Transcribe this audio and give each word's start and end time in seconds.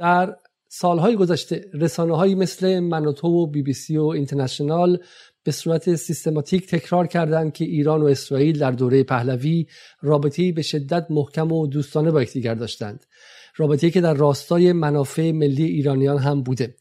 در 0.00 0.36
سالهای 0.68 1.16
گذشته 1.16 1.64
رسانه 1.74 2.16
هایی 2.16 2.34
مثل 2.34 2.80
منوتو 2.80 3.28
و 3.28 3.46
بی 3.46 3.62
بی 3.62 3.72
سی 3.72 3.96
و 3.96 4.04
اینترنشنال 4.04 4.98
به 5.44 5.52
صورت 5.52 5.94
سیستماتیک 5.94 6.66
تکرار 6.66 7.06
کردند 7.06 7.52
که 7.52 7.64
ایران 7.64 8.02
و 8.02 8.04
اسرائیل 8.04 8.58
در 8.58 8.70
دوره 8.70 9.02
پهلوی 9.02 9.66
رابطه‌ای 10.02 10.52
به 10.52 10.62
شدت 10.62 11.06
محکم 11.10 11.52
و 11.52 11.66
دوستانه 11.66 12.10
با 12.10 12.22
یکدیگر 12.22 12.54
داشتند. 12.54 13.06
رابطه‌ای 13.56 13.90
که 13.90 14.00
در 14.00 14.14
راستای 14.14 14.72
منافع 14.72 15.30
ملی 15.32 15.64
ایرانیان 15.64 16.18
هم 16.18 16.42
بوده. 16.42 16.74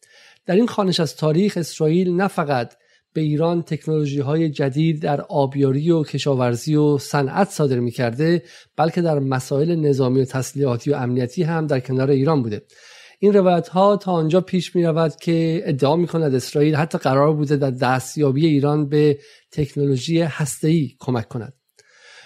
در 0.46 0.56
این 0.56 0.68
خانش 0.68 1.00
از 1.00 1.16
تاریخ 1.16 1.58
اسرائیل 1.58 2.16
نه 2.16 2.28
فقط 2.28 2.74
به 3.14 3.22
ایران 3.22 3.62
تکنولوژی 3.62 4.20
های 4.20 4.50
جدید 4.50 5.02
در 5.02 5.22
آبیاری 5.22 5.92
و 5.92 6.04
کشاورزی 6.04 6.76
و 6.76 6.98
صنعت 6.98 7.50
صادر 7.50 7.80
می 7.80 7.92
کرده 7.92 8.44
بلکه 8.78 9.02
در 9.02 9.20
مسائل 9.20 9.76
نظامی 9.76 10.22
و 10.22 10.26
تسلیحاتی 10.26 10.92
و 10.92 10.96
امنیتی 10.96 11.44
هم 11.44 11.68
در 11.68 11.80
کنار 11.80 12.10
ایران 12.10 12.44
بوده. 12.44 12.62
این 13.22 13.34
روایت 13.34 13.68
ها 13.68 13.98
تا 13.98 14.12
آنجا 14.12 14.42
پیش 14.42 14.76
می 14.76 14.84
رود 14.84 15.16
که 15.16 15.62
ادعا 15.66 15.96
می 15.96 16.08
کند 16.08 16.36
اسرائیل 16.36 16.76
حتی 16.76 16.98
قرار 16.98 17.34
بوده 17.34 17.58
در 17.58 17.72
دستیابی 17.72 18.46
ایران 18.46 18.90
به 18.90 19.20
تکنولوژی 19.52 20.22
هسته‌ای 20.22 20.96
کمک 21.00 21.28
کند. 21.28 21.54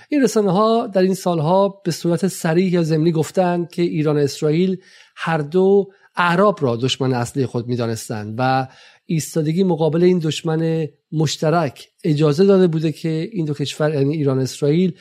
این 0.09 0.23
رسانه 0.23 0.51
ها 0.51 0.87
در 0.87 1.01
این 1.01 1.13
سالها 1.13 1.81
به 1.85 1.91
صورت 1.91 2.27
سریح 2.27 2.73
یا 2.73 2.83
ضمنی 2.83 3.11
گفتند 3.11 3.69
که 3.69 3.81
ایران 3.81 4.17
و 4.17 4.19
اسرائیل 4.19 4.77
هر 5.15 5.37
دو 5.37 5.91
اعراب 6.15 6.59
را 6.61 6.75
دشمن 6.75 7.13
اصلی 7.13 7.45
خود 7.45 7.67
می‌دانستند 7.67 8.35
و 8.37 8.67
ایستادگی 9.05 9.63
مقابل 9.63 10.03
این 10.03 10.19
دشمن 10.19 10.87
مشترک 11.11 11.89
اجازه 12.03 12.45
داده 12.45 12.67
بوده 12.67 12.91
که 12.91 13.29
این 13.31 13.45
دو 13.45 13.53
کشور 13.53 13.93
یعنی 13.93 14.13
ایران 14.13 14.37
و 14.37 14.41
اسرائیل 14.41 14.93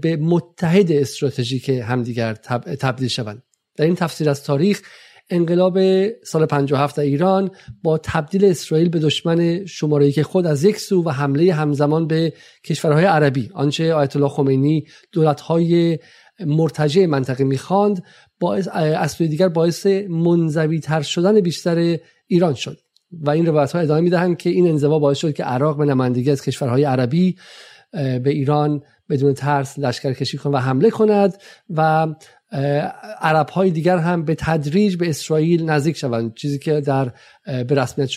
به 0.00 0.16
متحد 0.20 0.92
استراتژیک 0.92 1.68
همدیگر 1.68 2.34
تبدیل 2.80 3.08
شوند. 3.08 3.42
در 3.76 3.84
این 3.84 3.94
تفسیر 3.94 4.30
از 4.30 4.44
تاریخ 4.44 4.82
انقلاب 5.30 5.78
سال 6.22 6.46
57 6.46 6.96
در 6.96 7.02
ایران 7.02 7.50
با 7.82 7.98
تبدیل 7.98 8.44
اسرائیل 8.44 8.88
به 8.88 8.98
دشمن 8.98 9.66
شماره 9.66 10.12
که 10.12 10.22
خود 10.22 10.46
از 10.46 10.64
یک 10.64 10.78
سو 10.78 11.02
و 11.04 11.10
حمله 11.10 11.52
همزمان 11.54 12.06
به 12.06 12.32
کشورهای 12.64 13.04
عربی 13.04 13.50
آنچه 13.54 13.94
آیت 13.94 14.16
الله 14.16 14.28
خمینی 14.28 14.86
دولت‌های 15.12 15.98
مرتجع 16.40 17.06
منطقه 17.06 17.44
می‌خواند 17.44 18.02
باعث 18.40 18.68
از 18.72 19.12
سوی 19.12 19.28
دیگر 19.28 19.48
باعث 19.48 19.86
منزوی 20.08 20.80
تر 20.80 21.02
شدن 21.02 21.40
بیشتر 21.40 21.98
ایران 22.26 22.54
شد. 22.54 22.78
و 23.12 23.30
این 23.30 23.46
روایت 23.46 23.72
ها 23.72 23.78
ادامه 23.78 24.00
می‌دهند 24.00 24.36
که 24.36 24.50
این 24.50 24.68
انزوا 24.68 24.98
باعث 24.98 25.18
شد 25.18 25.34
که 25.34 25.44
عراق 25.44 25.78
به 25.78 25.84
نمایندگی 25.84 26.30
از 26.30 26.42
کشورهای 26.42 26.84
عربی 26.84 27.36
به 27.92 28.30
ایران 28.30 28.82
بدون 29.10 29.34
ترس 29.34 29.78
لشکر 29.78 30.12
کشی 30.12 30.38
کند 30.38 30.54
و 30.54 30.56
حمله 30.56 30.90
کند 30.90 31.42
و 31.70 32.06
عرب 33.20 33.48
های 33.48 33.70
دیگر 33.70 33.98
هم 33.98 34.24
به 34.24 34.34
تدریج 34.34 34.96
به 34.96 35.08
اسرائیل 35.08 35.70
نزدیک 35.70 35.96
شوند. 35.96 36.34
چیزی 36.34 36.58
که 36.58 36.80
در 36.80 37.12
به 37.44 37.74
رسمیت 37.74 38.08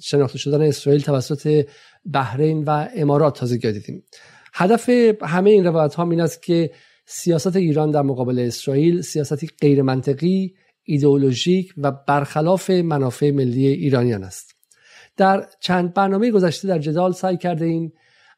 شناخته 0.00 0.38
شدن 0.38 0.62
اسرائیل 0.62 1.02
توسط 1.02 1.66
بحرین 2.12 2.64
و 2.64 2.88
امارات 2.96 3.38
تازه 3.38 3.56
دیدیم. 3.56 4.04
هدف 4.54 4.88
همه 5.22 5.50
این 5.50 5.64
روایت 5.64 5.94
ها 5.94 6.10
این 6.10 6.20
است 6.20 6.42
که 6.42 6.70
سیاست 7.06 7.56
ایران 7.56 7.90
در 7.90 8.02
مقابل 8.02 8.38
اسرائیل 8.38 9.00
سیاستی 9.00 9.48
غیر 9.60 9.82
منطقی 9.82 10.54
ایدئولوژیک 10.84 11.74
و 11.76 11.92
برخلاف 12.08 12.70
منافع 12.70 13.30
ملی 13.30 13.66
ایرانیان 13.66 14.24
است. 14.24 14.54
در 15.16 15.46
چند 15.60 15.94
برنامه 15.94 16.30
گذشته 16.30 16.68
در 16.68 16.78
جدال 16.78 17.12
سعی 17.12 17.36
کرده 17.36 17.64
ایم 17.64 17.92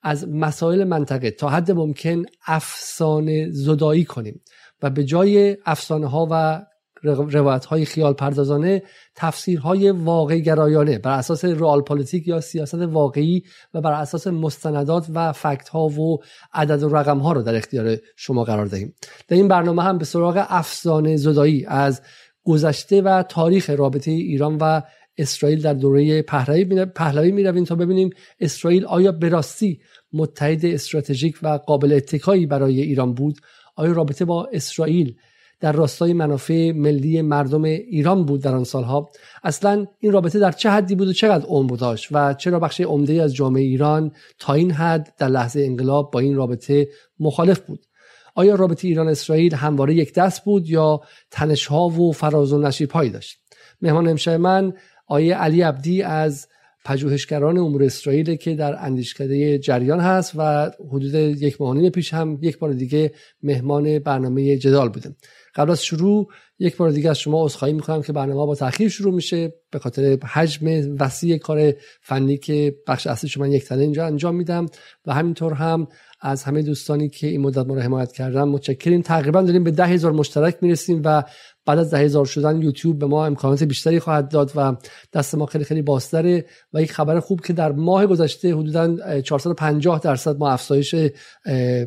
از 0.05 0.29
مسائل 0.29 0.85
منطقه 0.85 1.31
تا 1.31 1.49
حد 1.49 1.71
ممکن 1.71 2.23
افسانه 2.47 3.51
زدایی 3.51 4.05
کنیم 4.05 4.41
و 4.83 4.91
به 4.91 5.05
جای 5.05 5.57
افسانه 5.67 6.07
ها 6.07 6.29
و 6.31 6.67
روایت 7.05 7.65
های 7.65 7.85
خیال 7.85 8.13
پردازانه 8.13 8.83
تفسیرهای 9.15 9.91
واقعی 9.91 10.43
گرایانه 10.43 10.99
بر 10.99 11.19
اساس 11.19 11.45
رئال 11.45 11.81
پلیتیک 11.81 12.29
یا 12.29 12.41
سیاست 12.41 12.75
واقعی 12.75 13.43
و 13.75 13.81
بر 13.81 13.93
اساس 13.93 14.27
مستندات 14.27 15.07
و 15.15 15.33
fact 15.33 15.69
ها 15.69 15.89
و 15.89 16.19
عدد 16.53 16.83
و 16.83 16.89
رقم 16.89 17.19
ها 17.19 17.33
رو 17.33 17.43
در 17.43 17.55
اختیار 17.55 17.97
شما 18.17 18.45
قرار 18.45 18.67
دهیم. 18.67 18.95
در 19.29 19.37
این 19.37 19.49
برنامه 19.49 19.83
هم 19.83 19.99
به 19.99 20.05
سراغ 20.05 20.47
افسانه 20.49 21.17
زدایی 21.17 21.67
از 21.67 22.03
گذشته 22.45 23.03
و 23.03 23.23
تاریخ 23.23 23.71
رابطه 23.71 24.11
ایران 24.11 24.59
و 24.61 24.83
اسرائیل 25.19 25.63
در 25.63 25.75
دوره 25.75 26.23
پهلوی 26.23 27.33
می 27.33 27.45
رویم 27.45 27.65
تا 27.65 27.75
ببینیم 27.75 28.11
اسرائیل 28.41 28.85
آیا 28.85 29.13
به 29.13 29.29
راستی 29.29 29.81
متحد 30.13 30.67
استراتژیک 30.67 31.39
و 31.43 31.49
قابل 31.49 31.93
اتکایی 31.93 32.47
برای 32.47 32.81
ایران 32.81 33.15
بود؟ 33.15 33.41
آیا 33.77 33.93
رابطه 33.93 34.25
با 34.25 34.49
اسرائیل 34.53 35.15
در 35.61 35.73
راستای 35.73 36.13
منافع 36.13 36.73
ملی 36.73 37.23
مردم 37.23 37.65
ایران 37.65 38.25
بود 38.25 38.43
در 38.43 38.55
آن 38.55 38.65
سالها؟ 38.65 39.11
اصلا 39.43 39.87
این 40.01 40.13
رابطه 40.13 40.39
در 40.39 40.53
چه 40.53 40.71
حدی 40.71 40.95
بود 40.95 41.09
و 41.09 41.13
چقدر 41.13 41.45
عمر 41.45 41.77
داشت 41.77 42.09
و 42.13 42.35
چرا 42.35 42.59
بخش 42.61 42.81
عمده 42.81 43.23
از 43.23 43.35
جامعه 43.35 43.63
ایران 43.63 44.13
تا 44.39 44.53
این 44.53 44.71
حد 44.71 45.15
در 45.19 45.29
لحظه 45.29 45.61
انقلاب 45.61 46.11
با 46.11 46.21
این 46.21 46.37
رابطه 46.37 46.89
مخالف 47.21 47.61
بود؟ 47.61 47.87
آیا 48.35 48.55
رابطه 48.55 48.89
ایران 48.89 49.09
اسرائیل 49.09 49.55
همواره 49.55 49.95
یک 49.95 50.15
دست 50.15 50.45
بود 50.45 50.69
یا 50.69 51.01
تنشها 51.31 51.89
و 51.89 52.13
فراز 52.13 52.53
و 52.53 52.59
نشیب 52.59 52.91
هایی 52.91 53.11
داشت؟ 53.11 53.39
مهمان 53.83 54.09
امشب 54.09 54.33
من 54.33 54.73
آیه 55.07 55.35
علی 55.35 55.63
عبدی 55.63 56.03
از 56.03 56.49
پژوهشگران 56.85 57.59
امور 57.59 57.85
اسرائیل 57.85 58.35
که 58.35 58.55
در 58.55 58.85
اندیشکده 58.85 59.59
جریان 59.59 60.01
هست 60.01 60.33
و 60.37 60.71
حدود 60.89 61.15
یک 61.15 61.61
ماه 61.61 61.91
پیش 61.91 62.15
هم 62.15 62.39
یک 62.43 62.59
بار 62.59 62.73
دیگه 62.73 63.13
مهمان 63.43 63.99
برنامه 63.99 64.57
جدال 64.57 64.89
بوده 64.89 65.17
قبل 65.55 65.71
از 65.71 65.85
شروع 65.85 66.29
یک 66.59 66.77
بار 66.77 66.91
دیگه 66.91 67.11
از 67.11 67.19
شما 67.19 67.45
عذرخواهی 67.45 67.75
می‌کنم 67.75 68.03
که 68.03 68.13
برنامه 68.13 68.47
با 68.47 68.55
تاخیر 68.55 68.89
شروع 68.89 69.15
میشه 69.15 69.53
به 69.71 69.79
خاطر 69.79 70.19
حجم 70.27 70.97
وسیع 71.01 71.39
کار 71.39 71.73
فنی 72.01 72.37
که 72.37 72.77
بخش 72.89 73.07
اصلی 73.07 73.31
شما 73.31 73.47
یک 73.47 73.65
تنه 73.65 73.83
اینجا 73.83 74.07
انجام 74.07 74.35
میدم 74.35 74.67
و 75.07 75.15
همینطور 75.15 75.53
هم 75.53 75.89
از 76.21 76.45
همه 76.45 76.63
دوستانی 76.63 77.09
که 77.09 77.27
این 77.27 77.41
مدت 77.41 77.67
ما 77.67 77.75
رو 77.75 77.81
حمایت 77.81 78.13
کردن 78.13 78.43
متشکریم. 78.43 79.03
تقریبا 79.03 79.43
داریم 79.43 79.65
به 79.65 79.71
ده 79.71 79.87
هزار 79.87 80.13
مشترک 80.13 80.57
می‌رسیم 80.61 81.03
و 81.05 81.23
بعد 81.67 81.79
از 81.79 81.91
ده 81.91 81.99
هزار 81.99 82.27
شدن 82.27 82.63
یوتیوب 82.63 82.99
به 82.99 83.07
ما 83.07 83.27
امکانات 83.27 83.63
بیشتری 83.63 84.01
خواهد 84.01 84.29
داد 84.29 84.53
و 84.57 84.77
دست 85.13 85.35
ما 85.35 85.47
خیلی 85.47 85.65
خیلی 85.65 85.83
بازتره 85.83 86.45
و 86.75 86.83
یک 86.83 86.93
خبر 86.93 87.21
خوب 87.21 87.41
که 87.41 87.53
در 87.53 87.73
ماه 87.73 88.07
گذشته 88.07 88.55
حدودا 88.55 89.21
450 89.21 90.01
درصد 90.01 90.39
ما 90.39 90.51
افزایش 90.51 90.95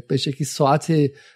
به 0.07 0.17
شکلی 0.17 0.45
ساعت 0.45 0.91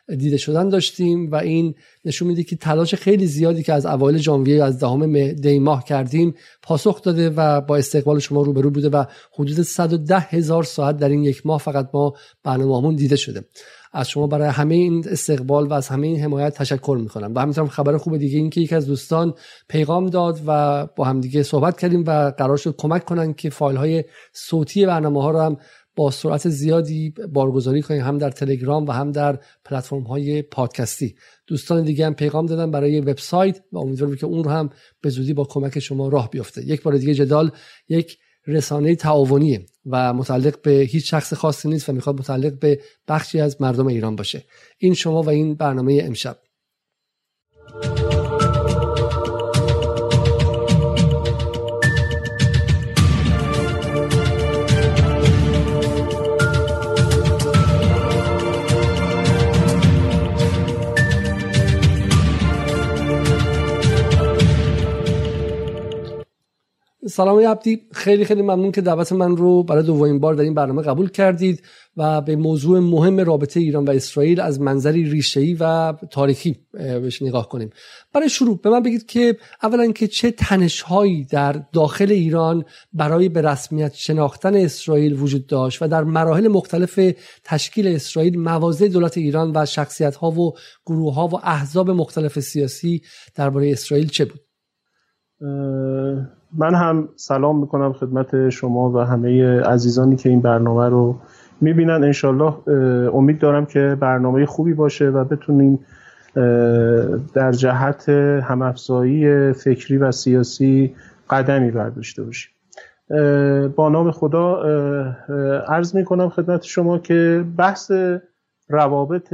دیده 0.08 0.38
شدن 0.38 0.70
داشتیم 0.70 1.32
و 1.32 1.36
این 1.36 1.76
نشون 2.06 2.28
میده 2.28 2.44
که 2.44 2.56
تلاش 2.56 2.96
خیلی 2.96 3.28
زیادی 3.28 3.64
که 3.64 3.74
از 3.74 3.86
اوایل 3.86 4.18
ژانویه 4.18 4.64
از 4.64 4.80
دهم 4.80 5.32
دی 5.32 5.60
ماه 5.60 5.84
کردیم 5.84 6.36
پاسخ 6.62 7.02
داده 7.02 7.30
و 7.30 7.62
با 7.62 7.78
استقبال 7.78 8.20
شما 8.20 8.42
روبرو 8.42 8.70
بوده 8.70 8.90
و 8.90 9.06
حدود 9.34 9.62
110 9.62 10.20
هزار 10.20 10.64
ساعت 10.64 10.98
در 10.98 11.10
این 11.10 11.24
یک 11.24 11.46
ماه 11.46 11.60
فقط 11.60 11.90
ما 11.94 12.14
برنامه‌مون 12.44 12.96
دیده 12.96 13.16
شده. 13.16 13.44
از 13.92 14.10
شما 14.10 14.28
برای 14.28 14.48
همه 14.48 14.76
این 14.76 15.06
استقبال 15.10 15.68
و 15.68 15.74
از 15.74 15.88
همه 15.88 16.08
این 16.08 16.20
حمایت 16.20 16.58
تشکر 16.58 16.98
می‌کنم. 17.02 17.36
و 17.36 17.40
همینطور 17.40 17.68
خبر 17.68 17.98
خوب 17.98 18.18
دیگه 18.18 18.38
این 18.38 18.50
که 18.50 18.62
یکی 18.62 18.76
از 18.76 18.88
دوستان 18.88 19.34
پیغام 19.70 20.06
داد 20.06 20.42
و 20.48 20.86
با 20.96 21.06
همدیگه 21.06 21.44
صحبت 21.44 21.80
کردیم 21.80 22.04
و 22.08 22.32
قرار 22.38 22.58
شد 22.58 22.76
کمک 22.78 23.06
کنن 23.06 23.34
که 23.34 23.50
فایل 23.50 23.78
های 23.78 24.04
صوتی 24.34 24.86
برنامه 24.86 25.22
ها 25.22 25.32
رو 25.32 25.40
هم 25.40 25.58
با 25.96 26.12
سرعت 26.12 26.50
زیادی 26.50 27.14
بارگذاری 27.34 27.82
کنیم 27.82 28.02
هم 28.02 28.18
در 28.18 28.32
تلگرام 28.32 28.88
و 28.88 28.92
هم 28.92 29.12
در 29.12 29.40
پلتفرم 29.66 30.04
های 30.04 30.42
پادکستی. 30.42 31.16
دوستان 31.48 31.84
دیگه 31.84 32.06
هم 32.06 32.14
پیغام 32.14 32.46
دادن 32.46 32.72
برای 32.72 33.02
وبسایت 33.02 33.60
و 33.72 33.78
امیدوارم 33.78 34.16
که 34.16 34.26
اون 34.26 34.44
رو 34.44 34.52
هم 34.52 34.70
به 35.02 35.10
زودی 35.10 35.34
با 35.34 35.44
کمک 35.44 35.80
شما 35.80 36.08
راه 36.08 36.30
بیفته. 36.30 36.68
یک 36.68 36.84
بار 36.84 36.98
دیگه 36.98 37.14
جدال 37.14 37.52
یک 37.90 38.18
رسانه 38.48 38.96
تعاونیه 38.96 39.66
و 39.86 40.14
متعلق 40.14 40.62
به 40.62 40.72
هیچ 40.72 41.12
شخص 41.12 41.34
خاصی 41.34 41.70
نیست 41.70 41.90
و 41.90 41.94
می‌خواد 41.94 42.20
متعلق 42.20 42.60
به 42.60 42.80
بخشی 43.08 43.40
از 43.40 43.62
مردم 43.62 43.88
ایران 43.88 44.16
باشه. 44.16 44.44
این 44.78 44.94
شما 44.94 45.22
و 45.22 45.30
این 45.30 45.56
برنامه 45.56 46.02
امشب. 46.04 46.38
سلام 67.12 67.48
عبدی 67.48 67.82
خیلی 67.92 68.26
خیلی 68.26 68.42
ممنون 68.42 68.72
که 68.72 68.82
دعوت 68.82 69.12
من 69.12 69.38
رو 69.38 69.64
برای 69.64 69.84
دومین 69.84 70.20
بار 70.20 70.34
در 70.34 70.44
این 70.44 70.54
برنامه 70.54 70.82
قبول 70.82 71.10
کردید 71.10 71.64
و 71.98 72.22
به 72.22 72.36
موضوع 72.36 72.80
مهم 72.80 73.20
رابطه 73.20 73.60
ایران 73.60 73.86
و 73.86 73.92
اسرائیل 73.92 74.40
از 74.40 74.62
منظری 74.62 75.04
ریشه‌ای 75.04 75.58
و 75.60 75.94
تاریخی 76.12 76.60
بهش 76.74 77.22
نگاه 77.22 77.50
کنیم. 77.50 77.70
برای 78.14 78.30
شروع 78.30 78.60
به 78.64 78.70
من 78.70 78.84
بگید 78.84 79.06
که 79.06 79.38
اولا 79.64 79.92
که 79.92 80.08
چه 80.08 80.32
تنشهایی 80.32 81.24
در 81.24 81.64
داخل 81.74 82.12
ایران 82.12 82.66
برای 82.94 83.30
به 83.30 83.42
رسمیت 83.42 83.94
شناختن 83.94 84.56
اسرائیل 84.56 85.14
وجود 85.14 85.48
داشت 85.48 85.82
و 85.82 85.88
در 85.88 86.04
مراحل 86.04 86.48
مختلف 86.48 87.00
تشکیل 87.44 87.88
اسرائیل 87.88 88.40
موازه 88.40 88.88
دولت 88.88 89.18
ایران 89.18 89.52
و 89.56 89.66
شخصیت 89.66 90.16
ها 90.16 90.32
و 90.32 90.54
گروه 90.86 91.14
ها 91.14 91.28
و 91.28 91.36
احزاب 91.44 91.90
مختلف 91.90 92.40
سیاسی 92.40 93.02
درباره 93.36 93.72
اسرائیل 93.72 94.08
چه 94.08 94.26
بود؟ 94.26 94.51
من 96.58 96.76
هم 96.76 97.10
سلام 97.16 97.60
می‌کنم 97.60 97.94
خدمت 97.94 98.50
شما 98.50 98.92
و 98.92 98.98
همه 98.98 99.62
عزیزانی 99.62 100.16
که 100.16 100.30
این 100.30 100.42
برنامه 100.42 100.90
رو 100.90 101.16
می‌بینن. 101.62 102.04
انشالله 102.04 102.54
امید 103.16 103.40
دارم 103.40 103.66
که 103.66 103.98
برنامه 104.00 104.46
خوبی 104.46 104.74
باشه 104.74 105.10
و 105.10 105.24
بتونیم 105.24 105.80
در 107.34 107.52
جهت 107.52 108.10
همافزایی 108.44 109.54
فکری 109.54 109.98
و 109.98 110.12
سیاسی 110.12 110.96
قدمی 111.30 111.72
برداشته 111.72 112.24
باشیم. 112.24 112.52
با 113.76 113.90
نام 113.90 114.12
خدا 114.12 114.64
عرض 115.68 115.96
می 115.96 116.06
کنم 116.06 116.30
خدمت 116.30 116.64
شما 116.64 117.00
که 117.00 117.46
بحث 117.58 117.92
روابط 118.70 119.34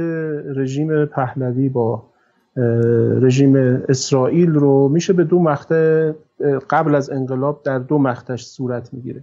رژیم 0.56 1.04
پهلوی 1.04 1.68
با 1.68 2.07
رژیم 3.20 3.56
اسرائیل 3.88 4.50
رو 4.50 4.88
میشه 4.88 5.12
به 5.12 5.24
دو 5.24 5.38
مقطع 5.38 6.12
قبل 6.70 6.94
از 6.94 7.10
انقلاب 7.10 7.62
در 7.64 7.78
دو 7.78 7.98
مقطعش 7.98 8.46
صورت 8.46 8.94
می‌گیره. 8.94 9.22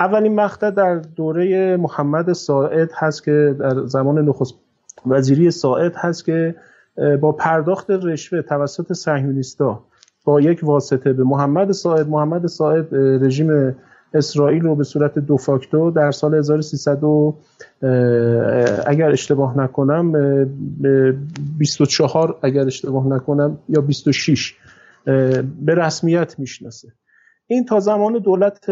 اولین 0.00 0.34
مقطع 0.34 0.70
در 0.70 0.96
دوره 0.96 1.76
محمد 1.76 2.32
ساعد 2.32 2.90
هست 2.94 3.24
که 3.24 3.56
در 3.58 3.86
زمان 3.86 4.18
نخست 4.18 4.54
وزیری 5.06 5.50
ساعد 5.50 5.94
هست 5.96 6.24
که 6.24 6.54
با 7.20 7.32
پرداخت 7.32 7.90
رشوه 7.90 8.42
توسط 8.42 8.92
صهیونیستا 8.92 9.84
با 10.24 10.40
یک 10.40 10.60
واسطه 10.62 11.12
به 11.12 11.24
محمد 11.24 11.72
ساعد 11.72 12.08
محمد 12.08 12.46
ساعد 12.46 12.94
رژیم 12.94 13.74
اسرائیل 14.14 14.62
رو 14.62 14.74
به 14.74 14.84
صورت 14.84 15.18
دو 15.18 15.36
فاکتو 15.36 15.90
در 15.90 16.10
سال 16.10 16.34
1300 16.34 17.02
اگر 18.86 19.10
اشتباه 19.10 19.58
نکنم 19.58 20.12
24 21.58 22.38
اگر 22.42 22.66
اشتباه 22.66 23.06
نکنم 23.06 23.58
یا 23.68 23.80
26 23.80 24.54
به 25.04 25.74
رسمیت 25.76 26.38
می‌شناسه. 26.38 26.88
این 27.46 27.64
تا 27.64 27.80
زمان 27.80 28.18
دولت 28.18 28.68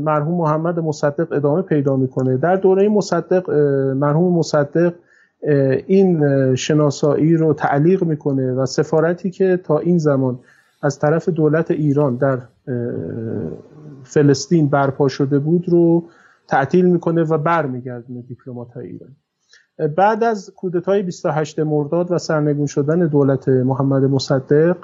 مرحوم 0.00 0.38
محمد 0.38 0.78
مصدق 0.78 1.32
ادامه 1.32 1.62
پیدا 1.62 1.96
می‌کنه. 1.96 2.36
در 2.36 2.56
دوره 2.56 2.88
مصدق 2.88 3.50
مرحوم 3.94 4.38
مصدق 4.38 4.94
این 5.86 6.24
شناسایی 6.54 7.36
رو 7.36 7.54
تعلیق 7.54 8.04
می‌کنه 8.04 8.52
و 8.52 8.66
سفارتی 8.66 9.30
که 9.30 9.60
تا 9.64 9.78
این 9.78 9.98
زمان 9.98 10.38
از 10.82 10.98
طرف 10.98 11.28
دولت 11.28 11.70
ایران 11.70 12.16
در 12.16 12.38
فلسطین 14.04 14.68
برپا 14.68 15.08
شده 15.08 15.38
بود 15.38 15.68
رو 15.68 16.04
تعطیل 16.48 16.84
می‌کنه 16.84 17.22
و 17.22 17.38
برمیگردونه 17.38 18.22
دیپلمات 18.22 18.72
های 18.72 18.86
ایران 18.86 19.16
بعد 19.96 20.24
از 20.24 20.52
کودتای 20.56 21.02
28 21.02 21.58
مرداد 21.58 22.12
و 22.12 22.18
سرنگون 22.18 22.66
شدن 22.66 23.06
دولت 23.06 23.48
محمد 23.48 24.04
مصدق 24.04 24.76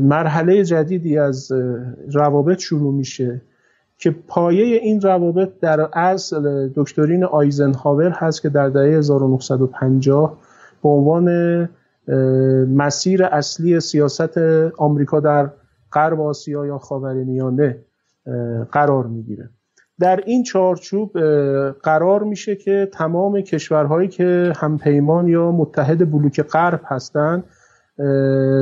مرحله 0.00 0.64
جدیدی 0.64 1.18
از 1.18 1.52
روابط 2.12 2.58
شروع 2.58 2.94
میشه 2.94 3.42
که 3.98 4.10
پایه 4.10 4.64
این 4.76 5.00
روابط 5.00 5.48
در 5.60 5.80
اصل 5.92 6.68
دکترین 6.74 7.24
آیزنهاور 7.24 8.10
هست 8.10 8.42
که 8.42 8.48
در 8.48 8.68
دهه 8.68 8.98
1950 8.98 10.38
به 10.82 10.88
عنوان 10.88 11.28
مسیر 12.68 13.24
اصلی 13.24 13.80
سیاست 13.80 14.38
آمریکا 14.78 15.20
در 15.20 15.50
غرب 15.92 16.20
آسیا 16.20 16.66
یا 16.66 16.78
خاورمیانه 16.78 17.78
قرار 18.72 19.06
می‌گیره. 19.06 19.50
در 20.00 20.20
این 20.26 20.42
چارچوب 20.42 21.18
قرار 21.82 22.22
میشه 22.22 22.56
که 22.56 22.88
تمام 22.92 23.40
کشورهایی 23.40 24.08
که 24.08 24.52
همپیمان 24.56 25.28
یا 25.28 25.52
متحد 25.52 26.10
بلوک 26.10 26.42
غرب 26.42 26.80
هستند 26.84 27.44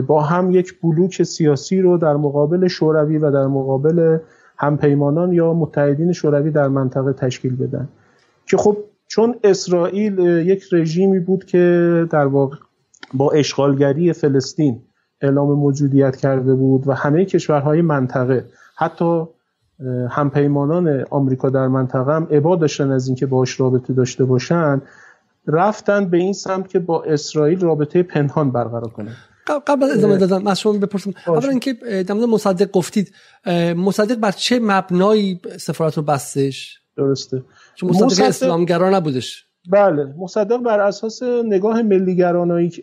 با 0.07 0.23
هم 0.23 0.51
یک 0.51 0.81
بلوک 0.81 1.23
سیاسی 1.23 1.81
رو 1.81 1.99
در 1.99 2.17
مقابل 2.17 2.69
شوروی 2.69 3.19
و 3.19 3.31
در 3.31 3.47
مقابل 3.47 4.19
همپیمانان 4.59 5.33
یا 5.33 5.53
متحدین 5.53 6.13
شوروی 6.13 6.51
در 6.51 6.69
منطقه 6.69 7.13
تشکیل 7.13 7.57
بدن. 7.57 7.89
که 8.47 8.57
خب 8.57 8.77
چون 9.07 9.35
اسرائیل 9.45 10.19
یک 10.19 10.65
رژیمی 10.73 11.21
بود 11.21 11.45
که 11.45 12.07
در 12.11 12.27
واقع 12.27 12.57
با 13.15 13.31
اشغالگری 13.31 14.13
فلسطین 14.13 14.83
اعلام 15.21 15.53
موجودیت 15.53 16.17
کرده 16.17 16.55
بود 16.55 16.89
و 16.89 16.93
همه 16.93 17.25
کشورهای 17.25 17.83
منطقه 17.83 18.45
حتی 18.77 19.25
همپیمانان 20.11 21.05
آمریکا 21.11 21.51
در 21.51 21.69
منطقه 21.69 22.15
هم 22.15 22.29
عبا 22.31 22.57
داشتن 22.57 22.91
از 22.91 23.07
اینکه 23.07 23.27
باش 23.27 23.61
رابطه 23.61 23.93
داشته 23.93 24.25
باشن 24.25 24.83
رفتن 25.47 26.05
به 26.05 26.17
این 26.17 26.33
سمت 26.33 26.69
که 26.69 26.79
با 26.79 27.03
اسرائیل 27.03 27.61
رابطه 27.61 28.03
پنهان 28.03 28.51
برقرار 28.51 28.89
کنند 28.89 29.17
قبل 29.67 29.85
از 29.85 29.99
ادامه 29.99 30.17
دادن 30.17 30.47
از 30.47 30.61
شما 30.61 30.73
بپرسم. 30.73 31.13
اولا 31.27 31.49
اینکه 31.49 31.73
در 32.07 32.15
مورد 32.15 32.29
مصدق 32.29 32.71
گفتید 32.71 33.13
مصدق 33.77 34.15
بر 34.15 34.31
چه 34.31 34.61
مبنایی 34.63 35.41
سفارت 35.61 35.97
رو 35.97 36.03
بستش؟ 36.03 36.79
درسته. 36.97 37.43
چون 37.75 37.91
مصدق, 37.91 38.05
مصدق... 38.05 38.25
اسلامگرا 38.25 38.91
نبودش. 38.91 39.47
بله 39.71 40.15
مصدق 40.19 40.57
بر 40.57 40.81
اساس 40.81 41.23
نگاه 41.23 41.83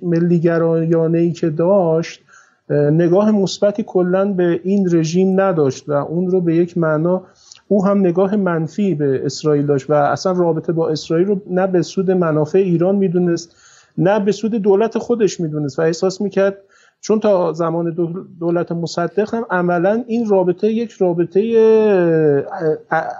ملیگرایانه 0.01 1.17
ای 1.19 1.31
که 1.31 1.49
داشت 1.49 2.21
نگاه 2.69 3.31
مثبتی 3.31 3.83
کلا 3.83 4.33
به 4.33 4.59
این 4.63 4.89
رژیم 4.95 5.41
نداشت 5.41 5.89
و 5.89 5.91
اون 5.93 6.31
رو 6.31 6.41
به 6.41 6.55
یک 6.55 6.77
معنا 6.77 7.23
او 7.67 7.85
هم 7.85 7.99
نگاه 7.99 8.35
منفی 8.35 8.95
به 8.95 9.25
اسرائیل 9.25 9.65
داشت 9.65 9.89
و 9.89 9.93
اصلا 9.93 10.31
رابطه 10.31 10.73
با 10.73 10.89
اسرائیل 10.89 11.27
رو 11.27 11.41
نه 11.49 11.67
به 11.67 11.81
سود 11.81 12.11
منافع 12.11 12.59
ایران 12.59 12.95
می‌دونست 12.95 13.55
نه 13.97 14.19
به 14.19 14.31
سود 14.31 14.55
دولت 14.55 14.97
خودش 14.97 15.39
می‌دونست 15.39 15.79
و 15.79 15.81
احساس 15.81 16.21
می‌کرد 16.21 16.57
چون 17.01 17.19
تا 17.19 17.53
زمان 17.53 17.95
دولت 18.39 18.71
مصدق 18.71 19.35
هم 19.35 19.45
عملا 19.49 20.03
این 20.07 20.29
رابطه 20.29 20.67
یک 20.67 20.91
رابطه 20.91 21.41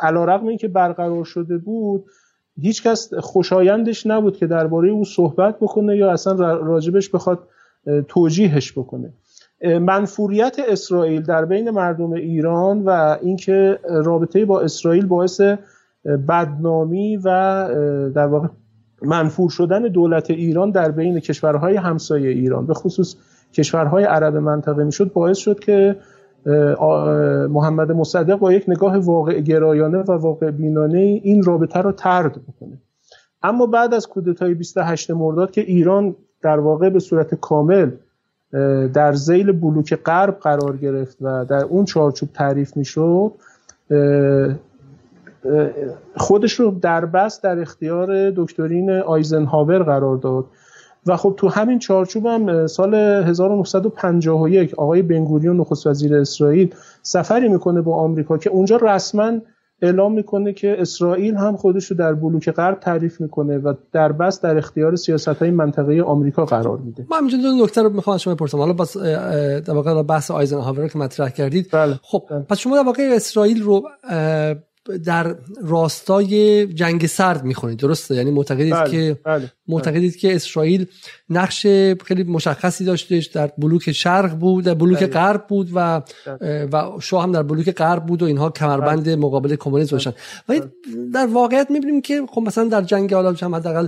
علا 0.02 0.26
رقم 0.26 0.48
این 0.48 0.58
که 0.58 0.68
برقرار 0.68 1.24
شده 1.24 1.58
بود 1.58 2.06
هیچکس 2.62 3.14
خوشایندش 3.14 4.08
نبود 4.08 4.38
که 4.38 4.48
درباره 4.48 4.90
او 4.90 5.06
صحبت 5.06 5.60
بکنه 5.60 5.98
یا 5.98 6.12
اصلا 6.12 6.54
راجبش 6.54 7.10
بخواد 7.10 7.40
توجیهش 8.08 8.72
بکنه. 8.72 9.14
منفوریت 9.82 10.58
اسرائیل 10.68 11.22
در 11.22 11.46
بین 11.46 11.70
مردم 11.70 12.12
ایران 12.12 12.84
و 12.86 13.18
اینکه 13.22 13.80
رابطه 13.90 14.46
با 14.46 14.62
اسرائیل 14.62 15.06
باعث 15.06 15.42
بدنامی 16.06 17.18
و 17.18 17.30
در 18.16 18.26
واقع 18.26 18.48
منفور 19.02 19.50
شدن 19.50 19.82
دولت 19.82 20.32
ایران 20.32 20.72
در 20.72 20.92
بین 20.92 21.20
کشورهای 21.20 21.76
همسایه 21.76 22.30
ایران 22.30 22.66
به 22.66 22.74
خصوص 22.74 23.16
کشورهای 23.54 24.04
عرب 24.04 24.36
منطقه 24.36 24.84
می‌شد 24.84 25.14
باعث 25.14 25.38
شد 25.38 25.60
که 25.60 25.96
محمد 27.50 27.92
مصدق 27.92 28.36
با 28.36 28.54
یک 28.54 28.66
نگاه 28.68 28.98
واقع 28.98 29.40
گرایانه 29.40 29.98
و 29.98 30.12
واقع 30.12 30.52
بینانه 30.52 30.98
این 30.98 31.44
رابطه 31.44 31.80
رو 31.80 31.92
ترد 31.92 32.32
بکنه. 32.32 32.78
اما 33.44 33.66
بعد 33.66 33.94
از 33.94 34.08
کودتای 34.08 34.54
28 34.54 35.12
مرداد 35.12 35.52
که 35.52 35.62
ایران 35.62 36.16
در 36.42 36.60
واقع 36.60 36.90
به 36.90 37.00
صورت 37.00 37.36
کامل 37.36 37.92
در 38.94 39.14
زیل 39.14 39.52
بلوک 39.52 39.96
غرب 39.96 40.40
قرار 40.40 40.78
گرفت 40.78 41.18
و 41.22 41.46
در 41.46 41.64
اون 41.64 41.86
چارچوب 41.86 42.30
تعریف 42.34 42.78
می‌شد 42.78 43.32
خودش 46.16 46.54
رو 46.54 46.72
در 46.72 47.06
بست 47.06 47.44
در 47.44 47.60
اختیار 47.60 48.32
دکترین 48.36 48.92
آیزنهاور 48.92 49.84
قرار 49.84 50.18
داد. 50.18 50.46
و 51.06 51.18
خب 51.18 51.34
تو 51.38 51.48
همین 51.48 51.80
چارچوب 51.80 52.26
هم 52.26 52.68
سال 52.68 52.96
1951 52.96 54.74
آقای 54.74 55.02
بنگوریون 55.02 55.58
نخست 55.58 55.88
وزیر 55.88 56.16
اسرائیل 56.16 56.76
سفری 57.02 57.50
می‌کنه 57.50 57.82
با 57.82 57.96
آمریکا 57.96 58.38
که 58.38 58.50
اونجا 58.50 58.78
رسما 58.78 59.32
اعلام 59.82 60.14
می‌کنه 60.14 60.54
که 60.54 60.76
اسرائیل 60.80 61.36
هم 61.36 61.58
خودش 61.58 61.86
رو 61.86 61.98
در 61.98 62.14
بلوک 62.14 62.50
غرب 62.50 62.80
تعریف 62.80 63.22
می‌کنه 63.22 63.58
و 63.58 63.74
در 63.92 64.12
بس 64.12 64.42
در 64.42 64.58
اختیار 64.58 64.96
سیاست 64.96 65.28
های 65.28 65.52
منطقه 65.52 66.02
آمریکا 66.02 66.46
قرار 66.46 66.78
میده 66.78 67.08
من 67.12 67.18
اینجا 67.18 67.38
دو 67.38 67.64
نکته 67.64 67.82
رو 67.82 67.90
می‌خوام 67.90 68.18
شما 68.18 68.36
بپرسم 68.36 68.58
حالا 68.58 68.74
بس 68.74 68.98
در 68.98 69.74
واقع 69.74 70.04
بحث 70.04 70.32
آیزنهاور 70.32 70.88
که 70.88 71.00
مطرح 71.00 71.30
کردید 71.30 71.70
بله. 71.72 72.00
خب 72.04 72.24
بله. 72.30 72.40
پس 72.40 72.58
شما 72.58 72.76
در 72.76 72.84
واقع 72.84 73.10
اسرائیل 73.16 73.64
رو 73.64 73.84
در 75.06 75.36
راستای 75.64 76.68
جنگ 76.68 77.06
سرد 77.06 77.44
می‌خونید 77.44 77.80
درسته؟ 77.80 78.16
یعنی 78.16 78.32
معتقدید 78.32 78.74
بله، 78.74 78.92
که 78.92 79.18
بله، 79.26 79.52
معتقدید 79.68 80.16
که 80.16 80.36
اسرائیل 80.36 80.86
نقش 81.30 81.68
خیلی 82.06 82.24
مشخصی 82.24 82.86
داشتش 82.86 83.26
در 83.26 83.52
بلوک 83.58 83.92
شرق 83.92 84.36
بود 84.36 84.64
در 84.64 84.74
بلوک 84.74 85.06
غرب 85.06 85.48
بود 85.48 85.70
و 85.74 86.02
و 86.72 86.84
شاه 87.02 87.24
هم 87.24 87.32
در 87.32 87.44
بلوک 87.44 87.72
غرب 87.72 88.06
بود 88.06 88.22
و 88.22 88.26
اینها 88.26 88.50
کمربند 88.50 89.04
بله. 89.04 89.16
مقابل 89.16 89.56
کمونیسم 89.56 89.92
باشن. 89.92 90.14
ولی 90.50 90.62
در 91.14 91.28
واقعیت 91.28 91.68
می‌بینیم 91.72 92.02
که 92.02 92.22
خب 92.30 92.42
مثلا 92.42 92.64
در 92.64 92.82
جنگ 92.82 93.14
حالا 93.14 93.34
حداقل 93.34 93.88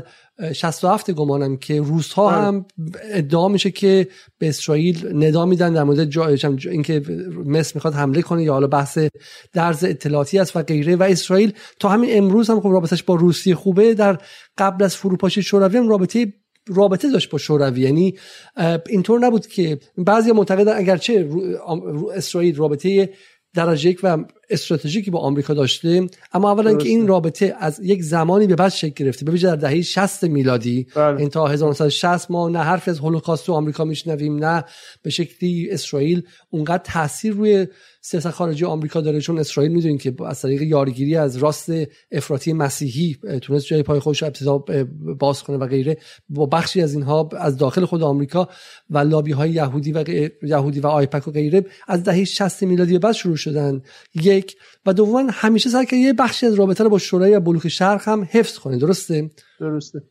67 0.53 1.12
گمانم 1.12 1.57
که 1.57 1.81
روس 1.81 2.13
ها 2.13 2.29
بله. 2.29 2.41
هم 2.41 2.65
ادعا 3.12 3.48
میشه 3.48 3.71
که 3.71 4.07
به 4.38 4.50
اسرائیل 4.50 5.10
ندا 5.13 5.45
میدن 5.45 5.74
در 5.74 5.83
مورد. 5.83 6.17
اینکه 6.67 7.01
مصر 7.45 7.71
می‌خواد 7.75 7.93
حمله 7.93 8.21
کنه 8.21 8.43
یا 8.43 8.53
حالا 8.53 8.67
بحث 8.67 9.00
درز 9.53 9.83
اطلاعاتی 9.83 10.39
است 10.39 10.55
و 10.55 10.63
غیره 10.63 10.95
و 10.95 11.03
اسرائیل 11.03 11.53
تا 11.79 11.89
همین 11.89 12.10
امروز 12.17 12.50
هم 12.50 12.60
خب 12.60 12.69
رابطش 12.69 13.03
با 13.03 13.15
روسیه 13.15 13.55
خوبه 13.55 13.93
در 13.93 14.17
قبل 14.57 14.83
از 14.83 14.95
فروپاشی 14.95 15.41
شوروی 15.41 15.77
هم 15.77 15.89
رابطه 15.89 16.33
رابطه 16.67 17.12
داشت 17.12 17.29
با 17.29 17.38
شوروی 17.38 17.81
یعنی 17.81 18.15
اینطور 18.89 19.19
نبود 19.19 19.48
که 19.48 19.79
بعضی 19.98 20.31
معتقدن 20.31 20.77
اگرچه 20.77 21.29
اسرائیل 22.15 22.55
رابطه 22.55 23.10
درجه 23.53 23.89
یک 23.89 24.00
و 24.03 24.17
استراتژیکی 24.50 25.12
با 25.12 25.20
آمریکا 25.20 25.53
داشته 25.53 26.08
اما 26.34 26.51
اولا 26.51 26.74
که 26.74 26.89
این 26.89 27.08
رابطه 27.08 27.55
از 27.60 27.79
یک 27.84 28.03
زمانی 28.03 28.48
به 28.48 28.55
بعد 28.55 28.72
شکل 28.72 29.05
گرفته. 29.05 29.25
به 29.25 29.38
در 29.38 29.55
دهه 29.55 29.81
60 29.81 30.24
میلادی. 30.24 30.88
بله. 30.96 31.20
این 31.20 31.29
تا 31.29 31.48
1960 31.48 32.31
ما 32.31 32.50
نه 32.50 32.60
حرف 32.60 32.88
از 32.88 33.00
هولوکاست 33.00 33.46
تو 33.46 33.53
آمریکا 33.53 33.86
میشنویم 33.86 34.46
نه 34.46 34.63
به 35.01 35.10
شکلی 35.10 35.70
اسرائیل 35.72 36.24
اونقدر 36.50 36.84
تاثیر 36.84 37.34
روی 37.34 37.67
سیاست 38.03 38.29
خارجی 38.29 38.65
آمریکا 38.65 39.01
داره 39.01 39.22
چون 39.22 39.39
اسرائیل 39.39 39.72
می‌دونین 39.72 39.98
که 39.98 40.13
از 40.25 40.41
طریق 40.41 40.62
یارگیری 40.62 41.15
از 41.15 41.38
راست 41.38 41.72
افراطی 42.12 42.53
مسیحی 42.53 43.17
تونست 43.41 43.65
جای 43.65 43.84
پای 43.84 44.00
خودش 44.00 44.24
ابتدا 44.24 44.58
باز 45.20 45.43
کنه 45.43 45.58
و 45.58 45.67
غیره. 45.67 45.98
با 46.29 46.46
بخشی 46.46 46.81
از 46.81 46.93
اینها 46.93 47.29
از 47.39 47.58
داخل 47.58 47.86
خود 47.86 48.03
آمریکا 48.03 48.50
و 48.89 48.98
لابی 48.98 49.31
های 49.31 49.50
یهودی 49.50 49.91
و 49.91 50.03
یهودی 50.43 50.79
و 50.79 50.88
آیپک 50.88 51.27
و 51.27 51.31
غیره 51.31 51.65
از 51.88 52.03
دهه 52.03 52.24
60 52.24 52.63
میلادی 52.63 53.00
بعد 53.00 53.12
شروع 53.12 53.36
شدن. 53.36 53.81
یک 54.15 54.55
و 54.86 54.93
دوما 54.93 55.24
همیشه 55.31 55.70
سعی 55.70 55.86
که 55.86 55.96
یه 55.96 56.13
بخشی 56.13 56.46
از 56.46 56.53
رابطه 56.53 56.84
رو 56.84 56.89
با 56.89 56.98
شورای 56.98 57.39
بلوک 57.39 57.67
شرق 57.67 58.01
هم 58.08 58.27
حفظ 58.31 58.60
کنه. 58.60 58.77
درسته؟ 58.77 59.29
درسته. 59.60 60.01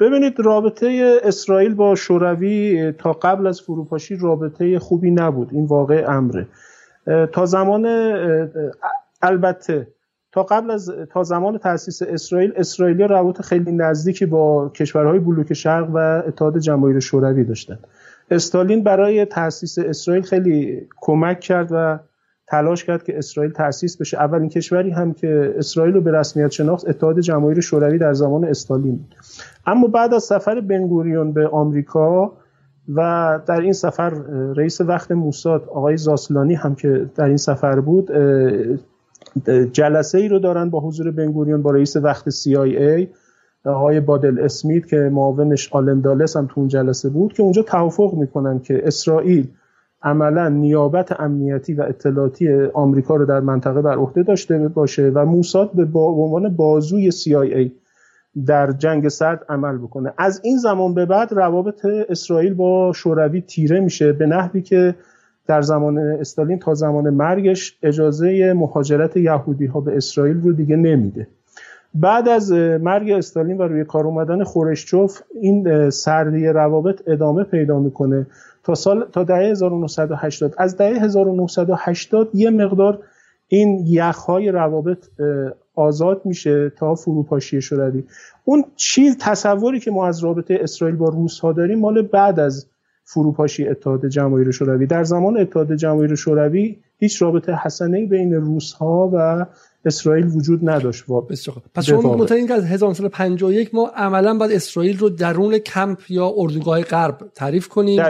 ببینید 0.00 0.34
رابطه 0.36 1.18
اسرائیل 1.22 1.74
با 1.74 1.94
شوروی 1.94 2.92
تا 2.92 3.12
قبل 3.12 3.46
از 3.46 3.60
فروپاشی 3.60 4.16
رابطه 4.16 4.78
خوبی 4.78 5.10
نبود. 5.10 5.48
این 5.52 5.64
واقع 5.64 6.04
امره. 6.08 6.48
تا 7.32 7.46
زمان 7.46 7.86
البته 9.22 9.86
تا 10.32 10.42
قبل 10.42 10.70
از 10.70 10.90
تا 11.12 11.22
زمان 11.22 11.58
تاسیس 11.58 12.02
اسرائیل 12.02 12.52
اسرائیلی 12.56 13.04
روابط 13.04 13.40
خیلی 13.40 13.72
نزدیکی 13.72 14.26
با 14.26 14.68
کشورهای 14.68 15.18
بلوک 15.18 15.52
شرق 15.52 15.90
و 15.94 16.22
اتحاد 16.26 16.58
جماهیر 16.58 17.00
شوروی 17.00 17.44
داشتند 17.44 17.86
استالین 18.30 18.82
برای 18.82 19.24
تاسیس 19.24 19.78
اسرائیل 19.78 20.22
خیلی 20.22 20.88
کمک 21.00 21.40
کرد 21.40 21.68
و 21.70 21.98
تلاش 22.46 22.84
کرد 22.84 23.02
که 23.02 23.18
اسرائیل 23.18 23.52
تاسیس 23.52 23.96
بشه. 23.96 24.18
اولین 24.18 24.48
کشوری 24.48 24.90
هم 24.90 25.12
که 25.12 25.54
اسرائیل 25.58 25.94
رو 25.94 26.00
به 26.00 26.12
رسمیت 26.12 26.50
شناخت 26.50 26.88
اتحاد 26.88 27.20
جماهیر 27.20 27.60
شوروی 27.60 27.98
در 27.98 28.12
زمان 28.12 28.44
استالین 28.44 29.00
اما 29.66 29.86
بعد 29.86 30.14
از 30.14 30.24
سفر 30.24 30.60
بنگوریون 30.60 31.32
به 31.32 31.48
آمریکا 31.48 32.32
و 32.94 33.40
در 33.46 33.60
این 33.60 33.72
سفر 33.72 34.10
رئیس 34.56 34.80
وقت 34.80 35.12
موساد 35.12 35.68
آقای 35.68 35.96
زاسلانی 35.96 36.54
هم 36.54 36.74
که 36.74 37.10
در 37.14 37.24
این 37.24 37.36
سفر 37.36 37.80
بود 37.80 38.10
جلسه 39.72 40.18
ای 40.18 40.28
رو 40.28 40.38
دارن 40.38 40.70
با 40.70 40.80
حضور 40.80 41.10
بنگوریون 41.10 41.62
با 41.62 41.70
رئیس 41.70 41.96
وقت 41.96 42.30
CIA 42.30 43.06
آقای 43.64 44.00
بادل 44.00 44.38
اسمیت 44.38 44.86
که 44.86 44.96
معاونش 44.96 45.72
آلن 45.72 46.00
دالس 46.00 46.36
هم 46.36 46.46
تو 46.46 46.60
اون 46.60 46.68
جلسه 46.68 47.08
بود 47.08 47.32
که 47.32 47.42
اونجا 47.42 47.62
توافق 47.62 48.14
می‌کنن 48.14 48.58
که 48.58 48.86
اسرائیل 48.86 49.48
عملا 50.02 50.48
نیابت 50.48 51.20
امنیتی 51.20 51.74
و 51.74 51.82
اطلاعاتی 51.82 52.64
آمریکا 52.74 53.16
رو 53.16 53.26
در 53.26 53.40
منطقه 53.40 53.82
بر 53.82 53.94
عهده 53.94 54.22
داشته 54.22 54.68
باشه 54.68 55.10
و 55.14 55.24
موساد 55.24 55.70
به 55.72 55.98
عنوان 55.98 56.56
بازوی 56.56 57.12
CIA 57.12 57.70
در 58.46 58.72
جنگ 58.72 59.08
سرد 59.08 59.44
عمل 59.48 59.78
بکنه. 59.78 60.12
از 60.18 60.40
این 60.44 60.58
زمان 60.58 60.94
به 60.94 61.06
بعد 61.06 61.32
روابط 61.32 61.84
اسرائیل 61.84 62.54
با 62.54 62.92
شوروی 62.94 63.40
تیره 63.40 63.80
میشه 63.80 64.12
به 64.12 64.26
نحوی 64.26 64.62
که 64.62 64.94
در 65.46 65.62
زمان 65.62 65.98
استالین 65.98 66.58
تا 66.58 66.74
زمان 66.74 67.10
مرگش 67.10 67.78
اجازه 67.82 68.52
مهاجرت 68.52 69.16
یهودی 69.16 69.66
ها 69.66 69.80
به 69.80 69.96
اسرائیل 69.96 70.40
رو 70.40 70.52
دیگه 70.52 70.76
نمیده. 70.76 71.26
بعد 71.94 72.28
از 72.28 72.52
مرگ 72.52 73.10
استالین 73.10 73.58
و 73.58 73.62
روی 73.62 73.84
کار 73.84 74.06
اومدن 74.06 74.44
خورشچوف 74.44 75.22
این 75.40 75.90
سردی 75.90 76.46
روابط 76.46 77.02
ادامه 77.06 77.44
پیدا 77.44 77.78
می‌کنه. 77.78 78.26
تا 78.64 78.74
سال 78.74 79.04
تا 79.12 79.24
دهه 79.24 79.38
1980 79.38 80.54
از 80.58 80.76
دهه 80.76 81.02
1980 81.02 82.30
یه 82.34 82.50
مقدار 82.50 82.98
این 83.48 83.84
یخهای 83.86 84.50
روابط 84.50 85.06
آزاد 85.76 86.20
میشه 86.24 86.72
تا 86.76 86.94
فروپاشی 86.94 87.62
شوروی. 87.62 88.04
اون 88.44 88.64
چیز 88.76 89.16
تصوری 89.20 89.80
که 89.80 89.90
ما 89.90 90.06
از 90.06 90.24
رابطه 90.24 90.58
اسرائیل 90.60 90.96
با 90.96 91.08
روس 91.08 91.40
ها 91.40 91.52
داریم 91.52 91.78
مال 91.78 92.02
بعد 92.02 92.40
از 92.40 92.66
فروپاشی 93.04 93.68
اتحاد 93.68 94.08
جماهیر 94.08 94.50
شوروی. 94.50 94.86
در 94.86 95.04
زمان 95.04 95.40
اتحاد 95.40 95.74
جماهیر 95.74 96.14
شوروی 96.14 96.76
هیچ 96.98 97.22
رابطه 97.22 97.54
حسنه 97.54 98.06
بین 98.06 98.34
روس 98.34 98.72
ها 98.72 99.10
و 99.14 99.46
اسرائیل 99.84 100.26
وجود 100.26 100.68
نداشت. 100.68 101.04
پس 101.74 101.84
شما 101.84 102.16
معتقدین 102.16 102.46
که 102.46 102.54
از 102.54 102.64
1951 102.64 103.74
ما 103.74 103.90
عملا 103.96 104.38
باید 104.38 104.52
اسرائیل 104.52 104.98
رو 104.98 105.08
درون 105.08 105.58
کمپ 105.58 106.10
یا 106.10 106.32
اردوگاه 106.36 106.80
غرب 106.80 107.18
تعریف 107.34 107.68
کنیم 107.68 108.02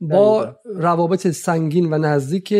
با 0.00 0.56
روابط 0.64 1.26
سنگین 1.26 1.94
و 1.94 1.98
نزدیک 1.98 2.54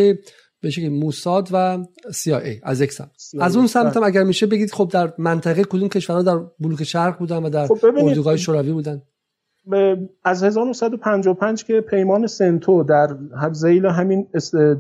به 0.61 0.71
شکل 0.71 0.89
موساد 0.89 1.49
و 1.53 1.85
CIA 2.11 2.61
از 2.63 2.81
یک 2.81 2.93
سمت. 2.93 3.11
از 3.41 3.57
اون 3.57 3.67
سمت 3.67 3.97
هم 3.97 4.01
بله. 4.01 4.07
اگر 4.07 4.23
میشه 4.23 4.47
بگید 4.47 4.73
خب 4.73 4.91
در 4.93 5.13
منطقه 5.19 5.65
کدوم 5.65 5.89
کشورها 5.89 6.23
در 6.23 6.39
بلوک 6.61 6.85
شرق 6.85 7.19
بودن 7.19 7.43
و 7.43 7.51
در 7.51 7.67
خب 7.67 7.79
اردوگاه 7.97 8.37
شوروی 8.37 8.73
بودن؟ 8.73 9.03
از 10.25 10.43
1955 10.43 11.65
که 11.65 11.81
پیمان 11.81 12.27
سنتو 12.27 12.83
در 12.83 13.17
زیل 13.53 13.87
همین 13.87 14.27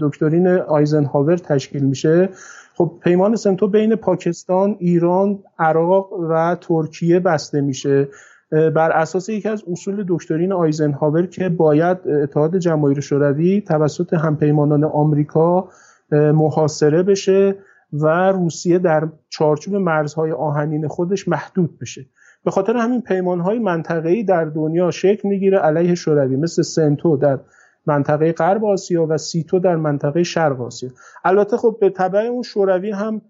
دکترین 0.00 0.48
آیزنهاور 0.48 1.36
تشکیل 1.36 1.82
میشه 1.82 2.28
خب 2.74 2.92
پیمان 3.04 3.36
سنتو 3.36 3.68
بین 3.68 3.96
پاکستان، 3.96 4.76
ایران، 4.78 5.42
عراق 5.58 6.12
و 6.12 6.56
ترکیه 6.60 7.20
بسته 7.20 7.60
میشه. 7.60 8.08
بر 8.50 8.90
اساس 8.90 9.28
یکی 9.28 9.48
از 9.48 9.64
اصول 9.72 10.04
دکترین 10.08 10.52
آیزنهاور 10.52 11.26
که 11.26 11.48
باید 11.48 11.98
اتحاد 12.08 12.56
جماهیر 12.56 13.00
شوروی 13.00 13.60
توسط 13.60 14.14
همپیمانان 14.14 14.84
آمریکا 14.84 15.68
محاصره 16.12 17.02
بشه 17.02 17.56
و 17.92 18.06
روسیه 18.32 18.78
در 18.78 19.08
چارچوب 19.28 19.74
مرزهای 19.74 20.32
آهنین 20.32 20.88
خودش 20.88 21.28
محدود 21.28 21.78
بشه. 21.78 22.06
به 22.44 22.50
خاطر 22.50 22.76
همین 22.76 23.02
پیمانهای 23.02 23.58
منطقه‌ای 23.58 24.24
در 24.24 24.44
دنیا 24.44 24.90
شکل 24.90 25.28
می‌گیره 25.28 25.58
علیه 25.58 25.94
شوروی 25.94 26.36
مثل 26.36 26.62
سنتو 26.62 27.16
در 27.16 27.38
منطقه 27.86 28.32
غرب 28.32 28.64
آسیا 28.64 29.06
و 29.06 29.16
سیتو 29.16 29.58
در 29.58 29.76
منطقه 29.76 30.22
شرق 30.22 30.60
آسیا. 30.60 30.90
البته 31.24 31.56
خب 31.56 31.76
به 31.80 31.90
تبع 31.90 32.18
اون 32.18 32.42
شوروی 32.42 32.90
هم 32.90 33.22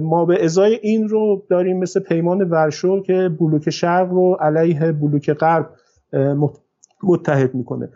ما 0.00 0.24
به 0.24 0.44
ازای 0.44 0.78
این 0.82 1.08
رو 1.08 1.42
داریم 1.50 1.78
مثل 1.78 2.00
پیمان 2.00 2.42
ورشو 2.42 3.02
که 3.02 3.30
بلوک 3.40 3.70
شرق 3.70 4.10
رو 4.10 4.34
علیه 4.40 4.92
بلوک 4.92 5.32
غرب 5.32 5.70
متحد 7.02 7.54
می‌کنه. 7.54 7.88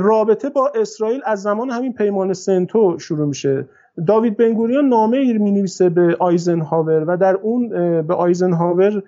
رابطه 0.00 0.50
با 0.50 0.72
اسرائیل 0.74 1.20
از 1.24 1.42
زمان 1.42 1.70
همین 1.70 1.92
پیمان 1.92 2.32
سنتو 2.32 2.98
شروع 2.98 3.26
میشه. 3.26 3.68
داوید 4.06 4.36
بنگوریان 4.36 4.88
نامه 4.88 5.38
می 5.38 5.50
نویسه 5.50 5.88
به 5.88 6.16
آیزنهاور 6.20 7.04
و 7.08 7.16
در 7.16 7.34
اون 7.34 7.68
به 8.02 8.14
آیزنهاور 8.14 9.02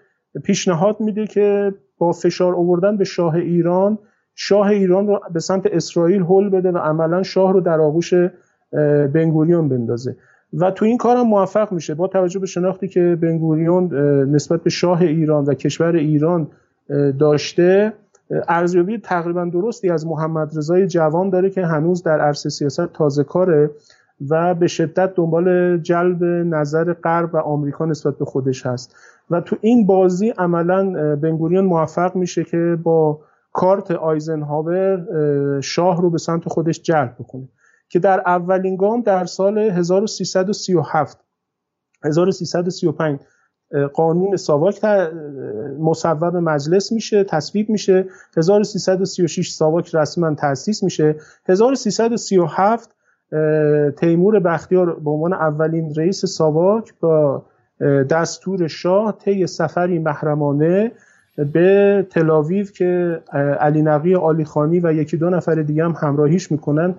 پیشنهاد 0.44 1.00
میده 1.00 1.26
که 1.26 1.74
با 1.98 2.12
فشار 2.12 2.54
آوردن 2.54 2.96
به 2.96 3.04
شاه 3.04 3.34
ایران 3.34 3.98
شاه 4.34 4.66
ایران 4.66 5.06
رو 5.06 5.20
به 5.32 5.40
سمت 5.40 5.66
اسرائیل 5.66 6.22
هل 6.22 6.48
بده 6.48 6.70
و 6.70 6.78
عملا 6.78 7.22
شاه 7.22 7.52
رو 7.52 7.60
در 7.60 7.80
آغوش 7.80 8.14
بنگوریون 9.14 9.68
بندازه. 9.68 10.16
و 10.52 10.70
تو 10.70 10.84
این 10.84 10.98
کارم 10.98 11.26
موفق 11.26 11.72
میشه. 11.72 11.94
با 11.94 12.06
توجه 12.08 12.40
به 12.40 12.46
شناختی 12.46 12.88
که 12.88 13.18
بنگوریون 13.22 13.94
نسبت 14.34 14.62
به 14.62 14.70
شاه 14.70 15.02
ایران 15.02 15.44
و 15.44 15.54
کشور 15.54 15.96
ایران 15.96 16.46
داشته 17.18 17.92
ارزیابی 18.48 18.98
تقریبا 18.98 19.44
درستی 19.44 19.90
از 19.90 20.06
محمد 20.06 20.58
رضای 20.58 20.86
جوان 20.86 21.30
داره 21.30 21.50
که 21.50 21.66
هنوز 21.66 22.02
در 22.02 22.20
عرصه 22.20 22.48
سیاست 22.48 22.92
تازه 22.92 23.24
کاره 23.24 23.70
و 24.28 24.54
به 24.54 24.66
شدت 24.66 25.14
دنبال 25.14 25.78
جلب 25.78 26.24
نظر 26.24 26.92
غرب 26.92 27.34
و 27.34 27.36
آمریکا 27.36 27.84
نسبت 27.84 28.18
به 28.18 28.24
خودش 28.24 28.66
هست. 28.66 28.96
و 29.30 29.40
تو 29.40 29.56
این 29.60 29.86
بازی 29.86 30.28
عملا 30.28 31.16
بنگوریون 31.16 31.64
موفق 31.64 32.16
میشه 32.16 32.44
که 32.44 32.78
با 32.82 33.20
کارت 33.52 33.90
آیزنهاور 33.90 35.06
شاه 35.60 36.02
رو 36.02 36.10
به 36.10 36.18
سمت 36.18 36.48
خودش 36.48 36.82
جلب 36.82 37.14
بکنه. 37.18 37.48
که 37.92 37.98
در 37.98 38.22
اولین 38.26 38.76
گام 38.76 39.00
در 39.00 39.24
سال 39.24 39.58
1337 39.58 41.18
1335 42.04 43.20
قانون 43.94 44.36
ساواک 44.36 44.84
مصوب 45.78 46.24
مجلس 46.24 46.92
میشه 46.92 47.24
تصویب 47.24 47.70
میشه. 47.70 48.06
1336 48.36 49.50
ساواک 49.50 49.94
رسما 49.94 50.34
تأسیس 50.34 50.82
میشه. 50.82 51.16
1337 51.48 52.96
تیمور 53.96 54.40
بختیار 54.40 55.00
به 55.00 55.10
عنوان 55.10 55.32
اولین 55.32 55.94
رئیس 55.94 56.24
ساواک 56.24 56.94
با 57.00 57.44
دستور 58.10 58.68
شاه 58.68 59.18
طی 59.18 59.46
سفری 59.46 59.98
محرمانه 59.98 60.92
به 61.52 62.06
تلاویو 62.10 62.66
که 62.66 63.20
علی 63.60 63.82
نقی 63.82 64.14
آلی 64.14 64.44
خانی 64.44 64.80
و 64.80 64.92
یکی 64.92 65.16
دو 65.16 65.30
نفر 65.30 65.54
دیگه 65.54 65.84
هم 65.84 65.94
همراهیش 66.00 66.52
می‌کنن. 66.52 66.94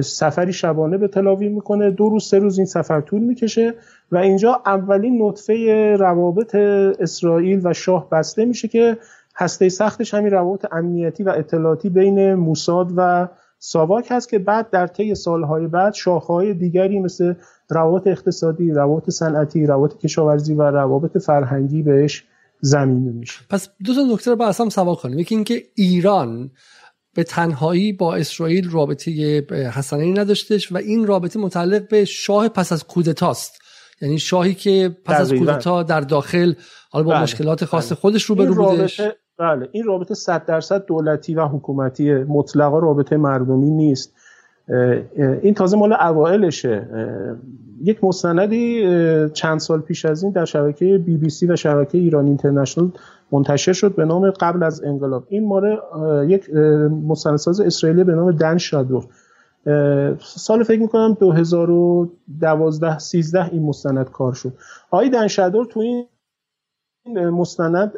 سفری 0.00 0.52
شبانه 0.52 0.98
به 0.98 1.08
تلاویو 1.08 1.52
می‌کنه. 1.52 1.90
دو 1.90 2.08
روز 2.08 2.24
سه 2.24 2.38
روز 2.38 2.58
این 2.58 2.66
سفر 2.66 3.00
طول 3.00 3.20
می‌کشه 3.20 3.74
و 4.12 4.16
اینجا 4.16 4.62
اولین 4.66 5.22
نطفه 5.22 5.96
روابط 5.98 6.54
اسرائیل 7.00 7.60
و 7.64 7.72
شاه 7.72 8.10
بسته 8.10 8.44
میشه 8.44 8.68
که 8.68 8.98
هسته 9.36 9.68
سختش 9.68 10.14
همین 10.14 10.32
روابط 10.32 10.66
امنیتی 10.72 11.22
و 11.22 11.28
اطلاعاتی 11.36 11.88
بین 11.88 12.34
موساد 12.34 12.92
و 12.96 13.28
ساواک 13.58 14.06
هست 14.10 14.28
که 14.28 14.38
بعد 14.38 14.70
در 14.70 14.86
طی 14.86 15.14
سالهای 15.14 15.66
بعد 15.66 15.94
شاخه‌های 15.94 16.54
دیگری 16.54 17.00
مثل 17.00 17.34
روابط 17.70 18.06
اقتصادی، 18.06 18.70
روابط 18.70 19.10
صنعتی، 19.10 19.66
روابط 19.66 19.98
کشاورزی 19.98 20.54
و 20.54 20.62
روابط 20.62 21.18
فرهنگی 21.18 21.82
بهش 21.82 22.24
زمینه 22.60 23.12
میشه. 23.12 23.40
پس 23.50 23.68
دو 23.84 23.94
تا 23.94 24.00
نکته 24.12 24.30
رو 24.30 24.36
با 24.36 24.46
هم 24.46 24.68
سوال 24.68 24.94
کنیم. 24.94 25.18
یکی 25.18 25.34
اینکه 25.34 25.62
ایران 25.74 26.50
به 27.14 27.24
تنهایی 27.24 27.92
با 27.92 28.14
اسرائیل 28.14 28.70
رابطه 28.70 29.10
حسنی 29.74 30.12
نداشتش 30.12 30.72
و 30.72 30.76
این 30.76 31.06
رابطه 31.06 31.38
متعلق 31.38 31.88
به 31.88 32.04
شاه 32.04 32.48
پس 32.48 32.72
از 32.72 32.84
کودتاست 32.84 33.62
یعنی 34.02 34.18
شاهی 34.18 34.54
که 34.54 34.96
پس 35.04 35.20
از 35.20 35.32
کودتا 35.32 35.82
در 35.82 36.00
داخل 36.00 36.52
حالا 36.90 37.04
با 37.04 37.12
بله. 37.12 37.22
مشکلات 37.22 37.64
خاص 37.64 37.86
بله. 37.86 37.96
خودش 38.00 38.24
رو 38.24 38.34
برو 38.34 38.54
بودش 38.54 39.00
بله 39.38 39.68
این 39.72 39.84
رابطه 39.84 40.14
100 40.14 40.46
درصد 40.46 40.86
دولتی 40.86 41.34
و 41.34 41.44
حکومتی 41.46 42.12
مطلقا 42.12 42.78
رابطه 42.78 43.16
مردمی 43.16 43.70
نیست 43.70 44.14
این 45.42 45.54
تازه 45.54 45.76
مال 45.76 45.92
اوائلشه 45.92 46.88
یک 47.82 48.04
مستندی 48.04 48.82
چند 49.32 49.60
سال 49.60 49.80
پیش 49.80 50.04
از 50.04 50.22
این 50.22 50.32
در 50.32 50.44
شبکه 50.44 50.98
بی 50.98 51.16
بی 51.16 51.30
سی 51.30 51.46
و 51.46 51.56
شبکه 51.56 51.98
ایران 51.98 52.26
اینترنشنال 52.26 52.90
منتشر 53.32 53.72
شد 53.72 53.94
به 53.94 54.04
نام 54.04 54.30
قبل 54.30 54.62
از 54.62 54.84
انقلاب. 54.84 55.24
این 55.28 55.48
ماره 55.48 55.78
یک 56.28 56.50
مستندساز 57.08 57.60
اسرائیلی 57.60 58.04
به 58.04 58.14
نام 58.14 58.32
دن 58.32 58.58
شادور 58.58 59.04
سال 60.20 60.62
فکر 60.62 60.80
می‌کنم 60.80 61.16
2012 61.20 62.98
13 62.98 63.48
این 63.52 63.62
مستند 63.62 64.10
کار 64.10 64.32
شد. 64.32 64.52
آقای 64.90 65.10
دن 65.10 65.26
شادور 65.26 65.66
تو 65.66 65.80
این 65.80 66.06
مستند 67.28 67.92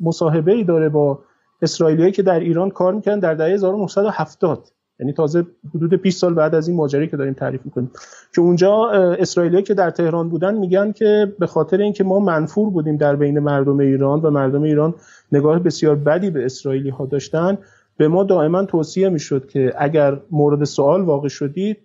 مصاحبه 0.00 0.52
ای 0.52 0.64
داره 0.64 0.88
با 0.88 1.18
اسرائیلیایی 1.62 2.12
که 2.12 2.22
در 2.22 2.40
ایران 2.40 2.70
کار 2.70 2.94
می‌کنن 2.94 3.18
در 3.18 3.34
دهه 3.34 3.48
1970 3.48 4.68
یعنی 5.00 5.12
تازه 5.12 5.46
حدود 5.74 5.94
20 5.94 6.20
سال 6.20 6.34
بعد 6.34 6.54
از 6.54 6.68
این 6.68 6.76
ماجرایی 6.76 7.08
که 7.08 7.16
داریم 7.16 7.34
تعریف 7.34 7.60
می‌کنیم. 7.64 7.90
که 8.34 8.40
اونجا 8.40 8.90
اسرائیلی 8.90 9.62
که 9.62 9.74
در 9.74 9.90
تهران 9.90 10.28
بودن 10.28 10.54
میگن 10.54 10.92
که 10.92 11.32
به 11.38 11.46
خاطر 11.46 11.80
اینکه 11.80 12.04
ما 12.04 12.18
منفور 12.18 12.70
بودیم 12.70 12.96
در 12.96 13.16
بین 13.16 13.38
مردم 13.38 13.78
ایران 13.78 14.20
و 14.20 14.30
مردم 14.30 14.62
ایران 14.62 14.94
نگاه 15.32 15.58
بسیار 15.58 15.96
بدی 15.96 16.30
به 16.30 16.44
اسرائیلی 16.44 16.90
ها 16.90 17.06
داشتن 17.06 17.58
به 17.96 18.08
ما 18.08 18.24
دائما 18.24 18.64
توصیه 18.64 19.08
می‌شد 19.08 19.46
که 19.46 19.72
اگر 19.78 20.20
مورد 20.30 20.64
سوال 20.64 21.02
واقع 21.02 21.28
شدید 21.28 21.76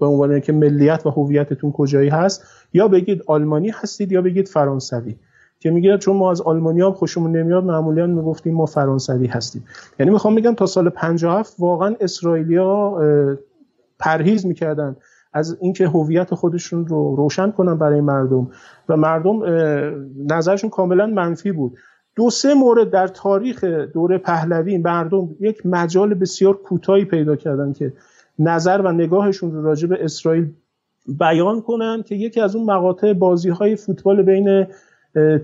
به 0.00 0.06
عنوان 0.06 0.40
که 0.40 0.52
ملیت 0.52 1.06
و 1.06 1.10
هویتتون 1.10 1.72
کجایی 1.72 2.08
هست 2.08 2.46
یا 2.72 2.88
بگید 2.88 3.22
آلمانی 3.26 3.70
هستید 3.70 4.12
یا 4.12 4.22
بگید 4.22 4.48
فرانسوی. 4.48 5.16
که 5.62 5.70
میگه 5.70 5.98
چون 5.98 6.16
ما 6.16 6.30
از 6.30 6.40
آلمانیا 6.40 6.92
خوشمون 6.92 7.36
نمیاد 7.36 7.64
معمولا 7.64 8.06
می‌گفتیم 8.06 8.54
ما 8.54 8.66
فرانسوی 8.66 9.26
هستیم. 9.26 9.64
یعنی 9.98 10.12
می‌خوام 10.12 10.34
بگم 10.34 10.54
تا 10.54 10.66
سال 10.66 10.88
57 10.88 11.54
واقعا 11.58 11.94
اسرائیلیا 12.00 12.98
پرهیز 13.98 14.46
می‌کردن 14.46 14.96
از 15.32 15.56
اینکه 15.60 15.88
هویت 15.88 16.34
خودشون 16.34 16.86
رو 16.86 17.16
روشن 17.16 17.50
کنن 17.50 17.78
برای 17.78 18.00
مردم. 18.00 18.50
و 18.88 18.96
مردم 18.96 19.42
نظرشون 20.30 20.70
کاملا 20.70 21.06
منفی 21.06 21.52
بود. 21.52 21.76
دو 22.16 22.30
سه 22.30 22.54
مورد 22.54 22.90
در 22.90 23.06
تاریخ 23.06 23.64
دوره 23.64 24.18
پهلوی 24.18 24.78
مردم 24.78 25.28
یک 25.40 25.66
مجال 25.66 26.14
بسیار 26.14 26.56
کوتاهی 26.56 27.04
پیدا 27.04 27.36
کردن 27.36 27.72
که 27.72 27.92
نظر 28.38 28.80
و 28.84 28.92
نگاهشون 28.92 29.52
رو 29.52 29.62
راجع 29.62 29.88
به 29.88 30.04
اسرائیل 30.04 30.50
بیان 31.18 31.60
کنن 31.60 32.02
که 32.02 32.14
یکی 32.14 32.40
از 32.40 32.56
اون 32.56 32.64
مقاطع 32.70 33.12
بازی 33.12 33.48
های 33.48 33.76
فوتبال 33.76 34.22
بین 34.22 34.66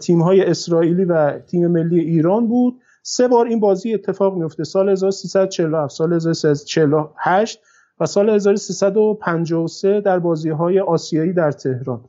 تیم 0.00 0.22
های 0.22 0.44
اسرائیلی 0.44 1.04
و 1.04 1.38
تیم 1.38 1.66
ملی 1.66 2.00
ایران 2.00 2.46
بود. 2.46 2.80
سه 3.02 3.28
بار 3.28 3.46
این 3.46 3.60
بازی 3.60 3.94
اتفاق 3.94 4.36
میفته 4.36 4.64
سال 4.64 4.88
1347 4.88 5.94
سال 5.94 6.12
1348 6.12 7.60
و 8.00 8.06
سال 8.06 8.30
1353 8.30 10.00
در 10.00 10.18
بازی 10.18 10.50
های 10.50 10.80
آسیایی 10.80 11.32
در 11.32 11.52
تهران. 11.52 12.00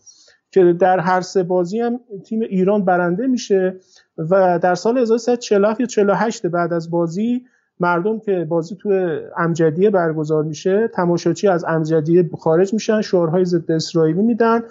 که 0.51 0.73
در 0.79 0.99
هر 0.99 1.21
سه 1.21 1.43
بازی 1.43 1.79
هم 1.79 1.99
تیم 2.25 2.41
ایران 2.41 2.86
برنده 2.86 3.27
میشه 3.27 3.75
و 4.17 4.60
در 4.60 4.75
سال 4.75 4.97
1347 4.97 5.79
یا 5.79 5.86
48 5.86 6.47
بعد 6.47 6.73
از 6.73 6.91
بازی 6.91 7.45
مردم 7.79 8.19
که 8.19 8.45
بازی 8.49 8.75
تو 8.75 9.19
امجدیه 9.38 9.89
برگزار 9.89 10.43
میشه 10.43 10.88
تماشاچی 10.88 11.47
از 11.47 11.65
امجدیه 11.67 12.29
خارج 12.39 12.73
میشن 12.73 13.01
شعارهای 13.01 13.45
ضد 13.45 13.71
اسرائیلی 13.71 14.21
میدن 14.21 14.63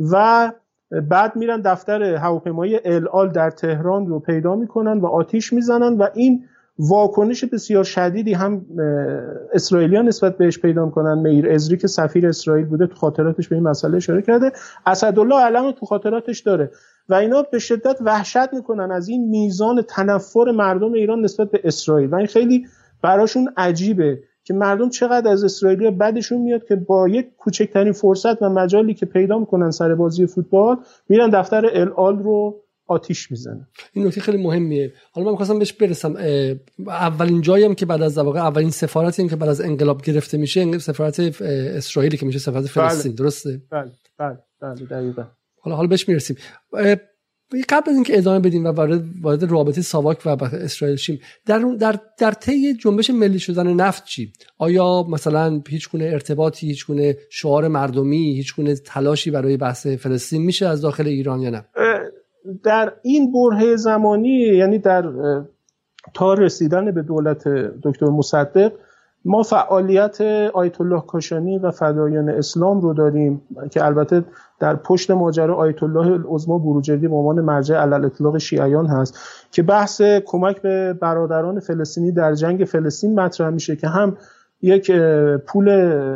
و 0.00 0.52
بعد 1.00 1.36
میرن 1.36 1.60
دفتر 1.60 2.02
هواپیمایی 2.02 2.80
الال 2.84 3.28
در 3.28 3.50
تهران 3.50 4.06
رو 4.06 4.20
پیدا 4.20 4.56
می‌کنن 4.56 4.98
و 4.98 5.06
آتیش 5.06 5.52
می‌زنن 5.52 5.98
و 5.98 6.06
این 6.14 6.44
واکنش 6.78 7.44
بسیار 7.44 7.84
شدیدی 7.84 8.32
هم 8.32 8.66
اسرائیلیان 9.52 10.08
نسبت 10.08 10.36
بهش 10.36 10.58
پیدا 10.58 10.84
می‌کنن. 10.84 11.18
میر 11.18 11.50
ازری 11.50 11.76
که 11.76 11.86
سفیر 11.86 12.26
اسرائیل 12.26 12.66
بوده 12.66 12.86
تو 12.86 12.94
خاطراتش 12.94 13.48
به 13.48 13.56
این 13.56 13.64
مسئله 13.64 13.96
اشاره 13.96 14.22
کرده. 14.22 14.52
اسدالله 14.86 15.40
علم 15.40 15.72
تو 15.72 15.86
خاطراتش 15.86 16.40
داره 16.40 16.70
و 17.08 17.14
اینا 17.14 17.42
به 17.42 17.58
شدت 17.58 17.98
وحشت 18.00 18.52
می‌کنن 18.52 18.92
از 18.92 19.08
این 19.08 19.28
میزان 19.28 19.82
تنفر 19.82 20.50
مردم 20.50 20.92
ایران 20.92 21.20
نسبت 21.20 21.50
به 21.50 21.60
اسرائیل 21.64 22.10
و 22.10 22.14
این 22.14 22.26
خیلی 22.26 22.66
براشون 23.02 23.48
عجیبه. 23.56 24.18
که 24.44 24.54
مردم 24.54 24.88
چقدر 24.88 25.30
از 25.30 25.44
اسرائیل 25.44 25.90
بدشون 25.90 26.40
میاد 26.40 26.64
که 26.64 26.76
با 26.76 27.08
یک 27.08 27.26
کوچکترین 27.36 27.92
فرصت 27.92 28.42
و 28.42 28.48
مجالی 28.48 28.94
که 28.94 29.06
پیدا 29.06 29.38
می‌کنن 29.38 29.70
سر 29.70 29.94
بازی 29.94 30.26
فوتبال 30.26 30.76
میرن 31.08 31.30
دفتر 31.30 31.66
الال 31.66 32.18
رو 32.18 32.60
آتیش 32.86 33.30
می‌زنه 33.30 33.68
این 33.92 34.06
نکته 34.06 34.20
خیلی 34.20 34.42
مهمیه. 34.42 34.92
حالا 35.12 35.24
من 35.24 35.30
می‌خواستم 35.30 35.58
بهش 35.58 35.72
برسم. 35.72 36.16
اولین 36.86 37.40
جایی 37.40 37.64
هم 37.64 37.74
که 37.74 37.86
بعد 37.86 38.02
از 38.02 38.18
واقع 38.18 38.40
اولین 38.40 38.70
سفارتی 38.70 39.22
هم 39.22 39.28
که 39.28 39.36
بعد 39.36 39.48
از 39.48 39.60
انقلاب 39.60 40.02
گرفته 40.02 40.38
میشه 40.38 40.78
سفارت 40.78 41.20
اسرائیلی 41.40 42.16
که 42.16 42.26
میشه 42.26 42.38
سفارت 42.38 42.66
فلسطین. 42.66 43.12
بله. 43.12 43.18
درسته؟ 43.18 43.62
بله 43.70 43.90
بله 44.60 44.74
بله 45.12 45.26
حالا 45.60 45.76
حالا 45.76 45.88
بهش 45.88 46.08
می‌رسیم. 46.08 46.36
قبل 47.68 47.90
از 47.90 47.94
اینکه 47.94 48.18
ادامه 48.18 48.40
بدیم 48.40 48.64
و 48.64 48.68
وارد 48.68 49.02
وارد 49.22 49.44
رابطه 49.44 49.82
ساواک 49.82 50.22
و 50.26 50.44
اسرائیل 50.44 50.96
شیم 50.96 51.18
در 51.46 51.58
در 51.58 51.98
در 52.18 52.32
طی 52.32 52.74
جنبش 52.74 53.10
ملی 53.10 53.38
شدن 53.38 53.72
نفت 53.72 54.04
چی؟ 54.04 54.32
آیا 54.58 55.02
مثلا 55.10 55.62
هیچ 55.68 55.90
گونه 55.90 56.04
ارتباطی 56.04 56.66
هیچ 56.66 56.86
گونه 56.86 57.16
شعار 57.30 57.68
مردمی 57.68 58.36
هیچ 58.36 58.56
گونه 58.56 58.74
تلاشی 58.74 59.30
برای 59.30 59.56
بحث 59.56 59.86
فلسطین 59.86 60.42
میشه 60.42 60.66
از 60.66 60.80
داخل 60.80 61.06
ایران 61.06 61.40
یا 61.40 61.50
نه؟ 61.50 61.64
در 62.64 62.92
این 63.02 63.32
بره 63.32 63.76
زمانی 63.76 64.38
یعنی 64.38 64.78
در 64.78 65.04
تا 66.14 66.34
رسیدن 66.34 66.94
به 66.94 67.02
دولت 67.02 67.48
دکتر 67.82 68.06
مصدق 68.06 68.72
ما 69.24 69.42
فعالیت 69.42 70.20
آیت 70.54 70.80
الله 70.80 71.00
کاشانی 71.00 71.58
و 71.58 71.70
فدایان 71.70 72.28
اسلام 72.28 72.80
رو 72.80 72.94
داریم 72.94 73.42
که 73.70 73.84
البته 73.84 74.24
در 74.60 74.76
پشت 74.76 75.10
ماجرا 75.10 75.54
آیت 75.56 75.82
الله 75.82 76.06
العظما 76.06 76.58
بروجردی 76.58 77.08
به 77.08 77.14
عنوان 77.14 77.40
مرجع 77.40 77.76
علل 77.76 78.04
اطلاق 78.04 78.38
شیعیان 78.38 78.86
هست 78.86 79.18
که 79.50 79.62
بحث 79.62 80.02
کمک 80.02 80.62
به 80.62 80.92
برادران 80.92 81.60
فلسطینی 81.60 82.12
در 82.12 82.34
جنگ 82.34 82.64
فلسطین 82.64 83.20
مطرح 83.20 83.50
میشه 83.50 83.76
که 83.76 83.88
هم 83.88 84.16
یک 84.62 84.90
پول 85.46 85.68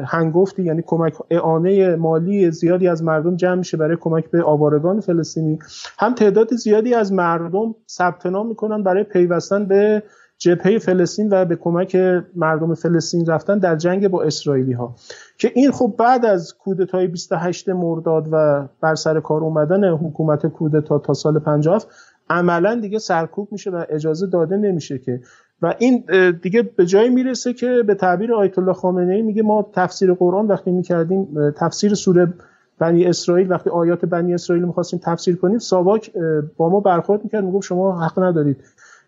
هنگفتی 0.07 0.62
یعنی 0.62 0.83
کمک 0.87 1.14
اعانه 1.31 1.96
مالی 1.96 2.51
زیادی 2.51 2.88
از 2.88 3.03
مردم 3.03 3.37
جمع 3.37 3.55
میشه 3.55 3.77
برای 3.77 3.96
کمک 4.01 4.31
به 4.31 4.42
آوارگان 4.42 5.01
فلسطینی. 5.01 5.59
هم 5.98 6.14
تعداد 6.14 6.55
زیادی 6.55 6.94
از 6.94 7.12
مردم 7.12 7.74
ثبت 7.88 8.27
نام 8.27 8.48
می‌کنن 8.48 8.83
برای 8.83 9.05
پیوستن 9.05 9.66
به 9.66 10.03
جبهه 10.38 10.79
فلسطین 10.79 11.29
و 11.33 11.44
به 11.44 11.57
کمک 11.57 11.96
مردم 12.37 12.74
فلسطین 12.74 13.27
رفتن 13.27 13.59
در 13.59 13.77
جنگ 13.77 14.09
با 14.09 14.22
اسرائیلی 14.22 14.72
ها 14.72 14.94
که 15.38 15.53
این 15.55 15.70
خب 15.70 15.94
بعد 15.98 16.24
از 16.24 16.55
کودتای 16.55 17.07
28 17.07 17.68
مرداد 17.68 18.29
و 18.33 18.68
بر 18.81 18.94
سر 18.94 19.20
کار 19.20 19.40
اومدن 19.40 19.85
حکومت 19.85 20.46
کودتا 20.46 20.98
تا 20.98 21.14
سال 21.14 21.38
50 21.38 21.85
عملا 22.31 22.74
دیگه 22.74 22.98
سرکوب 22.98 23.48
میشه 23.53 23.70
و 23.70 23.85
اجازه 23.88 24.27
داده 24.27 24.57
نمیشه 24.57 24.98
که. 24.98 25.20
و 25.62 25.74
این 25.79 26.05
دیگه 26.42 26.62
به 26.62 26.87
جایی 26.87 27.11
می‌رسه 27.11 27.53
که 27.53 27.83
به 27.87 27.94
تعبیر 27.94 28.35
آیت 28.35 28.59
الله 28.59 28.72
خامنه 28.72 29.14
ای 29.14 29.22
میگه 29.22 29.42
ما 29.42 29.70
تفسیر 29.72 30.14
قرآن 30.14 30.46
وقتی 30.46 30.70
می‌کردیم 30.70 31.51
تفسیر 31.51 31.94
سوره 31.94 32.33
بنی 32.79 33.05
اسرائیل 33.05 33.51
وقتی 33.51 33.70
آیات 33.70 34.05
بنی 34.05 34.35
اسرائیل 34.35 34.64
می‌خواستیم 34.64 35.01
تفسیر 35.03 35.37
کنیم 35.37 35.59
ساواک 35.59 36.12
با 36.57 36.68
ما 36.68 36.81
برخورد 36.81 37.24
می‌کرد 37.24 37.44
می‌گفت 37.44 37.66
شما 37.66 38.01
حق 38.01 38.18
ندارید 38.18 38.57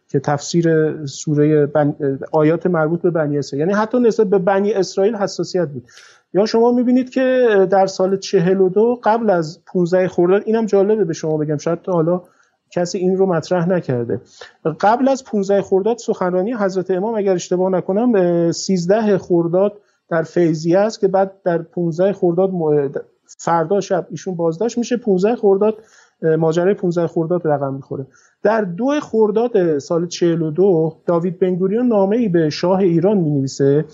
که 0.08 0.20
تفسیر 0.20 0.96
سوره 1.06 1.66
بن... 1.66 1.94
آیات 2.32 2.66
مربوط 2.66 3.02
به 3.02 3.10
بنی 3.10 3.38
اسرائیل. 3.38 3.68
یعنی 3.68 3.80
حتی 3.82 4.00
نسبت 4.00 4.26
به 4.26 4.38
بنی 4.38 4.72
اسرائیل 4.72 5.16
حساسیت 5.16 5.68
بود. 5.68 5.84
یا 6.34 6.46
شما 6.46 6.72
می‌بینید 6.72 7.10
که 7.10 7.46
در 7.70 7.86
سال 7.86 8.16
42 8.16 9.00
قبل 9.04 9.30
از 9.30 9.64
15 9.66 10.08
خرداد 10.08 10.42
اینم 10.46 10.66
جالبه 10.66 11.04
به 11.04 11.12
شما 11.12 11.36
بگم 11.36 11.56
شاید 11.56 11.82
تا 11.82 11.92
حالا 11.92 12.22
کسی 12.70 12.98
این 12.98 13.16
رو 13.16 13.26
مطرح 13.26 13.68
نکرده. 13.68 14.20
قبل 14.80 15.08
از 15.08 15.24
15 15.24 15.62
خرداد 15.62 15.98
سخنرانی 15.98 16.52
حضرت 16.52 16.90
امام 16.90 17.14
اگر 17.14 17.32
اشتباه 17.32 17.70
نکنم 17.70 18.52
13 18.52 19.18
خرداد 19.18 19.72
در 20.08 20.22
فیضیه 20.22 20.78
است 20.78 21.00
که 21.00 21.08
بعد 21.08 21.32
در 21.44 21.58
15 21.58 22.12
خرداد 22.12 22.50
فردا 23.38 23.80
شب 23.80 24.06
ایشون 24.10 24.34
بازداشت 24.34 24.78
میشه. 24.78 24.96
15 24.96 25.36
خرداد 25.36 25.74
ماجرای 26.38 26.74
15 26.74 27.06
خرداد 27.06 27.48
رقم 27.48 27.74
می‌خوره. 27.74 28.06
در 28.42 28.60
دو 28.60 29.00
خرداد 29.00 29.78
سال 29.78 30.06
42 30.06 30.96
داوید 31.06 31.38
بنگوریون 31.38 31.86
نامه 31.86 32.16
ای 32.16 32.28
به 32.28 32.50
شاه 32.50 32.78
ایران 32.78 33.18
می 33.18 33.30
نویسه 33.30 33.84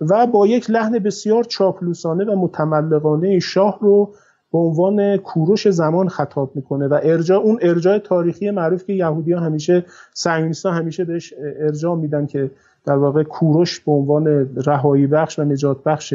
و 0.00 0.26
با 0.26 0.46
یک 0.46 0.70
لحن 0.70 0.98
بسیار 0.98 1.44
چاپلوسانه 1.44 2.24
و 2.24 2.36
متملقانه 2.36 3.38
شاه 3.38 3.78
رو 3.80 4.14
به 4.52 4.58
عنوان 4.58 5.16
کوروش 5.16 5.68
زمان 5.68 6.08
خطاب 6.08 6.56
می‌کنه 6.56 6.88
و 6.88 7.00
ارجاع 7.02 7.38
اون 7.38 7.58
ارجاع 7.62 7.98
تاریخی 7.98 8.50
معروف 8.50 8.84
که 8.84 8.92
یهودی 8.92 9.32
ها 9.32 9.40
همیشه 9.40 9.84
سعیونیست 10.12 10.66
همیشه 10.66 11.04
بهش 11.04 11.34
ارجاع 11.60 11.96
میدن 11.96 12.26
که 12.26 12.50
در 12.84 12.96
واقع 12.96 13.22
کوروش 13.22 13.80
به 13.80 13.92
عنوان 13.92 14.26
رهایی 14.66 15.06
بخش 15.06 15.38
و 15.38 15.44
نجات 15.44 15.84
بخش 15.84 16.14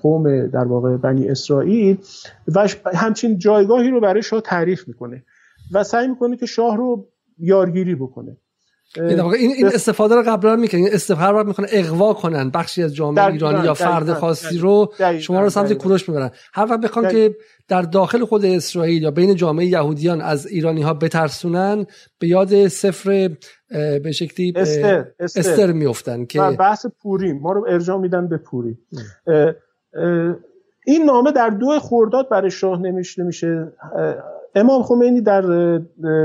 قوم 0.00 0.46
در 0.46 0.64
واقع 0.64 0.96
بنی 0.96 1.28
اسرائیل 1.28 1.98
و 2.54 2.68
همچین 2.94 3.38
جایگاهی 3.38 3.90
رو 3.90 4.00
برای 4.00 4.22
شاه 4.22 4.40
تعریف 4.40 4.88
می‌کنه 4.88 5.22
و 5.72 5.84
سعی 5.84 6.08
می‌کنه 6.08 6.36
که 6.36 6.46
شاه 6.46 6.76
رو 6.76 7.06
یارگیری 7.38 7.94
بکنه. 7.94 8.36
این 8.96 9.20
این 9.30 9.66
استفاده 9.66 10.14
رو 10.14 10.22
قبلا 10.26 10.56
می‌کنن 10.56 10.88
استفاده 10.92 11.38
رو 11.38 11.46
می‌کنن 11.46 11.66
اغوا 11.72 12.14
کنن 12.14 12.50
بخشی 12.50 12.82
از 12.82 12.94
جامعه 12.94 13.26
ایرانی 13.26 13.64
یا 13.64 13.74
فرد 13.74 14.12
خاصی 14.12 14.58
رو 14.58 14.92
شما 15.18 15.40
رو 15.40 15.50
سمت 15.50 15.72
کوروش 15.72 16.08
می‌برن. 16.08 16.30
هر 16.52 16.66
وقت 16.70 16.80
بخوان 16.80 17.08
که 17.08 17.36
در 17.68 17.82
داخل 17.82 18.24
خود 18.24 18.44
اسرائیل 18.44 19.02
یا 19.02 19.10
بین 19.10 19.34
جامعه 19.34 19.66
یهودیان 19.66 20.20
از 20.20 20.46
ایرانی 20.46 20.82
ها 20.82 20.94
بترسونن 20.94 21.86
به 22.18 22.26
یاد 22.26 22.68
سفر 22.68 23.30
به 24.02 24.12
شکلی 24.12 24.52
استر, 24.56 25.06
استر. 25.20 25.40
استر 25.40 25.72
میفتن 25.72 26.24
که 26.24 26.40
بحث 26.40 26.86
پوری. 27.02 27.32
ما 27.32 27.52
رو 27.52 27.66
ارجاع 27.68 27.98
میدن 27.98 28.28
به 28.28 28.36
پوری. 28.36 28.78
این 30.86 31.04
نامه 31.04 31.32
در 31.32 31.48
دو 31.48 31.78
خورداد 31.78 32.28
برای 32.28 32.50
شاه 32.50 32.80
نمیشه 32.82 33.72
امام 34.54 34.82
خمینی 34.82 35.20
در 35.20 35.42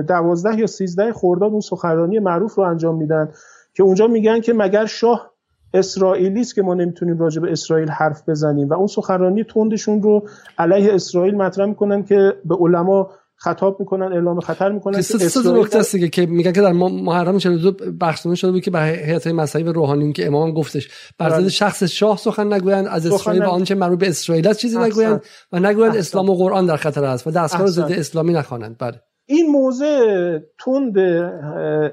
دوازده 0.07 0.59
یا 0.59 0.67
سیزده 0.67 1.13
خورداد 1.13 1.51
اون 1.51 1.61
سخنرانی 1.61 2.19
معروف 2.19 2.55
رو 2.55 2.63
انجام 2.63 2.95
میدن 2.95 3.29
که 3.73 3.83
اونجا 3.83 4.07
میگن 4.07 4.39
که 4.41 4.53
مگر 4.53 4.85
شاه 4.85 5.31
اسرائیلی 5.73 6.41
است 6.41 6.55
که 6.55 6.61
ما 6.61 6.73
نمی‌تونیم 6.73 7.17
راجع 7.17 7.41
به 7.41 7.51
اسرائیل 7.51 7.89
حرف 7.89 8.29
بزنیم. 8.29 8.69
و 8.69 8.73
اون 8.73 8.87
سخنرانی 8.87 9.43
تندشون 9.43 10.01
رو 10.01 10.23
علیه 10.57 10.93
اسرائیل 10.93 11.35
مطرح 11.35 11.65
می‌کنن 11.65 12.03
که 12.03 12.33
به 12.45 12.55
علما 12.55 13.09
خطاب 13.37 13.79
می‌کنن 13.79 14.13
اعلام 14.13 14.39
خطر 14.39 14.71
می‌کنن 14.71 14.93
که 14.93 14.99
اسرائیل 14.99 15.61
نکته 15.61 15.77
است 15.77 16.11
که 16.11 16.25
میگن 16.25 16.51
که 16.51 16.61
در 16.61 16.71
محرم 16.71 17.37
42 17.37 17.71
بخشنامه 18.01 18.35
شده 18.35 18.51
بود 18.51 18.61
که 18.61 18.71
به 18.71 18.81
هیئت 18.81 19.27
مذهبی 19.27 19.63
روحانیون 19.63 20.13
که 20.13 20.27
امام 20.27 20.53
گفتش. 20.53 20.89
بر 21.19 21.29
ضد 21.29 21.39
بله. 21.39 21.49
شخص 21.49 21.83
شاه 21.83 22.17
سخن 22.17 22.53
نگویند 22.53 22.87
از 22.87 23.05
اسرائیل 23.05 23.43
و 23.43 23.49
آنچه 23.49 23.75
مربوط 23.75 23.99
به 23.99 24.07
اسرائیل 24.07 24.47
است 24.47 24.59
چیزی 24.59 24.77
نگویند 24.77 25.23
و 25.51 25.59
نگویند 25.59 25.95
اسلام 25.95 26.29
و 26.29 26.35
قرآن 26.35 26.65
در 26.65 26.77
خطر 26.77 27.03
است 27.03 27.27
و 27.27 27.31
دستگاه 27.31 27.67
ضد 27.67 27.91
اسلامی 27.91 28.33
نخوانند. 28.33 28.75
بله. 28.79 29.01
این 29.25 29.51
موضع 29.51 30.39
تند 30.65 30.95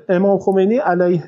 امام 0.09 0.39
خمینی 0.39 0.77
علیه 0.77 1.25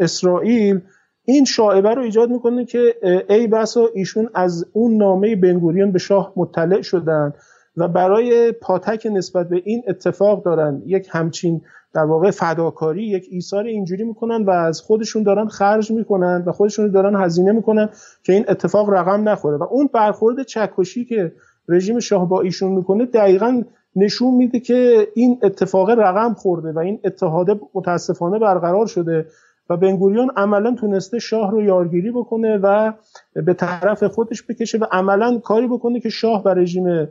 اسرائیل 0.00 0.80
این 1.24 1.44
شاعبه 1.44 1.94
رو 1.94 2.02
ایجاد 2.02 2.30
می‌کنه 2.30 2.64
که 2.64 2.94
ای 3.28 3.46
بسا 3.46 3.88
ایشون 3.94 4.28
از 4.34 4.66
اون 4.72 4.96
نامه 4.96 5.36
بنگوریان 5.36 5.92
به 5.92 5.98
شاه 5.98 6.32
مطلع 6.36 6.82
شدن. 6.82 7.32
و 7.76 7.88
برای 7.88 8.52
پاتک 8.52 9.06
نسبت 9.12 9.48
به 9.48 9.62
این 9.64 9.82
اتفاق 9.88 10.44
دارن 10.44 10.82
یک 10.86 11.08
همچین 11.10 11.60
در 11.94 12.04
واقع 12.04 12.30
فداکاری 12.30 13.02
یک 13.02 13.26
ایثار 13.30 13.64
اینجوری 13.64 14.04
می‌کنن 14.04 14.44
و 14.44 14.50
از 14.50 14.80
خودشون 14.80 15.22
دارن 15.22 15.48
خرج 15.48 15.90
می‌کنن 15.90 16.44
و 16.46 16.52
خودشون 16.52 16.90
دارن 16.90 17.16
هزینه 17.16 17.52
می‌کنن 17.52 17.88
که 18.22 18.32
این 18.32 18.44
اتفاق 18.48 18.90
رقم 18.90 19.28
نخوره. 19.28 19.56
و 19.56 19.62
اون 19.62 19.90
برخورد 19.92 20.42
چکشی 20.42 21.04
که 21.04 21.32
رژیم 21.68 21.98
شاه 21.98 22.28
با 22.28 22.40
ایشون 22.40 22.72
می‌کنه 22.72 23.04
دقیقا 23.04 23.62
نشون 23.96 24.34
میده 24.34 24.60
که 24.60 25.08
این 25.14 25.38
اتفاق 25.42 25.90
رقم 25.90 26.34
خورده 26.34 26.72
و 26.72 26.78
این 26.78 27.00
اتحاد 27.04 27.60
متاسفانه 27.74 28.38
برقرار 28.38 28.86
شده 28.86 29.26
و 29.70 29.76
بنگوریون 29.76 30.30
عملا 30.36 30.74
تونسته 30.74 31.18
شاه 31.18 31.50
رو 31.50 31.62
یارگیری 31.62 32.10
بکنه 32.10 32.58
و 32.62 32.92
به 33.34 33.54
طرف 33.54 34.04
خودش 34.04 34.42
بکشه 34.42 34.78
و 34.78 34.84
عملا 34.92 35.38
کاری 35.38 35.66
بکنه 35.66 36.00
که 36.00 36.08
شاه 36.08 36.42
و 36.44 36.48
رژیم 36.48 37.08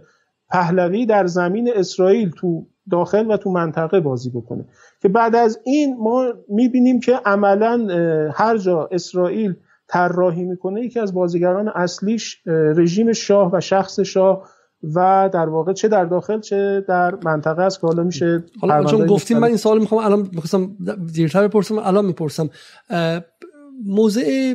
پهلوی 0.49 1.05
در 1.05 1.27
زمین 1.27 1.71
اسرائیل 1.75 2.29
تو 2.29 2.65
داخل 2.91 3.31
و 3.31 3.37
تو 3.37 3.49
منطقه 3.51 3.99
بازی 3.99 4.29
بکنه. 4.29 4.65
که 5.01 5.09
بعد 5.09 5.35
از 5.35 5.59
این 5.63 5.97
ما 5.99 6.33
می‌بینیم 6.49 6.99
که 6.99 7.19
عملا 7.25 7.87
هر 8.33 8.57
جا 8.57 8.89
اسرائیل 8.91 9.55
طراحی 9.87 10.43
می‌کنه 10.43 10.81
یکی 10.81 10.99
از 10.99 11.13
بازیگران 11.13 11.67
اصلیش 11.67 12.41
رژیم 12.47 13.13
شاه 13.13 13.49
و 13.53 13.59
شخص 13.59 13.99
شاه 13.99 14.49
و 14.95 15.29
در 15.33 15.49
واقع 15.49 15.73
چه 15.73 15.87
در 15.87 16.05
داخل 16.05 16.39
چه 16.39 16.83
در 16.87 17.15
منطقه 17.23 17.61
است 17.61 17.81
که 17.81 17.87
حالا 17.87 18.03
میشه 18.03 18.43
حالا 18.61 18.83
چون 18.83 19.05
گفتیم 19.05 19.37
من 19.37 19.47
این 19.47 19.57
سوال 19.57 19.79
می‌خوام 19.79 20.05
الان 20.05 20.19
می‌خواستم 20.19 20.77
دیرتر 21.13 21.47
بپرسم 21.47 21.77
الان 21.77 22.05
می‌پرسم 22.05 22.49
موضع 23.85 24.53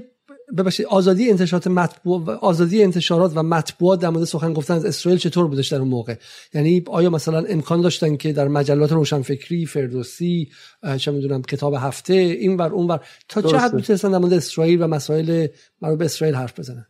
ببخشید 0.59 0.87
آزادی 0.87 1.31
انتشارات 1.31 1.67
مطبوع 1.67 2.35
آزادی 2.35 2.83
انتشارات 2.83 3.33
و 3.35 3.43
مطبوعات 3.43 4.01
در 4.01 4.09
مورد 4.09 4.25
سخن 4.25 4.53
گفتن 4.53 4.75
از 4.75 4.85
اسرائیل 4.85 5.19
چطور 5.19 5.47
بودش 5.47 5.69
در 5.69 5.79
اون 5.79 5.89
موقع؟ 5.89 6.15
یعنی 6.55 6.85
آیا 6.87 7.11
مثلا 7.11 7.45
امکان 7.49 7.81
داشتن 7.81 8.17
که 8.17 8.33
در 8.33 8.49
مجلات 8.49 8.93
روشنفکری 8.93 9.67
فردوسی 9.67 10.49
چه 10.97 11.11
می‌دونم 11.11 11.43
کتاب 11.43 11.75
هفته 11.79 12.15
این 12.15 12.57
ور 12.57 12.73
اون 12.73 12.87
ور 12.87 13.01
تا 13.29 13.43
چه 13.43 13.59
حد 13.59 13.75
می‌تونستن 13.75 14.11
در 14.11 14.19
مورد 14.19 14.33
اسرائیل 14.33 14.83
و 14.83 14.87
مسائل 14.87 15.47
مربوط 15.83 15.99
به 15.99 16.05
اسرائیل 16.05 16.35
حرف 16.37 16.59
بزنن؟ 16.59 16.87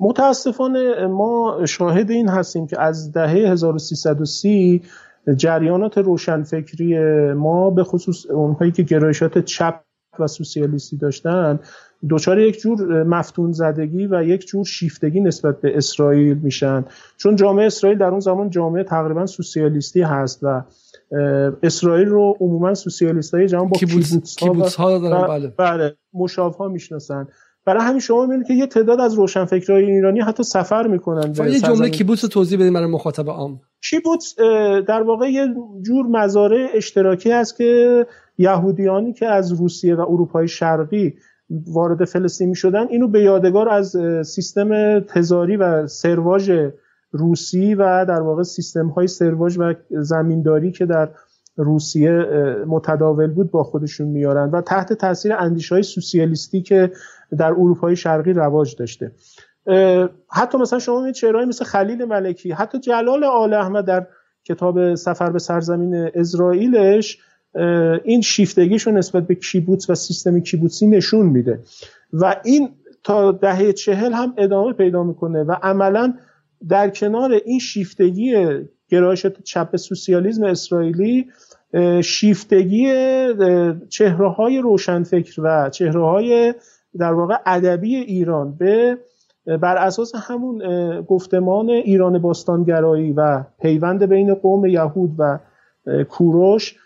متاسفانه 0.00 1.06
ما 1.06 1.60
شاهد 1.68 2.10
این 2.10 2.28
هستیم 2.28 2.66
که 2.66 2.80
از 2.80 3.12
دهه 3.12 3.52
1330 3.52 4.82
جریانات 5.36 5.98
روشنفکری 5.98 6.98
ما 7.32 7.70
به 7.70 7.84
خصوص 7.84 8.26
اونهایی 8.26 8.72
که 8.72 8.82
گرایشات 8.82 9.38
چپ 9.38 9.80
و 10.18 10.26
سوسیالیستی 10.26 10.96
داشتن 10.96 11.58
دچار 12.10 12.38
یک 12.38 12.60
جور 12.60 13.02
مفتون 13.02 13.52
زدگی 13.52 14.06
و 14.06 14.22
یک 14.22 14.46
جور 14.46 14.64
شیفتگی 14.64 15.20
نسبت 15.20 15.60
به 15.60 15.76
اسرائیل 15.76 16.38
میشن. 16.38 16.84
چون 17.16 17.36
جامعه 17.36 17.66
اسرائیل 17.66 17.98
در 17.98 18.06
اون 18.06 18.20
زمان 18.20 18.50
جامعه 18.50 18.84
تقریبا 18.84 19.26
سوسیالیستی 19.26 20.02
هست 20.02 20.40
و 20.42 20.62
اسرائیل 21.62 22.08
رو 22.08 22.36
عموما 22.40 22.74
سوسیالیست 22.74 23.34
های 23.34 23.48
جهان 23.48 23.68
با 23.68 23.78
کیبوتس 23.78 24.76
ها, 24.76 24.98
ها 24.98 25.28
بله, 25.28 25.52
بله 25.56 25.94
مشاف 26.14 26.56
ها 26.56 26.68
می‌شناسن. 26.68 27.28
برای 27.64 27.82
همین 27.82 28.00
شما 28.00 28.26
می‌بینید 28.26 28.46
که 28.46 28.54
یه 28.54 28.66
تعداد 28.66 29.00
از 29.00 29.14
روشنفکرای 29.14 29.84
ایرانی 29.90 30.20
حتی 30.20 30.42
سفر 30.42 30.86
می‌کنن 30.86 31.34
یه 31.50 31.60
جمله 31.60 31.90
کیبوتس 31.90 32.20
توضیح 32.20 32.58
بدیم 32.58 32.72
برای 32.72 32.90
مخاطب 32.90 33.28
عام. 33.28 33.60
کیبوتس 33.90 34.34
در 34.88 35.02
واقع 35.02 35.30
یه 35.30 35.48
جور 35.82 36.06
مزارع 36.06 36.66
اشتراکی 36.74 37.30
هست 37.30 37.56
که 37.56 38.06
یهودیانی 38.38 39.12
که 39.12 39.26
از 39.26 39.52
روسیه 39.52 39.94
و 39.94 40.00
اروپای 40.00 40.48
شرقی 40.48 41.14
وارد 41.50 42.04
فلسطین 42.04 42.48
می 42.48 42.56
شدن 42.56 42.86
اینو 42.88 43.08
به 43.08 43.22
یادگار 43.22 43.68
از 43.68 43.96
سیستم 44.24 45.00
تزاری 45.00 45.56
و 45.56 45.86
سرواژ 45.86 46.50
روسی 47.12 47.74
و 47.74 48.04
در 48.04 48.20
واقع 48.20 48.42
سیستم 48.42 48.88
های 48.88 49.06
سرواژ 49.06 49.58
و 49.58 49.74
زمینداری 49.90 50.72
که 50.72 50.86
در 50.86 51.10
روسیه 51.56 52.12
متداول 52.66 53.26
بود 53.26 53.50
با 53.50 53.64
خودشون 53.64 54.08
میارن 54.08 54.50
و 54.50 54.60
تحت 54.60 54.92
تاثیر 54.92 55.32
اندیش 55.32 55.72
های 55.72 55.82
سوسیالیستی 55.82 56.62
که 56.62 56.92
در 57.38 57.50
اروپای 57.50 57.96
شرقی 57.96 58.32
رواج 58.32 58.76
داشته. 58.76 59.12
حتی 60.32 60.58
مثلا 60.58 60.78
شما 60.78 61.00
می 61.00 61.12
چهرهایی 61.12 61.46
مثل 61.46 61.64
خلیل 61.64 62.04
ملکی 62.04 62.52
حتی 62.52 62.78
جلال 62.78 63.24
آل 63.24 63.54
احمد 63.54 63.84
در 63.84 64.06
کتاب 64.44 64.94
سفر 64.94 65.30
به 65.30 65.38
سرزمین 65.38 66.10
اسرائیلش 66.14 67.18
این 68.04 68.20
شیفتگیش 68.20 68.82
رو 68.82 68.92
نسبت 68.92 69.26
به 69.26 69.34
کیبوتس 69.34 69.90
و 69.90 69.94
سیستم 69.94 70.40
کیبوتسی 70.40 70.86
نشون 70.86 71.26
میده. 71.26 71.60
و 72.12 72.36
این 72.44 72.68
تا 73.04 73.32
دهه 73.32 73.72
چهل 73.72 74.12
هم 74.12 74.34
ادامه 74.36 74.72
پیدا 74.72 75.02
می‌کنه 75.02 75.42
و 75.42 75.52
عملا 75.62 76.14
در 76.68 76.90
کنار 76.90 77.32
این 77.32 77.58
شیفتگی 77.58 78.34
گرایشات 78.88 79.42
چپ 79.42 79.76
سوسیالیسم 79.76 80.44
اسرائیلی 80.44 81.26
شیفتگی 82.02 82.86
چهره 83.88 84.28
های 84.28 84.58
روشنفکر 84.58 85.40
و 85.40 85.70
چهره 85.70 86.04
های 86.04 86.54
در 86.98 87.12
واقع 87.12 87.36
ادبی 87.46 87.96
ایران 87.96 88.56
به 88.56 88.98
بر 89.46 89.76
اساس 89.76 90.12
همون 90.14 90.60
گفتمان 91.00 91.70
ایران 91.70 92.18
باستانگرایی 92.18 93.12
و 93.12 93.44
پیوند 93.60 94.06
بین 94.06 94.34
قوم 94.34 94.66
یهود 94.66 95.10
و 95.18 95.38
کوروش 96.08 96.76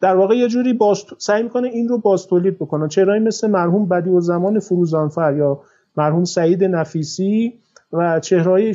در 0.00 0.16
واقع 0.16 0.36
یه 0.36 0.48
جوری 0.48 0.72
باز 0.72 1.04
سعی 1.18 1.42
می‌کنه 1.42 1.68
این 1.68 1.88
رو 1.88 1.98
باز 1.98 2.26
تولید 2.26 2.58
بکنن 2.58 2.88
چرایی 2.88 3.22
مثل 3.22 3.50
مرحوم 3.50 3.88
بدی 3.88 4.10
و 4.10 4.20
زمان 4.20 4.58
فروزانفر 4.58 5.36
یا 5.36 5.60
مرحوم 5.96 6.24
سعید 6.24 6.64
نفیسی 6.64 7.52
و 7.92 8.20
چهرهای 8.20 8.74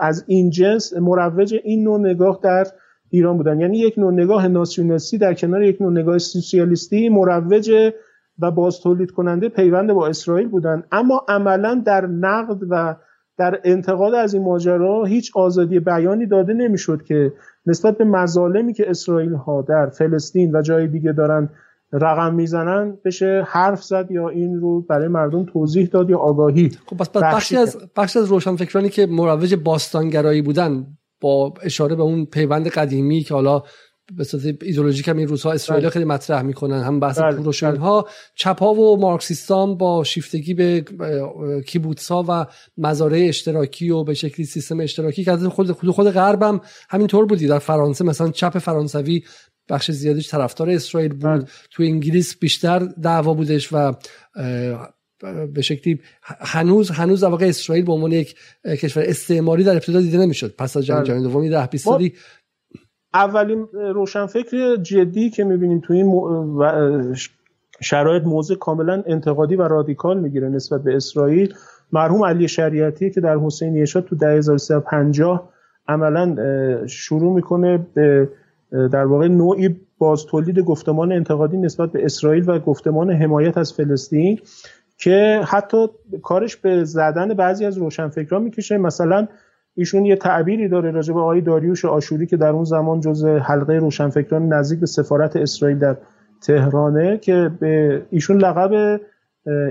از 0.00 0.24
این 0.26 0.50
جنس 0.50 0.96
مروج 0.96 1.54
این 1.64 1.84
نوع 1.84 2.00
نگاه 2.00 2.40
در 2.42 2.66
ایران 3.10 3.36
بودن. 3.36 3.60
یعنی 3.60 3.78
یک 3.78 3.98
نوع 3.98 4.12
نگاه 4.12 4.48
ناسیونالیستی 4.48 5.18
در 5.18 5.34
کنار 5.34 5.62
یک 5.62 5.82
نوع 5.82 5.92
نگاه 5.92 6.18
سوسیالیستی 6.18 7.08
مروج 7.08 7.92
و 8.38 8.50
باز 8.50 8.80
تولید 8.80 9.10
کننده 9.10 9.48
پیوند 9.48 9.92
با 9.92 10.06
اسرائیل 10.06 10.48
بودن. 10.48 10.84
اما 10.92 11.24
عملا 11.28 11.82
در 11.86 12.06
نقد 12.06 12.58
و 12.70 12.96
در 13.38 13.60
انتقاد 13.64 14.14
از 14.14 14.34
این 14.34 14.42
ماجرا 14.42 15.04
هیچ 15.04 15.36
آزادی 15.36 15.80
بیانی 15.80 16.26
داده 16.26 16.52
نمی‌شد 16.52 17.02
که 17.02 17.32
نسبت 17.66 17.98
به 17.98 18.04
مظالمی 18.04 18.72
که 18.72 18.90
اسرائیل 18.90 19.34
ها 19.34 19.62
در 19.62 19.86
فلسطین 19.86 20.56
و 20.56 20.62
جای 20.62 20.88
دیگه 20.88 21.12
دارن 21.12 21.48
رقم 21.92 22.34
می‌زنن 22.34 22.98
بشه 23.04 23.44
حرف 23.46 23.82
زد 23.82 24.10
یا 24.10 24.28
این 24.28 24.60
رو 24.60 24.80
برای 24.80 25.08
مردم 25.08 25.44
توضیح 25.44 25.86
داد 25.86 26.10
یا 26.10 26.18
آگاهی 26.18 26.70
خب 26.86 26.96
بس 26.98 27.08
بخشی 27.08 27.56
از 27.56 27.78
بخشی 27.96 28.18
از 28.18 28.24
روشنفکرانی 28.24 28.88
که 28.88 29.06
مروج 29.06 29.54
باستانگرایی 29.54 30.42
بودن 30.42 30.86
با 31.20 31.54
اشاره 31.62 31.96
به 31.96 32.02
اون 32.02 32.24
پیوند 32.24 32.68
قدیمی 32.68 33.20
که 33.20 33.34
حالا 33.34 33.62
به 34.12 34.24
صورت 34.24 34.62
ایدولوژیک 34.62 35.08
هم 35.08 35.16
این 35.16 35.28
روزها 35.28 35.52
اسرائیل 35.52 35.82
بله. 35.82 35.90
خیلی 35.90 36.04
مطرح 36.04 36.42
می‌کنن 36.42 36.82
هم 36.82 37.00
بحث 37.00 37.18
بله. 37.18 37.36
کوروش 37.36 37.64
بله. 37.64 37.78
ها 37.78 38.08
چپا 38.34 38.74
و 38.74 39.00
مارکسیستان 39.00 39.76
با 39.76 40.04
شیفتگی 40.04 40.54
به 40.54 40.84
کیبوتسا 41.66 42.24
و 42.28 42.46
مزارع 42.78 43.26
اشتراکی 43.28 43.90
و 43.90 44.04
به 44.04 44.14
شکلی 44.14 44.46
سیستم 44.46 44.80
اشتراکی 44.80 45.24
که 45.24 45.36
خود 45.36 45.72
خود 45.72 45.90
خود 45.90 46.10
غربم 46.10 46.60
همینطور 46.88 47.26
بودی 47.26 47.46
در 47.46 47.58
فرانسه 47.58 48.04
مثلا 48.04 48.30
چپ 48.30 48.58
فرانسوی 48.58 49.24
بخش 49.68 49.90
زیادیش 49.90 50.30
طرفدار 50.30 50.70
اسرائیل 50.70 51.12
بود 51.12 51.20
بله. 51.20 51.44
تو 51.70 51.82
انگلیس 51.82 52.36
بیشتر 52.38 52.78
دعوا 52.78 53.34
بودش 53.34 53.68
و 53.72 53.92
به 55.52 55.62
شکلی 55.62 56.00
هنوز 56.22 56.90
هنوز 56.90 57.20
در 57.20 57.28
واقع 57.28 57.46
اسرائیل 57.46 57.84
به 57.84 57.92
عنوان 57.92 58.12
یک 58.12 58.36
کشور 58.66 59.02
استعماری 59.06 59.64
در 59.64 59.72
ابتدا 59.72 60.00
دیده 60.00 60.18
نمی‌شد 60.18 60.54
پس 60.58 60.76
از 60.76 60.86
جنگ 60.86 60.96
بله. 60.96 61.06
جهانی 61.06 61.22
دوم 61.22 61.48
ده 61.48 61.66
20 61.66 61.84
سالی 61.84 62.12
اولین 63.16 63.68
روشنفکر 63.72 64.76
جدی 64.76 65.30
که 65.30 65.44
می‌بینیم 65.44 65.80
تو 65.80 65.92
این 65.92 66.06
شرایط 67.80 68.24
موضع 68.24 68.54
کاملا 68.54 69.02
انتقادی 69.06 69.56
و 69.56 69.62
رادیکال 69.62 70.20
می‌گیره 70.20 70.48
نسبت 70.48 70.82
به 70.82 70.96
اسرائیل 70.96 71.54
مرحوم 71.92 72.24
علی 72.24 72.48
شریعتی 72.48 73.10
که 73.10 73.20
در 73.20 73.38
حسین 73.38 73.76
یشا 73.76 74.00
تو 74.00 74.16
1350 74.26 75.48
عملا 75.88 76.36
شروع 76.86 77.34
می‌کنه 77.34 77.86
به 77.94 78.28
در 78.70 79.04
واقع 79.04 79.28
نوعی 79.28 79.80
باز 79.98 80.26
تولید 80.26 80.58
گفتمان 80.58 81.12
انتقادی 81.12 81.56
نسبت 81.56 81.92
به 81.92 82.04
اسرائیل 82.04 82.50
و 82.50 82.58
گفتمان 82.58 83.10
حمایت 83.10 83.58
از 83.58 83.72
فلسطین 83.72 84.38
که 84.98 85.40
حتی 85.44 85.86
کارش 86.22 86.56
به 86.56 86.84
زدن 86.84 87.34
بعضی 87.34 87.64
از 87.64 87.78
روشنفکران 87.78 88.42
می‌کشه. 88.42 88.78
مثلا 88.78 89.28
ایشون 89.76 90.04
یه 90.04 90.16
تعبیری 90.16 90.68
داره 90.68 90.90
راجع 90.90 91.14
به 91.14 91.20
آقای 91.20 91.40
داریوش 91.40 91.84
آشوری 91.84 92.26
که 92.26 92.36
در 92.36 92.48
اون 92.48 92.64
زمان 92.64 93.00
جز 93.00 93.24
حلقه 93.24 93.72
روشنفکران 93.72 94.52
نزدیک 94.52 94.80
به 94.80 94.86
سفارت 94.86 95.36
اسرائیل 95.36 95.78
در 95.78 95.96
تهرانه 96.42 97.18
که 97.18 97.50
به 97.60 98.02
ایشون 98.10 98.36
لقب 98.36 99.00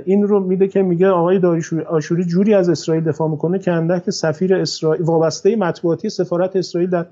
این 0.06 0.24
رو 0.24 0.40
میده 0.40 0.68
که 0.68 0.82
میگه 0.82 1.08
آقای 1.08 1.40
داریوش 1.40 1.74
آشوری 1.74 2.26
جوری 2.26 2.54
از 2.54 2.70
اسرائیل 2.70 3.04
دفاع 3.04 3.30
می‌کنه 3.30 3.60
که 3.60 3.72
اندک 3.72 4.10
سفیر 4.10 4.56
اسرائیل 4.56 5.02
وابسته 5.02 5.56
مطبوعاتی 5.56 6.10
سفارت 6.10 6.56
اسرائیل 6.56 6.90
در 6.90 7.06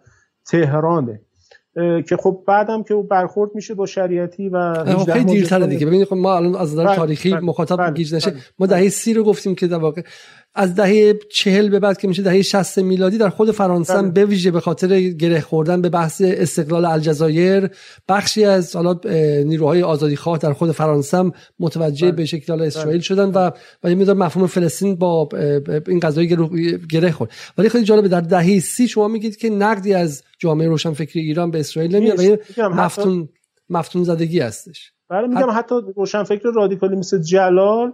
تهرانه. 0.51 1.21
که 2.07 2.17
خب 2.19 2.43
بعدم 2.47 2.83
که 2.83 2.93
او 2.93 3.03
برخورد 3.03 3.51
میشه 3.55 3.73
با 3.73 3.85
شریعتی 3.85 4.49
و 4.49 4.73
خیلی 5.13 5.25
دیرتره 5.25 5.67
دیگه. 5.67 5.85
ببینید 5.85 6.07
خب 6.07 6.15
ما 6.15 6.35
الان 6.35 6.55
از 6.55 6.73
نظر 6.73 6.85
بله، 6.85 6.95
تاریخی 6.95 7.31
بله، 7.31 7.39
مخاطب 7.39 7.77
بله، 7.77 7.93
گیج 7.93 8.15
نشه 8.15 8.33
ما 8.59 8.65
دهه 8.65 8.89
سی 8.89 9.13
رو 9.13 9.23
گفتیم 9.23 9.55
که 9.55 9.67
در 9.67 9.77
واقع 9.77 10.01
از 10.55 10.75
دهه 10.75 11.19
چهل 11.31 11.69
به 11.69 11.79
بعد 11.79 11.97
که 11.97 12.07
میشه 12.07 12.21
دهه 12.21 12.41
60 12.41 12.79
میلادی 12.79 13.17
در 13.17 13.29
خود 13.29 13.51
فرانسه 13.51 13.93
هم 13.93 14.11
به 14.11 14.25
ویژه 14.25 14.51
به 14.51 14.59
خاطر 14.59 14.99
گره 14.99 15.41
خوردن 15.41 15.81
به 15.81 15.89
بحث 15.89 16.21
استقلال 16.25 16.85
الجزایر 16.85 17.69
بخشی 18.09 18.45
از 18.45 18.75
حالا 18.75 18.99
نیروهای 19.45 19.83
آزادی 19.83 20.15
خواه 20.15 20.37
در 20.37 20.53
خود 20.53 20.71
فرانسه 20.71 21.17
هم 21.17 21.31
متوجه 21.59 22.11
به 22.11 22.25
شکل 22.25 22.61
اسرائیل 22.61 23.01
شدن 23.01 23.29
و 23.29 23.51
و 23.83 23.89
یه 23.89 24.13
مفهوم 24.13 24.47
فلسطین 24.47 24.95
با 24.95 25.29
این 25.87 25.99
قضایی 25.99 26.27
گره 26.91 27.11
خورد. 27.11 27.31
ولی 27.57 27.69
خیلی 27.69 27.83
جالبه 27.83 28.07
در 28.07 28.21
دهه 28.21 28.59
سی 28.59 28.87
شما 28.87 29.07
میگید 29.07 29.37
که 29.37 29.49
نقدی 29.49 29.93
از 29.93 30.23
جامعه 30.39 30.67
روشنفکری 30.67 31.21
ایران 31.21 31.51
به 31.51 31.59
اسرائیل 31.59 31.95
نمیاد 31.95 32.19
و 32.57 32.69
مفتون 32.69 33.29
مفتون 33.69 34.03
زدگی 34.03 34.39
هستش. 34.39 34.91
بله 35.09 35.27
میگم 35.27 35.49
حتی 35.49 35.75
روشنفکر 35.95 36.51
رادیکالی 36.55 36.95
مثل 36.95 37.21
جلال 37.21 37.93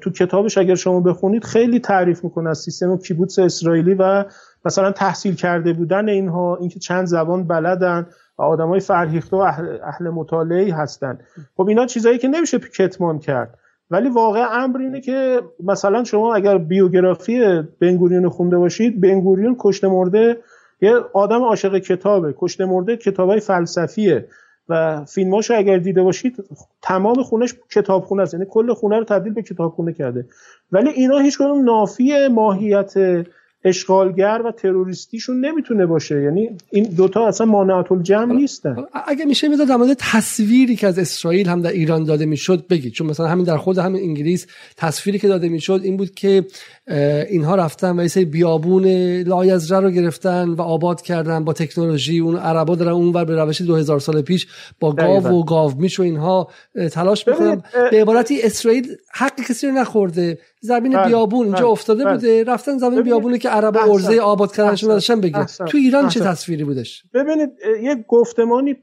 تو 0.00 0.10
کتابش 0.10 0.58
اگر 0.58 0.74
شما 0.74 1.00
بخونید 1.00 1.44
خیلی 1.44 1.80
تعریف 1.80 2.24
می‌کنه 2.24 2.50
از 2.50 2.58
سیستم 2.58 2.96
کیبوتس 2.96 3.38
اسرائیلی 3.38 3.94
و 3.94 4.24
مثلا 4.64 4.92
تحصیل 4.92 5.34
کرده 5.34 5.72
بودن 5.72 6.08
اینها 6.08 6.56
اینکه 6.56 6.78
چند 6.78 7.06
زبان 7.06 7.46
بلدن 7.46 8.06
و 8.38 8.42
آدمای 8.42 8.80
فرهیخته 8.80 9.36
و 9.36 9.40
اهل, 9.40 9.78
اهل 9.84 10.08
مطالعه 10.08 10.74
هستن. 10.74 11.18
خب 11.56 11.68
اینا 11.68 11.86
چیزایی 11.86 12.18
که 12.18 12.28
نمیشه 12.28 12.58
کتمان 12.58 13.18
کرد. 13.18 13.58
ولی 13.90 14.08
واقع 14.08 14.46
امر 14.50 14.78
اینه 14.78 15.00
که 15.00 15.42
مثلا 15.64 16.04
شما 16.04 16.34
اگر 16.34 16.58
بیوگرافی 16.58 17.62
بنگوریون 17.80 18.28
خونده 18.28 18.58
باشید 18.58 19.00
بنگوریون 19.00 19.56
کشته 19.58 19.88
مرده 19.88 20.36
یه 20.80 20.92
آدم 21.12 21.42
عاشق 21.42 21.78
کتابه. 21.78 22.34
کشته 22.38 22.64
مرده 22.64 22.96
کتابای 22.96 23.40
فلسفیه. 23.40 24.28
و 24.68 25.04
فیلماشو 25.04 25.54
اگر 25.56 25.78
دیده 25.78 26.02
باشید 26.02 26.44
تمام 26.82 27.22
خونش 27.22 27.54
کتابخونه 27.70 28.22
است. 28.22 28.34
یعنی 28.34 28.46
کل 28.50 28.74
خونه 28.74 28.98
رو 28.98 29.04
تبدیل 29.04 29.32
به 29.32 29.42
کتابخونه 29.42 29.92
کرده. 29.92 30.26
ولی 30.72 30.90
اینا 30.90 31.18
هیچ 31.18 31.38
کدوم 31.38 31.64
نافی 31.64 32.28
ماهیت 32.28 32.94
اشغالگر 33.64 34.40
و 34.44 34.52
تروریستیشون 34.52 35.44
نمی‌تونه 35.44 35.86
باشه. 35.86 36.22
یعنی 36.22 36.50
این 36.70 36.84
دوتا 36.84 37.28
اصلا 37.28 37.46
مانعات 37.46 37.92
الجمع 37.92 38.34
نیستن. 38.34 38.76
اگه 39.06 39.24
میشه 39.24 39.48
می‌داد 39.48 39.68
در 39.68 39.76
مورد 39.76 39.96
تصویری 39.98 40.76
که 40.76 40.86
از 40.86 40.98
اسرائیل 40.98 41.48
هم 41.48 41.62
در 41.62 41.70
ایران 41.70 42.04
داده 42.04 42.26
می‌شد 42.26 42.66
بگید. 42.66 42.92
چون 42.92 43.06
مثلا 43.06 43.26
همین 43.26 43.44
در 43.44 43.56
خود 43.56 43.78
همین 43.78 44.02
انگلیس 44.02 44.46
تصویری 44.76 45.18
که 45.18 45.28
داده 45.28 45.48
می‌شد 45.48 45.80
این 45.84 45.96
بود 45.96 46.14
که 46.14 46.44
اینها 47.30 47.54
رفتن 47.54 48.00
و 48.00 48.08
یه 48.16 48.24
بیابون 48.24 48.86
لایزره 49.22 49.80
رو 49.80 49.90
گرفتن 49.90 50.48
و 50.48 50.62
آباد 50.62 51.02
کردن 51.02 51.44
با 51.44 51.52
تکنولوژی. 51.52 52.18
اون 52.18 52.36
عربا 52.36 52.74
دارن 52.74 52.92
اون 52.92 53.12
ور 53.12 53.24
به 53.24 53.36
روش 53.36 53.62
2000 53.62 54.00
سال 54.00 54.22
پیش 54.22 54.46
با 54.80 54.92
گاو 54.92 55.26
و 55.26 55.44
گاو 55.44 55.72
میش 55.78 56.00
و 56.00 56.02
اینها 56.02 56.48
تلاش 56.92 57.28
می‌کنن. 57.28 57.62
به 57.90 58.00
عبارتی 58.00 58.42
اسرائیل 58.42 58.96
حق 59.12 59.40
کسی 59.48 59.66
رو 59.66 59.72
نخورده. 59.72 60.38
زمین 60.62 60.92
بله، 60.92 61.06
بیابون 61.06 61.46
اینجا 61.46 61.60
بله، 61.60 61.70
افتاده 61.70 62.04
بله. 62.04 62.14
بوده. 62.14 62.44
رفتن 62.44 62.78
زمین 62.78 63.02
بیابونی 63.02 63.38
که 63.38 63.48
عرب 63.48 63.76
ارزه 63.76 64.18
آباد 64.18 64.52
کردنشون 64.52 64.88
داشتن 64.88 65.20
بگیر 65.20 65.44
تو 65.44 65.78
ایران 65.78 66.08
چه 66.08 66.20
تصویری 66.20 66.64
بودش؟ 66.64 67.04
ببینید 67.14 67.50
یک 67.82 68.06
گفتمانی 68.08 68.76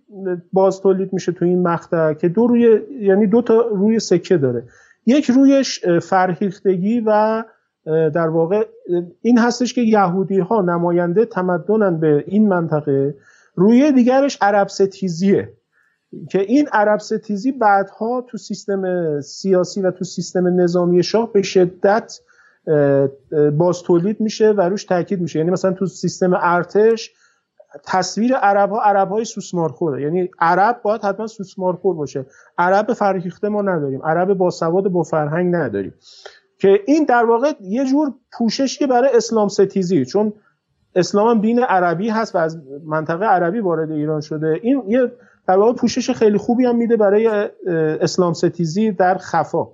باز 0.54 0.82
تولید 0.82 1.14
میشه 1.14 1.32
تو 1.32 1.46
این 1.46 1.68
مقطع 1.68 2.14
که 2.14 2.30
دو 2.30 2.48
روی 2.48 2.80
یعنی 3.02 3.28
دو 3.28 3.42
تا 3.42 3.62
روی 3.62 4.00
سکه 4.00 4.38
داره. 4.38 4.64
یک 5.06 5.30
رویش 5.30 5.86
فرهیختگی 5.86 7.04
و 7.06 7.44
در 7.86 8.28
واقع 8.28 8.66
این 9.22 9.38
هستش 9.38 9.74
که 9.74 9.82
یهودی 9.82 10.40
ها 10.40 10.62
نماینده 10.62 11.26
تمدنن 11.26 12.00
به 12.00 12.24
این 12.28 12.48
منطقه. 12.48 13.16
روی 13.56 13.92
دیگرش 13.92 14.38
عرب 14.42 14.68
ستیزیه. 14.68 15.54
که 16.32 16.40
این 16.40 16.68
عرب 16.72 17.00
ستیزی 17.00 17.52
بعدها 17.52 18.26
تو 18.30 18.38
سیستم 18.38 18.82
سیاسی 19.22 19.82
و 19.82 19.92
تو 19.92 20.06
سیستم 20.06 20.62
نظامی 20.62 21.04
شاه 21.04 21.34
به 21.34 21.42
شدت 21.42 22.20
باز 23.58 23.84
تولید 23.84 24.22
میشه 24.22 24.52
و 24.52 24.62
روش 24.62 24.86
تاکید 24.86 25.22
میشه. 25.22 25.40
یعنی 25.40 25.52
مثلا 25.52 25.74
تو 25.74 25.86
سیستم 25.86 26.32
ارتش 26.42 27.14
تصویر 27.84 28.36
عرب 28.36 28.70
ها 28.70 28.82
عرب 28.82 29.10
های 29.10 29.26
سوسمارخوره. 29.26 30.02
یعنی 30.02 30.30
عرب 30.40 30.82
باید 30.82 31.02
حتما 31.02 31.28
سوسمارخور 31.28 31.96
باشه. 31.96 32.26
عرب 32.58 32.94
فرهیخته 32.94 33.50
ما 33.50 33.62
نداریم. 33.62 34.02
عرب 34.04 34.34
با 34.34 34.50
سواد 34.50 34.88
با 34.88 35.04
فرهنگ 35.04 35.56
نداریم. 35.56 35.94
که 36.60 36.80
این 36.86 37.06
در 37.06 37.26
واقع 37.26 37.54
یه 37.62 37.86
جور 37.86 38.14
پوششی 38.38 38.88
برای 38.88 39.10
اسلام 39.14 39.48
ستیزی. 39.48 40.06
چون 40.06 40.34
اسلام 40.96 41.46
هم 41.46 41.64
عربی 41.64 42.10
هست 42.10 42.36
و 42.36 42.38
از 42.38 42.58
منطقه 42.86 43.26
عربی 43.26 43.60
وارد 43.60 43.92
ایران 43.92 44.22
شده. 44.22 44.60
این 44.62 44.84
یه 44.88 45.12
در 45.48 45.58
واقع 45.58 45.74
پوشش 45.74 46.12
خیلی 46.12 46.38
خوبی 46.38 46.66
هم 46.66 46.76
میده 46.76 46.98
برای 46.98 47.50
اسلام 48.02 48.34
ستیزی 48.34 48.92
در 48.92 49.18
خفا. 49.18 49.68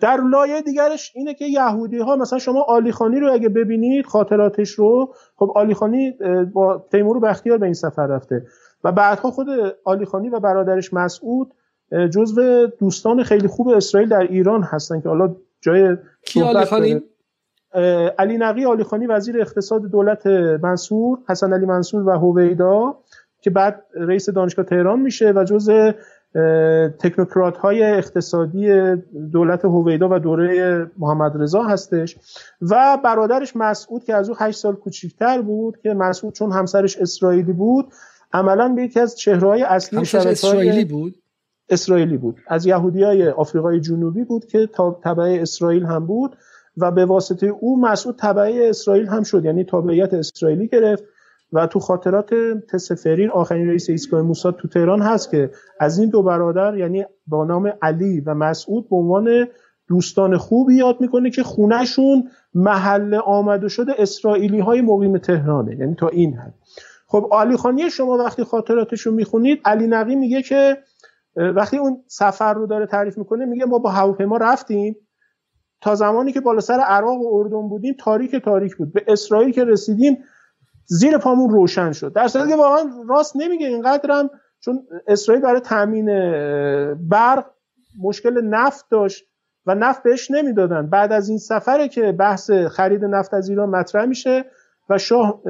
در 0.00 0.20
لایه 0.30 0.62
دیگرش 0.62 1.12
اینه 1.14 1.34
که 1.34 1.44
یهودی 1.44 1.98
ها 1.98 2.16
مثلا 2.16 2.38
شما 2.38 2.62
آلیخانی 2.62 3.20
رو 3.20 3.32
اگه 3.32 3.48
ببینید 3.48 4.06
خاطراتش 4.06 4.70
رو 4.70 5.14
خب 5.36 5.52
آلیخانی 5.54 6.12
با 6.52 6.86
تیمور 6.92 7.20
بختیار 7.20 7.58
به 7.58 7.66
این 7.66 7.74
سفر 7.74 8.06
رفته. 8.06 8.46
و 8.84 8.92
بعدها 8.92 9.30
خود 9.30 9.46
آلیخانی 9.84 10.28
و 10.28 10.40
برادرش 10.40 10.94
مسعود 10.94 11.54
جزو 12.10 12.66
دوستان 12.66 13.22
خیلی 13.22 13.48
خوب 13.48 13.68
اسرائیل 13.68 14.08
در 14.08 14.22
ایران 14.22 14.62
هستن 14.62 15.00
که 15.00 15.08
حالا 15.08 15.36
جای 15.60 15.96
کی 16.26 16.42
آلیخانی 16.42 17.02
علی 18.18 18.38
نقی 18.38 18.64
آلیخانی 18.64 19.06
وزیر 19.06 19.40
اقتصاد 19.40 19.82
دولت 19.82 20.26
منصور 20.62 21.18
حسن 21.28 21.52
علی 21.52 21.66
منصور 21.66 22.08
و 22.08 22.10
هویدا. 22.10 22.98
که 23.40 23.50
بعد 23.50 23.82
رئیس 23.94 24.30
دانشگاه 24.30 24.64
تهران 24.64 25.00
میشه 25.00 25.32
و 25.36 25.44
جز 25.44 25.70
تکنوکرات 26.98 27.56
های 27.56 27.82
اقتصادی 27.82 28.94
دولت 29.32 29.64
هویدا 29.64 30.08
و 30.12 30.18
دوره 30.18 30.90
محمد 30.98 31.42
رضا 31.42 31.62
هستش. 31.62 32.16
و 32.60 32.98
برادرش 33.04 33.56
مسعود 33.56 34.04
که 34.04 34.14
از 34.14 34.28
او 34.28 34.36
8 34.38 34.58
سال 34.58 34.74
کوچکتر 34.74 35.42
بود 35.42 35.78
که 35.82 35.94
مسعود 35.94 36.34
چون 36.34 36.52
همسرش 36.52 36.96
اسرائیلی 36.96 37.52
بود 37.52 37.86
عملا 38.32 38.68
به 38.68 38.82
یکی 38.82 39.00
از 39.00 39.18
چهرهای 39.18 39.62
اصلی 39.62 39.98
اسرائیلی 40.00 40.84
بود؟ 40.84 41.14
اسرائیلی 41.68 42.16
بود. 42.16 42.36
از 42.46 42.66
یهودی 42.66 43.02
های 43.02 43.28
آفریقای 43.28 43.80
جنوبی 43.80 44.24
بود 44.24 44.46
که 44.46 44.68
تبع 45.04 45.38
اسرائیل 45.40 45.84
هم 45.84 46.06
بود 46.06 46.36
و 46.76 46.90
به 46.90 47.04
واسطه 47.04 47.46
او 47.46 47.80
مسعود 47.80 48.16
تبعی 48.18 48.68
اسرائیل 48.68 49.06
هم 49.06 49.22
شد 49.22 49.44
یعنی 49.44 49.64
تابعیت 49.64 50.14
اسرائیلی 50.14 50.68
گرفت. 50.68 51.04
و 51.52 51.66
تو 51.66 51.80
خاطرات 51.80 52.34
تسفرین 52.72 53.30
آخرین 53.30 53.68
رئیس 53.68 53.90
ایستگاه 53.90 54.22
موساد 54.22 54.56
تو 54.56 54.68
تهران 54.68 55.02
هست 55.02 55.30
که 55.30 55.50
از 55.80 55.98
این 55.98 56.10
دو 56.10 56.22
برادر 56.22 56.76
یعنی 56.76 57.04
با 57.26 57.44
نام 57.44 57.72
علی 57.82 58.20
و 58.20 58.34
مسعود 58.34 58.88
به 58.88 58.96
عنوان 58.96 59.46
دوستان 59.88 60.36
خوبی 60.36 60.74
یاد 60.74 61.00
می‌کنه 61.00 61.30
که 61.30 61.42
خونهشون 61.42 62.30
محل 62.54 63.14
آمده 63.14 63.68
شده 63.68 63.92
اسرائیلی 63.98 64.60
های 64.60 64.80
مقیم 64.80 65.18
تهرانه 65.18 65.76
یعنی 65.76 65.94
تا 65.94 66.08
این 66.08 66.34
حد. 66.34 66.54
خب 67.06 67.28
علی 67.32 67.56
خانی 67.56 67.90
شما 67.90 68.16
وقتی 68.16 68.44
خاطراتش 68.44 69.00
رو 69.00 69.12
می‌خونید 69.12 69.60
علی 69.64 69.86
نقی 69.86 70.16
میگه 70.16 70.42
که 70.42 70.78
وقتی 71.36 71.78
اون 71.78 72.02
سفر 72.06 72.54
رو 72.54 72.66
داره 72.66 72.86
تعریف 72.86 73.18
می‌کنه 73.18 73.44
میگه 73.44 73.64
ما 73.64 73.78
با 73.78 73.90
هواپیما 73.90 74.36
رفتیم. 74.36 74.96
تا 75.80 75.94
زمانی 75.94 76.32
که 76.32 76.40
بالا 76.40 76.60
سر 76.60 76.80
عراق 76.80 77.20
و 77.20 77.36
اردن 77.36 77.68
بودیم 77.68 77.94
تاریک 78.00 78.36
تاریک 78.36 78.76
بود. 78.76 78.92
به 78.92 79.04
اسرائیل 79.08 79.52
که 79.52 79.64
رسیدیم 79.64 80.18
زیر 80.92 81.18
پامون 81.18 81.50
روشن 81.50 81.92
شد. 81.92 82.12
در 82.12 82.28
صورتی 82.28 82.48
که 82.48 82.56
واقعا 82.56 82.82
راست 83.08 83.36
نمیگه 83.36 83.66
اینقدرم 83.66 84.30
چون 84.60 84.86
اسرائیل 85.06 85.42
برای 85.42 85.60
تامین 85.60 86.06
برق 87.08 87.46
مشکل 88.02 88.44
نفت 88.44 88.86
داشت 88.90 89.24
و 89.66 89.74
نفت 89.74 90.02
بهش 90.02 90.30
نمی‌دادن. 90.30 90.86
بعد 90.86 91.12
از 91.12 91.28
این 91.28 91.38
سفره 91.38 91.88
که 91.88 92.12
بحث 92.12 92.50
خرید 92.50 93.04
نفت 93.04 93.34
از 93.34 93.48
ایران 93.48 93.68
مطرح 93.68 94.04
میشه 94.04 94.44
و 94.88 94.98
شاه 94.98 95.42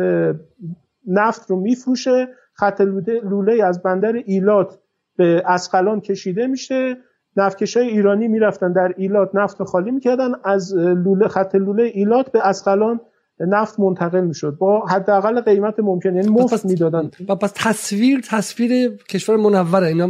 نفت 1.07 1.51
رو 1.51 1.61
میفروشه 1.61 2.29
خط 2.55 2.81
لوله 2.81 3.65
از 3.65 3.83
بندر 3.83 4.13
ایلات 4.13 4.79
به 5.17 5.43
اسقلان 5.47 6.01
کشیده 6.01 6.47
میشه. 6.47 6.97
نفتکش 7.37 7.77
های 7.77 7.87
ایرانی 7.87 8.29
می‌رفتن 8.29 8.73
در 8.73 8.95
ایلات 8.97 9.31
نفت 9.35 9.63
خالی 9.63 9.91
می‌کردن. 9.91 10.33
از 10.45 10.75
لوله 10.77 11.29
خط 11.29 11.55
لوله 11.55 11.83
ایلات 11.83 12.33
به 12.33 12.47
اسقلان 12.49 13.01
نفت 13.47 13.81
منتقل 13.81 14.21
می‌شد. 14.21 14.57
با 14.59 14.87
حداقل 14.87 15.41
قیمت 15.41 15.81
ممکن 15.81 16.15
یعنی 16.15 16.29
مفت 16.29 16.65
می‌دادن. 16.65 17.11
و 17.29 17.35
پس 17.35 17.53
تصویر 17.55 18.21
تصویر 18.29 18.97
کشور 18.97 19.37
منوره. 19.37 19.87
اینا 19.87 20.07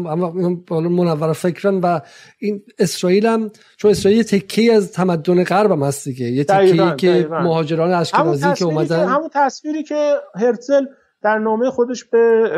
منور 0.71 1.33
فکرن 1.33 1.75
و 1.75 2.01
این 2.39 2.63
اسرائیل 2.79 3.27
هم 3.27 3.51
چون 3.77 3.91
اسرائیل 3.91 4.23
تکی 4.23 4.71
از 4.71 4.93
تمدن 4.93 5.45
غرب 5.45 5.73
هم 5.73 5.83
هست 5.83 6.05
دیگه. 6.05 6.27
یه 6.27 6.45
تکی 6.45 6.97
که 6.97 7.29
مهاجران 7.31 7.93
اشکنازی 7.93 8.53
که 8.55 8.65
اومدن. 8.65 9.09
همون 9.09 9.31
تصویری 9.33 9.83
که 9.83 10.15
هرتزل 10.35 10.85
در 11.23 11.39
نامه 11.39 11.71
خودش 11.71 12.05
به 12.05 12.51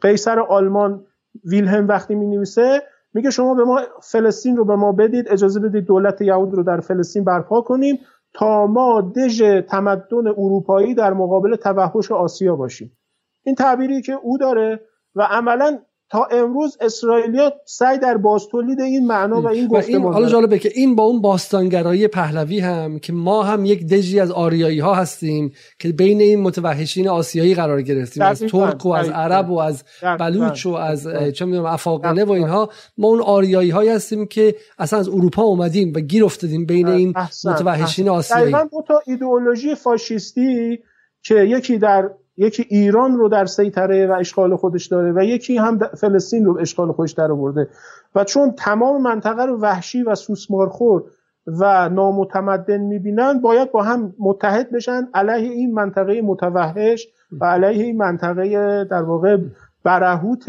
قیصر 0.00 0.38
آلمان 0.40 1.04
ویلهم 1.44 1.88
وقتی 1.88 2.14
می 2.14 2.26
نویسه 2.26 2.82
میگه 3.14 3.30
شما 3.30 3.54
به 3.54 3.64
ما 3.64 3.80
فلسطین 4.02 4.56
رو 4.56 4.64
به 4.64 4.76
ما 4.76 4.92
بدید 4.92 5.28
اجازه 5.28 5.60
بدید 5.60 5.84
دولت 5.84 6.20
یهود 6.20 6.54
رو 6.54 6.62
در 6.62 6.80
فلسطین 6.80 7.24
برپا 7.24 7.60
کنیم. 7.60 7.98
تا 8.36 8.66
ما 8.66 9.00
دژ 9.00 9.42
تمدن 9.68 10.26
اروپایی 10.26 10.94
در 10.94 11.12
مقابل 11.12 11.56
توحش 11.56 12.12
آسیا 12.12 12.56
باشیم. 12.56 12.98
این 13.42 13.54
تعبیری 13.54 14.02
که 14.02 14.12
او 14.12 14.38
داره 14.38 14.80
و 15.14 15.22
عملا 15.22 15.78
تا 16.10 16.28
امروز 16.30 16.76
اسرائیلیا 16.80 17.52
سعی 17.64 17.98
در 17.98 18.16
بازتولید 18.16 18.80
این 18.80 19.06
معنا 19.06 19.40
و 19.40 19.48
این 19.48 19.68
گفتمان 19.68 20.12
حالا 20.12 20.28
جالبه 20.28 20.58
که 20.58 20.70
این 20.74 20.96
با 20.96 21.02
اون 21.02 21.20
باستانگرایی 21.20 22.08
پهلوی 22.08 22.60
هم 22.60 22.98
که 22.98 23.12
ما 23.12 23.42
هم 23.42 23.64
یک 23.64 23.86
دژی 23.86 24.20
از 24.20 24.30
آریایی 24.30 24.78
ها 24.78 24.94
هستیم 24.94 25.52
که 25.78 25.92
بین 25.92 26.20
این 26.20 26.40
متوحشین 26.40 27.08
آسیایی 27.08 27.54
قرار 27.54 27.82
گرفتیم 27.82 28.22
از 28.22 28.40
ترک 28.40 28.86
و 28.86 28.92
از 28.92 29.08
عرب 29.08 29.50
و 29.50 29.58
از 29.58 29.84
بلوچ 30.18 30.66
و 30.66 30.70
از 30.70 31.08
چه 31.34 31.44
می‌دونم 31.44 31.66
افاقنه 31.66 32.24
و 32.24 32.30
اینها 32.30 32.70
ما 32.98 33.08
اون 33.08 33.20
آریایی 33.20 33.70
هایی 33.70 33.90
هستیم 33.90 34.26
که 34.26 34.54
اصلا 34.78 34.98
از 34.98 35.08
اروپا 35.08 35.42
اومدیم 35.42 35.92
و 35.96 36.00
گیر 36.00 36.24
افتادیم 36.24 36.66
بین 36.66 36.88
این 36.88 37.14
متوحشین 37.44 38.08
آسیایی. 38.08 38.52
دو 38.52 38.82
تا 38.88 39.02
ایدئولوژی 39.06 39.74
فاشیستی 39.74 40.78
که 41.22 41.34
یکی 41.34 41.78
در 41.78 42.10
یکی 42.36 42.66
ایران 42.68 43.16
رو 43.16 43.28
در 43.28 43.46
سیطره 43.46 44.06
و 44.06 44.12
اشغال 44.12 44.56
خودش 44.56 44.86
داره 44.86 45.12
و 45.12 45.24
یکی 45.24 45.56
هم 45.56 45.78
فلسطین 45.78 46.44
رو 46.44 46.58
اشغال 46.58 46.92
خودش 46.92 47.12
در 47.12 47.32
آورده. 47.32 47.68
و 48.14 48.24
چون 48.24 48.52
تمام 48.52 49.02
منطقه 49.02 49.44
رو 49.44 49.58
وحشی 49.60 50.02
و 50.02 50.14
سوسمارخور 50.14 51.04
و 51.46 51.88
نامتمدن 51.88 52.80
می‌بینن 52.80 53.40
باید 53.40 53.72
با 53.72 53.82
هم 53.82 54.14
متحد 54.18 54.70
بشن 54.72 55.08
علیه 55.14 55.50
این 55.50 55.74
منطقه 55.74 56.22
متوحش 56.22 57.08
و 57.40 57.44
علیه 57.44 57.84
این 57.84 57.96
منطقه 57.96 58.84
در 58.84 59.02
واقع 59.02 59.38
برهوت 59.86 60.44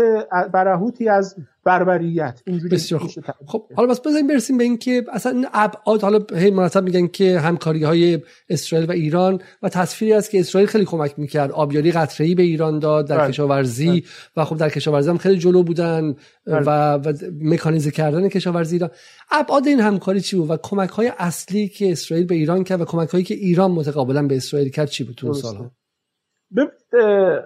برهوتی 0.53 1.09
از 1.09 1.35
بربریت. 1.63 2.41
بسیار 2.71 3.01
خوب. 3.01 3.23
خب 3.45 3.65
حالا 3.75 3.87
بس 3.89 4.01
بزنیم 4.05 4.27
برسیم 4.27 4.57
به 4.57 4.63
اینکه 4.63 5.05
اصلا 5.13 5.31
این 5.31 5.47
ابعاد 5.53 6.01
حالا 6.01 6.19
هی 6.35 6.51
مرتب 6.51 6.83
میگن 6.83 7.07
که 7.07 7.39
همکاری 7.39 7.83
های 7.83 8.19
اسرائیل 8.49 8.89
و 8.89 8.91
ایران 8.91 9.41
و 9.63 9.69
تصویری 9.69 10.13
است 10.13 10.29
که 10.29 10.39
اسرائیل 10.39 10.69
خیلی 10.69 10.85
کمک 10.85 11.19
می‌کرد. 11.19 11.51
آبیاری 11.51 11.91
قطره‌ای 11.91 12.35
به 12.35 12.43
ایران 12.43 12.79
داد 12.79 13.07
در 13.07 13.17
بله. 13.17 13.27
کشاورزی 13.27 13.91
بله. 13.91 14.03
و 14.37 14.45
خب 14.45 14.57
در 14.57 14.69
کشاورزی 14.69 15.09
هم 15.09 15.17
خیلی 15.17 15.37
جلو 15.37 15.63
بودن 15.63 16.15
بله. 16.45 16.59
و, 16.65 16.69
و 16.93 17.13
مکانیزه 17.41 17.91
کردن 17.91 18.29
کشاورزی 18.29 18.75
ایران. 18.75 18.89
ابعاد 19.31 19.67
این 19.67 19.79
همکاری 19.79 20.21
چی 20.21 20.35
بود 20.35 20.49
و 20.49 20.57
کمک 20.57 20.89
های 20.89 21.11
اصلی 21.17 21.67
که 21.67 21.91
اسرائیل 21.91 22.25
به 22.25 22.35
ایران 22.35 22.63
کرد 22.63 22.81
و 22.81 22.85
کمک 22.85 23.09
هایی 23.09 23.23
که 23.23 23.33
ایران 23.33 23.71
متقابلا 23.71 24.27
به 24.27 24.35
اسرائیل 24.35 24.69
کرد 24.69 24.87
چی 24.87 25.03
بود 25.03 25.15
تو 25.15 25.33
سالها؟ 25.33 25.71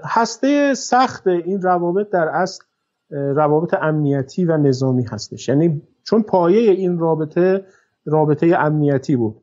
هسته 0.03 0.73
سخت 0.73 1.27
این 1.27 1.61
روابط 1.61 2.09
در 2.09 2.27
اصل 2.27 2.63
روابط 3.09 3.73
امنیتی 3.73 4.45
و 4.45 4.57
نظامی 4.57 5.03
هستش. 5.03 5.49
یعنی 5.49 5.81
چون 6.03 6.23
پایه 6.23 6.71
این 6.71 6.99
رابطه 6.99 7.65
رابطه 8.05 8.55
امنیتی 8.59 9.15
بود. 9.15 9.41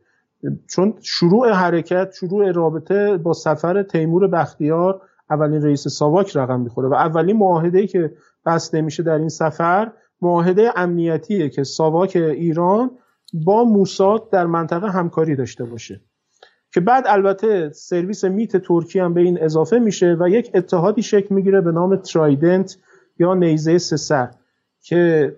چون 0.66 0.94
شروع 1.00 1.50
حرکت 1.50 2.12
شروع 2.12 2.52
رابطه 2.52 3.16
با 3.16 3.32
سفر 3.32 3.82
تیمور 3.82 4.28
بختیار 4.28 5.02
اولین 5.30 5.62
رئیس 5.62 5.88
ساواک 5.88 6.36
رقم 6.36 6.60
می‌خوره 6.60 6.88
و 6.88 6.94
اولین 6.94 7.36
معاهده 7.36 7.86
که 7.86 8.12
بسته 8.46 8.80
میشه 8.80 9.02
در 9.02 9.18
این 9.18 9.28
سفر 9.28 9.92
معاهده 10.22 10.70
امنیتیه 10.76 11.48
که 11.48 11.64
ساواک 11.64 12.16
ایران 12.16 12.90
با 13.32 13.64
موساد 13.64 14.30
در 14.30 14.46
منطقه 14.46 14.88
همکاری 14.90 15.36
داشته 15.36 15.64
باشه. 15.64 16.00
که 16.74 16.81
بعد 16.81 17.04
البته 17.07 17.70
سرویس 17.70 18.24
میت 18.24 18.57
ترکی 18.57 18.98
هم 18.98 19.14
به 19.14 19.20
این 19.20 19.42
اضافه 19.42 19.78
میشه 19.78 20.16
و 20.20 20.28
یک 20.28 20.50
اتحادی 20.54 21.02
شکل 21.02 21.35
می‌گیره 21.35 21.61
به 21.61 21.72
نام 21.72 21.96
ترایدنت 21.96 22.76
یا 23.18 23.35
نیزه 23.35 23.78
سسر 23.78 24.31
که 24.83 25.33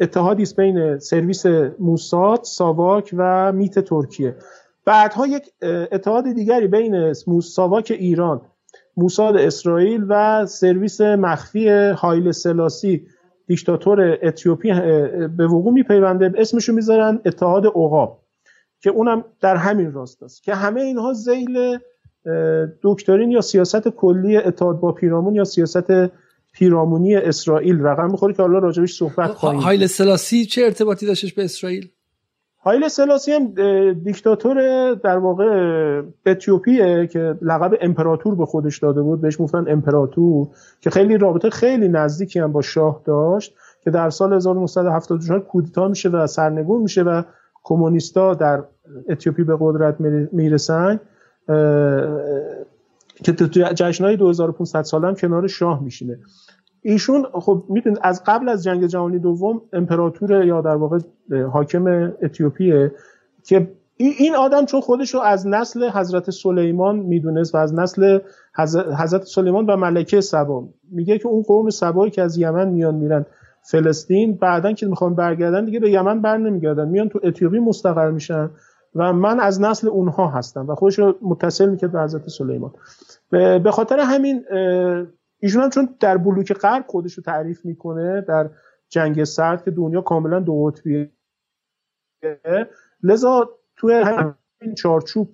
اتحادی 0.00 0.42
است 0.42 0.56
بین 0.56 0.98
سرویس 0.98 1.46
موساد، 1.78 2.40
ساواک 2.42 3.14
و 3.16 3.52
میت 3.52 3.78
ترکیه. 3.78 4.36
بعدها 4.84 5.26
یک 5.26 5.42
اتحاد 5.92 6.34
دیگری 6.34 6.66
بین 6.66 7.12
ساواک 7.42 7.92
ایران 7.98 8.40
موساد 8.96 9.36
اسرائیل 9.36 10.04
و 10.08 10.46
سرویس 10.46 11.00
مخفی 11.00 11.68
هایل 11.68 12.32
سلاسی 12.32 13.06
دیکتاتور 13.46 14.18
اتیوپی 14.22 14.72
به 15.36 15.46
وقوع 15.46 15.72
میپیونده. 15.72 16.32
اسمشو 16.36 16.72
می‌ذارن 16.72 17.20
اتحاد 17.24 17.66
عقاب. 17.66 18.25
که 18.80 18.90
اونم 18.90 19.24
در 19.40 19.56
همین 19.56 19.92
راست 19.92 20.22
است. 20.22 20.42
که 20.42 20.54
همه 20.54 20.80
اینها 20.80 21.12
زیل 21.12 21.78
دکترین 22.82 23.30
یا 23.30 23.40
سیاست 23.40 23.88
کلی 23.88 24.36
اتحاد 24.36 24.80
با 24.80 24.92
پیرامون 24.92 25.34
یا 25.34 25.44
سیاست 25.44 25.92
پیرامونی 26.52 27.16
اسرائیل 27.16 27.80
رقم 27.80 28.10
می‌خوره 28.10 28.34
که 28.34 28.42
حالا 28.42 28.58
راجبش 28.58 28.94
صحبت 28.94 29.30
خواهیم 29.30 29.60
هایل 29.60 29.86
سلاسی 29.86 30.44
چه 30.44 30.62
ارتباطی 30.62 31.06
داشتش 31.06 31.32
به 31.32 31.44
اسرائیل؟ 31.44 31.88
هایل 32.66 32.88
سلاسی 32.88 33.32
هم 33.32 33.54
دیکتاتور 33.92 34.94
در 34.94 35.18
واقع 35.18 36.02
اتیوپیه 36.26 37.06
که 37.06 37.38
لقب 37.42 37.78
امپراتور 37.80 38.34
به 38.34 38.46
خودش 38.46 38.78
داده 38.78 39.02
بود. 39.02 39.20
بهش 39.20 39.40
گفتن 39.40 39.64
امپراتور 39.68 40.48
که 40.80 40.90
خیلی 40.90 41.18
رابطه 41.18 41.50
خیلی 41.50 41.88
نزدیکی 41.88 42.38
هم 42.38 42.52
با 42.52 42.62
شاه 42.62 43.02
داشت 43.04 43.54
که 43.84 43.90
در 43.90 44.10
سال 44.10 44.32
1974 44.32 45.40
کودتا 45.40 45.88
میشه 45.88 46.08
و 46.08 46.26
سرنگون 46.26 46.82
میشه 46.82 47.02
و 47.02 47.22
کمونیستا 47.68 48.34
در 48.34 48.62
اتیوپی 49.08 49.44
به 49.44 49.56
قدرت 49.60 50.00
می‌رسن 50.32 51.00
که 53.24 53.32
تو 53.32 53.46
جشنهای 53.74 54.16
2500 54.16 54.82
ساله 54.82 55.06
هم 55.08 55.14
کنار 55.14 55.46
شاه 55.46 55.82
میشینه. 55.82 56.18
ایشون 56.82 57.26
خب 57.32 57.64
می‌دونید 57.68 57.98
از 58.02 58.22
قبل 58.26 58.48
از 58.48 58.64
جنگ 58.64 58.86
جهانی 58.86 59.18
دوم 59.18 59.62
امپراتور 59.72 60.44
یا 60.44 60.60
در 60.60 60.76
واقع 60.76 60.98
حاکم 61.52 62.12
اتیوپیه 62.22 62.92
که 63.44 63.70
این 63.96 64.34
آدم 64.34 64.64
چون 64.64 64.80
خودش 64.80 65.14
رو 65.14 65.20
از 65.20 65.46
نسل 65.46 65.90
حضرت 65.90 66.30
سلیمان 66.30 66.96
می‌دونست 66.96 67.54
و 67.54 67.58
از 67.58 67.74
نسل 67.74 68.18
حضرت 68.98 69.22
سلیمان 69.22 69.66
و 69.66 69.76
ملکه 69.76 70.20
سبا 70.20 70.68
میگه 70.90 71.18
که 71.18 71.28
اون 71.28 71.42
قوم 71.42 71.70
سبایی 71.70 72.10
که 72.10 72.22
از 72.22 72.38
یمن 72.38 72.68
میان 72.68 72.94
میرن. 72.94 73.26
فلسطین 73.70 74.36
بعدا 74.36 74.72
که 74.72 74.86
می‌خوان 74.86 75.14
برگردن 75.14 75.64
دیگه 75.64 75.80
به 75.80 75.90
یمن 75.90 76.22
بر 76.22 76.36
نمیگردن. 76.36 76.88
میان 76.88 77.08
تو 77.08 77.20
اتیوپی 77.22 77.58
مستقر 77.58 78.10
میشن 78.10 78.50
و 78.94 79.12
من 79.12 79.40
از 79.40 79.60
نسل 79.60 79.88
اونها 79.88 80.28
هستم 80.28 80.66
و 80.68 80.74
خودش 80.74 80.98
رو 80.98 81.18
متصل 81.22 81.68
می‌کرد 81.68 81.92
به 81.92 82.00
حضرت 82.00 82.28
سلیمان. 82.28 82.72
به 83.30 83.70
خاطر 83.70 83.98
همین 84.00 84.44
ایشون 85.38 85.62
هم 85.62 85.70
چون 85.70 85.88
در 86.00 86.16
بلوک 86.16 86.52
غرب 86.52 86.84
خودش 86.86 87.14
رو 87.14 87.22
تعریف 87.22 87.64
می‌کنه 87.64 88.20
در 88.20 88.50
جنگ 88.88 89.24
سرد 89.24 89.64
که 89.64 89.70
دنیا 89.70 90.00
کاملا 90.00 90.40
دو 90.40 90.64
قطبیه. 90.64 91.10
لذا 93.02 93.50
توی 93.76 94.04
این 94.60 94.74
چارچوب 94.74 95.28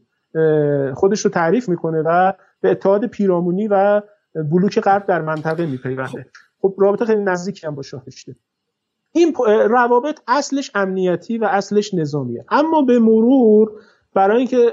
خودش 0.95 1.25
رو 1.25 1.31
تعریف 1.31 1.69
می‌کنه 1.69 2.03
و 2.07 2.33
به 2.61 2.71
اتحاد 2.71 3.07
پیرامونی 3.07 3.69
و 3.69 4.03
بلوک 4.35 4.81
غرب 4.81 5.07
در 5.07 5.21
منطقه 5.21 5.67
میپیونده. 5.67 6.27
خب 6.63 6.75
رابطه 6.79 7.05
خیلی 7.05 7.23
نزدیکی 7.23 7.67
هم 7.67 7.75
با 7.75 7.83
شاه 7.83 8.05
داشته. 8.05 8.37
این 9.13 9.35
روابط 9.71 10.21
اصلش 10.29 10.71
امنیتی 10.75 11.39
و 11.39 11.45
اصلش 11.45 11.95
نظامیه. 11.95 12.45
اما 12.49 12.83
به 12.83 12.99
مرور 12.99 13.73
برای 14.15 14.39
اینکه 14.39 14.73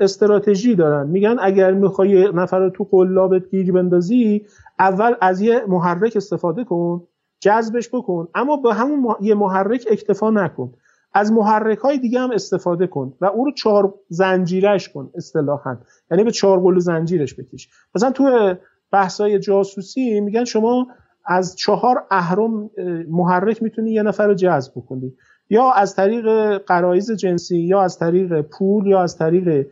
استراتژی 0.00 0.74
دارن 0.74 1.08
میگن 1.08 1.36
اگر 1.40 1.72
می‌خوای 1.72 2.32
نفر 2.32 2.68
تو 2.68 2.84
قلابت 2.84 3.50
گیر 3.50 3.72
بندازی 3.72 4.46
اول 4.78 5.14
از 5.20 5.40
یه 5.40 5.64
محرک 5.68 6.12
استفاده 6.16 6.64
کن 6.64 7.06
جذبش 7.40 7.88
بکن 7.88 8.28
اما 8.34 8.56
به 8.56 8.74
همون 8.74 9.14
یه 9.20 9.34
محرک 9.34 9.86
اکتفا 9.90 10.30
نکن. 10.30 10.72
از 11.14 11.32
محرک 11.32 11.78
های 11.78 11.98
دیگه 11.98 12.20
هم 12.20 12.30
استفاده 12.30 12.86
کن 12.86 13.12
و 13.20 13.24
او 13.24 13.44
رو 13.44 13.52
چهار 13.52 13.94
زنجیرش 14.08 14.88
کن 14.88 15.10
اصطلاحا. 15.14 15.76
یعنی 16.10 16.24
به 16.24 16.30
چهار 16.30 16.60
قلو 16.60 16.80
زنجیرش 16.80 17.34
بکش. 17.34 17.68
مثلا 17.94 18.10
تو 18.10 18.54
بحثای 18.92 19.38
جاسوسی 19.38 20.20
میگن 20.20 20.44
شما 20.44 20.86
از 21.26 21.56
چهار 21.56 22.06
اهرم 22.10 22.70
محرک 23.08 23.62
می‌تونی 23.62 23.92
یه 23.92 24.02
نفر 24.02 24.26
رو 24.26 24.34
جذب 24.34 24.72
بکنی. 24.76 25.12
یا 25.50 25.70
از 25.70 25.94
طریق 25.94 26.56
قرایز 26.58 27.12
جنسی 27.12 27.58
یا 27.58 27.82
از 27.82 27.98
طریق 27.98 28.40
پول 28.40 28.86
یا 28.86 29.02
از 29.02 29.18
طریق 29.18 29.66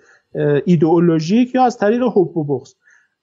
ایدئولوژیک 0.65 1.55
یا 1.55 1.65
از 1.65 1.79
طریق 1.79 2.03
حب 2.03 2.37
و 2.37 2.45
بغض. 2.45 2.73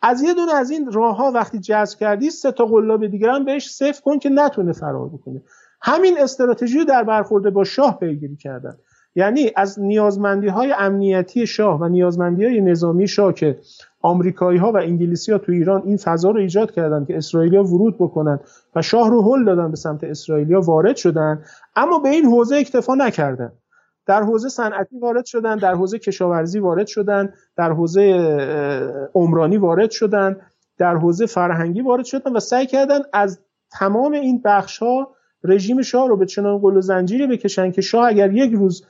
از 0.02 0.22
یه 0.22 0.34
دونه 0.34 0.56
از 0.56 0.72
این 0.72 0.92
راه 0.92 1.18
ها 1.18 1.32
وقتی 1.32 1.60
جذب 1.60 2.00
کردی 2.00 2.30
سه 2.30 2.52
تا 2.52 2.66
قلاب 2.66 3.08
دیگر 3.08 3.30
هم 3.30 3.46
بهش 3.46 3.70
صفر 3.70 4.02
کن 4.02 4.20
که 4.20 4.30
نتونه 4.30 4.74
فرار 4.74 5.10
بکنه. 5.10 5.42
همین 5.82 6.18
استراتژی 6.20 6.78
رو 6.78 6.86
در 6.86 7.04
برخورده 7.04 7.50
با 7.50 7.64
شاه 7.64 8.00
پیگیری 8.00 8.36
کردن. 8.36 8.78
یعنی 9.16 9.52
از 9.56 9.80
نیازمندی 9.80 10.48
های 10.48 10.74
امنیتی 10.78 11.48
شاه 11.48 11.82
و 11.82 11.88
نیازمندی 11.88 12.46
های 12.46 12.62
نظامی 12.62 13.08
شاه 13.08 13.34
که 13.34 13.60
آمریکایی 14.02 14.60
ها 14.60 14.72
و 14.72 14.78
انگلیسی 14.78 15.32
ها 15.32 15.38
تو 15.38 15.52
ایران 15.52 15.82
این 15.86 15.98
فضا 15.98 16.30
رو 16.30 16.40
ایجاد 16.40 16.72
کردن 16.72 17.06
که 17.06 17.18
اسرائیلیا 17.18 17.64
ورود 17.64 17.96
بکنن 17.98 18.40
و 18.76 18.82
شاه 18.82 19.10
رو 19.10 19.22
هل 19.22 19.46
دادن 19.46 19.70
به 19.70 19.78
سمت 19.78 20.04
اسرائیلیا 20.04 20.62
وارد 20.62 20.96
شدن. 20.96 21.44
اما 21.76 22.00
به 22.00 22.10
این 22.10 22.26
حوزه 22.26 22.56
اکتفا 22.56 22.96
نکردن. 22.96 23.52
در 24.06 24.24
حوزه 24.24 24.50
صنعتی 24.50 25.00
وارد 25.00 25.26
شدن 25.26 25.58
در 25.58 25.74
حوزه 25.76 26.00
کشاورزی 26.00 26.60
وارد 26.60 26.88
شدن 26.88 27.34
در 27.56 27.72
حوزه 27.72 28.02
عمرانی 29.14 29.58
وارد 29.58 29.92
شدن 29.92 30.38
در 30.78 30.96
حوزه 30.96 31.26
فرهنگی 31.26 31.82
وارد 31.82 32.06
شدن 32.06 32.36
و 32.36 32.40
سعی 32.40 32.66
کردن 32.66 33.00
از 33.14 33.40
تمام 33.72 34.12
این 34.12 34.42
بخش 34.46 34.78
ها 34.78 35.16
رژیم 35.44 35.82
شاه 35.82 36.08
رو 36.08 36.18
به 36.18 36.26
چنان 36.26 36.58
قل 36.58 36.78
و 36.78 36.82
زنجیری 36.82 37.28
بکشن 37.28 37.72
که 37.72 37.82
شاه 37.82 38.08
اگر 38.08 38.34
یک 38.34 38.54
روز 38.54 38.86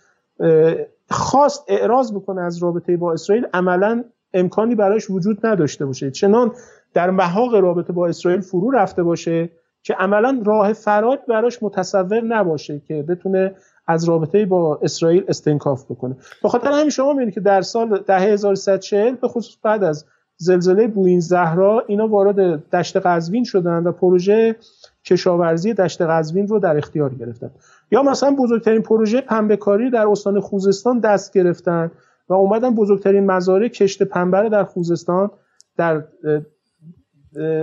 خواست 1.10 1.66
اعراض 1.68 2.14
بکنه 2.14 2.42
از 2.42 2.64
رابطه 2.64 2.98
با 2.98 3.14
اسرائیل 3.14 3.48
عملا 3.54 4.04
امکانی 4.34 4.76
براش 4.76 5.10
وجود 5.10 5.46
نداشته 5.46 5.86
باشه. 5.86 6.12
چنان 6.12 6.52
در 6.94 7.10
محاق 7.10 7.56
رابطه 7.56 7.94
با 7.94 8.08
اسرائیل 8.08 8.42
فرو 8.42 8.72
رفته 8.72 9.04
باشه 9.04 9.50
که 9.84 9.94
عملا 9.94 10.42
راه 10.46 10.74
فرار 10.74 11.20
براش 11.28 11.64
متصور 11.64 12.22
نباشه 12.22 12.82
که 12.88 13.04
بتونه 13.04 13.56
از 13.88 14.10
رابطه 14.10 14.46
با 14.46 14.80
اسرائیل 14.82 15.24
استنکاف 15.28 15.86
بکنه. 15.92 16.16
به 16.44 16.50
خاطر 16.50 16.72
همین 16.72 16.90
شما 16.90 17.14
می‌بینید 17.14 17.34
که 17.34 17.40
در 17.40 17.62
سال 17.62 18.04
10140 18.08 19.16
به 19.16 19.28
خصوص 19.28 19.58
بعد 19.64 19.84
از 19.84 20.06
زلزله 20.38 20.88
بوین 20.88 21.20
زهرا 21.20 21.84
اینا 21.88 22.08
وارد 22.08 22.70
دشت 22.70 22.98
قزوین 22.98 23.44
شدن 23.44 23.84
و 23.84 23.92
پروژه 23.92 24.56
کشاورزی 25.06 25.74
دشت 25.74 26.02
قزوین 26.02 26.48
رو 26.48 26.60
در 26.60 26.78
اختیار 26.78 27.14
گرفتن. 27.14 27.52
یا 27.92 28.04
مثلا 28.04 28.36
بزرگترین 28.40 28.82
پروژه 28.82 29.22
پنبه 29.22 29.58
کاری 29.58 29.90
در 29.90 30.08
استان 30.08 30.40
خوزستان 30.40 31.00
دست 31.00 31.34
گرفتن. 31.34 31.92
و 32.30 32.34
اومدن 32.34 32.76
بزرگترین 32.76 33.26
مزارع 33.26 33.68
کشت 33.68 34.04
پنبه 34.04 34.50
در 34.50 34.64
خوزستان 34.64 35.32
در 35.78 36.04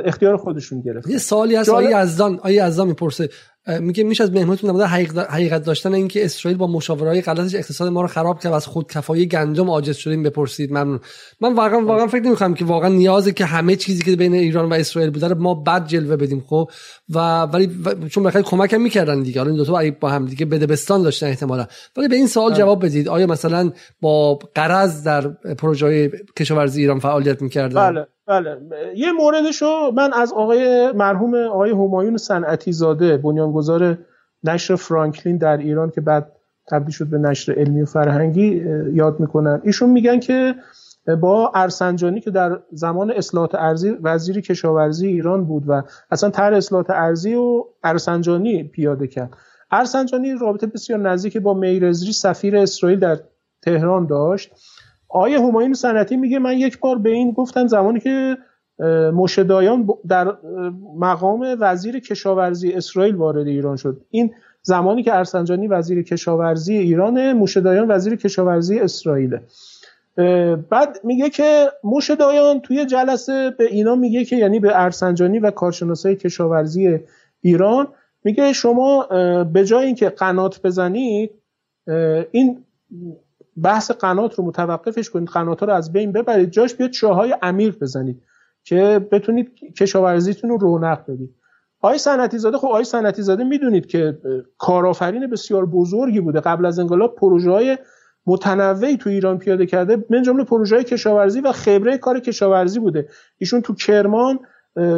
اختیار 0.04 0.36
خودشون 0.36 0.80
گرفت 0.80 1.10
یه 1.10 1.18
سوالی 1.18 1.56
هست 1.56 1.68
آیه 1.68 2.02
یزدان 2.02 2.40
آیه 2.42 2.66
یزدان 2.66 2.88
می‌پرسه 2.88 3.28
میگه 3.80 4.04
میشه 4.04 4.24
از 4.24 4.32
مهمونتون 4.32 4.70
نموده 4.70 4.86
حقیقت 5.28 5.64
داشتن 5.64 5.94
اینکه 5.94 6.24
اسرائیل 6.24 6.58
با 6.58 6.66
مشاورهای 6.66 7.22
غلطش 7.22 7.54
اقتصاد 7.54 7.88
ما 7.88 8.02
رو 8.02 8.06
خراب 8.06 8.40
کرد 8.40 8.52
و 8.52 8.54
از 8.54 8.66
خودکفایی 8.66 9.26
گندم 9.26 9.70
عاجز 9.70 9.96
شدیم 9.96 10.22
بپرسید. 10.22 10.70
ممنون. 10.70 11.00
من 11.40 11.54
واقعا 11.54 11.80
واقعا 11.80 12.06
فکر 12.06 12.22
نمی‌کنم 12.22 12.54
که 12.54 12.64
واقعا 12.64 12.88
نیازه 12.88 13.32
که 13.32 13.44
همه 13.44 13.76
چیزی 13.76 14.02
که 14.02 14.16
بین 14.16 14.34
ایران 14.34 14.70
و 14.70 14.74
اسرائیل 14.74 15.10
بوده 15.10 15.28
رو 15.28 15.38
ما 15.38 15.54
بد 15.54 15.86
جلوه 15.86 16.16
بدیم 16.16 16.44
خب؟ 16.46 16.70
و 17.14 17.42
ولی 17.42 17.70
چون 18.10 18.24
بخاطر 18.24 18.42
کمک 18.42 18.72
هم 18.72 18.82
می‌کردن 18.82 19.22
دیگه. 19.22 19.40
حالا 19.40 19.50
این 19.50 19.58
دو 19.58 19.64
تا 19.64 19.82
با 20.00 20.10
هم 20.10 20.26
دیگه 20.26 20.46
بدبستان 20.46 21.02
داشتن 21.02 21.26
احتمالا. 21.26 21.66
ولی 21.96 22.08
به 22.08 22.16
این 22.16 22.26
سوال. 22.26 22.54
جواب 22.54 22.84
بدید. 22.84 23.08
آیا 23.08 23.26
مثلا 23.26 23.72
با 24.00 24.38
قرض 24.54 25.04
در 25.04 25.28
پروژه 25.58 26.10
کشاورزی 26.38 26.80
ایران 26.80 26.98
فعالیت 26.98 27.42
می‌کردن؟ 27.42 27.90
بله. 27.90 28.06
بله. 28.26 28.58
یه 28.96 29.12
موردشو 29.12 29.90
من 29.94 30.12
از 30.12 30.32
آقای 30.32 30.92
مرحوم 30.92 31.34
آقای 31.34 31.70
همایون 31.70 32.16
صنعتی 32.16 32.72
زاده 32.72 33.16
بنیانگذار 33.16 33.98
نشر 34.44 34.76
فرانکلین 34.76 35.36
در 35.36 35.56
ایران 35.56 35.90
که 35.90 36.00
بعد 36.00 36.32
تبدیل 36.70 36.90
شد 36.90 37.06
به 37.06 37.18
نشر 37.18 37.52
علمی 37.52 37.82
و 37.82 37.86
فرهنگی 37.86 38.64
یاد 38.92 39.20
می‌کنن. 39.20 39.60
ایشون 39.64 39.90
میگن 39.90 40.20
که 40.20 40.54
با 41.20 41.52
ارسنجانی 41.54 42.20
که 42.20 42.30
در 42.30 42.58
زمان 42.72 43.10
اصلاحات 43.10 43.54
ارزی 43.54 43.90
وزیر 44.02 44.40
کشاورزی 44.40 45.06
ایران 45.06 45.44
بود 45.44 45.64
و 45.66 45.82
اصلا 46.10 46.30
تر 46.30 46.54
اصلاحات 46.54 46.90
ارزی 46.90 47.34
و 47.34 47.64
ارسنجانی 47.82 48.62
پیاده 48.62 49.06
کرد. 49.06 49.36
ارسنجانی 49.70 50.34
رابطه 50.34 50.66
بسیار 50.66 50.98
نزدیک 50.98 51.38
با 51.38 51.54
میرزری 51.54 52.12
سفیر 52.12 52.56
اسرائیل 52.56 52.98
در 52.98 53.18
تهران 53.62 54.06
داشت. 54.06 54.52
آیه 55.14 55.40
همایون 55.40 55.72
سنتی 55.72 56.16
میگه 56.16 56.38
من 56.38 56.58
یک 56.58 56.80
بار 56.80 56.98
به 56.98 57.10
این 57.10 57.30
گفتم 57.32 57.66
زمانی 57.66 58.00
که 58.00 58.36
مشدایان 59.14 59.88
در 60.08 60.36
مقام 60.98 61.56
وزیر 61.60 61.98
کشاورزی 61.98 62.72
اسرائیل 62.72 63.14
وارد 63.14 63.46
ایران 63.46 63.76
شد. 63.76 64.00
این 64.10 64.34
زمانی 64.62 65.02
که 65.02 65.14
ارسنجانی 65.14 65.68
وزیر 65.68 66.02
کشاورزی 66.02 66.76
ایران 66.76 67.32
مشدایان 67.32 67.90
وزیر 67.90 68.16
کشاورزی 68.16 68.80
اسرائیله. 68.80 69.40
بعد 70.70 71.00
میگه 71.04 71.30
که 71.30 71.66
مشدایان 71.84 72.60
توی 72.60 72.86
جلسه 72.86 73.50
به 73.58 73.64
اینا 73.64 73.94
میگه 73.94 74.24
که 74.24 74.36
یعنی 74.36 74.60
به 74.60 74.70
ارسنجانی 74.74 75.38
و 75.38 75.50
کارشناسای 75.50 76.16
کشاورزی 76.16 77.00
ایران 77.40 77.88
میگه 78.24 78.52
شما 78.52 79.06
به 79.52 79.64
جای 79.64 79.86
اینکه 79.86 80.08
قنات 80.08 80.62
بزنید 80.62 81.30
این 82.30 82.64
بحث 83.62 83.90
قنات 83.90 84.34
رو 84.34 84.44
متوقفش 84.44 85.10
کنید 85.10 85.28
قنات 85.28 85.62
رو 85.62 85.72
از 85.72 85.92
بین 85.92 86.12
ببرید. 86.12 86.50
جاش 86.50 86.74
بیاد 86.74 86.90
چاهای 86.90 87.34
عمیق 87.42 87.78
بزنید 87.78 88.22
که 88.64 89.08
بتونید 89.12 89.50
کشاورزیتون 89.78 90.50
رو 90.50 90.56
رونق 90.56 91.10
بدید. 91.10 91.34
آقای 91.80 91.98
صنعتی 91.98 92.38
زاده 92.38 92.58
خب 92.58 92.66
آقای 92.66 92.84
صنعتی 92.84 93.22
زاده 93.22 93.44
می‌دونید 93.44 93.86
که 93.86 94.18
کارآفرین 94.58 95.30
بسیار 95.30 95.66
بزرگی 95.66 96.20
بوده. 96.20 96.40
قبل 96.40 96.66
از 96.66 96.78
انقلاب 96.78 97.14
پروژه 97.14 97.50
های 97.50 97.78
متنوعی 98.26 98.96
تو 98.96 99.10
ایران 99.10 99.38
پیاده 99.38 99.66
کرده 99.66 100.04
من 100.10 100.22
جمله 100.22 100.44
پروژه 100.44 100.76
های 100.76 100.84
کشاورزی 100.84 101.40
و 101.40 101.52
خبره 101.52 101.98
کار 101.98 102.20
کشاورزی 102.20 102.80
بوده. 102.80 103.08
ایشون 103.38 103.62
تو 103.62 103.74
کرمان 103.74 104.38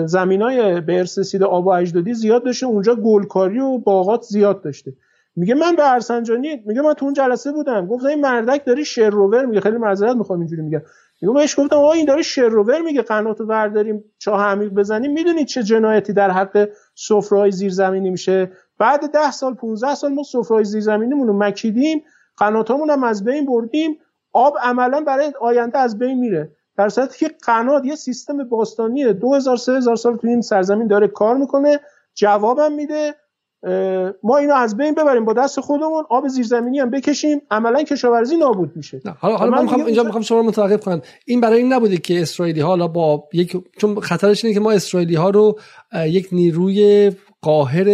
زمینای 0.04 0.80
به 0.80 0.98
ارث 0.98 1.18
رسیده 1.18 1.44
آب 1.44 1.66
و 1.66 1.70
اجدادی 1.70 2.14
زیاد 2.14 2.44
داشته 2.44 2.66
اونجا 2.66 2.94
گلکاری 2.94 3.60
و 3.60 3.78
باغات 3.78 4.22
زیاد 4.22 4.62
داشته. 4.62 4.92
میگه 5.36 5.54
من 5.54 5.76
به 5.76 5.92
ارسنجانی 5.92 6.62
میگه 6.66 6.82
من 6.82 6.94
تو 6.94 7.04
اون 7.04 7.14
جلسه 7.14 7.52
بودم. 7.52 7.86
گفتم 7.86 8.06
این 8.06 8.20
مردک 8.20 8.64
داری 8.64 8.84
شروور 8.84 9.46
میگه. 9.46 9.60
خیلی 9.60 9.76
معذرت 9.76 10.16
می‌خوام 10.16 10.38
اینجوری 10.38 10.62
میگه 10.62 10.82
میگه 11.22 11.34
بهش 11.34 11.60
گفتم 11.60 11.76
آقا 11.76 11.92
این 11.92 12.06
داره 12.06 12.22
شروور 12.22 12.80
میگه. 12.80 13.02
قناتو 13.02 13.46
برداریم 13.46 14.04
چاه 14.18 14.44
عمیق 14.44 14.68
بزنیم. 14.68 15.12
می‌دونید 15.12 15.46
چه 15.46 15.62
جنایتی 15.62 16.12
در 16.12 16.30
حق 16.30 16.68
سفره‌های 16.94 17.50
زیرزمینی 17.50 18.10
میشه؟ 18.10 18.52
بعد 18.78 19.12
ده 19.12 19.30
سال 19.30 19.54
15 19.54 19.94
سال 19.94 20.12
ما 20.12 20.22
سفره‌های 20.22 20.64
زیرزمینیمون 20.64 21.26
رو 21.26 21.38
مکیدیم. 21.38 22.02
قناتامون 22.36 22.90
هم 22.90 23.04
از 23.04 23.24
بین 23.24 23.46
بردیم. 23.46 23.98
آب 24.32 24.54
عملا 24.62 25.00
برای 25.00 25.32
آینده 25.40 25.78
از 25.78 25.98
بین 25.98 26.18
میره. 26.18 26.50
در 26.76 26.88
صورتی 26.88 27.18
که 27.18 27.34
قنات 27.46 27.84
یه 27.84 27.94
سیستم 27.94 28.48
باستانی 28.48 29.12
2000 29.12 29.56
3000 29.56 29.96
سال 29.96 30.16
تو 30.16 30.26
این 30.26 30.40
سرزمین 30.40 30.86
داره 30.86 31.08
کار 31.08 31.36
می‌کنه. 31.36 31.80
جوابم 32.14 32.72
میده. 32.72 33.14
ما 34.22 34.36
اینو 34.36 34.54
از 34.54 34.76
بین 34.76 34.94
ببریم 34.94 35.24
با 35.24 35.32
دست 35.32 35.60
خودمون 35.60 36.04
آب 36.10 36.28
زیرزمینی 36.28 36.78
هم 36.78 36.90
بکشیم 36.90 37.42
عملا 37.50 37.82
کشاورزی 37.82 38.36
نابود 38.36 38.72
میشه. 38.76 39.00
حالا 39.18 39.36
حالا 39.36 39.50
من 39.50 39.62
می‌خوام 39.62 39.84
اینجا 39.84 40.02
می‌خوام 40.02 40.22
شما 40.22 40.38
رو 40.38 40.44
متوقف 40.44 40.84
کنم. 40.84 41.02
این 41.26 41.40
برای 41.40 41.58
این 41.58 41.72
نبوده 41.72 41.96
که 41.96 42.22
اسرائیلی 42.22 42.60
حالا 42.60 42.88
با 42.88 43.24
یک 43.32 43.56
چون 43.78 44.00
خطرش 44.00 44.44
اینه 44.44 44.54
که 44.54 44.60
ما 44.60 44.72
اسرائیلی 44.72 45.14
ها 45.14 45.30
رو 45.30 45.58
یک 46.06 46.28
نیروی 46.32 47.12
قاهر 47.42 47.84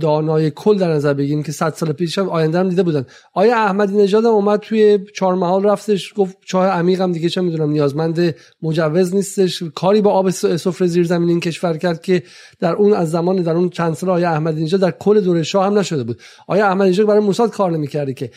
دانای 0.00 0.50
کل 0.50 0.78
در 0.78 0.92
نظر 0.92 1.14
بگیریم 1.14 1.42
که 1.42 1.52
100 1.52 1.72
سال 1.74 1.92
پیش 1.92 2.18
هم 2.18 2.28
آینده 2.28 2.58
هم 2.58 2.68
دیده 2.68 2.82
بودن. 2.82 3.06
آیا 3.34 3.56
احمدی 3.56 3.96
نژاد 3.96 4.24
هم 4.24 4.30
اومد 4.30 4.60
توی 4.60 4.98
چهار 5.14 5.34
محال 5.34 5.64
رفتش 5.64 6.12
گفت 6.16 6.36
چاه 6.44 6.66
عمیق 6.66 7.00
هم 7.00 7.12
دیگه 7.12 7.28
چه 7.28 7.40
می‌دونم 7.40 7.70
نیازمند 7.70 8.34
مجوز 8.62 9.14
نیستش. 9.14 9.62
کاری 9.74 10.00
با 10.00 10.10
آب 10.12 10.30
سفره 10.30 10.86
زیر 10.86 11.04
زمین 11.04 11.28
این 11.28 11.40
کشور 11.40 11.76
کرد 11.76 12.02
که 12.02 12.22
در 12.60 12.72
اون 12.72 12.92
از 12.92 13.10
زمان 13.10 13.36
در 13.36 13.52
اون 13.52 13.68
چند 13.68 13.94
سال 13.94 14.10
آیا 14.10 14.30
احمدی 14.30 14.64
نژاد 14.64 14.80
در 14.80 14.90
کل 14.90 15.20
دوره 15.20 15.42
شاه 15.42 15.66
هم 15.66 15.78
نشده 15.78 16.04
بود. 16.04 16.20
آیا 16.46 16.66
احمدی 16.66 16.90
نژاد 16.90 17.06
برای 17.06 17.20
موساد 17.20 17.50
کار 17.50 17.70
نمی‌کردی 17.70 18.14
که؟ 18.14 18.30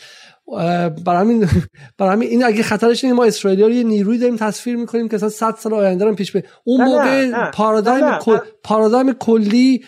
برای 1.06 1.22
همین 1.22 1.48
برای 1.98 2.14
همین 2.14 2.30
این 2.30 2.46
اگه 2.46 2.64
خطرش 2.64 3.04
اینه 3.04 3.16
ما 3.16 3.26
اسرائیلیا 3.26 3.68
رو 3.68 3.74
یه 3.74 3.84
نیروی 3.84 4.18
داریم 4.18 4.36
تصویر 4.36 4.76
می‌کنیم 4.76 5.08
که 5.08 5.16
اصلا 5.16 5.30
100 5.30 5.56
سال 5.60 5.74
آینده 5.74 6.06
رو 6.06 6.16
پیش 6.16 6.32
به 6.32 6.44
اون 6.64 6.86
موقع 6.86 7.32
پارادایم 7.52 8.20
پارادایم 8.64 9.14
کلی 9.14 9.84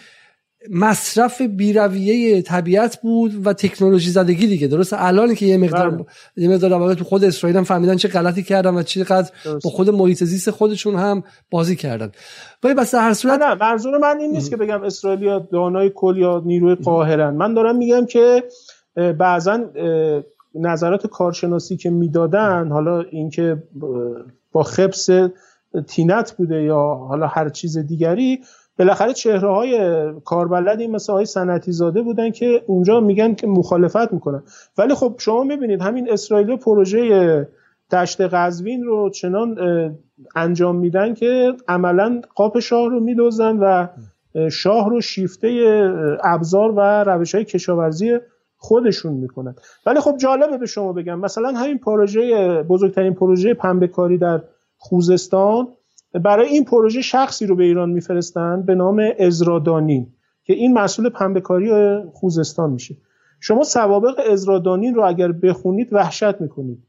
مصرف 0.71 1.41
بیرویه 1.41 2.41
طبیعت 2.41 3.01
بود 3.01 3.47
و 3.47 3.53
تکنولوژی 3.53 4.09
زدگی 4.09 4.47
دیگه. 4.47 4.67
درست 4.67 4.93
الان 4.93 5.35
که 5.35 5.45
یه 5.45 5.57
مقدار 5.57 5.89
بله. 5.89 6.05
یه 6.35 6.49
مقدار 6.49 6.93
تو 6.93 7.03
خود 7.03 7.23
اسرائیل 7.23 7.57
هم 7.57 7.63
فهمیدن 7.63 7.95
چه 7.95 8.07
غلطی 8.07 8.43
کردن 8.43 8.75
و 8.75 8.83
چقدر 8.83 9.31
با 9.43 9.69
خود 9.69 9.89
محیط 9.89 10.23
زیست 10.23 10.51
خودشون 10.51 10.95
هم 10.95 11.23
بازی 11.51 11.75
کردن. 11.75 12.11
ولی 12.63 12.73
بس 12.73 12.95
هر 12.95 13.13
صورت 13.13 13.41
نه 13.41 13.55
منظور 13.55 13.97
من 13.97 14.19
این 14.19 14.31
نیست 14.31 14.49
که 14.49 14.57
بگم 14.57 14.83
اسرائیلیا 14.83 15.47
دانای 15.51 15.91
کل 15.95 16.17
یا 16.17 16.41
نیروی 16.45 16.75
قاهرن. 16.75 17.35
من 17.35 17.53
دارم 17.53 17.77
میگم 17.77 18.05
که 18.05 18.43
بعضا 19.19 19.59
نظرات 20.55 21.07
کارشناسی 21.07 21.77
که 21.77 21.89
می‌دادن 21.89 22.71
حالا 22.71 23.01
اینکه 23.01 23.63
با 24.51 24.63
خبس 24.63 25.09
تینت 25.87 26.31
بوده 26.37 26.63
یا 26.63 26.79
حالا 27.09 27.27
هر 27.27 27.49
چیز 27.49 27.77
دیگری 27.77 28.39
بالاخره 28.79 29.13
چهره 29.13 29.49
های 29.49 30.03
کاربلدی 30.25 30.87
مثل 30.87 31.13
های 31.13 31.25
سنتی 31.25 31.71
زاده 31.71 32.01
بودن 32.01 32.31
که 32.31 32.63
اونجا 32.67 32.99
میگن 32.99 33.33
که 33.33 33.47
مخالفت 33.47 34.13
می‌کنن. 34.13 34.43
ولی 34.77 34.93
خب 34.93 35.15
شما 35.17 35.43
می‌بینید 35.43 35.81
همین 35.81 36.11
اسرائیل 36.11 36.55
پروژه 36.55 37.47
دشت 37.91 38.21
قزوین 38.21 38.83
رو 38.83 39.09
چنان 39.09 39.57
انجام 40.35 40.75
میدن 40.75 41.13
که 41.13 41.53
عملا 41.67 42.21
قاپ 42.35 42.59
شاه 42.59 42.89
رو 42.89 42.99
میدوزن 42.99 43.57
و 43.57 43.87
شاه 44.49 44.89
رو 44.89 45.01
شیفته 45.01 45.49
ابزار 46.23 46.71
و 46.71 46.79
روش 47.03 47.35
های 47.35 47.45
کشاورزی 47.45 48.17
خودشون 48.57 49.13
می‌کنن. 49.13 49.55
ولی 49.85 49.99
خب 49.99 50.17
جالبه 50.17 50.57
به 50.57 50.65
شما 50.65 50.93
بگم 50.93 51.19
مثلا 51.19 51.51
همین 51.51 51.77
پروژه 51.77 52.63
بزرگترین 52.63 53.13
پروژه 53.13 53.53
پنبه 53.53 53.87
کاری 53.87 54.17
در 54.17 54.41
خوزستان 54.77 55.67
برای 56.19 56.47
این 56.47 56.65
پروژه 56.65 57.01
شخصی 57.01 57.45
رو 57.45 57.55
به 57.55 57.63
ایران 57.63 57.89
میفرستن 57.89 58.61
به 58.61 58.75
نام 58.75 59.03
ازرادانین 59.19 60.07
که 60.43 60.53
این 60.53 60.73
مسئول 60.73 61.09
پنبهکاری 61.09 61.99
خوزستان 62.13 62.69
میشه. 62.69 62.95
شما 63.39 63.63
سوابق 63.63 64.19
ازرادانین 64.31 64.95
رو 64.95 65.05
اگر 65.05 65.31
بخونید 65.31 65.93
وحشت 65.93 66.41
می‌کنید. 66.41 66.83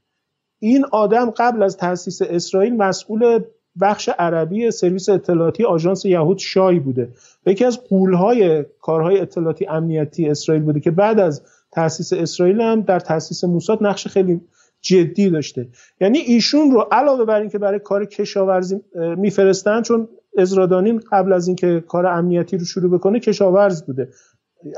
این 0.59 0.85
آدم 0.93 1.31
قبل 1.31 1.63
از 1.63 1.77
تاسیس 1.77 2.23
اسرائیل 2.23 2.77
مسئول 2.77 3.41
بخش 3.81 4.09
عربی 4.19 4.71
سرویس 4.71 5.09
اطلاعاتی 5.09 5.65
آژانس 5.65 6.05
یهود 6.05 6.39
شای 6.39 6.79
بوده. 6.79 7.13
و 7.47 7.51
یکی 7.51 7.65
از 7.65 7.85
قولهای 7.85 8.65
کارهای 8.81 9.21
اطلاعاتی 9.21 9.67
امنیتی 9.67 10.29
اسرائیل 10.29 10.63
بوده 10.63 10.81
که 10.81 10.91
بعد 10.91 11.21
از 11.21 11.43
تاسیس 11.73 12.13
اسرائیل 12.13 12.61
هم 12.61 12.81
در 12.81 13.01
تاسیس 13.01 13.45
موساد 13.45 13.79
نقش 13.83 14.09
خیلی 14.09 14.41
جدی 14.81 15.31
داشته. 15.31 15.69
یعنی 16.01 16.19
ایشون 16.19 16.71
رو 16.71 16.89
علاوه 16.93 17.25
بر 17.25 17.41
اینکه 17.41 17.59
برای 17.59 17.79
کار 17.79 18.05
کشاورزی 18.05 18.81
میفرستن 18.95 19.83
چون 19.83 20.09
ازرادانین 20.39 21.03
قبل 21.13 21.33
از 21.33 21.47
اینکه 21.47 21.85
کار 21.89 22.07
امنیتی 22.07 22.59
رو 22.59 22.65
شروع 22.65 22.99
بکنه 22.99 23.21
کشاورز 23.21 23.83
بوده. 23.83 24.09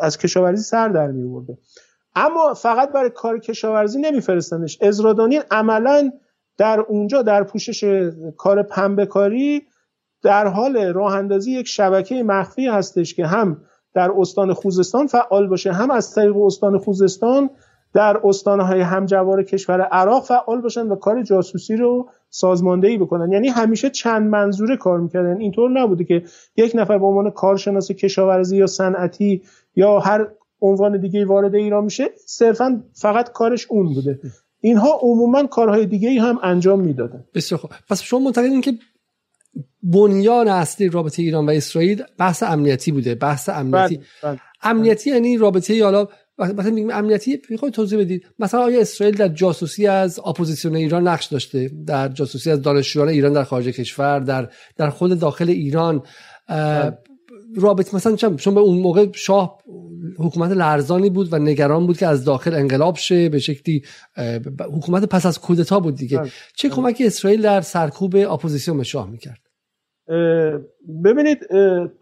از 0.00 0.18
کشاورزی 0.18 0.62
سر 0.62 0.88
در 0.88 1.06
می 1.06 1.46
اما 2.14 2.54
فقط 2.54 2.92
برای 2.92 3.10
کار 3.10 3.38
کشاورزی 3.38 4.00
نمیفرستنش. 4.00 4.78
ازرادانین 4.82 5.42
عملا 5.50 6.12
در 6.56 6.80
اونجا 6.80 7.22
در 7.22 7.42
پوشش 7.42 8.10
کار 8.36 8.62
پنبه 8.62 9.06
کاری 9.06 9.62
در 10.22 10.46
حال 10.46 10.76
راه 10.76 11.14
اندازی 11.14 11.52
یک 11.52 11.66
شبکه 11.66 12.22
مخفی 12.22 12.66
هستش 12.66 13.14
که 13.14 13.26
هم 13.26 13.62
در 13.94 14.10
استان 14.16 14.54
خوزستان 14.54 15.06
فعال 15.06 15.46
باشه 15.46 15.72
هم 15.72 15.90
از 15.90 16.14
طریق 16.14 16.36
استان 16.36 16.78
خوزستان 16.78 17.50
در 17.94 18.20
استانهای 18.24 18.80
همجوار 18.80 19.42
کشور 19.42 19.80
عراق 19.80 20.24
فعال 20.24 20.60
باشن 20.60 20.86
و 20.86 20.96
کار 20.96 21.22
جاسوسی 21.22 21.76
رو 21.76 22.08
سازماندهی 22.30 22.98
بکنن. 22.98 23.32
یعنی 23.32 23.48
همیشه 23.48 23.90
چند 23.90 24.30
منظوره 24.30 24.76
کار 24.76 25.00
می‌کردن. 25.00 25.40
اینطور 25.40 25.70
نبوده 25.70 26.04
که 26.04 26.22
یک 26.56 26.72
نفر 26.74 26.98
به 26.98 27.06
عنوان 27.06 27.30
کارشناس 27.30 27.92
کشاورزی 27.92 28.56
یا 28.56 28.66
صنعتی 28.66 29.42
یا 29.76 29.98
هر 29.98 30.26
عنوان 30.60 31.00
دیگه 31.00 31.24
وارد 31.24 31.54
ایران 31.54 31.84
میشه 31.84 32.04
صرفا 32.26 32.82
فقط 32.92 33.32
کارش 33.32 33.66
اون 33.70 33.94
بوده. 33.94 34.20
اینها 34.60 34.98
عموما 35.02 35.46
کارهای 35.46 35.86
دیگه 35.86 36.08
ای 36.08 36.18
هم 36.18 36.38
انجام 36.42 36.80
می‌دادن. 36.80 37.24
بسیار 37.34 37.60
خوب. 37.60 37.70
پس 37.88 38.02
شما 38.02 38.20
معتقدین 38.20 38.60
که 38.60 38.72
بنیان 39.82 40.48
اصلی 40.48 40.88
رابطه 40.88 41.22
ایران 41.22 41.46
و 41.46 41.50
اسرائیل 41.50 42.02
بحث 42.18 42.42
امنیتی 42.42 42.92
بوده 42.92 43.14
بحث 43.14 43.48
امنیتی. 43.48 43.96
بله، 43.96 44.04
بله. 44.22 44.40
امنیتی 44.62 45.10
یعنی 45.10 45.38
رابطه 45.38 45.84
حالا 45.84 46.08
مثلا 46.40 46.70
میگم 46.70 46.90
امنیتی 46.90 47.40
می‌خواید 47.50 47.74
توضیح 47.74 47.98
بدید. 47.98 48.26
مثلا 48.38 48.60
آیا 48.60 48.80
اسرائیل 48.80 49.16
در 49.16 49.28
جاسوسی 49.28 49.86
از 49.86 50.20
اپوزیسیون 50.26 50.76
ایران 50.76 51.08
نقش 51.08 51.26
داشته؟ 51.26 51.70
در 51.86 52.08
جاسوسی 52.08 52.50
از 52.50 52.62
دانشجویان 52.62 53.08
ایران 53.08 53.32
در 53.32 53.44
خارج 53.44 53.68
کشور 53.68 54.18
در 54.20 54.48
در 54.76 54.90
خود 54.90 55.18
داخل 55.18 55.50
ایران 55.50 56.02
رابط 57.56 57.94
مثلا 57.94 58.16
چون 58.16 58.54
به 58.54 58.60
اون 58.60 58.78
موقع 58.78 59.06
شاه 59.14 59.58
حکومت 60.18 60.50
لرزانی 60.50 61.10
بود 61.10 61.32
و 61.32 61.38
نگران 61.38 61.86
بود 61.86 61.98
که 61.98 62.06
از 62.06 62.24
داخل 62.24 62.54
انقلاب 62.54 62.96
شه 62.96 63.28
به 63.28 63.38
شکلی 63.38 63.82
حکومت 64.76 65.04
پس 65.04 65.26
از 65.26 65.38
کودتا 65.38 65.80
بود 65.80 65.94
دیگه. 65.96 66.18
بله. 66.18 66.30
چه 66.56 66.68
کمکی 66.68 67.06
اسرائیل 67.06 67.42
در 67.42 67.60
سرکوب 67.60 68.16
اپوزیسیون 68.16 68.76
به 68.76 68.84
شاه 68.84 69.10
می‌کرد؟ 69.10 69.49
ببینید 71.04 71.48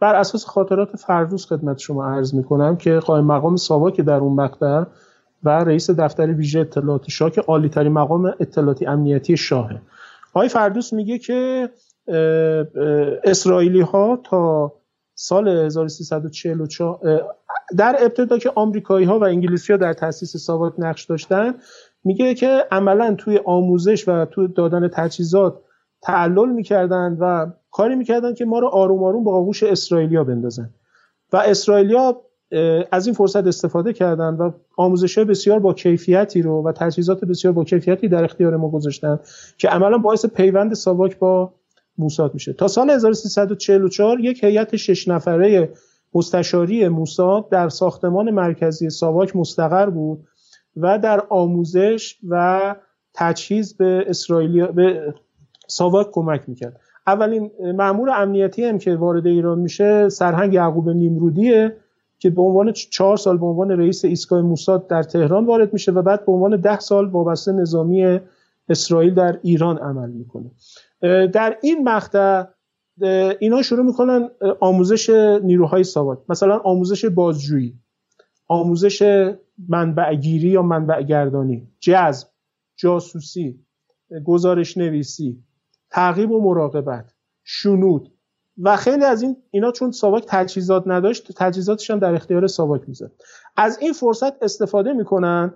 بر 0.00 0.14
اساس 0.14 0.44
خاطرات 0.44 0.96
فردوس 0.96 1.46
خدمت 1.46 1.78
شما 1.78 2.06
عرض 2.06 2.34
می‌کنم 2.34 2.76
که 2.76 2.98
قائم 2.98 3.24
مقام 3.24 3.56
که 3.90 4.02
در 4.02 4.16
اون 4.16 4.32
مقطع 4.32 4.82
و 5.44 5.48
رئیس 5.48 5.90
دفتر 5.90 6.26
ویژه 6.26 6.60
اطلاعات 6.60 7.08
شاه 7.08 7.30
که 7.30 7.40
عالی 7.40 7.68
ترین 7.68 7.92
مقام 7.92 8.34
اطلاعاتی 8.40 8.86
امنیتی 8.86 9.36
شاهه. 9.36 9.80
آقای 10.34 10.48
فردوس 10.48 10.92
میگه 10.92 11.18
که 11.18 11.70
اسرائیلی 13.24 13.80
ها 13.80 14.20
تا 14.24 14.72
سال 15.14 15.48
1344 15.48 16.98
در 17.76 17.96
ابتدا 18.00 18.38
که 18.38 18.50
آمریکایی 18.54 19.06
ها 19.06 19.18
و 19.18 19.24
انگلیسی 19.24 19.72
ها 19.72 19.76
در 19.78 19.92
تاسیس 19.92 20.36
ساواک 20.36 20.72
نقش 20.78 21.04
داشتن 21.04 21.54
میگه 22.04 22.34
که 22.34 22.64
عملا 22.70 23.14
توی 23.18 23.40
آموزش 23.44 24.08
و 24.08 24.24
توی 24.24 24.48
دادن 24.48 24.88
تجهیزات 24.88 25.60
تعلل 26.02 26.48
می‌کردن 26.48 27.16
و 27.20 27.46
کاری 27.70 27.94
می‌کردن 27.94 28.34
که 28.34 28.44
ما 28.44 28.58
رو 28.58 28.68
آروم 28.68 29.04
آروم 29.04 29.24
با 29.24 29.34
آغوش 29.34 29.62
اسرائیلیا 29.62 30.24
بندازن. 30.24 30.70
و 31.32 31.36
اسرائیلیا 31.36 32.22
از 32.92 33.06
این 33.06 33.14
فرصت 33.14 33.46
استفاده 33.46 33.92
کردن 33.92 34.34
و 34.34 34.50
آموزش 34.76 35.18
بسیار 35.18 35.58
با 35.58 35.74
کیفیتی 35.74 36.42
رو 36.42 36.62
و 36.62 36.72
تجهیزات 36.72 37.24
بسیار 37.24 37.54
با 37.54 37.64
کیفیتی 37.64 38.08
در 38.08 38.24
اختیار 38.24 38.56
ما 38.56 38.68
گذاشتن 38.68 39.20
که 39.58 39.68
عملا 39.68 39.98
باعث 39.98 40.26
پیوند 40.26 40.74
ساواک 40.74 41.18
با 41.18 41.52
موساد 41.98 42.34
میشه. 42.34 42.52
تا 42.52 42.68
سال 42.68 42.90
1344 42.90 44.20
یک 44.20 44.44
هیئت 44.44 44.76
شش 44.76 45.08
نفره 45.08 45.72
مستشاری 46.14 46.88
موساد 46.88 47.48
در 47.48 47.68
ساختمان 47.68 48.30
مرکزی 48.30 48.90
ساواک 48.90 49.36
مستقر 49.36 49.90
بود 49.90 50.24
و 50.76 50.98
در 50.98 51.22
آموزش 51.28 52.16
و 52.28 52.74
تجهیز 53.14 53.76
به 53.76 54.04
اسرائیل 54.06 54.66
به 54.66 55.14
ساواک 55.68 56.10
کمک 56.12 56.48
می‌کرد. 56.48 56.80
اولین 57.06 57.50
مامور 57.76 58.10
امنیتی 58.10 58.64
هم 58.64 58.78
که 58.78 58.96
وارد 58.96 59.26
ایران 59.26 59.58
میشه 59.58 60.08
سرهنگ 60.08 60.54
یعقوب 60.54 60.90
نیمرودیه 60.90 61.76
که 62.18 62.30
به 62.30 62.42
عنوان 62.42 62.72
چهار 62.72 63.16
سال 63.16 63.38
به 63.38 63.46
عنوان 63.46 63.70
رئیس 63.70 64.04
ایستگاه 64.04 64.42
موساد 64.42 64.86
در 64.86 65.02
تهران 65.02 65.46
وارد 65.46 65.72
میشه 65.72 65.92
و 65.92 66.02
بعد 66.02 66.26
به 66.26 66.32
عنوان 66.32 66.60
ده 66.60 66.78
سال 66.78 67.08
وابسته 67.08 67.52
نظامی 67.52 68.20
اسرائیل 68.68 69.14
در 69.14 69.38
ایران 69.42 69.78
عمل 69.78 70.10
می‌کنه. 70.10 70.50
در 71.26 71.56
این 71.62 71.88
مقطع 71.88 72.44
اینا 73.40 73.62
شروع 73.62 73.84
می‌کنن 73.86 74.30
آموزش 74.60 75.10
نیروهای 75.42 75.84
ساواک. 75.84 76.18
مثلا 76.28 76.58
آموزش 76.58 77.04
بازجویی 77.04 77.74
آموزش 78.48 79.28
منبعگیری 79.68 80.48
یا 80.48 80.62
منبع 80.62 81.02
گردانی 81.02 81.68
جذب 81.80 82.28
جاسوسی 82.76 83.60
گزارش 84.24 84.76
نویسی 84.76 85.42
تعقیب 85.90 86.30
و 86.30 86.40
مراقبت 86.40 87.14
شنود. 87.44 88.12
و 88.62 88.76
خیلی 88.76 89.04
از 89.04 89.22
این 89.22 89.36
اینا 89.50 89.72
چون 89.72 89.90
ساواک 89.90 90.24
تجهیزات 90.28 90.82
نداشت 90.86 91.32
تجهیزاتش 91.36 91.90
هم 91.90 91.98
در 91.98 92.14
اختیار 92.14 92.46
ساواک 92.46 92.82
می‌زد. 92.88 93.10
از 93.56 93.78
این 93.80 93.92
فرصت 93.92 94.42
استفاده 94.42 94.92
می‌کنن 94.92 95.54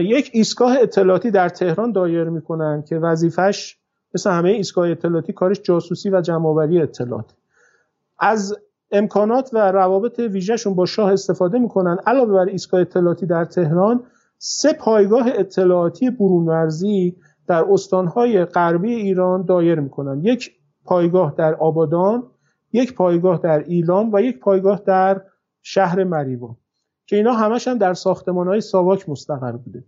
یک 0.00 0.30
ایستگاه 0.32 0.76
اطلاعاتی 0.80 1.30
در 1.30 1.48
تهران 1.48 1.92
دایر 1.92 2.24
می‌کنن 2.24 2.82
که 2.88 2.98
وظیفش 2.98 3.76
مثل 4.14 4.30
همه 4.30 4.50
ایستگاه 4.50 4.90
اطلاعاتی 4.90 5.32
کارش 5.32 5.60
جاسوسی 5.62 6.10
و 6.10 6.20
جمعآوری 6.20 6.82
اطلاعات 6.82 7.34
از 8.18 8.56
امکانات 8.90 9.50
و 9.52 9.58
روابط 9.72 10.18
ویژهشون 10.18 10.74
با 10.74 10.86
شاه 10.86 11.12
استفاده 11.12 11.58
می‌کنن. 11.58 11.98
علاوه 12.06 12.32
بر 12.32 12.50
ایستگاه 12.52 12.80
اطلاعاتی 12.80 13.26
در 13.26 13.44
تهران 13.44 14.04
سه 14.38 14.72
پایگاه 14.72 15.26
اطلاعاتی 15.34 16.10
برونورزی 16.10 17.16
در 17.48 17.64
استانهای 17.70 18.44
غربی 18.44 18.94
ایران 18.94 19.44
دایر 19.44 19.80
می‌کنن 19.80 20.24
یک 20.24 20.52
پایگاه 20.84 21.34
در 21.38 21.54
آبادان 21.54 22.22
یک 22.72 22.94
پایگاه 22.94 23.38
در 23.38 23.58
ایلام 23.58 24.10
و 24.12 24.20
یک 24.20 24.38
پایگاه 24.38 24.82
در 24.86 25.22
شهر 25.62 26.04
مریوان 26.04 26.56
که 27.06 27.16
اینا 27.16 27.32
همش 27.32 27.68
هم 27.68 27.78
در 27.78 27.94
ساختمان 27.94 28.48
های 28.48 28.60
ساواک 28.60 29.08
مستقر 29.08 29.52
بوده. 29.52 29.84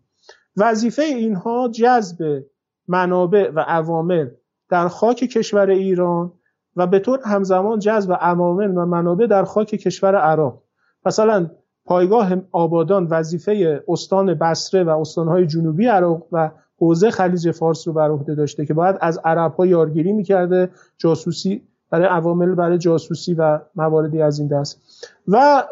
وظیفه 0.56 1.02
اینها 1.02 1.68
جذب 1.68 2.44
منابع 2.88 3.50
و 3.54 3.60
عوامل 3.60 4.30
در 4.68 4.88
خاک 4.88 5.16
کشور 5.16 5.70
ایران 5.70 6.32
و 6.76 6.86
به 6.86 6.98
طور 6.98 7.20
همزمان 7.24 7.78
جذب 7.78 8.12
عوامل 8.12 8.76
و 8.76 8.86
منابع 8.86 9.26
در 9.26 9.44
خاک 9.44 9.68
کشور 9.68 10.16
عراق. 10.16 10.62
مثلا 11.06 11.50
پایگاه 11.84 12.36
آبادان 12.52 13.06
وظیفه 13.06 13.84
استان 13.88 14.34
بصره 14.34 14.84
و 14.84 14.88
استانهای 14.88 15.46
جنوبی 15.46 15.86
عراق 15.86 16.26
و 16.32 16.50
حوزه 16.80 17.10
خلیج 17.10 17.50
فارس 17.50 17.88
رو 17.88 17.94
بر 17.94 18.10
عهده 18.10 18.34
داشته 18.34 18.66
که 18.66 18.74
باید 18.74 18.96
از 19.00 19.20
عرب 19.24 19.54
ها 19.54 19.66
یارگیری 19.66 20.12
می‌کرده 20.12 20.70
جاسوسی 20.98 21.62
برای 21.90 22.06
عوامل 22.06 22.54
برای 22.54 22.78
جاسوسی 22.78 23.34
و 23.34 23.60
مواردی 23.74 24.22
از 24.22 24.38
این 24.38 24.48
دست. 24.48 24.82
و 25.28 25.64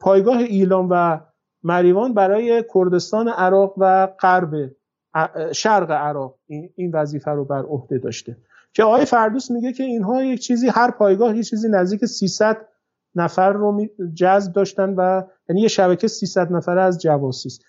پایگاه 0.00 0.36
ایلام 0.36 0.88
و 0.90 1.20
مریوان 1.62 2.14
برای 2.14 2.64
کردستان 2.74 3.28
عراق 3.28 3.74
و 3.76 4.06
غرب 4.06 4.70
شرق 5.52 5.90
عراق 5.90 6.34
این 6.74 6.90
وظیفه 6.94 7.30
رو 7.30 7.44
بر 7.44 7.62
عهده 7.62 7.98
داشته. 7.98 8.36
که 8.72 8.84
آقای 8.84 9.04
فردوس 9.04 9.50
میگه 9.50 9.72
که 9.72 9.82
اینها 9.82 10.22
یک 10.22 10.40
چیزی 10.40 10.68
هر 10.68 10.90
پایگاه 10.90 11.36
یه 11.36 11.42
چیزی 11.42 11.68
نزدیک 11.68 12.04
300 12.04 12.56
نفر 13.14 13.52
رو 13.52 13.86
جذب 14.14 14.52
داشتن 14.52 14.94
و 14.94 15.22
یعنی 15.48 15.60
یه 15.60 15.68
شبکه 15.68 16.08
300 16.08 16.52
نفره 16.52 16.82
از 16.82 17.00
جواسیس 17.00 17.60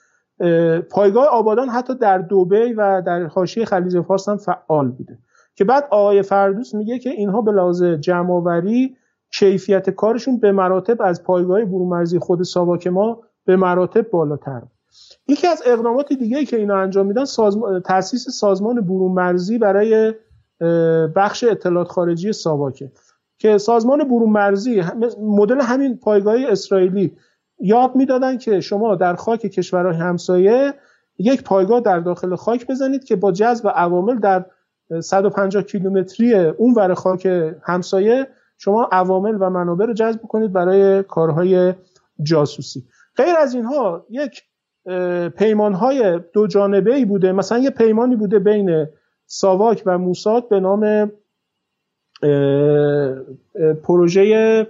پایگاه 0.89 1.25
آبادان 1.25 1.69
حتی 1.69 1.95
در 1.95 2.17
دوبی 2.17 2.73
و 2.73 3.01
در 3.05 3.23
حاشیه 3.23 3.65
خلیج 3.65 4.01
فارس 4.01 4.29
هم 4.29 4.37
فعال 4.37 4.87
بوده. 4.87 5.17
که 5.55 5.63
بعد 5.63 5.87
آقای 5.89 6.21
فردوس 6.21 6.73
میگه 6.73 6.99
که 6.99 7.09
اینها 7.09 7.41
به 7.41 7.51
لحاظ 7.51 7.83
جمعآوری 7.83 8.95
کیفیت 9.33 9.89
کارشون 9.89 10.37
به 10.37 10.51
مراتب 10.51 11.01
از 11.01 11.23
پایگاه 11.23 11.65
برومرزی 11.65 12.19
خود 12.19 12.43
ساواک 12.43 12.87
ما 12.87 13.21
به 13.45 13.55
مراتب 13.55 14.09
بالاتر. 14.09 14.61
یکی 15.27 15.47
از 15.47 15.63
اقدامات 15.65 16.13
دیگه 16.13 16.45
که 16.45 16.57
اینا 16.57 16.77
انجام 16.77 17.05
میدن 17.05 17.25
سازمان، 17.25 17.81
تاسیس 17.81 18.29
سازمان 18.29 18.81
برومرزی 18.81 19.57
برای 19.57 20.13
بخش 21.15 21.43
اطلاعات 21.43 21.87
خارجی 21.87 22.33
ساواکه. 22.33 22.91
که 23.37 23.57
سازمان 23.57 24.03
برون 24.03 24.29
مرزی 24.29 24.83
مدل 25.21 25.61
همین 25.61 25.97
پایگاه 25.97 26.35
اسرائیلی 26.47 27.17
یاد 27.59 27.95
می‌دادن 27.95 28.37
که 28.37 28.61
شما 28.61 28.95
در 28.95 29.15
خاک 29.15 29.39
کشورهای 29.39 29.95
همسایه 29.95 30.73
یک 31.17 31.43
پایگاه 31.43 31.79
در 31.79 31.99
داخل 31.99 32.35
خاک 32.35 32.67
بزنید 32.67 33.03
که 33.03 33.15
با 33.15 33.31
جذب 33.31 33.67
عوامل 33.75 34.19
در 34.19 34.45
150 34.99 35.63
کیلومتری 35.63 36.33
اون 36.35 36.73
ور 36.73 36.93
خاک 36.93 37.25
همسایه 37.63 38.27
شما 38.57 38.89
عوامل 38.91 39.37
و 39.39 39.49
منابع 39.49 39.85
رو 39.85 39.93
جذب 39.93 40.21
کنید 40.21 40.53
برای 40.53 41.03
کارهای 41.03 41.73
جاسوسی. 42.23 42.83
غیر 43.17 43.35
از 43.37 43.53
اینها 43.53 44.05
یک 44.09 44.43
پیمانهای 45.37 46.19
دو 46.33 46.47
جانبه 46.47 46.95
ای 46.95 47.05
بوده. 47.05 47.31
مثلا 47.31 47.57
یه 47.57 47.69
پیمانی 47.69 48.15
بوده 48.15 48.39
بین 48.39 48.87
ساواک 49.25 49.83
و 49.85 49.97
موساد 49.97 50.49
به 50.49 50.59
نام 50.59 51.11
پروژه 53.83 54.67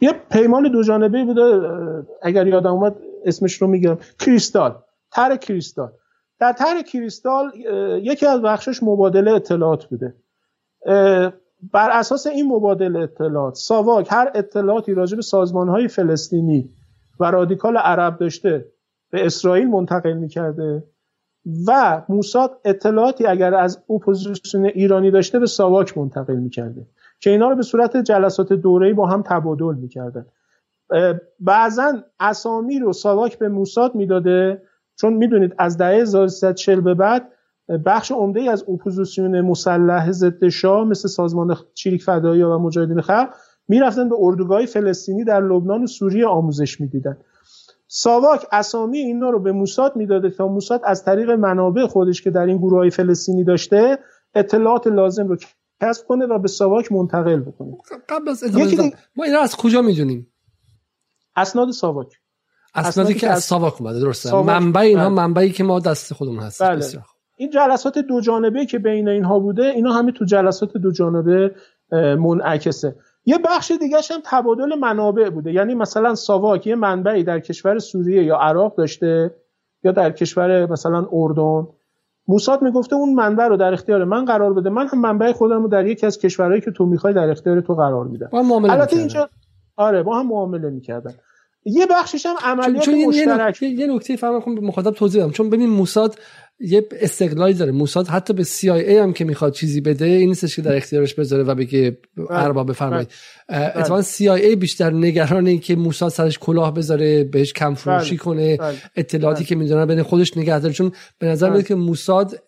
یه 0.00 0.12
پیمان 0.30 0.72
دو 0.72 0.82
جانبه 0.82 1.24
بوده 1.24 1.42
اگر 2.22 2.46
یادم 2.46 2.72
اومد 2.72 2.96
اسمش 3.24 3.62
رو 3.62 3.68
میگم. 3.68 3.98
کریستال 4.18 4.74
تر 5.12 5.36
کریستال. 5.36 5.90
در 6.38 6.52
تر 6.52 6.82
کریستال 6.82 7.52
یکی 8.02 8.26
از 8.26 8.42
بخشش 8.42 8.82
مبادله 8.82 9.32
اطلاعات 9.32 9.84
بوده. 9.86 10.14
بر 11.72 11.90
اساس 11.90 12.26
این 12.26 12.48
مبادله 12.48 12.98
اطلاعات 12.98 13.54
ساواک 13.54 14.08
هر 14.10 14.30
اطلاعاتی 14.34 14.94
راجع 14.94 15.16
به 15.16 15.22
سازمان 15.22 15.68
های 15.68 15.88
فلسطینی 15.88 16.70
و 17.20 17.30
رادیکال 17.30 17.76
عرب 17.76 18.18
داشته 18.18 18.64
به 19.10 19.26
اسرائیل 19.26 19.68
منتقل 19.68 20.12
می‌کرده 20.12 20.84
و 21.68 22.02
موساد 22.08 22.60
اطلاعاتی 22.64 23.26
اگر 23.26 23.54
از 23.54 23.82
اپوزیسیون 23.90 24.64
ایرانی 24.64 25.10
داشته 25.10 25.38
به 25.38 25.46
ساواک 25.46 25.98
منتقل 25.98 26.36
می‌کرده. 26.36 26.86
که 27.20 27.30
اینا 27.30 27.48
رو 27.48 27.56
به 27.56 27.62
صورت 27.62 27.96
جلسات 27.96 28.52
دوره‌ای 28.52 28.92
با 28.92 29.06
هم 29.06 29.22
تبادل 29.22 29.74
می‌کردن. 29.74 30.26
بعضا 31.40 31.92
اسامی 32.20 32.78
رو 32.78 32.92
ساواک 32.92 33.38
به 33.38 33.48
موساد 33.48 33.94
می‌داده 33.94 34.62
چون 34.96 35.12
می‌دونید 35.12 35.54
از 35.58 35.78
دهه 35.78 35.88
1340 35.88 36.80
به 36.80 36.94
بعد 36.94 37.32
بخش 37.86 38.12
عمده 38.12 38.40
ای 38.40 38.48
از 38.48 38.64
اپوزیسیون 38.68 39.40
مسلح 39.40 40.12
ضد 40.12 40.48
شاه 40.48 40.84
مثل 40.84 41.08
سازمان 41.08 41.56
چریک 41.74 42.02
فدایی 42.02 42.42
و 42.42 42.58
مجاهدین 42.58 43.00
خلق 43.00 43.28
می‌رفتن 43.68 44.08
به 44.08 44.16
اردوگاه 44.18 44.66
فلسطینی 44.66 45.24
در 45.24 45.40
لبنان 45.40 45.82
و 45.82 45.86
سوریه 45.86 46.26
آموزش 46.26 46.80
می‌دیدن. 46.80 47.16
ساواک 47.88 48.46
اسامی 48.52 48.98
اینا 48.98 49.30
رو 49.30 49.40
به 49.40 49.52
موساد 49.52 49.96
می‌داده 49.96 50.30
تا 50.30 50.48
موساد 50.48 50.80
از 50.84 51.04
طریق 51.04 51.30
منابع 51.30 51.86
خودش 51.86 52.22
که 52.22 52.30
در 52.30 52.46
این 52.46 52.56
گروه 52.56 52.78
های 52.78 52.90
فلسطینی 52.90 53.44
داشته 53.44 53.98
اطلاعات 54.34 54.86
لازم 54.86 55.28
رو 55.28 55.36
کسب 55.80 56.06
کنه 56.06 56.26
و 56.26 56.38
به 56.38 56.48
ساواک 56.48 56.92
منتقل 56.92 57.40
بکنه. 57.40 57.76
قبل 58.08 58.28
از 58.28 58.44
ما 59.16 59.24
این 59.24 59.36
از 59.36 59.56
کجا 59.56 59.82
می‌دونیم؟ 59.82 60.32
اسناد 61.36 61.70
ساواک 61.70 62.16
اسنادی 62.74 63.14
که 63.14 63.28
از 63.28 63.44
ساواک 63.44 63.80
اومده 63.80 64.00
درسته. 64.00 64.42
منبع 64.42 64.80
اینها 64.80 65.04
بله. 65.04 65.14
منبعی 65.14 65.52
که 65.52 65.64
ما 65.64 65.80
دست 65.80 66.14
خودمون 66.14 66.38
هست 66.38 66.62
بله. 66.62 66.84
این 67.36 67.50
جلسات 67.50 67.98
دو 67.98 68.20
جانبه 68.20 68.66
که 68.66 68.78
بین 68.78 69.08
اینها 69.08 69.38
بوده 69.38 69.64
اینا 69.64 69.92
همه 69.92 70.12
تو 70.12 70.24
جلسات 70.24 70.76
دو 70.76 70.92
جانبه 70.92 71.54
منعکسه. 72.18 72.96
یه 73.24 73.38
بخش 73.38 73.72
دیگه 73.80 73.96
هم 74.10 74.20
تبادل 74.24 74.74
منابع 74.74 75.30
بوده. 75.30 75.52
یعنی 75.52 75.74
مثلا 75.74 76.14
ساواک 76.14 76.66
یه 76.66 76.74
منبعی 76.74 77.24
در 77.24 77.40
کشور 77.40 77.78
سوریه 77.78 78.24
یا 78.24 78.36
عراق 78.36 78.76
داشته 78.76 79.34
یا 79.84 79.92
در 79.92 80.10
کشور 80.10 80.66
مثلا 80.66 81.08
اردن. 81.12 81.66
موساد 82.30 82.62
می‌گفته 82.62 82.96
اون 82.96 83.14
منبع 83.14 83.46
رو 83.46 83.56
در 83.56 83.72
اختیار 83.72 84.04
من 84.04 84.24
قرار 84.24 84.54
بده. 84.54 84.70
من 84.70 84.86
هم 84.86 85.00
منبع 85.00 85.32
خودم 85.32 85.62
رو 85.62 85.68
در 85.68 85.86
یکی 85.86 86.06
از 86.06 86.18
کشورهایی 86.18 86.60
که 86.60 86.70
تو 86.70 86.86
می‌خوای 86.86 87.14
در 87.14 87.30
اختیار 87.30 87.60
تو 87.60 87.74
قرار 87.74 88.04
میدم. 88.04 88.28
البته 88.32 88.96
اینجا 88.96 89.28
آره 89.76 90.02
با 90.02 90.18
هم 90.18 90.26
معامله 90.26 90.70
می‌کردن. 90.70 91.14
یه 91.64 91.86
بخشش 91.90 92.26
هم 92.26 92.34
عملیات 92.42 92.84
چون 92.84 93.04
مشترک 93.04 93.62
یه 93.62 93.86
نکته 93.86 94.16
فهم 94.16 94.40
کنم 94.40 94.54
به 94.54 94.60
مخاطب 94.60 94.90
توضیح 94.90 95.22
بدم. 95.22 95.32
چون 95.32 95.50
ببین 95.50 95.70
موساد 95.70 96.14
یه 96.60 96.88
استقلالی 97.00 97.54
داره 97.54 97.72
موساد 97.72 98.06
حتی 98.06 98.32
به 98.32 98.44
CIA 98.44 98.90
هم 98.90 99.12
که 99.12 99.24
می‌خواد 99.24 99.52
چیزی 99.52 99.80
بده 99.80 100.04
این 100.04 100.28
نیستش 100.28 100.56
که 100.56 100.62
در 100.62 100.76
اختیارش 100.76 101.14
بذاره 101.14 101.42
و 101.42 101.54
بگه 101.54 101.98
بله. 102.16 102.26
ارباب 102.30 102.70
بفرمایید 102.70 103.08
بله. 103.48 103.78
اتفاقا 103.78 104.02
CIA 104.02 104.56
بیشتر 104.56 104.90
نگرانه 104.90 105.58
که 105.58 105.76
موساد 105.76 106.10
سرش 106.10 106.38
کلاه 106.38 106.74
بذاره 106.74 107.24
بهش 107.24 107.52
کم 107.52 107.74
فروشی 107.74 108.10
بله. 108.10 108.18
کنه 108.18 108.58
اطلاعاتی 108.96 109.44
که 109.44 109.56
می‌دونه 109.56 109.86
بین 109.86 110.02
خودش 110.02 110.36
نگه 110.36 110.60
داره 110.60 110.74
چون 110.74 110.92
به 111.18 111.26
نظر 111.26 111.50
میاد 111.50 111.66
که 111.66 111.74
موساد 111.74 112.42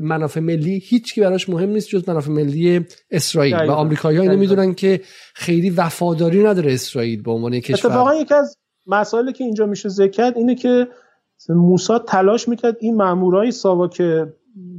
منافع 0.00 0.40
ملی 0.40 0.78
هیچ 0.78 1.14
کی 1.14 1.20
براش 1.20 1.48
مهم 1.48 1.70
نیست 1.70 1.88
جز 1.88 2.08
منافع 2.08 2.30
ملی 2.30 2.86
اسرائیل 3.10 3.54
و 3.54 3.70
آمریکایی‌ها 3.70 4.22
اینو 4.22 4.36
می‌دونن 4.36 4.74
که 4.74 5.00
خیلی 5.34 5.70
وفاداری 5.70 6.42
نداره 6.42 6.72
اسرائیل 6.72 7.22
به 7.22 7.30
عنوان 7.30 7.60
کشور 7.60 7.90
اتفاقا 7.90 8.14
یکی 8.14 8.34
از 8.34 8.56
مسائلی 8.86 9.32
که 9.32 9.44
اینجا 9.44 9.66
میشه 9.66 9.88
ذکر 9.88 10.32
اینه 10.36 10.54
که 10.54 10.86
موساد 11.50 12.04
تلاش 12.04 12.48
می‌کرد 12.48 12.76
این 12.80 12.96
مامورای 12.96 13.50
ساوا 13.50 13.90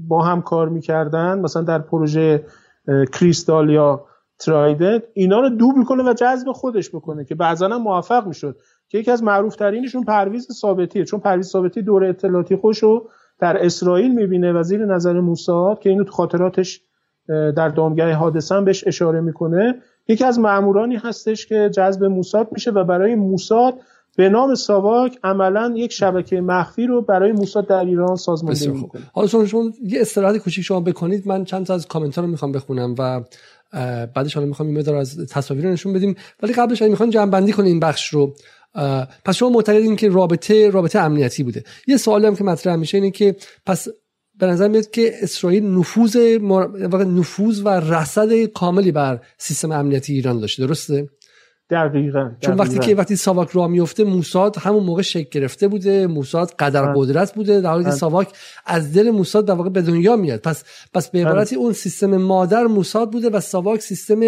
با 0.08 0.22
هم 0.22 0.42
کار 0.42 0.70
می‌کردن 0.70 1.40
مثلا 1.40 1.62
در 1.62 1.80
پروژه 1.80 2.46
کریستال 3.14 3.70
یا 3.70 4.06
ترایدنت 4.40 5.04
اینا 5.14 5.40
رو 5.40 5.50
دوبل 5.50 5.84
کنه 5.84 6.04
و 6.04 6.14
جذب 6.14 6.52
خودش 6.52 6.90
بکنه 6.90 7.26
که 7.26 7.36
بعضا 7.36 7.68
هم 7.68 7.82
موفق 7.82 8.28
می‌شد 8.28 8.58
که 8.88 8.98
یکی 8.98 9.12
از 9.12 9.24
معروف 9.24 9.56
ترینشون 9.56 10.04
پرویز 10.04 10.48
ثابتیه. 10.52 11.06
چون 11.06 11.20
پرویز 11.20 11.48
ثابتی 11.48 11.82
دوره 11.82 12.10
اطلاعاتی 12.10 12.56
خوشو 12.56 13.08
در 13.40 13.66
اسرائیل 13.66 14.16
می‌بینه 14.16 14.54
و 14.54 14.64
زیر 14.64 14.86
نظر 14.86 15.20
موساد 15.20 15.80
که 15.80 15.90
اینو 15.90 16.04
تو 16.04 16.12
خاطراتش 16.12 16.82
در 17.28 17.70
دامگاه 17.70 18.12
حادثه 18.12 18.62
بهش 18.62 18.88
اشاره 18.88 19.22
می‌کنه. 19.22 19.76
یکی 20.08 20.24
از 20.24 20.40
مامورانی 20.40 20.96
هستش 20.96 21.46
که 21.46 21.70
جذب 21.74 22.04
موساد 22.04 22.48
میشه 22.52 22.72
و 22.72 22.84
برای 22.84 23.16
موساد 23.16 23.74
به 24.18 24.30
نام 24.30 24.56
ساواک 24.56 25.20
عملا 25.24 25.74
یک 25.78 25.92
شبکه 25.92 26.42
مخفی 26.42 26.88
رو 26.88 27.02
برای 27.02 27.32
موساد 27.32 27.68
در 27.68 27.86
ایران 27.86 28.16
سازماندهی 28.16 28.68
می‌کنه. 28.68 29.02
حالا 29.14 29.28
چون 29.28 29.48
شما 29.48 29.72
یه 29.84 30.02
استراحت 30.02 30.38
کوچیک 30.38 30.66
شما 30.66 30.80
بکنید. 30.80 31.28
من 31.28 31.46
چند 31.46 31.66
تا 31.66 31.74
از 31.74 31.88
کامنت 31.88 32.18
رو 32.18 32.28
می‌خوام 32.28 32.52
بخونم 32.52 32.96
و 33.00 33.22
بعدش 34.16 34.34
حالا 34.34 34.48
می‌خوام 34.48 34.70
این 34.70 34.96
از 34.96 35.18
تصاویر 35.30 35.66
رو 35.66 35.72
نشون 35.72 35.94
بدیم. 35.94 36.16
ولی 36.44 36.54
قبلش 36.54 36.82
اگه 36.82 36.92
می‌خوام 36.92 37.10
جمع 37.10 37.32
بندی 37.32 37.52
کنیم 37.52 37.68
این 37.68 37.80
بخش 37.80 38.10
رو. 38.10 38.36
پس 39.26 39.36
شما 39.36 39.50
معتقدین 39.50 39.96
که 39.96 40.10
رابطه 40.10 40.70
رابطه 40.70 41.00
امنیتی 41.00 41.44
بوده. 41.44 41.64
یه 41.88 41.98
سوالی 41.98 42.26
هم 42.26 42.36
که 42.36 42.44
مطرح 42.44 42.76
میشه 42.76 42.98
اینه 42.98 43.12
که 43.12 43.36
پس 43.66 43.88
به 44.40 44.46
نظر 44.46 44.68
میاد 44.68 44.90
که 44.90 45.14
اسرائیل 45.22 45.66
نفوذ 45.66 46.18
نفوذ 46.92 47.62
و 47.66 47.70
رصد 47.70 48.46
کاملی 48.46 48.92
بر 48.92 49.22
سیستم 49.38 49.72
امنیتی 49.72 50.14
ایران 50.14 50.40
داشته. 50.40 50.68
درسته؟ 50.68 51.10
دقیقا, 51.70 52.32
چون 52.40 52.56
وقتی 52.56 52.80
که 52.80 52.96
وقتی 52.96 53.16
ساواک 53.16 53.50
راه 53.50 53.68
میفته 53.68 54.04
موساد 54.04 54.58
همون 54.58 54.84
موقع 54.84 55.02
شکل 55.02 55.40
گرفته 55.40 55.68
بوده 55.68 56.08
موساد 56.08 56.52
قدر. 56.52 56.94
قدرت 56.94 57.34
بوده 57.36 57.62
در 57.62 57.70
حالی 57.70 57.84
که. 57.84 57.92
ساواک 57.92 58.34
از 58.66 58.94
دل 58.94 59.12
موساد 59.12 59.46
در 59.46 59.54
واقع 59.54 59.70
به 59.70 59.82
دنیا 59.82 60.16
میاد. 60.16 60.40
پس 60.40 60.64
پس 60.94 61.10
به 61.10 61.26
عبارتی 61.26 61.56
اون 61.56 61.74
سیستم 61.74 62.18
مادر 62.18 62.64
موساد 62.64 63.12
بوده 63.12 63.30
و 63.30 63.40
ساواک 63.40 63.82
سیستم 63.82 64.20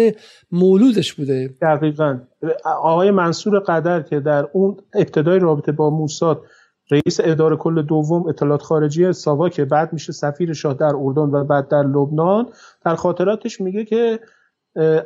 مولودش 0.52 1.14
بوده. 1.14 1.54
دقیقا. 1.62 2.18
آقای 2.64 3.10
منصور 3.10 3.58
قدر 3.58 4.02
که 4.02 4.20
در 4.20 4.48
اون 4.52 4.76
ابتدای 4.94 5.38
رابطه 5.38 5.72
با 5.72 5.90
موساد 5.90 6.42
رئیس 6.90 7.20
اداره 7.20 7.56
کل 7.56 7.82
دوم 7.82 8.28
اطلاعات 8.28 8.62
خارجی 8.62 9.12
ساواک 9.12 9.60
بعد 9.60 9.92
میشه 9.92 10.12
سفیر 10.12 10.52
شاه 10.52 10.74
در 10.74 10.92
اردن 10.96 11.22
و 11.22 11.44
بعد 11.44 11.68
در 11.68 11.82
لبنان 11.82 12.46
در 12.84 12.94
خاطراتش 12.94 13.60
میگه 13.60 13.84
که 13.84 14.20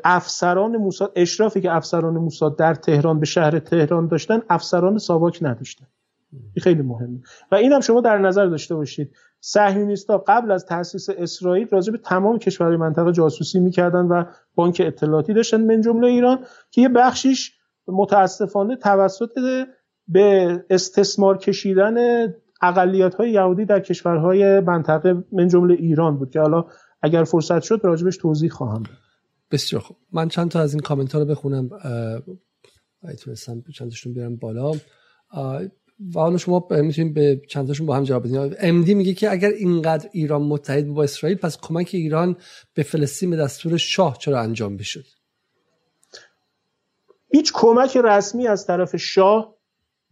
افسران 0.05 0.77
موساد 0.77 1.13
اشرافی 1.17 1.61
که 1.61 1.73
افسران 1.73 2.15
موساد 2.15 2.59
در 2.59 2.75
تهران 2.75 3.21
به 3.21 3.27
شهر 3.27 3.59
تهران 3.59 4.07
داشتن 4.07 4.43
افسران 4.51 4.99
ساواک 4.99 5.39
نداشتن. 5.43 5.87
این 6.33 6.63
خیلی 6.63 6.83
مهمه. 6.83 7.21
و 7.53 7.55
این 7.55 7.73
هم 7.73 7.81
شما 7.81 8.01
در 8.01 8.19
نظر 8.19 8.47
داشته 8.47 8.75
باشید. 8.75 9.13
صهیونیستا 9.41 10.25
قبل 10.27 10.51
از 10.51 10.67
تاسیس 10.67 11.09
اسرائیل 11.11 11.69
راجع 11.69 11.93
به 11.93 11.99
تمام 11.99 12.39
کشورهای 12.39 12.77
منطقه 12.77 13.13
جاسوسی 13.13 13.61
می‌کردن 13.61 14.05
و 14.07 14.25
بانک 14.55 14.83
اطلاعاتی 14.85 15.35
داشتن 15.35 15.61
من 15.61 15.81
جمله 15.81 16.07
ایران 16.07 16.39
که 16.71 16.81
یه 16.81 16.89
بخشیش 16.89 17.53
متاسفانه 17.89 18.77
توسط 18.77 19.39
به 20.09 20.65
استثمار 20.71 21.39
کشیدن 21.39 22.27
اقلیت 22.63 23.15
های 23.15 23.31
یهودی 23.31 23.65
در 23.65 23.81
کشورهای 23.81 24.61
منطقه 24.61 25.25
من 25.33 25.49
جمله 25.49 25.75
ایران 25.75 26.17
بود 26.17 26.31
که 26.31 26.41
حالا 26.41 26.65
اگر 27.03 27.25
فرصت 27.25 27.63
شد 27.63 27.81
راجبش 27.83 28.17
توضیح 28.17 28.51
خواهم 28.51 28.83
داد. 28.83 28.97
بسیار 29.51 29.83
خوب. 29.83 29.97
من 30.13 30.29
چند 30.29 30.51
تا 30.51 30.61
از 30.61 30.75
این 30.75 30.83
کامنت 30.83 31.13
ها 31.13 31.19
رو 31.19 31.25
بخونم 31.25 31.71
اگه 33.03 33.17
تونستم 33.17 33.63
چند 33.75 33.89
تاشون 33.91 34.15
بیارم 34.15 34.37
بالا. 34.37 34.73
و 36.15 36.21
حالا 36.21 36.37
شما 36.37 36.69
می‌تونید 36.71 37.15
به 37.15 37.43
چند 37.49 37.67
تاشون 37.67 37.87
با 37.87 37.97
هم 37.97 38.05
جواب 38.05 38.23
بدید 38.23 38.57
امدی 38.61 38.95
میگه 38.95 39.15
که 39.15 39.31
اگر 39.31 39.49
اینقدر 39.49 40.09
ایران 40.13 40.43
متحد 40.43 40.89
با 40.89 41.03
اسرائیل 41.03 41.39
پس 41.39 41.59
کمک 41.61 41.91
ایران 41.93 42.37
به 42.75 42.83
فلسطین 42.83 43.31
به 43.31 43.37
دستور 43.37 43.77
شاه 43.77 44.19
چرا 44.19 44.41
انجام 44.41 44.77
بشد؟ 44.77 45.05
هیچ 47.33 47.53
کمک 47.55 47.97
رسمی 47.97 48.47
از 48.47 48.67
طرف 48.67 48.97
شاه 48.97 49.55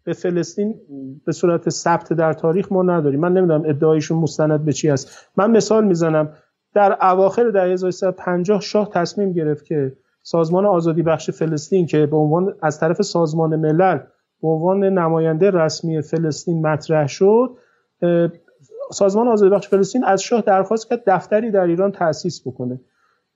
به 0.04 0.12
فلسطین 0.12 0.80
به 1.26 1.32
صورت 1.32 1.70
ثبت 1.70 2.12
در 2.12 2.32
تاریخ 2.32 2.72
ما 2.72 2.82
نداریم. 2.82 3.20
من 3.20 3.32
نمی‌دونم 3.32 3.62
ادعایشون 3.68 4.18
مستند 4.18 4.64
به 4.64 4.72
چی 4.72 4.90
است. 4.90 5.10
من 5.36 5.50
مثال 5.50 5.84
می‌زنم. 5.84 6.36
در 6.78 6.98
اواخر 7.00 7.50
دهه 7.50 7.64
1350 7.64 8.60
شاه 8.60 8.90
تصمیم 8.90 9.32
گرفت 9.32 9.64
که 9.64 9.92
سازمان 10.22 10.66
آزادی 10.66 11.02
بخش 11.02 11.30
فلسطین 11.30 11.86
که 11.86 12.06
به 12.06 12.16
عنوان 12.16 12.54
از 12.62 12.80
طرف 12.80 13.02
سازمان 13.02 13.56
ملل 13.56 13.98
به 14.42 14.48
عنوان 14.48 14.84
نماینده 14.84 15.50
رسمی 15.50 16.02
فلسطین 16.02 16.66
مطرح 16.66 17.06
شد 17.06 17.50
سازمان 18.92 19.28
آزادی 19.28 19.54
بخش 19.54 19.68
فلسطین 19.68 20.04
از 20.04 20.22
شاه 20.22 20.40
درخواست 20.40 20.88
کرد 20.88 21.02
دفتری 21.06 21.50
در 21.50 21.64
ایران 21.64 21.92
تأسیس 21.92 22.46
بکنه. 22.46 22.80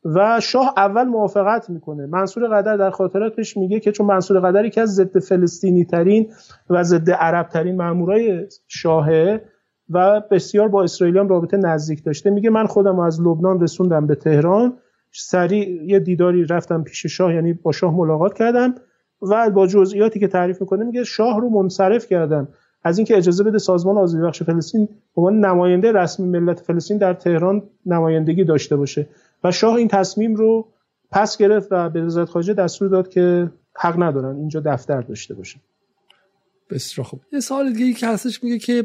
و 0.05 0.41
شاه 0.41 0.75
اول 0.77 1.05
موافقت 1.05 1.71
می‌کنه. 1.71 2.07
منصور 2.07 2.49
قدر 2.49 2.77
در 2.77 2.91
خاطراتش 2.91 3.57
میگه 3.57 3.81
که 3.81 3.93
چون 3.93 4.07
منصور 4.07 4.41
قدر 4.41 4.69
که 4.69 4.81
از 4.81 4.95
ضد 4.95 5.19
فلسطینی 5.19 5.85
ترین 5.85 6.33
و 6.71 6.83
ضد 6.83 7.11
عرب 7.11 7.49
ترین 7.49 7.77
مامورای 7.77 8.47
شاهه 8.69 9.43
و 9.93 10.21
بسیار 10.31 10.69
با 10.69 10.83
اسرائیل 10.83 11.19
هم 11.19 11.29
رابطه 11.29 11.57
نزدیک 11.57 12.05
داشته. 12.05 12.31
میگه 12.31 12.51
من 12.51 12.67
خودم 12.67 12.99
از 12.99 13.21
لبنان 13.21 13.61
رسوندم 13.61 14.07
به 14.07 14.15
تهران. 14.15 14.77
سریع 15.13 15.83
یه 15.85 15.99
دیداری 15.99 16.45
رفتم 16.45 16.83
پیش 16.83 17.07
شاه 17.07 17.35
یعنی 17.35 17.53
با 17.53 17.73
شاه 17.73 17.97
ملاقات 17.97 18.35
کردم 18.35 18.75
و 19.23 19.51
با 19.51 19.67
جزئیاتی 19.67 20.21
که 20.21 20.29
تعریف 20.29 20.61
می‌کنه 20.61 20.85
میگه 20.85 21.05
شاه 21.05 21.41
رو 21.41 21.49
منصرف 21.49 22.07
کردم. 22.07 22.49
از 22.85 22.99
اینکه 22.99 23.17
اجازه 23.17 23.45
بده 23.45 23.59
سازمان 23.59 23.99
آزادی 23.99 24.25
بخش 24.25 24.43
فلسطین 24.43 24.87
به 24.87 25.23
عنوان 25.23 25.45
نماینده 25.45 25.93
رسمی 25.93 26.29
ملت 26.29 26.61
فلسطین 26.61 26.99
در 26.99 27.15
تهران 27.15 27.63
نمایندگی 27.87 28.45
داشته 28.45 28.77
باشه. 28.77 29.07
و 29.45 29.51
شاه 29.51 29.75
این 29.75 29.89
تصمیم 29.89 30.35
رو 30.35 30.69
پس 31.11 31.37
گرفت 31.37 31.69
و 31.71 31.91
به 31.91 32.03
وزارت 32.03 32.29
خارجه 32.29 32.55
دستور 32.55 32.89
داد 32.89 33.09
که 33.09 33.51
حق 33.77 34.03
ندارن 34.03 34.37
اینجا 34.37 34.61
دفتر 34.61 35.01
داشته 35.01 35.35
باشه 35.35 35.61
بسیار 36.71 37.07
خوب. 37.07 37.21
یه 37.33 37.41
سوال 37.41 37.73
دیگه 37.73 37.99
که 37.99 38.07
هستش 38.07 38.45
میگه 38.45 38.59
که 38.59 38.83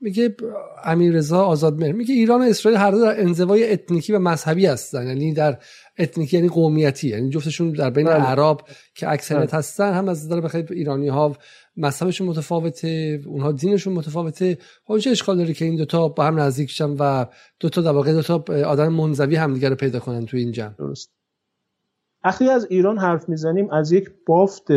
میگه 0.00 0.36
امیر 0.84 1.12
رضا 1.12 1.44
آزادمهر 1.44 1.92
میگه 1.92 2.14
ایران 2.14 2.40
و 2.40 2.44
اسرائیل 2.44 2.80
هر 2.80 2.90
دو 2.90 3.00
در 3.00 3.20
انزوای 3.20 3.72
اتنیکی 3.72 4.12
و 4.12 4.18
مذهبی 4.18 4.66
هستن. 4.66 5.06
یعنی 5.06 5.32
در 5.32 5.58
اتنیکی 5.98 6.36
یعنی 6.36 6.48
قومیتی. 6.48 7.08
یعنی 7.08 7.30
جفتشون 7.30 7.70
در 7.70 7.90
بین 7.90 8.06
بله. 8.06 8.14
عرب 8.14 8.60
که 8.94 9.10
اکثریت 9.10 9.50
بله. 9.50 9.58
هستن 9.58 9.92
هم 9.92 10.08
از 10.08 10.26
نظر 10.26 10.40
بخیر 10.40 10.66
ایرانی 10.70 11.08
ها 11.08 11.36
مذهبشون 11.76 12.26
متفاوته 12.26 13.20
اونها 13.26 13.52
دینشون 13.52 13.92
متفاوته. 13.92 14.58
خب 14.84 14.98
چه 14.98 15.10
اشکال 15.10 15.36
داره 15.36 15.52
که 15.52 15.64
این 15.64 15.76
دوتا 15.76 16.08
با 16.08 16.24
هم 16.24 16.40
نزدیک 16.40 16.70
شن 16.70 16.90
و 16.98 17.24
دوتا 17.60 17.80
در 17.80 17.92
واقع 17.92 18.12
دوتا 18.12 18.44
آدم 18.66 18.88
منزوی 18.88 19.36
همدیگه 19.36 19.68
رو 19.68 19.74
پیدا 19.74 19.98
کنن 19.98 20.26
تو 20.26 20.36
این 20.36 20.52
جمع؟ 20.52 20.74
درست. 20.78 21.12
وقتی 22.24 22.50
از 22.50 22.66
ایران 22.70 22.98
حرف 22.98 23.28
می‌زنیم 23.28 23.70
از 23.70 23.92
یک 23.92 24.10
بافت 24.26 24.68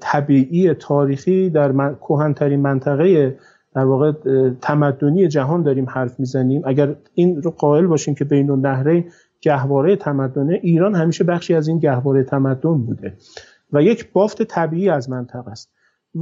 طبیعی 0.00 0.74
تاریخی 0.74 1.50
در 1.50 1.72
من... 1.72 1.96
کهنترین 1.96 2.60
منطقه 2.60 3.38
در 3.74 3.84
واقع 3.84 4.12
تمدنی 4.62 5.28
جهان 5.28 5.62
داریم 5.62 5.86
حرف 5.88 6.20
می‌زنیم. 6.20 6.62
اگر 6.64 6.94
این 7.14 7.42
رو 7.42 7.50
قائل 7.50 7.86
باشیم 7.86 8.14
که 8.14 8.24
بین 8.24 8.50
النهرین 8.50 9.04
گهواره 9.40 9.96
تمدنه 9.96 10.60
ایران 10.62 10.94
همیشه 10.94 11.24
بخشی 11.24 11.54
از 11.54 11.68
این 11.68 11.78
گهواره 11.78 12.24
تمدن 12.24 12.78
بوده 12.78 13.14
و 13.72 13.82
یک 13.82 14.12
بافت 14.12 14.42
طبیعی 14.42 14.90
از 14.90 15.10
منطقه 15.10 15.50
است. 15.50 15.72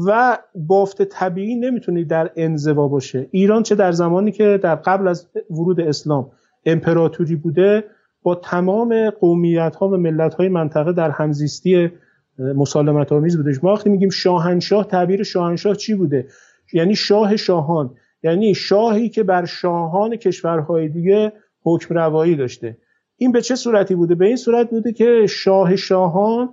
و 0.07 0.38
بافت 0.55 1.03
طبیعی 1.03 1.55
نمی‌تونه 1.55 2.05
در 2.05 2.30
انزوا 2.36 2.88
باشه. 2.88 3.28
ایران 3.30 3.62
چه 3.62 3.74
در 3.74 3.92
زمانی 3.92 4.32
که 4.32 4.61
در 4.62 4.74
قبل 4.74 5.09
از 5.09 5.28
ورود 5.51 5.80
اسلام 5.80 6.30
امپراتوری 6.64 7.36
بوده 7.36 7.84
با 8.22 8.34
تمام 8.34 9.11
قومیت 9.11 9.76
ها 9.76 9.88
و 9.88 9.96
ملت 9.96 10.34
های 10.34 10.49
منطقه 10.49 10.92
در 10.92 11.11
همزیستی 11.11 11.90
مسالمت 12.38 13.12
آمیز 13.12 13.36
بوده. 13.36 13.59
ما 13.62 13.72
وقتی 13.72 13.90
میگیم 13.90 14.11
شاهنشاه 14.11 14.86
تعبیر 14.86 15.22
شاهنشاه 15.22 15.74
چی 15.74 15.94
بوده؟ 15.94 16.26
یعنی 16.73 16.95
شاه 16.95 17.37
شاهان. 17.37 17.95
یعنی 18.23 18.55
شاهی 18.55 19.09
که 19.09 19.23
بر 19.23 19.45
شاهان 19.45 20.16
کشورهای 20.16 20.89
دیگه 20.89 21.33
حکم 21.62 21.95
روایی 21.95 22.37
داشته. 22.37 22.79
این 23.16 23.33
به 23.33 23.43
چه 23.43 23.55
صورتی 23.55 23.95
بوده؟ 23.95 24.14
به 24.14 24.27
این 24.27 24.37
صورت 24.37 24.71
بوده 24.71 24.93
که 24.93 25.27
شاه 25.29 25.77
شاهان 25.77 26.49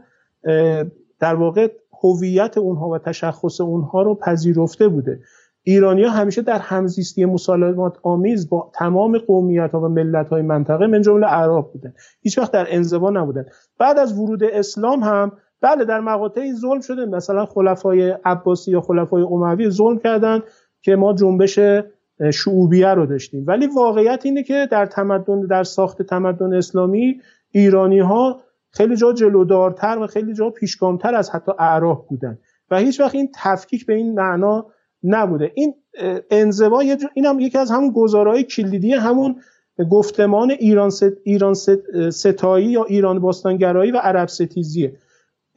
در 1.19 1.35
واقع 1.35 1.67
هویت 2.03 2.57
اونها 2.57 2.89
و 2.89 2.97
تشخص 2.97 3.61
اونها 3.61 4.01
رو 4.01 4.15
پذیرفته 4.15 4.87
بوده. 4.87 5.19
ایرانیا 5.63 6.09
همیشه 6.09 6.41
در 6.41 6.59
همزیستی 6.59 7.25
مسالمات 7.25 7.97
آمیز 8.03 8.49
با 8.49 8.71
تمام 8.75 9.17
قومیت 9.17 9.71
ها 9.71 9.81
و 9.81 9.87
ملت 9.87 10.29
های 10.29 10.41
منطقه 10.41 10.87
من 10.87 11.01
جمله 11.01 11.27
عرب 11.27 11.71
بودن. 11.73 11.93
هیچ 12.21 12.37
وقت 12.37 12.51
در 12.51 12.65
انزوا 12.69 13.09
نبودن. 13.09 13.45
بعد 13.79 13.99
از 13.99 14.19
ورود 14.19 14.43
اسلام 14.43 15.03
هم 15.03 15.31
بله 15.61 15.85
در 15.85 15.99
مقاطعی 15.99 16.53
ظلم 16.53 16.81
شده. 16.81 17.05
مثلا 17.05 17.45
خلفای 17.45 18.09
عباسی 18.25 18.71
یا 18.71 18.81
خلفای 18.81 19.21
اموی 19.21 19.69
ظلم 19.69 19.99
کردن 19.99 20.41
که 20.81 20.95
ما 20.95 21.13
جنبش 21.13 21.59
شعوبیه 22.33 22.87
رو 22.87 23.05
داشتیم. 23.05 23.43
ولی 23.47 23.67
واقعیت 23.67 24.21
اینه 24.25 24.43
که 24.43 24.67
در 24.71 24.85
تمدن 24.85 25.41
در 25.41 25.63
ساخت 25.63 26.01
تمدن 26.01 26.53
اسلامی 26.53 27.21
ایرانی 27.51 27.99
ها 27.99 28.41
خیلی 28.71 28.95
جا 28.95 29.13
جلودارتر 29.13 29.97
و 30.01 30.07
خیلی 30.07 30.33
جا 30.33 30.49
پیشگامتر 30.49 31.15
از 31.15 31.29
حتی 31.29 31.51
اعراب 31.59 32.05
بودن. 32.09 32.37
و 32.71 32.77
هیچ 32.77 32.99
وقت 32.99 33.15
این 33.15 33.29
تفکیک 33.35 33.85
به 33.85 33.93
این 33.93 34.13
معنا 34.13 34.65
نبوده. 35.03 35.51
این 35.55 35.73
انزوا 36.31 36.79
این 37.13 37.25
هم 37.25 37.39
یکی 37.39 37.57
از 37.57 37.71
همون 37.71 37.91
گزارهای 37.91 38.43
کلیدی 38.43 38.93
همون 38.93 39.35
گفتمان 39.91 40.51
ایران, 40.51 40.89
ست، 40.89 41.13
ایران 41.23 41.53
ستایی 42.09 42.67
یا 42.67 42.83
ایران 42.83 43.19
باستانگرایی 43.19 43.91
و 43.91 43.97
عرب 43.97 44.27
ستیزیه. 44.27 44.95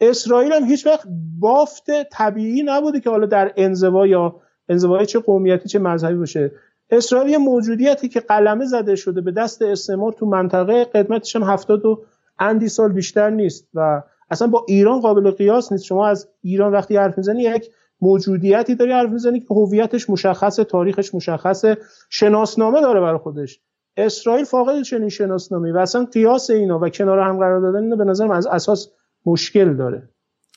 اسرائیل 0.00 0.52
هم 0.52 0.64
هیچ 0.64 0.86
وقت 0.86 1.06
بافت 1.40 1.86
طبیعی 2.12 2.62
نبوده 2.62 3.00
که 3.00 3.10
حالا 3.10 3.26
در 3.26 3.52
انزوا 3.56 4.06
یا 4.06 4.36
انزوای 4.68 5.06
چه 5.06 5.18
قومیتی 5.18 5.68
چه 5.68 5.78
مذهبی 5.78 6.14
باشه. 6.14 6.52
اسرائیل 6.90 7.36
موجودیتی 7.36 8.08
که 8.08 8.20
قلمه 8.20 8.64
زده 8.64 8.94
شده 8.94 9.20
به 9.20 9.30
دست 9.30 9.62
استعمار 9.62 10.12
تو 10.12 10.26
منطقه 10.26 10.84
قدمتش 10.84 11.36
هم 11.36 11.42
هفتاد 11.42 11.84
و 11.84 12.02
اندی 12.38 12.68
سال 12.68 12.92
بیشتر 12.92 13.30
نیست 13.30 13.68
و 13.74 14.02
اصلا 14.30 14.48
با 14.48 14.64
ایران 14.68 15.00
قابل 15.00 15.30
قیاس 15.30 15.72
نیست. 15.72 15.84
شما 15.84 16.08
از 16.08 16.28
ایران 16.42 16.72
وقتی 16.72 16.96
حرف 16.96 17.18
می‌زنی 17.18 17.42
یک 17.42 17.70
موجودیتی 18.00 18.74
داری 18.74 18.92
حرف 18.92 19.10
می‌زنی 19.10 19.40
که 19.40 19.46
هویتش 19.50 20.10
مشخصه 20.10 20.64
تاریخش 20.64 21.14
مشخصه 21.14 21.78
شناسنامه 22.10 22.80
داره 22.80 23.00
برای 23.00 23.18
خودش. 23.18 23.60
اسرائیل 23.96 24.44
فاقد 24.44 24.82
چنین 24.82 25.08
شناسنامه 25.08 25.72
و 25.72 25.78
اصلا 25.78 26.04
قیاس 26.04 26.50
اینا 26.50 26.78
و 26.78 26.88
کنار 26.88 27.18
هم 27.18 27.38
قرار 27.38 27.60
دادن 27.60 27.82
اینا 27.82 27.96
به 27.96 28.04
نظرم 28.04 28.30
از 28.30 28.46
اساس 28.46 28.88
مشکل 29.26 29.76
داره. 29.76 30.08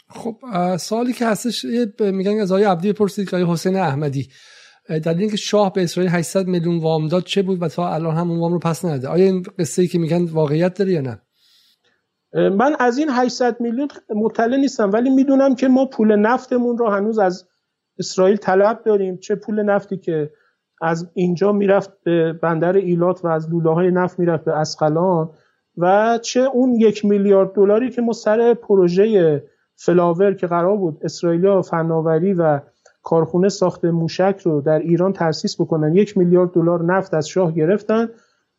خب 0.09 0.36
سوالی 0.78 1.14
که 1.14 1.26
هستش 1.26 1.66
میگن 1.99 2.39
از 2.39 2.51
آقای 2.51 2.64
عبدی 2.64 2.93
پرسید 2.93 3.30
که 3.30 3.38
حسین 3.38 3.76
احمدی 3.76 4.28
در 5.03 5.14
اینکه 5.14 5.38
شاه 5.38 5.74
به 5.74 5.84
اسرائیل 5.84 6.12
800 6.12 6.47
میلیون 6.47 6.80
وام 6.80 7.07
داد 7.07 7.24
چه 7.24 7.41
بود 7.41 7.62
و 7.62 7.68
تا 7.68 7.93
الان 7.93 8.16
هم 8.16 8.32
اون 8.32 8.39
وام 8.39 8.53
رو 8.53 8.59
پس 8.59 8.86
نده 8.86 9.07
آیا 9.07 9.26
این 9.26 9.43
قصه 9.59 9.82
ای 9.82 9.88
که 9.88 9.99
میگن 9.99 10.26
واقعیت 10.26 10.74
داره 10.74 10.91
یا 10.91 11.01
نه؟ 11.01 11.22
من 12.34 12.76
از 12.80 12.97
این 12.97 13.07
800 13.12 13.62
میلیون 13.62 13.88
مطلع 14.16 14.57
نیستم 14.57 14.91
ولی 14.91 15.09
می‌دونم 15.09 15.55
که 15.55 15.68
ما 15.68 15.86
پول 15.86 16.16
نفتمون 16.16 16.78
رو 16.78 16.89
هنوز 16.89 17.20
از 17.20 17.47
اسرائیل 17.99 18.38
طلب 18.38 18.82
داریم. 18.86 19.18
چه 19.18 19.36
پول 19.36 19.64
نفتی 19.64 19.97
که 19.97 20.30
از 20.82 21.12
اینجا 21.14 21.51
می‌رفت 21.51 21.91
به 22.03 22.34
بندر 22.34 22.76
ایلات 22.76 23.26
و 23.26 23.28
از 23.28 23.49
لوله 23.49 23.74
های 23.74 23.91
نفت 23.91 24.20
می‌رفت 24.20 24.45
به 24.45 24.51
اسقلان. 24.51 25.30
و 25.78 26.19
چه 26.22 26.39
اون 26.39 26.74
یک 26.74 27.05
میلیارد 27.05 27.53
دلاری 27.53 27.89
که 27.89 28.01
ما 28.01 28.13
سر 28.13 28.53
پروژه 28.53 29.43
فلاور 29.76 30.34
که 30.34 30.47
قرار 30.47 30.78
بود 30.78 30.97
اسرائیلیا 31.01 31.61
فناوری 31.61 32.34
و 32.34 32.59
کارخونه 33.03 33.49
ساخت 33.49 33.86
موشک 33.86 34.39
رو 34.43 34.61
در 34.61 34.80
ایران 34.80 35.13
تأسیس 35.13 35.61
بکنن 35.61 35.95
یک 35.95 36.17
میلیارد 36.17 36.51
دلار 36.51 36.84
نفت 36.84 37.13
از 37.13 37.28
شاه 37.28 37.51
گرفتن 37.51 38.09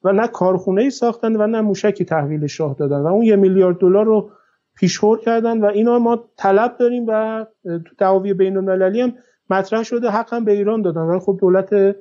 و 0.05 0.13
نه 0.13 0.29
کارخونه 0.29 0.83
ای 0.83 0.91
ساختن 0.91 1.37
و 1.37 1.47
نه 1.47 1.61
موشکی 1.61 2.05
تحویل 2.05 2.47
شاه 2.47 2.75
دادن 2.79 3.01
و 3.01 3.07
اون 3.07 3.23
یک 3.23 3.39
میلیارد 3.39 3.79
دلار 3.79 4.05
رو 4.05 4.31
پیشخور 4.75 5.21
کردن 5.21 5.61
و 5.61 5.65
اینا 5.65 5.99
ما 5.99 6.25
طلب 6.37 6.77
داریم 6.77 7.05
و 7.09 7.47
تو 7.65 7.95
دعاوی 7.99 8.35
بین 8.35 8.57
المللی 8.57 9.01
هم 9.01 9.15
مطرح 9.51 9.83
شده 9.83 10.11
حق 10.11 10.35
هم 10.35 10.45
به 10.45 10.53
ایران 10.53 10.83
دادن. 10.83 11.01
ولی 11.01 11.19
خب 11.19 11.39
دولت 11.41 11.97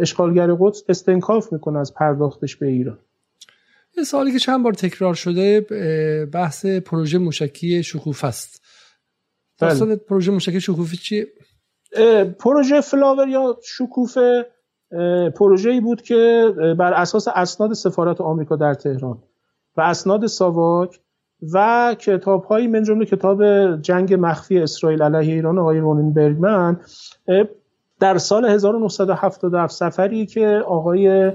اشغالگر 0.00 0.54
قدس 0.54 0.82
استنکاف 0.88 1.52
می‌کنه 1.52 1.78
از 1.78 1.94
پرداختش 1.94 2.56
به 2.56 2.66
ایران. 2.66 2.98
یه 3.96 4.04
سوالی 4.04 4.32
که 4.32 4.38
چند 4.38 4.64
بار 4.64 4.72
تکرار 4.72 5.14
شده 5.14 5.60
بحث 6.32 6.66
پروژه 6.66 7.18
موشکی 7.18 7.82
شکوف 7.82 8.24
است 8.24 8.62
بله. 9.60 9.70
داستان 9.70 9.96
پروژه 9.96 10.32
موشکی 10.32 10.60
شکوفی 10.60 10.96
چیه 10.96 11.26
پروژه 12.38 12.80
فلاور 12.80 13.28
یا 13.28 13.58
شکوفه 13.64 14.46
پروژه 15.36 15.70
ای 15.70 15.80
بود 15.80 16.02
که 16.02 16.48
بر 16.78 16.92
اساس 16.92 17.28
اسناد 17.28 17.72
سفارت 17.72 18.20
آمریکا 18.20 18.56
در 18.56 18.74
تهران 18.74 19.22
و 19.76 19.80
اسناد 19.80 20.26
ساواک 20.26 21.00
و 21.52 21.96
کتاب 21.98 22.44
هایی 22.44 22.66
من 22.66 22.82
جمله 22.82 23.04
کتاب 23.04 23.42
جنگ 23.80 24.14
مخفی 24.18 24.58
اسرائیل 24.58 25.02
علیه 25.02 25.34
ایران 25.34 25.58
آقای 25.58 25.78
رونین 25.78 26.12
برگمن 26.12 26.80
در 28.00 28.18
سال 28.18 28.44
1977 28.44 29.74
سفری 29.74 30.26
که 30.26 30.62
آقای 30.66 31.32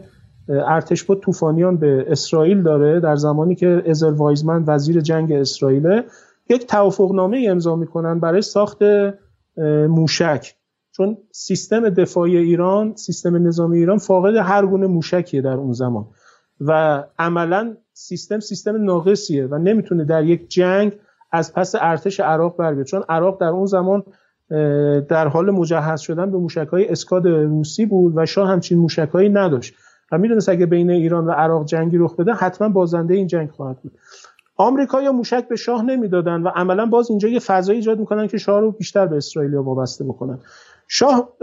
ارتشبد 0.50 1.20
طوفانیان 1.20 1.78
به 1.78 2.06
اسرائیل 2.08 2.64
داره 2.64 3.00
در 3.00 3.16
زمانی 3.16 3.56
که 3.56 3.84
ازل 3.90 4.14
وایزمن 4.14 4.64
وزیر 4.68 5.02
جنگ 5.02 5.32
اسرائیل 5.32 6.02
یک 6.50 6.68
توافقنامه 6.68 7.46
امضا 7.50 7.76
می‌کنن 7.76 8.20
برای 8.20 8.42
ساخت 8.42 8.78
موشک. 9.90 10.56
چون 10.92 11.18
سیستم 11.32 11.90
دفاعی 11.90 12.38
ایران 12.38 12.96
سیستم 12.96 13.48
نظامی 13.48 13.78
ایران 13.78 13.98
فاقد 13.98 14.36
هر 14.36 14.66
گونه 14.66 14.88
موشکیه 14.88 15.42
در 15.42 15.54
اون 15.54 15.74
زمان. 15.74 16.06
و 16.62 17.04
عملا 17.20 17.78
سیستم 17.94 18.40
سیستم 18.40 18.84
ناقصیه 18.84 19.48
و 19.48 19.58
نمی‌تونه 19.58 20.06
در 20.06 20.24
یک 20.24 20.50
جنگ 20.50 20.92
از 21.32 21.54
پس 21.54 21.76
ارتش 21.80 22.20
عراق 22.20 22.58
بر 22.58 22.84
چون 22.84 23.04
عراق 23.10 23.42
در 23.42 23.48
اون 23.48 23.66
زمان 23.66 24.04
در 25.10 25.28
حال 25.28 25.52
مجهز 25.52 26.02
شدن 26.02 26.32
به 26.32 26.38
موشک 26.38 26.68
های 26.72 26.90
اسکاد 26.90 27.28
روسی 27.28 27.86
بود 27.86 28.14
و 28.16 28.26
شاه 28.26 28.50
همچین 28.50 28.78
موشک 28.78 29.10
نداشت. 29.16 29.76
و 30.12 30.18
می‌دونست 30.18 30.50
اگه 30.50 30.66
بین 30.66 30.90
ایران 30.90 31.26
و 31.26 31.32
عراق 31.32 31.66
جنگی 31.66 31.98
رخ 31.98 32.16
بده 32.16 32.34
حتما 32.34 32.70
بازنده 32.70 33.14
این 33.14 33.28
جنگ 33.28 33.50
خواهد 33.50 33.78
بود. 33.82 33.92
آمریکا 34.56 35.02
یا 35.02 35.12
موشک 35.12 35.48
به 35.48 35.56
شاه 35.56 35.84
نمی‌دادن 35.86 36.42
و 36.42 36.48
عملا 36.48 36.86
باز 36.86 37.10
اینجا 37.10 37.28
یه 37.28 37.40
فضایی 37.40 37.78
ایجاد 37.78 38.00
می‌کنن 38.00 38.28
که 38.28 38.38
شاه 38.38 38.60
رو 38.60 38.72
بیشتر 38.72 39.06
به 39.06 39.18
اسرائیل 39.18 39.56
وابسته 39.56 40.04
بکنن. 40.04 40.40
شاه 40.88 41.34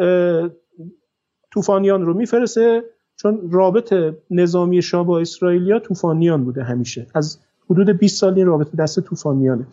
طوفانیان 1.51 2.07
رو 2.07 2.15
میفرسه 2.15 2.85
چون 3.17 3.49
رابط 3.51 3.95
نظامی 4.31 4.83
شاه 4.83 5.07
با 5.07 5.21
اسرائیلیا 5.21 5.79
طوفانیان 5.79 6.45
بوده 6.45 6.63
همیشه. 6.63 7.07
از 7.15 7.39
حدود 7.71 7.91
20 7.91 8.21
سال 8.21 8.35
این 8.35 8.47
رابطه 8.47 8.77
دست 8.77 9.01
طوفانیانه. 9.01 9.67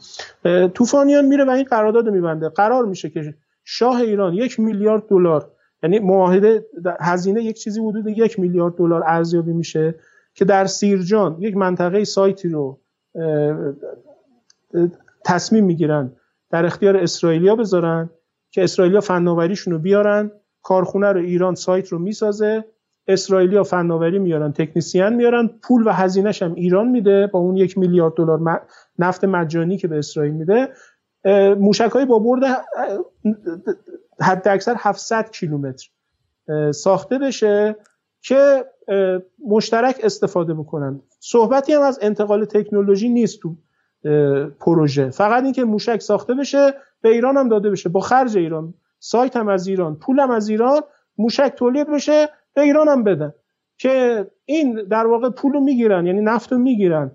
طوفانیان 0.74 1.26
میره 1.26 1.46
و 1.46 1.50
این 1.50 1.64
قرارداد 1.64 2.10
میبنده. 2.10 2.50
قرار 2.50 2.86
میشه 2.86 3.10
که 3.10 3.34
شاه 3.64 3.96
ایران 3.96 4.34
یک 4.34 4.60
میلیارد 4.60 5.08
دلار 5.08 5.52
یعنی 5.84 6.00
معاهده 6.00 6.66
هزینه 7.00 7.44
یک 7.44 7.56
چیزی 7.56 7.82
حدود 7.82 8.08
یک 8.08 8.40
میلیارد 8.40 8.76
دلار 8.76 9.04
ارزیابی 9.08 9.54
میشه 9.54 9.96
که 10.34 10.46
در 10.46 10.66
سیرجان 10.66 11.38
یک 11.40 11.58
منطقه 11.58 12.04
سایتی 12.04 12.50
رو 12.50 12.80
تصمیم 15.26 15.66
می‌گیرن 15.66 16.12
در 16.50 16.66
اختیار 16.66 16.98
اسرائیلیا 16.98 17.56
بذارن 17.56 18.10
که 18.52 18.64
اسرائیلیا 18.64 19.02
فناوریشون 19.02 19.74
رو 19.74 19.80
بیارن 19.80 20.32
کارخونه 20.62 21.12
رو 21.12 21.20
ایران 21.20 21.56
سایت 21.56 21.88
رو 21.88 22.00
می‌سازه 22.00 22.66
اسرائیلیا 23.08 23.64
فناوری 23.64 24.20
میارن 24.20 24.52
تکنیسیان 24.52 25.14
میارن 25.14 25.48
پول 25.64 25.88
و 25.88 25.90
هزینهش 25.92 26.44
هم 26.44 26.54
ایران 26.54 26.88
میده 26.88 27.28
با 27.28 27.40
اون 27.40 27.58
یک 27.58 27.78
میلیارد 27.78 28.14
دلار 28.14 28.62
نفت 29.00 29.24
مجانی 29.24 29.78
که 29.78 29.88
به 29.88 29.98
اسرائیل 29.98 30.34
میده. 30.34 30.70
موشک 31.56 31.92
های 31.92 32.06
با 32.06 32.20
برد 32.20 32.44
حد 34.22 34.47
اکثر 34.47 34.76
700 34.78 35.32
کیلومتر 35.32 35.89
ساخته 36.72 37.18
بشه 37.18 37.76
که 38.22 38.66
مشترک 39.47 39.99
استفاده 40.03 40.53
بکنن. 40.53 41.01
صحبتی 41.20 41.74
هم 41.74 41.82
از 41.82 41.99
انتقال 42.01 42.45
تکنولوژی 42.45 43.09
نیست 43.09 43.39
تو 43.39 43.55
پروژه. 44.59 45.09
فقط 45.09 45.43
اینکه 45.43 45.64
موشک 45.64 46.01
ساخته 46.01 46.34
بشه 46.34 46.74
به 47.01 47.09
ایران 47.09 47.38
هم 47.38 47.49
داده 47.49 47.70
بشه. 47.70 47.89
با 47.89 47.99
خرج 47.99 48.38
ایران. 48.38 48.74
سایت 48.99 49.36
هم 49.36 49.47
از 49.47 49.68
ایران. 49.68 49.95
پول 49.95 50.20
هم 50.20 50.32
از 50.32 50.49
ایران. 50.49 50.82
موشک 51.18 51.53
تولید 51.55 51.89
بشه 51.89 52.30
به 52.53 52.61
ایران 52.61 52.88
هم 52.88 53.03
بدن. 53.03 53.34
که 53.78 54.28
این 54.45 54.84
در 54.84 55.07
واقع 55.07 55.30
پول 55.30 55.53
رو 55.53 55.59
می‌گیرن 55.59 56.07
یعنی 56.07 56.22
نفت 56.22 56.51
رو 56.51 56.57
می‌گیرن. 56.57 57.11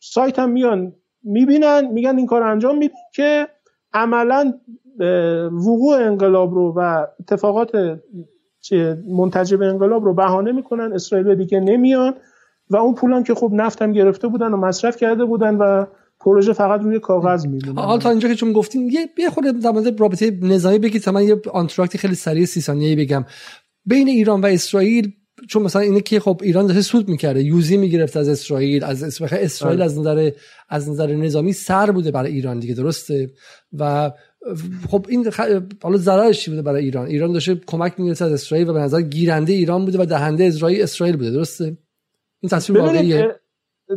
سایت 0.00 0.38
هم 0.38 0.50
میان 0.50 0.92
می‌بینن 1.22 1.86
میگن 1.92 2.16
این 2.16 2.26
کار 2.26 2.42
انجام 2.42 2.78
میدن 2.78 2.94
که 3.14 3.48
عملا 3.92 4.54
وقوع 5.52 5.96
انقلاب 5.96 6.54
رو 6.54 6.74
و 6.76 7.06
اتفاقات 7.20 7.70
منتجب 9.16 9.62
انقلاب 9.62 10.04
رو 10.04 10.14
بهانه 10.14 10.52
می‌کنن. 10.52 10.92
اسرائیل 10.92 11.34
دیگه 11.34 11.60
نمیان 11.60 12.14
و 12.70 12.76
اون 12.76 12.94
پولان 12.94 13.22
که 13.22 13.34
خب 13.34 13.50
نفتم 13.52 13.92
گرفته 13.92 14.28
بودن 14.28 14.52
و 14.52 14.56
مصرف 14.56 14.96
کرده 14.96 15.24
بودن 15.24 15.54
و 15.54 15.84
پروژه 16.20 16.52
فقط 16.52 16.80
روی 16.80 17.00
کاغذ 17.00 17.46
میمونه. 17.46 17.80
حالا 17.80 17.98
تا 17.98 18.10
اینجا 18.10 18.28
که 18.28 18.34
چون 18.34 18.52
گفتیم 18.52 18.90
یه 18.90 19.08
بیا 19.16 19.30
خود 19.30 19.44
در 19.44 19.70
مورد 19.70 20.00
رابطه 20.00 20.38
نظامی 20.42 20.78
بگید. 20.78 21.02
تا 21.02 21.12
من 21.12 21.22
یه 21.22 21.36
آنتراکت 21.52 21.96
خیلی 21.96 22.14
سریع 22.14 22.44
سی 22.44 22.60
ثانیه‌ای 22.60 22.96
بگم. 22.96 23.24
بین 23.84 24.08
ایران 24.08 24.40
و 24.40 24.46
اسرائیل 24.46 25.12
چون 25.48 25.62
مثلا 25.62 25.82
اینه 25.82 26.00
که 26.00 26.20
خب 26.20 26.40
ایران 26.42 26.66
داشته 26.66 26.82
سود 26.82 27.08
می‌کرده 27.08 27.42
یوزی 27.42 27.76
می‌گرفت 27.76 28.16
از 28.16 28.28
اسرائیل 28.28 28.84
از 28.84 29.22
اسرائیل 29.32 29.82
از 29.82 29.98
نظر 29.98 30.30
از 30.68 30.90
نظر 30.90 31.14
نظامی 31.14 31.52
سر 31.52 31.90
بوده 31.90 32.10
برای 32.10 32.32
ایران 32.32 32.58
دیگه 32.58 32.74
درسته؟ 32.74 33.30
و 33.78 34.12
خب 34.90 35.06
این. 35.08 35.30
حالا 35.82 35.96
ضررش 35.96 36.40
چی 36.40 36.50
بوده 36.50 36.62
برای 36.62 36.84
ایران؟ 36.84 37.06
ایران 37.06 37.32
داشته 37.32 37.60
کمک 37.66 37.94
می‌گرفت 37.98 38.22
از 38.22 38.32
اسرائیل 38.32 38.68
و 38.68 38.72
به 38.72 38.80
نظر 38.80 39.00
گیرنده 39.00 39.52
ایران 39.52 39.84
بوده 39.84 40.02
و 40.02 40.04
دهنده 40.04 40.44
اسرائیل 40.44 40.82
اسرائیل 40.82 41.16
بوده 41.16 41.30
درسته؟ 41.30 41.64
این 42.40 42.50
تصویر 42.50 42.80
واقعیه؟ 42.80 43.34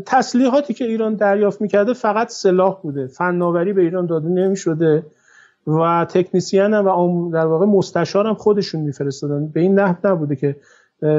تسلیحاتی 0.05 0.73
که 0.73 0.85
ایران 0.85 1.15
دریافت 1.15 1.61
می‌کرده 1.61 1.93
فقط 1.93 2.29
سلاح 2.29 2.81
بوده 2.81 3.07
فناوری 3.07 3.73
به 3.73 3.81
ایران 3.81 4.05
داده 4.05 4.29
نمی‌شده 4.29 5.03
و 5.67 6.05
تکنیسیان 6.09 6.73
هم 6.73 6.87
و 6.87 7.31
در 7.31 7.45
واقع 7.45 7.65
مستشار 7.65 8.27
هم 8.27 8.33
خودشون 8.33 8.81
میفرستادن. 8.81 9.47
به 9.47 9.59
این 9.59 9.79
نحو 9.79 9.95
نبوده 10.03 10.35
که 10.35 10.55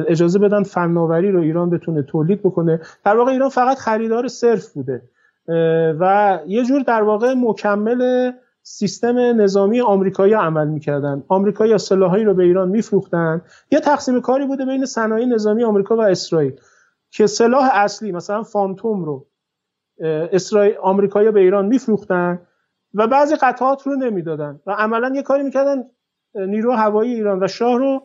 اجازه 0.08 0.38
بدن 0.38 0.62
فناوری 0.62 1.30
رو 1.30 1.40
ایران 1.40 1.70
بتونه 1.70 2.02
تولید 2.02 2.42
بکنه. 2.42 2.80
در 3.04 3.16
واقع 3.16 3.32
ایران 3.32 3.48
فقط 3.48 3.78
خریدار 3.78 4.28
صرف 4.28 4.72
بوده 4.72 5.02
و 6.00 6.38
یه 6.46 6.64
جور 6.64 6.82
در 6.82 7.02
واقع 7.02 7.34
مکمل 7.34 8.32
سیستم 8.62 9.18
نظامی 9.18 9.80
آمریکایی 9.80 10.34
عمل 10.34 10.68
می‌کردن. 10.68 11.24
آمریکایی 11.28 11.78
سلاحایی 11.78 12.24
رو 12.24 12.34
به 12.34 12.42
ایران 12.42 12.68
میفروختن. 12.68 13.42
یه 13.70 13.80
تقسیم 13.80 14.20
کاری 14.20 14.46
بوده 14.46 14.64
بین 14.64 14.84
صنایع 14.84 15.26
نظامی 15.26 15.64
آمریکا 15.64 15.96
و 15.96 16.00
اسرائیل 16.00 16.60
که 17.10 17.26
سلاح 17.26 17.70
اصلی 17.72 18.12
مثلا 18.12 18.42
فانتوم 18.42 19.04
رو 19.04 19.26
اسرائیل 20.32 20.74
آمریکایی 20.82 21.30
به 21.30 21.40
ایران 21.40 21.66
میفروختن 21.66 22.40
و 22.94 23.06
بعضی 23.06 23.34
قطعات 23.34 23.86
رو 23.86 23.94
نمی‌دادن 23.96 24.60
و 24.66 24.72
عملا 24.72 25.12
یه 25.14 25.22
کاری 25.22 25.42
می‌کردن 25.42 25.84
نیرو 26.34 26.72
هوایی 26.72 27.14
ایران 27.14 27.42
و 27.42 27.46
شاه 27.46 27.78
رو 27.78 28.02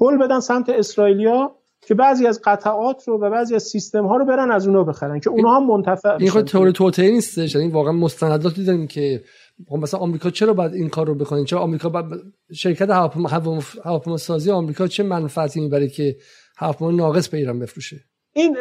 هل 0.00 0.18
بدن 0.20 0.40
سمت 0.40 0.68
اسرائیلیا 0.68 1.56
که 1.86 1.94
بعضی 1.94 2.26
از 2.26 2.40
قطعات 2.44 3.08
رو 3.08 3.20
و 3.20 3.30
بعضی 3.30 3.54
از 3.54 3.62
سیستم 3.62 4.06
ها 4.06 4.16
رو 4.16 4.24
برن 4.24 4.50
از 4.50 4.66
اونا 4.66 4.84
بخرن 4.84 5.20
که 5.20 5.30
اونها 5.30 5.56
هم 5.56 5.66
منتفع 5.66 6.16
این 6.20 6.30
خود 6.30 6.44
تئوری 6.44 6.72
توطئه 6.72 7.10
نیستش 7.10 7.54
یعنی 7.54 7.68
واقعا 7.68 7.92
مستندات 7.92 8.54
دیدن 8.54 8.86
که 8.86 9.22
خب 9.68 9.76
مثلا 9.76 10.00
آمریکا 10.00 10.30
چرا 10.30 10.54
باید 10.54 10.74
این 10.74 10.88
کار 10.88 11.06
رو 11.06 11.14
بکنین 11.14 11.44
چرا 11.44 11.60
آمریکا 11.60 11.88
باید 11.88 12.06
شرکت 12.52 12.90
هواپیما 12.90 14.16
سازی 14.16 14.50
آمریکا 14.50 14.86
چه 14.86 15.02
منفعتی 15.02 15.60
می‌بره 15.60 15.88
که 15.88 16.16
هواپیما 16.56 16.90
ناقص 16.90 17.28
به 17.28 17.38
ایران 17.38 17.58
بفروشه؟ 17.58 17.96
این 18.34 18.56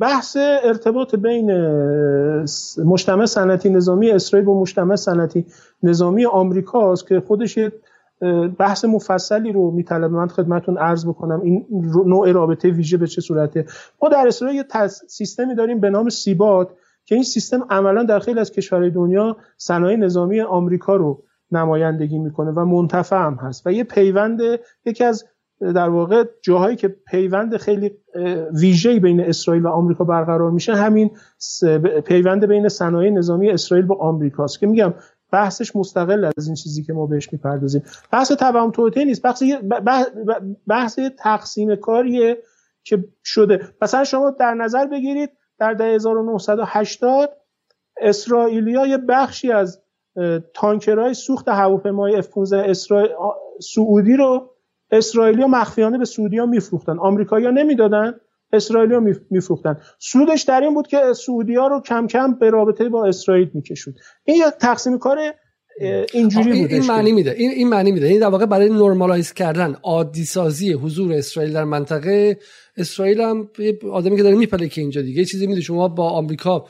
بحث 0.00 0.36
ارتباط 0.64 1.14
بین 1.14 1.50
مجتمع 2.84 3.26
صنعتی 3.26 3.70
نظامی 3.70 4.10
اسرائیل 4.10 4.46
با 4.46 4.60
مجتمع 4.60 4.96
صنعتی 4.96 5.46
نظامی 5.82 6.26
آمریکا 6.26 6.92
است 6.92 7.08
که 7.08 7.20
خودش 7.20 7.58
بحث 8.58 8.84
مفصلی 8.84 9.52
رو 9.52 9.70
میطلبه 9.70 10.16
من 10.16 10.28
خدمتون 10.28 10.78
عرض 10.78 11.06
بکنم. 11.06 11.40
این 11.40 11.66
نوع 12.06 12.32
رابطه 12.32 12.70
ویژه 12.70 12.96
به 12.96 13.06
چه 13.06 13.20
صورته؟ 13.20 13.66
ما 14.02 14.08
در 14.08 14.24
اسرائیل 14.28 14.56
یه 14.56 14.86
سیستمی 15.08 15.54
داریم 15.54 15.80
به 15.80 15.90
نام 15.90 16.08
سیباد 16.08 16.76
که 17.04 17.14
این 17.14 17.24
سیستم 17.24 17.66
عملا 17.70 18.02
در 18.02 18.18
خیلی 18.18 18.40
از 18.40 18.52
کشورهای 18.52 18.90
دنیا 18.90 19.36
صنایع 19.56 19.96
نظامی 19.96 20.40
آمریکا 20.40 20.96
رو 20.96 21.22
نمایندگی 21.50 22.18
می‌کنه 22.18 22.50
و 22.50 22.64
منتفع 22.64 23.16
هم 23.16 23.34
هست 23.34 23.66
و 23.66 23.72
یه 23.72 23.84
پیوند 23.84 24.40
یکی 24.84 25.04
از 25.04 25.24
در 25.60 25.88
واقع 25.88 26.24
جاهایی 26.42 26.76
که 26.76 26.88
پیوند 26.88 27.56
خیلی 27.56 27.90
ویژه‌ای 28.52 29.00
بین 29.00 29.20
اسرائیل 29.20 29.62
و 29.62 29.68
آمریکا 29.68 30.04
برقرار 30.04 30.50
میشه 30.50 30.74
همین 30.74 31.10
پیوند 32.04 32.46
بین 32.46 32.68
صنایع 32.68 33.10
نظامی 33.10 33.50
اسرائیل 33.50 33.86
با 33.86 33.96
آمریکاست 33.96 34.58
که 34.58 34.66
میگم 34.66 34.94
بحثش 35.34 35.76
مستقل 35.76 36.30
از 36.36 36.46
این 36.46 36.54
چیزی 36.54 36.82
که 36.82 36.92
ما 36.92 37.06
بهش 37.06 37.32
می‌پردازیم. 37.32 37.82
بحث 38.12 38.32
توهم 38.32 38.70
توطئه 38.70 39.04
نیست. 39.04 39.22
بحث 39.22 39.42
بحث 40.68 40.98
تقسیم 41.18 41.76
کاریه 41.76 42.38
که 42.84 43.04
شده. 43.24 43.68
مثلا 43.82 44.04
شما 44.04 44.30
در 44.30 44.54
نظر 44.54 44.86
بگیرید 44.86 45.30
در 45.58 45.82
1980 45.82 47.30
اسرائیلیا 48.00 48.86
یه 48.86 48.98
بخشی 48.98 49.52
از 49.52 49.80
تانکرهای 50.54 51.14
سوخت 51.14 51.48
هواپیمای 51.48 52.22
F-15 52.22 52.52
اسرائیل 52.52 53.10
سعودی 53.60 54.16
رو 54.16 54.50
اسرائیلیا 54.90 55.46
مخفیانه 55.46 55.98
به 55.98 56.04
سعودیا 56.04 56.46
میفروختن. 56.46 56.98
آمریکایی‌ها 56.98 57.50
نمی‌دادن. 57.50 58.14
اسرائیلیا 58.56 59.00
میفروختن. 59.30 59.76
سودش 59.98 60.42
در 60.42 60.60
این 60.60 60.74
بود 60.74 60.86
که 60.86 60.98
سعودیا 61.16 61.66
رو 61.66 61.80
کم 61.80 62.06
کم 62.06 62.38
به 62.38 62.50
رابطه 62.50 62.88
با 62.88 63.06
اسرائیل 63.06 63.50
میکشود. 63.54 63.94
این 64.24 64.36
یه 64.36 64.44
تقسیم 64.60 64.98
کار 64.98 65.18
اینجوری 66.12 66.52
این, 66.52 66.66
این 66.70 66.86
معنی 66.86 67.12
میده. 67.12 67.30
این 67.30 67.50
این 67.50 67.68
معنی 67.68 67.92
میده. 67.92 68.06
این 68.06 68.20
در 68.20 68.26
واقع 68.26 68.46
برای 68.46 68.68
نرمالایز 68.68 69.32
کردن 69.32 69.76
عادی 69.82 70.24
سازی 70.24 70.72
حضور 70.72 71.12
اسرائیل 71.12 71.52
در 71.52 71.64
منطقه 71.64 72.38
اسرائیل 72.76 73.20
هم 73.20 73.48
آدمی 73.92 74.16
که 74.16 74.22
داره 74.22 74.36
میپله 74.36 74.68
که 74.68 74.80
اینجا 74.80 75.02
دیگه. 75.02 75.24
چیزی 75.24 75.46
میده. 75.46 75.60
شما 75.60 75.88
با 75.88 76.10
آمریکا 76.10 76.64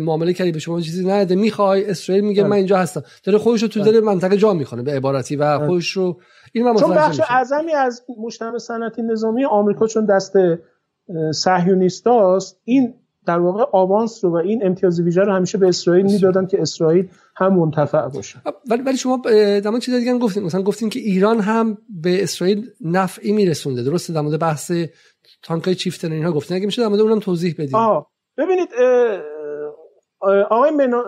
معامله 0.00 0.32
کردی 0.32 0.52
به 0.52 0.58
شما 0.58 0.80
چیزی 0.80 1.06
نده 1.06 1.34
می‌خوای 1.34 1.90
اسرائیل 1.90 2.24
میگه 2.24 2.42
من 2.42 2.48
بله. 2.48 2.56
اینجا 2.56 2.78
هستم. 2.78 3.02
داره 3.24 3.38
خودش 3.38 3.62
رو 3.62 3.68
تو 3.68 3.80
بله. 3.80 3.92
دل 3.92 4.00
منطقه 4.00 4.36
جا 4.36 4.52
می‌کنه 4.52 4.82
به 4.82 4.92
عبارتی. 4.92 5.36
و 5.36 5.58
بله. 5.58 5.66
خودش 5.66 5.90
رو 5.90 6.20
این 6.52 6.64
من 6.64 6.74
چون 6.74 6.90
بخش 6.90 7.20
اعظمی 7.28 7.72
از 7.72 8.02
مجتمع 8.24 8.58
صنعتی 8.58 9.02
نظامی 9.02 9.44
آمریکا 9.44 9.86
چون 9.86 10.06
دست 10.06 10.32
صهیونیستاست 11.34 12.60
این 12.64 12.94
در 13.26 13.38
واقع 13.38 13.64
آوانس 13.72 14.24
رو 14.24 14.30
و 14.30 14.34
این 14.36 14.66
امتیاز 14.66 15.00
ویژه 15.00 15.20
رو 15.20 15.32
همیشه 15.32 15.58
به 15.58 15.68
اسرائیل 15.68 16.04
می‌دادن 16.06 16.46
که 16.46 16.60
اسرائیل 16.62 17.08
هم 17.36 17.54
منتفع 17.54 18.08
باشه. 18.08 18.38
ولی 18.70 18.82
ولی 18.82 18.96
شما 18.96 19.22
در 19.64 19.78
چیز 19.78 19.94
دیگه 19.94 20.18
گفتین. 20.18 20.42
مثلا 20.42 20.62
گفتین 20.62 20.90
که 20.90 21.00
ایران 21.00 21.40
هم 21.40 21.78
به 22.02 22.22
اسرائیل 22.22 22.70
نفعی 22.80 23.32
میرسونده. 23.32 23.82
درسته؟ 23.82 24.12
در 24.12 24.20
مورد 24.20 24.40
بحث 24.40 24.72
تانکای 25.42 25.74
چیفتن 25.74 26.12
اینها 26.12 26.32
گفتین. 26.32 26.56
اگه 26.56 26.66
میشه 26.66 26.82
در 26.82 26.88
مورد 26.88 27.00
اونم 27.00 27.18
توضیح 27.18 27.54
بدید 27.58 27.76
آه 27.76 28.06
ببینید 28.38 28.68
آقای 30.50 30.70
منا... 30.70 31.04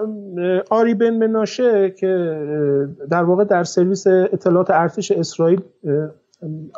آری 0.70 0.94
بن 0.94 1.11
مناشه 1.11 1.94
که 1.99 2.36
در 3.11 3.24
واقع 3.24 3.44
در 3.44 3.64
سرویس 3.64 4.07
اطلاعات 4.07 4.70
ارتش 4.70 5.11
اسرائیل 5.12 5.61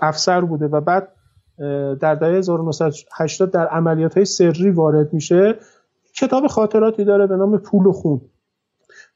افسر 0.02 0.40
بوده 0.40 0.66
و 0.66 0.80
بعد 0.80 1.08
در 2.00 2.14
دهه 2.14 2.30
1980 2.30 3.50
در 3.50 3.66
عملیات 3.66 4.14
های 4.14 4.24
سری 4.24 4.70
وارد 4.70 5.12
میشه 5.12 5.54
کتاب 6.14 6.46
خاطراتی 6.46 7.04
داره 7.04 7.26
به 7.26 7.36
نام 7.36 7.58
پول 7.58 7.86
و 7.86 7.92
خون. 7.92 8.20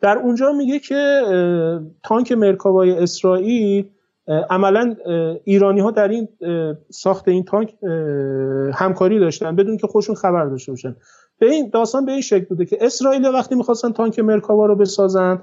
در 0.00 0.18
اونجا 0.18 0.52
میگه 0.52 0.78
که 0.78 1.22
تانک 2.02 2.32
مرکاوای 2.32 2.90
اسرائیل 2.90 3.88
عملا 4.50 4.96
ایرانی 5.44 5.80
ها 5.80 5.90
در 5.90 6.08
این 6.08 6.28
ساخت 6.90 7.28
این 7.28 7.44
تانک 7.44 7.74
همکاری 8.74 9.18
داشتن 9.20 9.56
بدون 9.56 9.76
که 9.76 9.86
خودشون 9.86 10.14
خبر 10.14 10.46
داشته 10.46 10.72
باشن. 10.72 10.96
به 11.38 11.50
این 11.50 11.70
داستان 11.72 12.04
به 12.04 12.12
این 12.12 12.20
شکل 12.20 12.44
بوده 12.44 12.64
که 12.64 12.78
اسرائیل 12.80 13.26
وقتی 13.26 13.54
می‌خواستن 13.54 13.92
تانک 13.92 14.18
مرکاوا 14.18 14.66
رو 14.66 14.76
بسازن 14.76 15.42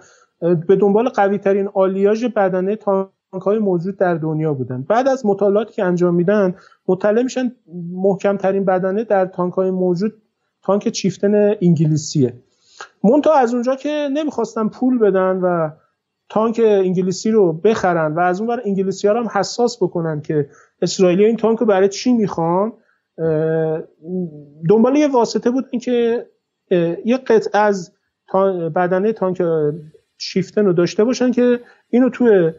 به 0.67 0.75
دنبال 0.75 1.09
قوی 1.09 1.37
ترین 1.37 1.69
آلیاژ 1.73 2.25
بدنه 2.25 2.75
تانک 2.75 3.09
های 3.33 3.59
موجود 3.59 3.97
در 3.97 4.15
دنیا 4.15 4.53
بودن. 4.53 4.81
بعد 4.81 5.07
از 5.07 5.25
مطالعاتی 5.25 5.73
که 5.73 5.83
انجام 5.83 6.15
میدن 6.15 6.55
مطلع 6.87 7.23
میشن 7.23 7.55
محکم 7.91 8.37
ترین 8.37 8.65
بدنه 8.65 9.03
در 9.03 9.25
تانک 9.25 9.53
های 9.53 9.71
موجود 9.71 10.13
تانک 10.63 10.89
چیفتن 10.89 11.55
انگلیسیه. 11.61 12.33
مونتا 13.03 13.33
از 13.33 13.53
اونجا 13.53 13.75
که 13.75 14.09
نمی‌خواستن 14.13 14.67
پول 14.67 14.99
بدن 14.99 15.37
و 15.37 15.69
تانک 16.29 16.61
انگلیسی 16.63 17.31
رو 17.31 17.53
بخرن 17.53 18.13
و 18.13 18.19
از 18.19 18.39
اون 18.39 18.47
بر 18.47 18.61
انگلیسی 18.65 19.07
ها 19.07 19.19
هم 19.19 19.27
حساس 19.33 19.83
بکنن 19.83 20.21
که 20.21 20.49
اسرائیلی 20.81 21.25
این 21.25 21.37
تانک 21.37 21.59
رو 21.59 21.65
برای 21.65 21.89
چی 21.89 22.13
می‌خوان 22.13 22.73
دنبال 24.69 24.95
یه 24.95 25.07
واسطه 25.07 25.51
بودن 25.51 25.79
که 25.79 26.27
یه 27.05 27.17
قطع 27.17 27.59
از 27.59 27.91
بدنه 28.75 29.13
تانک 29.13 29.41
شیفتن 30.17 30.65
رو 30.65 30.73
داشته 30.73 31.03
باشن 31.03 31.31
که 31.31 31.59
اینو 31.89 32.09
توی 32.09 32.51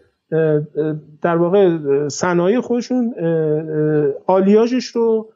در 1.23 1.37
واقع 1.37 1.79
صنایع 2.09 2.61
خودشون 2.61 3.15
آلیاژش 4.27 4.87
رو 4.87 5.33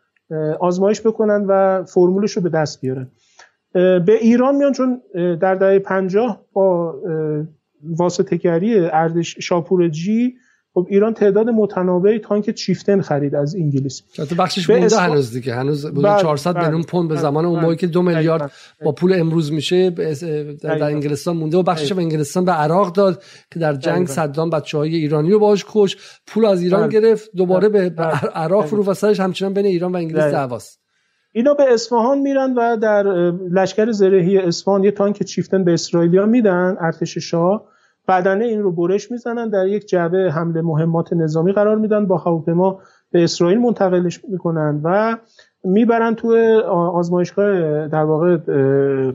آزمایش 0.61 1.01
بکنن 1.07 1.45
و 1.49 1.85
فرمولش 1.85 2.33
رو 2.33 2.43
به 2.43 2.49
دست 2.49 2.81
بیارن. 2.81 3.11
به 3.75 4.19
ایران 4.21 4.57
میان 4.57 4.73
چون 4.73 5.03
در 5.41 5.55
دهه 5.55 5.79
پنجاه 5.79 6.45
با 6.53 6.95
واسطهگری 7.83 8.79
اردش 8.79 9.39
شاپورجی 9.39 10.35
خب 10.75 10.87
ایران 10.91 11.15
تعداد 11.15 11.49
متناوبی 11.49 12.19
تانک 12.19 12.51
چیفتن 12.51 13.01
خرید 13.01 13.35
از 13.35 13.55
انگلیس. 13.55 14.03
تو 14.29 14.35
بخشش 14.35 14.71
مونده 14.71 14.97
هنوز 14.97 15.33
دیگه. 15.33 15.55
هنوز 15.55 15.87
بوده 15.87 16.17
400 16.21 16.59
میلیون 16.59 16.83
پوند 16.83 17.09
به 17.09 17.17
زمان 17.17 17.45
اون 17.45 17.61
موقعی 17.61 17.77
که 17.77 17.87
دو 17.87 18.03
میلیارد 18.03 18.53
با 18.85 18.93
پول 18.93 19.13
امروز 19.13 19.53
میشه 19.53 19.91
در, 19.91 20.85
انگلستان 20.85 21.37
مونده 21.37 21.57
و 21.57 21.63
بخشش 21.63 21.93
به 21.93 22.03
انگلستان 22.03 22.45
به 22.45 22.53
عراق 22.53 22.93
داد 22.93 23.23
که 23.51 23.59
در 23.59 23.75
جنگ 23.75 24.07
صدام 24.07 24.51
بچه 24.51 24.79
های 24.79 24.95
ایرانی 24.95 25.31
رو 25.31 25.39
باش 25.39 25.65
کش 25.69 25.97
پول 26.27 26.45
از 26.45 26.63
ایران 26.63 26.89
گرفت 26.89 27.31
دوباره 27.37 27.69
به 27.69 27.79
عراق 28.35 28.67
فرو 28.67 28.85
و 28.85 28.95
سرش 28.95 29.21
همچنان 29.21 29.55
بین 29.55 29.67
ایران 29.67 29.93
و 29.93 29.97
انگلیس 29.97 30.25
دعواست. 30.25 30.81
اینا 31.33 31.55
به 31.55 31.65
اصفهان 31.73 32.19
میرن 32.19 32.55
و 32.55 32.77
در 32.77 33.03
لشکر 33.51 33.93
زرهی 33.93 34.39
اصفهان 34.39 34.85
یه 34.85 34.91
تانک 34.91 35.23
چیفتن 35.23 35.65
به 35.65 35.73
اسرائیلیا 35.73 36.27
میدن 36.27 36.77
ارتش 36.81 37.19
شاه. 37.19 37.74
بدنه 38.09 38.45
این 38.45 38.63
رو 38.63 38.73
برش 38.73 39.11
می‌زنن 39.11 39.49
در 39.49 39.67
یک 39.67 39.87
جعبه 39.87 40.33
حمله 40.33 40.63
مهمات 40.63 41.13
نظامی 41.13 41.53
قرار 41.53 41.77
میدن 41.77 42.07
با 42.07 42.17
هواپیما 42.17 42.81
به 43.11 43.25
اسرائیل 43.25 43.59
منتقلش 43.59 44.25
می‌کنن 44.29 44.81
و 44.85 45.17
می‌برن 45.65 46.15
تو 46.15 46.37
آزمایشگاه 46.71 47.89
در 47.89 48.05
واقع 48.05 48.39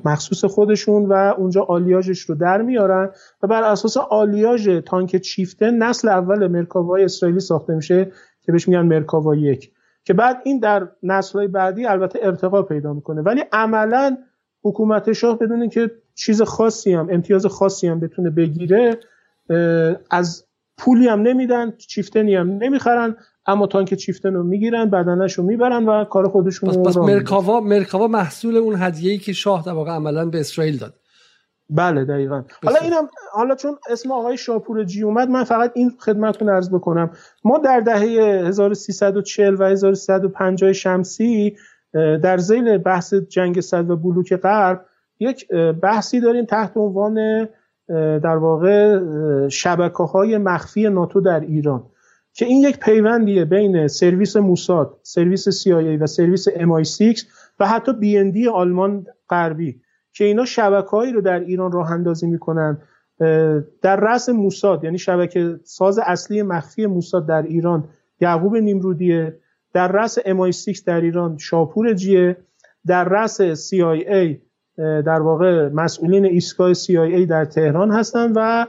مخصوص 0.05 0.45
خودشون 0.45 1.05
و 1.05 1.33
اونجا 1.37 1.61
آلیاژش 1.63 2.19
رو 2.19 2.35
در 2.35 2.61
میارن 2.61 3.09
و 3.43 3.47
بر 3.47 3.63
اساس 3.63 3.97
آلیاژ 3.97 4.69
تانک 4.85 5.15
چیفته 5.15 5.71
نسل 5.71 6.09
اول 6.09 6.47
مرکاوای 6.47 7.03
اسرائیلی 7.03 7.39
ساخته 7.39 7.75
میشه 7.75 8.11
که 8.41 8.51
بهش 8.51 8.67
میگن 8.67 8.81
مرکاوا 8.81 9.35
یک. 9.35 9.71
که 10.03 10.13
بعد 10.13 10.41
این 10.43 10.59
در 10.59 10.87
نسلهای 11.03 11.47
بعدی 11.47 11.85
البته 11.85 12.19
ارتقا 12.21 12.61
پیدا 12.61 12.93
می‌کنه. 12.93 13.21
ولی 13.21 13.43
عملا 13.51 14.17
حکومت 14.63 15.13
شاه 15.13 15.39
بدون 15.39 15.69
که 15.69 15.91
چیز 16.19 16.41
خاصی 16.41 16.93
هم 16.93 17.07
امتیاز 17.11 17.45
خاصی 17.45 17.87
هم 17.87 17.99
بتونه 17.99 18.29
بگیره 18.29 18.99
از 20.11 20.45
پولی 20.77 21.07
هم 21.07 21.21
نمیدن 21.21 21.73
چیفتنی 21.77 22.35
هم 22.35 22.49
نمی‌خرن 22.49 23.15
اما 23.45 23.67
تانک 23.67 23.93
چیفتن 23.93 24.33
رو 24.33 24.43
می‌گیرن 24.43 24.89
بدنش 24.89 25.33
رو 25.33 25.43
می‌برن 25.43 25.85
و 25.85 26.03
کار 26.03 26.27
خودشون 26.27 26.69
رو 26.69 26.83
پس 26.83 26.97
مرکاوا 26.97 27.59
مرکاوا 27.59 28.07
محصول 28.07 28.57
اون 28.57 28.75
هدیه‌ای 28.77 29.17
که 29.17 29.33
شاه 29.33 29.63
در 29.65 29.71
واقع 29.71 29.91
عملا 29.91 30.25
به 30.25 30.39
اسرائیل 30.39 30.77
داد. 30.77 30.93
بله 31.69 32.05
دقیقا. 32.05 32.43
حالا 32.65 32.79
اینم 32.81 33.09
حالا 33.31 33.55
چون 33.55 33.77
اسم 33.89 34.11
آقای 34.11 34.37
شاپور 34.37 34.83
جی 34.83 35.03
اومد 35.03 35.29
من 35.29 35.43
فقط 35.43 35.71
این 35.75 35.91
خدمتتون 35.99 36.49
عرض 36.49 36.69
بکنم. 36.69 37.11
ما 37.43 37.57
در 37.57 37.79
دهه 37.79 38.47
1340 38.47 39.55
و 39.59 39.63
1350 39.63 40.73
شمسی 40.73 41.55
در 41.93 42.37
زیل 42.37 42.77
بحث 42.77 43.13
جنگ 43.13 43.61
صد 43.61 43.89
و 43.89 43.95
بلوک 43.95 44.35
غرب 44.35 44.85
یک 45.19 45.47
بحثی 45.81 46.19
داریم 46.19 46.45
تحت 46.45 46.77
عنوان 46.77 47.47
در 48.19 48.37
واقع 48.37 48.99
شبکه 49.49 50.03
های 50.03 50.37
مخفی 50.37 50.89
ناتو 50.89 51.21
در 51.21 51.39
ایران 51.39 51.83
که 52.33 52.45
این 52.45 52.63
یک 52.63 52.79
پیوندیه 52.79 53.45
بین 53.45 53.87
سرویس 53.87 54.37
موساد، 54.37 54.97
سرویس 55.03 55.49
CIA 55.49 56.01
و 56.01 56.07
سرویس 56.07 56.49
MI6 56.49 57.25
و 57.59 57.67
حتی 57.67 57.91
BND 57.91 58.47
آلمان 58.47 59.05
غربی 59.29 59.81
که 60.13 60.25
اینا 60.25 60.45
شبکه‌هایی 60.45 61.11
رو 61.11 61.21
در 61.21 61.39
ایران 61.39 61.71
راه 61.71 61.91
اندازی 61.91 62.27
می‌کنن. 62.27 62.81
در 63.81 63.95
رأس 63.95 64.29
موساد 64.29 64.83
یعنی 64.83 64.97
شبکه 64.97 65.59
ساز 65.63 65.99
اصلی 65.99 66.41
مخفی 66.41 66.85
موساد 66.85 67.27
در 67.27 67.41
ایران 67.41 67.89
یعقوب 68.21 68.55
نیمرودیه 68.55 69.39
در 69.73 69.87
رأس 69.87 70.19
MI6 70.19 70.79
در 70.85 71.01
ایران 71.01 71.37
شاپور 71.37 71.93
جیه 71.93 72.37
در 72.85 73.03
رأس 73.03 73.41
CIA 73.41 74.37
در 74.79 75.21
واقع 75.21 75.69
مسئولین 75.69 76.25
ایستگاه 76.25 76.73
CIA 76.73 77.27
در 77.29 77.45
تهران 77.45 77.91
هستن 77.91 78.31
و 78.35 78.65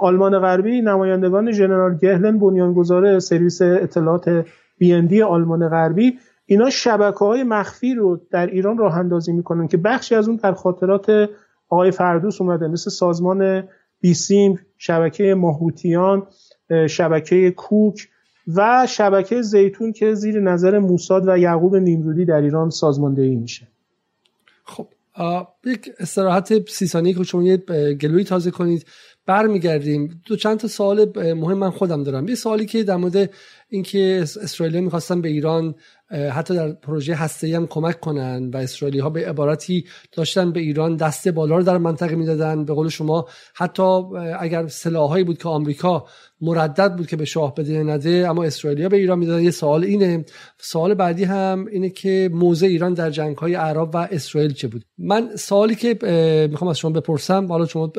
آلمان 0.00 0.38
غربی 0.38 0.80
نمایندگان 0.80 1.52
ژنرال 1.52 1.96
گهلن 1.96 2.38
بنیانگذار 2.38 3.18
سرویس 3.18 3.62
اطلاعات 3.62 4.44
بی 4.78 5.22
آلمان 5.22 5.68
غربی. 5.68 6.18
اینا 6.46 6.70
شبکه 6.70 7.18
های 7.18 7.42
مخفی 7.42 7.94
رو 7.94 8.20
در 8.30 8.46
ایران 8.46 8.78
راه 8.78 8.98
اندازی 8.98 9.32
می‌کنن 9.32 9.68
که 9.68 9.76
بخشی 9.76 10.14
از 10.14 10.28
اون 10.28 10.36
در 10.36 10.52
خاطرات 10.52 11.28
آقای 11.68 11.90
فردوس 11.90 12.40
اومده 12.40 12.68
مثل 12.68 12.90
سازمان 12.90 13.64
بیسیم 14.00 14.60
شبکه 14.78 15.34
ماهوتیان 15.34 16.26
شبکه 16.88 17.50
کوک 17.50 18.08
و 18.56 18.86
شبکه 18.88 19.42
زیتون 19.42 19.92
که 19.92 20.14
زیر 20.14 20.40
نظر 20.40 20.78
موساد 20.78 21.28
و 21.28 21.38
یعقوب 21.38 21.76
نیمرودی 21.76 22.24
در 22.24 22.40
ایران 22.40 22.70
سازماندهی 22.70 23.36
میشه. 23.36 23.66
خب 24.64 24.86
یک 25.64 25.90
استراحت 25.98 26.68
سی 26.70 26.86
ثانیه 26.86 27.14
که 27.14 27.24
شما 27.24 27.42
یه 27.42 27.56
گلوی 27.94 28.24
تازه 28.24 28.50
کنید 28.50 28.86
برمیگردیم. 29.26 30.22
دو 30.26 30.36
چند 30.36 30.58
تا 30.58 30.68
سوال 30.68 31.12
مهم 31.16 31.58
من 31.58 31.70
خودم 31.70 32.02
دارم. 32.02 32.28
یه 32.28 32.34
سوالی 32.34 32.66
که 32.66 32.82
در 32.82 32.96
مورد 32.96 33.30
اینکه 33.70 34.20
اسرائیل 34.22 34.80
می‌خواستن 34.80 35.20
به 35.20 35.28
ایران 35.28 35.74
حتی 36.32 36.54
در 36.54 36.72
پروژه 36.72 37.14
هسته 37.14 37.56
هم 37.56 37.66
کمک 37.66 38.00
کنن 38.00 38.50
و 38.54 38.56
اسرائیلی 38.56 38.98
ها 38.98 39.10
به 39.10 39.28
عبارتی 39.28 39.84
داشتن 40.12 40.52
به 40.52 40.60
ایران 40.60 40.96
دست 40.96 41.28
بالا 41.28 41.56
رو 41.56 41.62
در 41.62 41.78
منطقه 41.78 42.14
می‌دادن. 42.14 42.64
به 42.64 42.74
قول 42.74 42.88
شما 42.88 43.26
حتی 43.54 43.82
اگر 44.38 44.66
سلاحهایی 44.66 45.24
بود 45.24 45.38
که 45.38 45.48
آمریکا 45.48 46.06
مردد 46.40 46.96
بود 46.96 47.06
که 47.06 47.16
به 47.16 47.24
شاه 47.24 47.54
بده 47.54 47.82
نده 47.82 48.26
اما 48.28 48.44
اسرائیلیا 48.44 48.88
به 48.88 48.96
ایران 48.96 49.18
می‌دادن. 49.18 49.42
یه 49.42 49.50
سوال 49.50 49.84
اینه. 49.84 50.24
سوال 50.58 50.94
بعدی 50.94 51.24
هم 51.24 51.66
اینه 51.72 51.90
که 51.90 52.30
موضع 52.32 52.66
ایران 52.66 52.94
در 52.94 53.10
جنگ 53.10 53.36
های 53.36 53.54
عرب 53.54 53.90
و 53.94 53.96
اسرائیل 53.96 54.52
چه 54.52 54.68
بود؟ 54.68 54.84
من 54.98 55.36
سوالی 55.36 55.74
که 55.74 55.98
می‌خوام 56.50 56.68
از 56.68 56.78
شما 56.78 56.90
بپرسم. 56.90 57.46
حالا 57.46 57.66
شما 57.66 57.92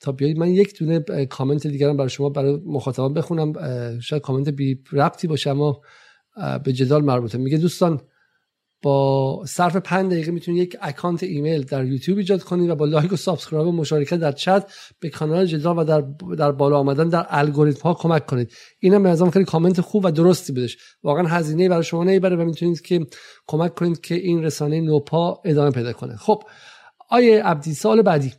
تا 0.00 0.12
بیایید 0.12 0.38
من 0.38 0.48
یک 0.48 0.78
دونه 0.78 1.00
کامنت 1.26 1.66
دیگرم 1.66 1.96
برای 1.96 2.10
شما 2.10 2.28
برای 2.28 2.58
مخاطبان 2.66 3.14
بخونم. 3.14 3.52
شاید 4.00 4.22
کامنت 4.22 4.48
بی 4.48 4.78
ربطی 5.08 5.26
باشه 5.26 5.50
اما 5.50 5.80
به 6.64 6.72
جدال 6.72 7.04
مربوطه. 7.04 7.38
میگه 7.38 7.58
دوستان 7.58 8.00
با 8.82 9.44
صرف 9.46 9.76
5 9.76 10.12
دقیقه 10.12 10.30
می‌تونید 10.30 10.62
یک 10.62 10.76
account 10.80 11.22
ایمیل 11.22 11.62
در 11.62 11.84
یوتیوب 11.84 12.18
ایجاد 12.18 12.42
کنید 12.42 12.70
و 12.70 12.74
با 12.74 12.84
like 12.84 13.12
و 13.12 13.16
subscribe 13.16 13.68
و 13.68 13.72
مشارکت 13.72 14.16
در 14.16 14.32
چت 14.32 14.72
به 15.00 15.10
کانال 15.10 15.46
جدال 15.46 15.78
و 15.78 15.84
در 15.84 16.00
در 16.36 16.52
بالا 16.52 16.78
آمدن 16.78 17.08
در 17.08 17.26
الگوریتم 17.28 17.80
ها 17.82 17.94
کمک 17.94 18.26
کنید. 18.26 18.52
اینم 18.80 19.02
به 19.02 19.08
نظرم 19.08 19.30
خیلی 19.30 19.44
کامنت 19.44 19.80
خوب 19.80 20.04
و 20.04 20.10
درستی 20.10 20.52
بود 20.52 20.76
واقعا 21.02 21.26
هزینه 21.26 21.68
برای 21.68 21.82
شما 21.84 22.04
نمی‌بره 22.04 22.36
و 22.36 22.44
می‌تونید 22.44 22.80
که 22.80 23.06
کمک 23.46 23.74
کنید 23.74 24.00
که 24.00 24.14
این 24.14 24.42
رسانه 24.42 24.80
نوپا 24.80 25.40
ادامه 25.44 25.70
پیدا 25.70 25.92
کنه. 25.92 26.16
خب 26.16 26.42
آیه 27.10 27.42
عبدی 27.42 27.74
سال 27.74 28.02
بعدی. 28.02 28.32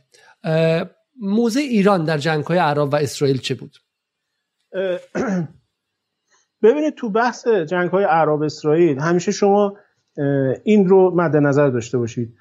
موضع 1.20 1.60
ایران 1.60 2.04
در 2.04 2.18
جنگ 2.18 2.44
های 2.44 2.58
عرب 2.58 2.92
و 2.92 2.96
اسرائیل 2.96 3.38
چه 3.38 3.54
بود؟ 3.54 3.76
ببینید 6.62 6.94
تو 6.94 7.10
بحث 7.10 7.48
جنگ 7.48 7.90
های 7.90 8.04
عرب 8.04 8.42
اسرائیل 8.42 8.98
همیشه 8.98 9.32
شما 9.32 9.76
این 10.64 10.88
رو 10.88 11.12
مد 11.14 11.36
نظر 11.36 11.68
داشته 11.68 11.98
باشید. 11.98 12.34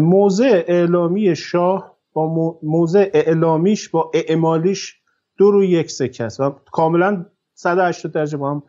موضع 0.00 0.64
اعلامی 0.66 1.36
شاه 1.36 1.96
با 2.12 2.58
موضع 2.62 3.10
اعلامیش 3.14 3.88
با 3.88 4.10
اعمالیش 4.14 5.00
دو 5.38 5.50
روی 5.50 5.68
یک 5.68 5.90
سکه 5.90 6.24
است 6.24 6.40
و 6.40 6.50
کاملا 6.72 7.26
180 7.54 8.12
درجه 8.12 8.36
با 8.36 8.50
هم 8.50 8.62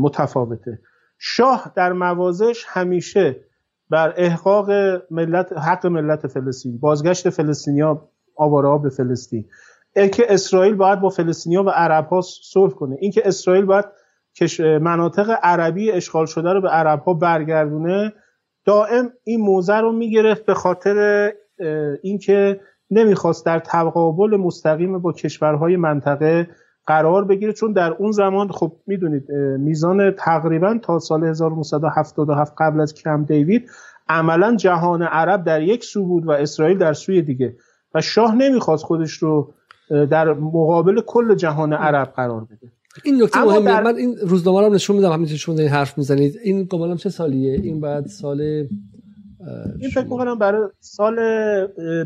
متفاوته. 0.00 0.78
شاه 1.18 1.72
در 1.76 1.92
موازش 1.92 2.64
همیشه 2.68 3.36
بر 3.90 4.14
احقاق 4.16 4.70
ملت 5.10 5.52
حق 5.52 5.86
ملت 5.86 6.26
فلسطین 6.26 6.78
بازگشت 6.78 7.30
فلسطینیا 7.30 8.08
آواره 8.36 8.82
به 8.82 8.90
فلسطین. 8.90 9.48
اینکه 9.96 10.26
اسرائیل 10.28 10.74
باید 10.74 11.00
با 11.00 11.08
فلسطینیا 11.08 11.62
و 11.62 11.68
عرب 11.68 12.06
ها 12.06 12.20
صلح 12.42 12.72
کنه. 12.72 12.96
اینکه 13.00 13.22
اسرائیل 13.24 13.64
باید 13.64 13.84
مناطق 14.60 15.38
عربی 15.42 15.90
اشغال 15.90 16.26
شده 16.26 16.52
رو 16.52 16.60
به 16.60 16.68
عرب 16.68 17.00
ها 17.00 17.14
برگردونه 17.14 18.12
دائم 18.64 19.12
این 19.24 19.40
موزه 19.40 19.76
رو 19.76 19.92
می‌گرفت 19.92 20.46
به 20.46 20.54
خاطر 20.54 21.32
اینکه 22.02 22.60
نمی‌خواست 22.90 23.46
در 23.46 23.58
تقابل 23.58 24.36
مستقیم 24.36 24.98
با 24.98 25.12
کشورهای 25.12 25.76
منطقه 25.76 26.48
قرار 26.86 27.24
بگیره 27.24 27.52
چون 27.52 27.72
در 27.72 27.92
اون 27.92 28.12
زمان 28.12 28.48
خب 28.48 28.72
می‌دونید 28.86 29.30
میزان 29.58 30.10
تقریبا 30.10 30.78
تا 30.82 30.98
سال 30.98 31.24
1977 31.24 32.54
قبل 32.58 32.80
از 32.80 32.94
کم 32.94 33.24
دیوید 33.24 33.70
عملا 34.08 34.56
جهان 34.56 35.02
عرب 35.02 35.44
در 35.44 35.62
یک 35.62 35.84
سو 35.84 36.06
بود 36.06 36.26
و 36.26 36.30
اسرائیل 36.30 36.78
در 36.78 36.92
سوی 36.92 37.22
دیگه 37.22 37.56
و 37.94 38.00
شاه 38.00 38.34
نمی‌خواست 38.34 38.84
خودش 38.84 39.12
رو 39.12 39.54
در 39.90 40.32
مقابل 40.32 41.00
کل 41.00 41.34
جهان 41.34 41.72
عرب 41.72 42.12
قرار 42.16 42.40
بده. 42.40 42.72
این 43.04 43.22
نکته 43.22 43.44
مهمه. 43.44 43.64
در... 43.64 43.82
من 43.82 43.96
این 43.96 44.16
روزنامه 44.16 44.60
رو 44.60 44.74
نشون 44.74 44.96
میدم 44.96 45.12
همینطور 45.12 45.36
شما 45.36 45.58
این 45.58 45.68
حرف 45.68 45.98
می‌زنید. 45.98 46.38
این 46.44 46.64
گمانم 46.64 46.96
چه 46.96 47.10
سالیه؟ 47.10 47.52
این 47.52 47.80
بعد 47.80 48.06
سال 48.06 48.40
این 48.40 49.90
فکر 49.94 50.04
می‌کنم 50.04 50.38
برای 50.38 50.68
سال 50.80 51.16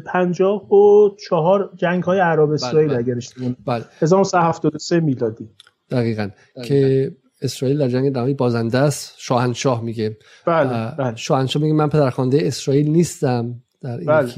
54 0.06 1.70
جنگ 1.76 2.02
های 2.02 2.18
عرب 2.20 2.50
اسرائیل 2.50 2.88
بله، 2.88 2.98
اگر 2.98 3.16
اشتباه 3.16 3.54
بله. 3.66 3.84
1973 4.02 5.00
میلادی. 5.00 5.48
دقیقا. 5.90 6.28
که 6.64 7.10
اسرائیل 7.42 7.78
در 7.78 7.88
جنگ 7.88 8.16
نهایی 8.16 8.34
بازنده 8.34 8.78
است. 8.78 9.14
شاهنشاه 9.18 9.82
میگه. 9.84 10.16
بله, 10.46 10.94
بله. 10.98 11.16
شاهنشاه 11.16 11.62
میگه 11.62 11.74
من 11.74 11.88
پدرخوانده 11.88 12.38
اسرائیل 12.42 12.90
نیستم. 12.90 13.62
در 13.80 13.96
این 13.96 14.06
بله. 14.06 14.32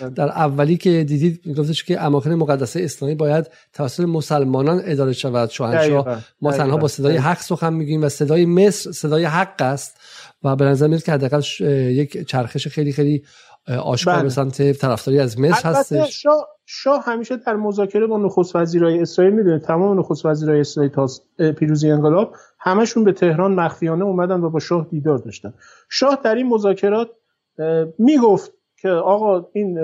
بله. 0.00 0.10
در 0.10 0.28
اولی 0.28 0.76
که 0.76 1.04
دیدید 1.04 1.58
گفتش 1.58 1.84
که 1.84 2.02
اماکن 2.02 2.30
مقدسه 2.30 2.80
اسلامی 2.82 3.14
باید 3.14 3.50
توسط 3.72 4.04
مسلمانان 4.04 4.82
اداره 4.84 5.12
شود 5.12 5.50
شاهنشاه 5.50 6.22
ما 6.40 6.52
تنها 6.52 6.76
با 6.76 6.88
صدای 6.88 7.16
حق 7.16 7.38
سخن 7.38 7.72
میگیم 7.72 8.02
و 8.02 8.08
صدای 8.08 8.46
مصر 8.46 8.92
صدای 8.92 9.24
حق 9.24 9.62
است 9.62 9.96
و 10.42 10.56
به 10.56 10.64
نظر 10.64 10.86
میاد 10.86 11.02
که 11.02 11.12
حداقل 11.12 11.42
یک 11.90 12.26
چرخش 12.26 12.68
خیلی 12.68 12.92
خیلی 12.92 13.22
آشکار 13.68 14.14
بله. 14.14 14.22
به 14.22 14.28
سمت 14.28 14.72
طرفداری 14.72 15.18
از 15.18 15.40
مصر 15.40 15.68
هستش 15.68 16.22
شاه, 16.22 16.48
شاه 16.66 17.04
همیشه 17.04 17.36
در 17.36 17.56
مذاکره 17.56 18.06
با 18.06 18.18
نخست 18.18 18.56
وزیرای 18.56 18.98
اسرائیل 18.98 19.34
می‌دونه 19.34 19.58
تمام 19.58 19.98
نخست 19.98 20.26
وزیرای 20.26 20.60
اسرائیل 20.60 20.92
تا 20.92 21.06
پیروزی 21.52 21.90
انقلاب 21.90 22.34
همشون 22.58 23.04
به 23.04 23.12
تهران 23.12 23.54
مخفیانه 23.54 24.04
اومدن 24.04 24.40
و 24.40 24.50
با 24.50 24.58
شاه 24.58 24.86
دیدار 24.90 25.18
داشتن 25.18 25.54
شاه 25.90 26.18
در 26.24 26.34
این 26.34 26.48
مذاکرات 26.48 27.08
می‌گفت 27.98 28.52
که 28.82 28.88
آقا 28.88 29.46
این 29.52 29.78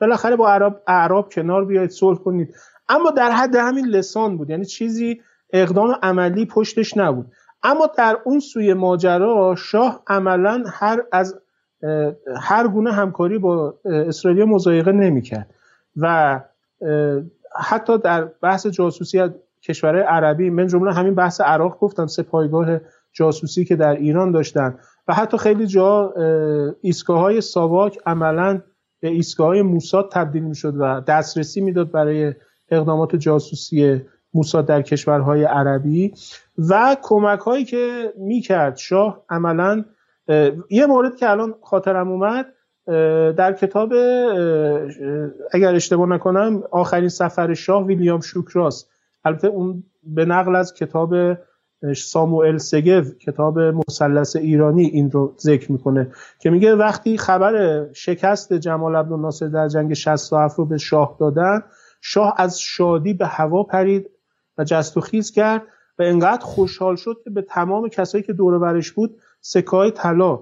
بالاخره 0.00 0.36
با 0.36 0.48
عرب 0.48 0.82
اعراب 0.86 1.32
کنار 1.32 1.64
بیاید 1.64 1.90
صلح 1.90 2.18
کنید. 2.18 2.54
اما 2.88 3.10
در 3.10 3.30
حد 3.30 3.56
همین 3.56 3.86
لسان 3.86 4.36
بود. 4.36 4.50
یعنی 4.50 4.64
چیزی 4.64 5.20
اقدام 5.52 5.96
عملی 6.02 6.46
پشتش 6.46 6.96
نبود. 6.96 7.26
اما 7.62 7.90
در 7.98 8.18
اون 8.24 8.40
سوی 8.40 8.74
ماجرا 8.74 9.54
شاه 9.58 10.02
عملا 10.06 10.64
هر 10.66 11.02
از 11.12 11.40
هر 12.40 12.68
گونه 12.68 12.92
همکاری 12.92 13.38
با 13.38 13.74
اسرائیل 13.84 14.44
مضایقه 14.44 14.92
نمی‌کرد. 14.92 15.50
و 15.96 16.40
حتی 17.56 17.98
در 17.98 18.24
بحث 18.24 18.66
جاسوسی 18.66 19.28
کشورهای 19.62 20.02
عربی 20.02 20.50
من 20.50 20.66
جمله 20.66 20.92
همین 20.92 21.14
بحث 21.14 21.40
عراق 21.40 21.78
گفتم 21.78 22.06
سه 22.06 22.22
پایگاه 22.22 22.78
جاسوسی 23.14 23.64
که 23.64 23.76
در 23.76 23.94
ایران 23.94 24.30
داشتن. 24.30 24.78
و 25.08 25.14
حتی 25.14 25.38
خیلی 25.38 25.66
جا 25.66 26.14
ایستگاه 26.80 27.20
های 27.20 27.40
ساواک 27.40 27.98
عملا 28.06 28.62
به 29.00 29.08
ایستگاه 29.08 29.46
های 29.46 29.62
موساد 29.62 30.10
تبدیل 30.12 30.42
می 30.42 30.54
شد 30.54 30.74
و 30.78 31.00
دسترسی 31.00 31.60
می‌داد 31.60 31.90
برای 31.90 32.34
اقدامات 32.70 33.16
جاسوسی 33.16 34.02
موساد 34.34 34.66
در 34.66 34.82
کشورهای 34.82 35.44
عربی. 35.44 36.14
و 36.68 36.96
کمک 37.02 37.38
هایی 37.38 37.64
که 37.64 38.12
می‌کرد 38.18 38.76
شاه 38.76 39.24
عملا 39.28 39.84
یه 40.70 40.86
مورد 40.86 41.16
که 41.16 41.30
الان 41.30 41.54
خاطرم 41.62 42.08
اومد 42.08 42.46
در 43.36 43.52
کتاب 43.52 43.92
اگر 45.52 45.74
اشتباه 45.74 46.08
نکنم 46.08 46.62
آخرین 46.70 47.08
سفر 47.08 47.54
شاه 47.54 47.86
ویلیام 47.86 48.20
شوکراس 48.20 48.86
البته 49.24 49.48
اون 49.48 49.84
به 50.02 50.24
نقل 50.24 50.56
از 50.56 50.74
کتاب 50.74 51.14
ساموئل 51.96 52.56
سگو 52.56 53.02
کتاب 53.20 53.58
مثلث 53.58 54.36
ایرانی 54.36 54.84
این 54.84 55.10
رو 55.10 55.34
ذکر 55.38 55.72
می‌کنه 55.72 56.10
که 56.38 56.50
میگه 56.50 56.74
وقتی 56.74 57.18
خبر 57.18 57.86
شکست 57.92 58.52
جمال 58.52 58.96
عبدالناصر 58.96 59.48
در 59.48 59.68
جنگ 59.68 59.94
67 59.94 60.58
رو 60.58 60.64
به 60.64 60.78
شاه 60.78 61.16
دادن 61.20 61.62
شاه 62.00 62.34
از 62.36 62.60
شادی 62.60 63.14
به 63.14 63.26
هوا 63.26 63.62
پرید 63.62 64.10
و 64.58 64.64
جست 64.64 64.96
و 64.96 65.00
خیز 65.00 65.30
کرد 65.30 65.62
و 65.98 66.02
انقدر 66.02 66.44
خوشحال 66.44 66.96
شد 66.96 67.16
که 67.24 67.30
به 67.30 67.42
تمام 67.42 67.88
کسایی 67.88 68.24
که 68.24 68.32
دور 68.32 68.58
برش 68.58 68.92
بود 68.92 69.16
سکای 69.40 69.90
طلا 69.90 70.40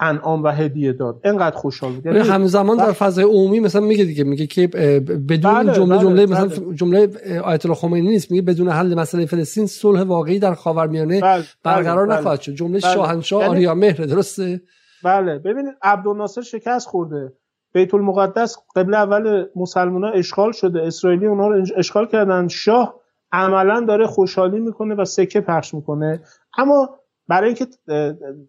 انعام 0.00 0.42
و 0.42 0.48
هدیه 0.48 0.92
داد. 0.92 1.20
انقدر 1.24 1.56
خوشحال 1.56 1.92
بود. 1.92 2.06
یعنی 2.06 2.18
همزمان 2.18 2.76
در 2.76 2.92
فضای 2.92 3.24
عمومی 3.24 3.60
مثلا 3.60 3.80
میگه 3.80 4.04
دیگه 4.04 4.24
میگه 4.24 4.46
که 4.46 4.66
بدون 4.66 5.54
بله، 5.54 5.72
جمله 5.72 5.96
بله، 5.96 6.02
جمله 6.02 6.26
مثلا 6.26 6.46
بله. 6.46 6.74
جمله 6.74 7.08
آیت 7.44 7.66
الله 7.66 7.76
خمینی 7.76 8.08
نیست 8.08 8.30
میگه 8.30 8.42
بدون 8.42 8.68
حل 8.68 8.94
مسئله 8.94 9.26
فلسطین 9.26 9.66
صلح 9.66 10.02
واقعی 10.02 10.38
در 10.38 10.54
خاورمیانه 10.54 11.20
بله، 11.20 11.44
برقرار 11.64 12.06
بله، 12.06 12.18
نخواهد 12.18 12.40
شد. 12.40 12.52
جمله 12.52 12.80
بله. 12.80 12.94
شاهنشاه 12.94 13.40
یعنی... 13.40 13.54
آریا 13.54 13.74
مهر 13.74 14.04
درسته؟ 14.04 14.60
بله. 15.04 15.38
ببینید 15.38 15.74
عبدالناصر 15.82 16.42
شکست 16.42 16.88
خورده. 16.88 17.32
بیت 17.74 17.94
المقدس 17.94 18.56
قبل 18.76 18.94
اول 18.94 19.46
مسلمان 19.56 20.04
ها 20.04 20.10
اشغال 20.10 20.52
شده. 20.52 20.82
اسرائیلی 20.82 21.26
اونا 21.26 21.48
رو 21.48 21.64
اشغال 21.76 22.06
کردن. 22.06 22.48
شاه 22.48 23.00
عملا 23.32 23.84
داره 23.88 24.06
خوشحالی 24.06 24.60
می‌کنه 24.60 24.94
و 24.94 25.04
سکه 25.04 25.40
پخش 25.40 25.74
می‌کنه. 25.74 26.20
اما 26.58 26.88
برای 27.30 27.46
اینکه 27.46 27.66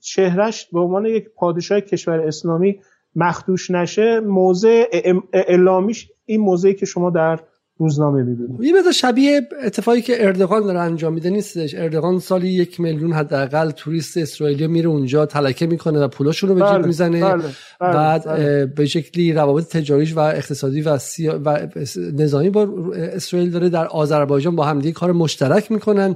شهرش 0.01 0.67
به 0.73 0.79
عنوان 0.79 1.05
یک 1.05 1.29
پادشاه 1.35 1.81
کشور 1.81 2.19
اسلامی 2.19 2.79
مخدوش 3.15 3.71
نشه 3.71 4.19
موضع 4.19 4.85
اعلامیش 5.33 6.11
این 6.25 6.41
موضعی 6.41 6.73
که 6.73 6.85
شما 6.85 7.09
در 7.09 7.39
روزنامه 7.81 8.23
می‌بینیم 8.23 8.63
یه 8.63 8.73
مقدار 8.73 8.91
شبیه 8.91 9.41
اتفاقی 9.63 10.01
که 10.01 10.25
اردوغان 10.25 10.63
داره 10.63 10.79
انجام 10.79 11.13
میده 11.13 11.29
نیستش. 11.29 11.75
اردوغان 11.75 12.19
سالی 12.19 12.47
یک 12.47 12.79
میلیون 12.79 13.13
حداقل 13.13 13.71
توریست 13.71 14.17
اسرائیلی 14.17 14.67
میره 14.67 14.89
اونجا 14.89 15.25
تلکه 15.25 15.67
می‌کنه 15.67 15.99
و 15.99 16.07
پولاشون 16.07 16.49
رو 16.49 16.55
به 16.55 16.61
جیب 16.61 16.71
بله، 16.71 16.87
می‌زنه. 16.87 17.21
بله، 17.21 17.43
بله، 17.79 17.93
بعد 17.93 18.25
بله. 18.25 18.65
به 18.65 18.85
شکلی 18.85 19.33
روابط 19.33 19.67
تجاریش 19.67 20.13
و 20.13 20.19
اقتصادی 20.19 20.81
و, 20.81 20.97
و 21.45 21.67
نظامی 22.13 22.49
با 22.49 22.67
اسرائیل 22.95 23.49
داره 23.49 23.69
در 23.69 23.87
آذربایجان 23.87 24.55
با 24.55 24.65
همدیگه 24.65 24.91
کار 24.91 25.11
مشترک 25.11 25.71
می‌کنن. 25.71 26.15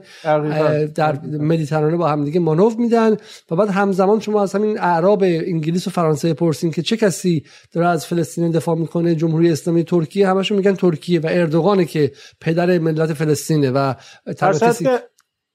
در 0.95 1.19
مدیترانه 1.39 1.97
با 1.97 2.07
همدیگه 2.07 2.39
مانور 2.39 2.73
میدن 2.77 3.17
و 3.51 3.55
بعد 3.55 3.69
همزمان 3.69 4.19
شما 4.19 4.43
از 4.43 4.55
همین 4.55 4.79
اعراب 4.79 5.23
انگلیس 5.23 5.87
و 5.87 5.89
فرانسه 5.89 6.33
پرسین 6.33 6.71
که 6.71 6.81
چه 6.81 6.97
کسی 6.97 7.43
داره 7.71 7.87
از 7.87 8.05
فلسطین 8.05 8.51
دفاع 8.51 8.75
می‌کنه 8.75 9.15
جمهوری 9.15 9.51
اسلامی 9.51 9.83
ترکیه 9.83 10.27
همشون 10.27 10.57
میگن 10.57 10.73
ترکیه 10.73 11.19
و 11.19 11.27
اردوغانه 11.55 11.85
که 11.85 12.11
پدر 12.41 12.79
ملت 12.79 13.13
فلسطینه 13.13 13.71
و 13.71 13.93
در 14.39 14.53
صورتی 14.53 14.83
که 14.83 14.99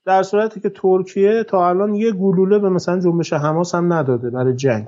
در 0.07 0.23
صورتی 0.23 0.61
که 0.61 0.71
ترکیه 0.71 1.45
تا 1.45 1.69
الان 1.69 1.95
یه 1.95 2.13
گلوله 2.13 2.59
به 2.59 2.69
مثلا 2.69 3.01
جنبش 3.01 3.33
حماس 3.33 3.75
هم 3.75 3.93
نداده 3.93 4.31
برای 4.31 4.55
جنگ. 4.55 4.87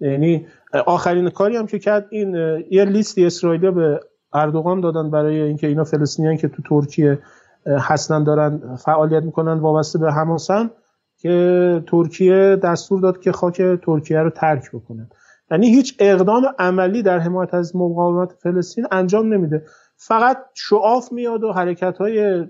یعنی 0.00 0.46
آخرین 0.86 1.30
کاری 1.30 1.56
هم 1.56 1.66
که 1.66 1.78
کرد 1.78 2.06
این 2.10 2.34
یه 2.70 2.84
لیستی 2.84 3.26
اسرائیلی 3.26 3.70
به 3.70 4.00
اردوغان 4.32 4.80
دادن 4.80 5.10
برای 5.10 5.40
اینکه 5.40 5.66
اینا 5.66 5.84
فلسطینیان 5.84 6.36
که 6.36 6.48
تو 6.48 6.62
ترکیه 6.68 7.18
هستن 7.66 8.24
دارن 8.24 8.76
فعالیت 8.76 9.22
می‌کنن 9.22 9.58
وابسته 9.58 9.98
به 9.98 10.12
حماسن 10.12 10.70
که 11.18 11.82
ترکیه 11.86 12.56
دستور 12.56 13.00
داد 13.00 13.20
که 13.20 13.32
خاک 13.32 13.62
ترکیه 13.62 14.18
رو 14.18 14.30
ترک 14.30 14.70
بکنن. 14.72 15.08
یعنی 15.50 15.66
هیچ 15.66 15.96
اقدام 15.98 16.42
عملی 16.58 17.02
در 17.02 17.18
حمایت 17.18 17.54
از 17.54 17.76
مقاومت 17.76 18.32
فلسطین 18.42 18.86
انجام 18.90 19.34
نمیده. 19.34 19.62
فقط 20.00 20.38
شعاف 20.54 21.12
میاد 21.12 21.44
و 21.44 21.52
حرکت 21.52 21.98
های 21.98 22.44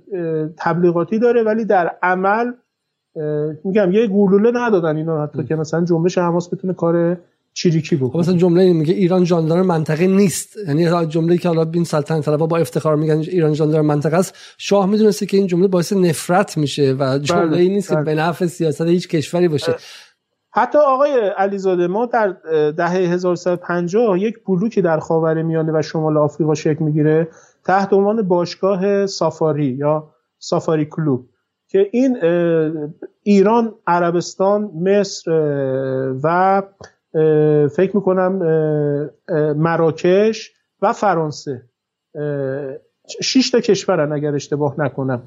تبلیغاتی 0.57 1.19
داره 1.19 1.43
ولی 1.43 1.65
در 1.65 1.91
عمل 2.03 2.53
میگم 3.65 3.93
یه 3.93 4.07
گلوله 4.07 4.51
ندادن 4.55 4.97
اینا 4.97 5.23
حتی 5.23 5.45
که 5.45 5.55
مثلا 5.55 5.85
جنبش 5.85 6.19
حماس 6.19 6.55
بتونه 6.55 6.75
کار 6.75 7.19
چیریکی 7.53 7.97
بکنه. 7.97 8.11
خب 8.11 8.19
مثلا 8.19 8.37
جمله 8.37 8.73
میگه 8.73 8.95
ایران 8.95 9.25
جاندار 9.25 9.62
منطقه 9.62 10.07
نیست. 10.07 10.57
یعنی 10.69 11.07
جمله 11.07 11.37
که 11.37 11.49
حالا 11.49 11.65
بین 11.65 11.85
سلطنت 11.85 12.25
طلبا 12.25 12.47
با 12.47 12.57
افتخار 12.57 12.97
میگن 12.97 13.19
ایران 13.19 13.53
جاندار 13.53 13.81
منطقه 13.81 14.16
است 14.16 14.35
شاه 14.59 14.87
می‌دونسته 14.87 15.27
که 15.27 15.37
این 15.37 15.47
جمله 15.47 15.69
باعث 15.69 15.93
نفرت 15.93 16.59
میشه 16.59 16.97
و 16.99 17.19
جمله 17.19 17.57
ای 17.57 17.69
نیست 17.69 17.89
که 17.89 17.95
بله. 17.95 18.05
به 18.05 18.15
نفع 18.15 18.47
سیاست 18.47 18.81
هیچ 18.81 19.09
کشوری 19.09 19.49
باشه. 19.49 19.75
حتی 20.59 20.78
آقای 20.78 21.10
علیزاده 21.36 21.86
ما 21.86 22.06
در 22.06 22.36
دهه 22.70 22.90
1350 22.90 24.18
یک 24.18 24.44
بلوکی 24.44 24.82
در 24.82 24.98
خاور 24.98 25.43
میانه 25.43 25.72
و 25.78 25.82
شمال 25.82 26.16
آفریقا 26.16 26.55
شکل 26.55 26.85
می‌گیره 26.85 27.28
تحت 27.64 27.93
عنوان 27.93 28.22
باشگاه 28.28 29.06
سافاری 29.06 29.66
یا 29.66 30.14
سافاری 30.39 30.86
کلوب 30.86 31.28
که 31.68 31.89
این 31.93 32.18
ایران 33.22 33.74
عربستان 33.86 34.62
مصر 34.62 35.30
و 36.22 36.62
فکر 37.68 37.90
می‌کنم 37.94 38.32
مراکش 39.56 40.52
و 40.82 40.93
فرانسه. 40.93 41.62
شش 43.22 43.51
تا 43.51 43.60
کشورن 43.60 44.12
اگر 44.12 44.35
اشتباه 44.35 44.74
نکنم. 44.80 45.22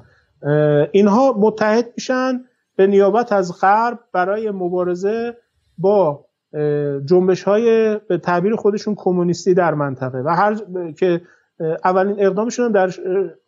اینها 0.92 1.34
متحد 1.38 1.86
میشن. 1.96 2.44
به 2.76 2.86
نیابت 2.86 3.32
از 3.32 3.60
غرب 3.60 3.98
برای 4.12 4.50
مبارزه 4.50 5.36
با 5.78 6.26
جنبش 7.04 7.42
های 7.42 7.96
به 8.08 8.18
تعبیر 8.18 8.56
خودشون 8.56 8.94
کمونیستی 8.94 9.54
در 9.54 9.74
منطقه. 9.74 10.18
و 10.18 10.28
هر 10.28 10.56
که 10.98 11.20
اولین 11.84 12.16
اقدامشون 12.18 12.72
در 12.72 12.90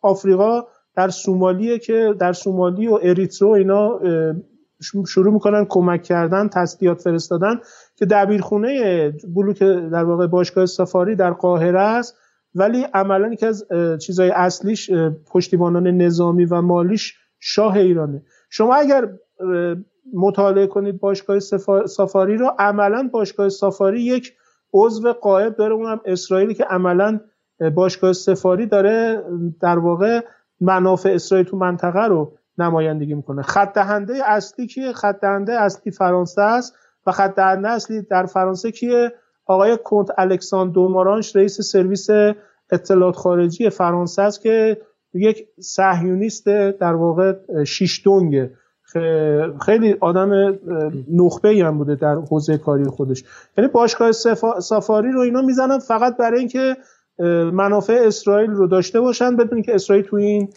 آفریقا 0.01 0.63
در 0.95 1.09
سومالیه 1.09 1.79
که 1.79 2.15
در 2.19 2.33
سومالی 2.33 2.87
و 2.87 2.99
اریترو 3.03 3.49
اینا 3.49 3.99
شروع 5.07 5.33
می‌کنن 5.33 5.65
کمک 5.69 6.03
کردن 6.03 6.47
تسلیحات 6.47 7.01
فرستادن 7.01 7.59
که 7.95 8.05
دبیرخونه 8.05 9.11
بلوک 9.35 9.59
در 9.63 10.03
واقع 10.03 10.27
باشگاه 10.27 10.65
سفاری 10.65 11.15
در 11.15 11.31
قاهره 11.31 11.79
است. 11.79 12.15
ولی 12.55 12.83
عملا 12.93 13.33
یکی 13.33 13.45
از 13.45 13.65
چیزهای 14.01 14.29
اصلیش 14.29 14.91
پشتیبانان 15.31 15.87
نظامی 15.87 16.45
و 16.45 16.61
مالیش 16.61 17.13
شاه 17.39 17.77
ایرانه. 17.77 18.21
شما 18.57 18.75
اگر 18.75 19.09
مطالعه 20.13 20.67
کنید 20.67 20.99
باشگاه 20.99 21.39
سافاری 21.85 22.37
رو 22.37 22.51
عملا 22.59 23.09
باشگاه 23.13 23.49
سافاری 23.49 24.01
یک 24.01 24.33
عضو 24.73 25.13
قائب 25.13 25.55
داره. 25.55 25.73
اونم 25.73 26.01
اسرائیلی 26.05 26.53
که 26.53 26.63
عملا 26.63 27.19
باشگاه 27.75 28.13
سفاری 28.13 28.65
داره 28.65 29.23
در 29.61 29.79
واقع 29.79 30.21
منافع 30.61 31.09
اسرائیل 31.09 31.47
تو 31.47 31.57
منطقه 31.57 32.05
رو 32.05 32.37
نمایندگی 32.57 33.13
می‌کنه. 33.13 33.41
خط 33.41 33.73
دهنده 33.73 34.13
اصلی 34.25 34.67
کیه؟ 34.67 34.91
خط 34.91 35.19
دهنده 35.21 35.53
اصلی 35.53 35.91
فرانسه 35.91 36.41
است 36.41 36.73
و 37.07 37.11
خط 37.11 37.35
دهنده 37.35 37.67
اصلی 37.67 38.01
در 38.01 38.25
فرانسه 38.25 38.71
کیه؟ 38.71 39.13
آقای 39.45 39.77
کنت 39.83 40.07
الکساندر 40.17 40.73
دومارانش 40.73 41.35
رئیس 41.35 41.61
سرویس 41.61 42.07
اطلاعات 42.71 43.15
خارجی 43.15 43.69
فرانسه 43.69 44.21
است 44.21 44.41
که 44.41 44.81
یک 45.15 45.47
صهیونیست 45.59 46.45
در 46.79 46.93
واقع 46.93 47.33
شیشتونگه. 47.63 48.51
خیلی 49.65 49.95
آدم 49.99 50.59
نخبه 51.13 51.49
هم 51.49 51.77
بوده 51.77 51.95
در 51.95 52.15
حوزه 52.15 52.57
کاری 52.57 52.83
خودش. 52.83 53.23
یعنی 53.57 53.69
باشگاه 53.71 54.11
سفاری 54.59 55.11
رو 55.11 55.19
اینا 55.19 55.41
می‌زنن 55.41 55.79
فقط 55.79 56.17
برای 56.17 56.39
اینکه 56.39 56.77
منافع 57.53 58.03
اسرائیل 58.05 58.49
رو 58.49 58.67
داشته 58.67 59.01
باشن 59.01 59.35
بدون 59.35 59.61
که 59.61 59.75
اسرائیل 59.75 60.05
تو 60.05 60.15
این 60.15 60.49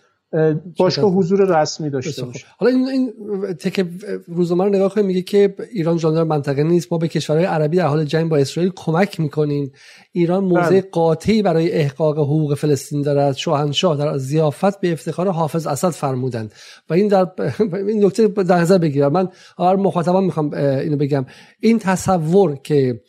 باشگاه 0.78 1.12
حضور 1.12 1.60
رسمی 1.60 1.90
داشته 1.90 2.24
باشه. 2.24 2.46
حالا 2.58 2.72
این 2.72 2.88
این 2.88 3.12
تک 3.54 3.86
روزنامه 4.26 4.64
رو 4.64 4.70
نگاه 4.70 4.94
کنیم 4.94 5.06
میگه 5.06 5.22
که 5.22 5.54
ایران 5.72 5.96
جاندار 5.96 6.24
منطقه 6.24 6.62
نیست. 6.62 6.92
ما 6.92 6.98
به 6.98 7.08
کشورهای 7.08 7.44
عربی 7.44 7.76
در 7.76 7.86
حال 7.86 8.04
جنگ 8.04 8.30
با 8.30 8.36
اسرائیل 8.36 8.72
کمک 8.76 9.20
می‌کنیم. 9.20 9.72
ایران 10.12 10.44
موضع 10.44 10.70
بله. 10.70 10.80
قاطعی 10.80 11.42
برای 11.42 11.72
احقاق 11.72 12.18
حقوق 12.18 12.54
فلسطین 12.54 13.02
دارد 13.02 13.36
شاهنشاه 13.36 13.96
در 13.96 14.18
ضیافت 14.18 14.80
به 14.80 14.92
افتخار 14.92 15.28
حافظ 15.28 15.66
اسد 15.66 15.90
فرمودند. 15.90 16.52
و 16.90 16.94
این 16.94 17.08
در 17.08 17.26
این 17.88 18.04
نکته 18.04 18.28
در 18.28 18.58
نظر 18.58 18.78
بگیرم. 18.78 19.12
من 19.12 19.28
هر 19.58 19.76
مخاطبان 19.76 20.24
می‌خوام 20.24 20.54
اینو 20.54 20.96
بگم. 20.96 21.26
این 21.60 21.78
تصور 21.78 22.56
که 22.56 23.00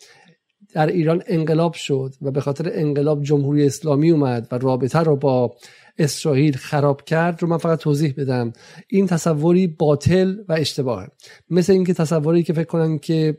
در 0.74 0.88
ایران 0.88 1.24
انقلاب 1.28 1.74
شد 1.74 2.14
و 2.22 2.32
به 2.32 2.42
خاطر 2.42 2.72
انقلاب 2.74 3.24
جمهوری 3.24 3.66
اسلامی 3.66 4.12
اومد 4.12 4.48
و 4.52 4.58
رابطه 4.58 5.00
رو 5.00 5.16
با 5.16 5.56
اسرائیل 6.00 6.58
خراب 6.58 7.04
کرد 7.04 7.42
رو 7.42 7.48
من 7.48 7.58
فقط 7.58 7.80
توضیح 7.80 8.14
بدم. 8.18 8.54
این 8.88 9.08
تصوری 9.08 9.68
باطل 9.68 10.36
و 10.50 10.54
اشتباهه. 10.54 11.08
مثل 11.50 11.74
اینکه 11.74 11.94
تصوری 11.94 12.44
که 12.44 12.54
فکر 12.54 12.68
کنن 12.68 13.00
که 13.00 13.38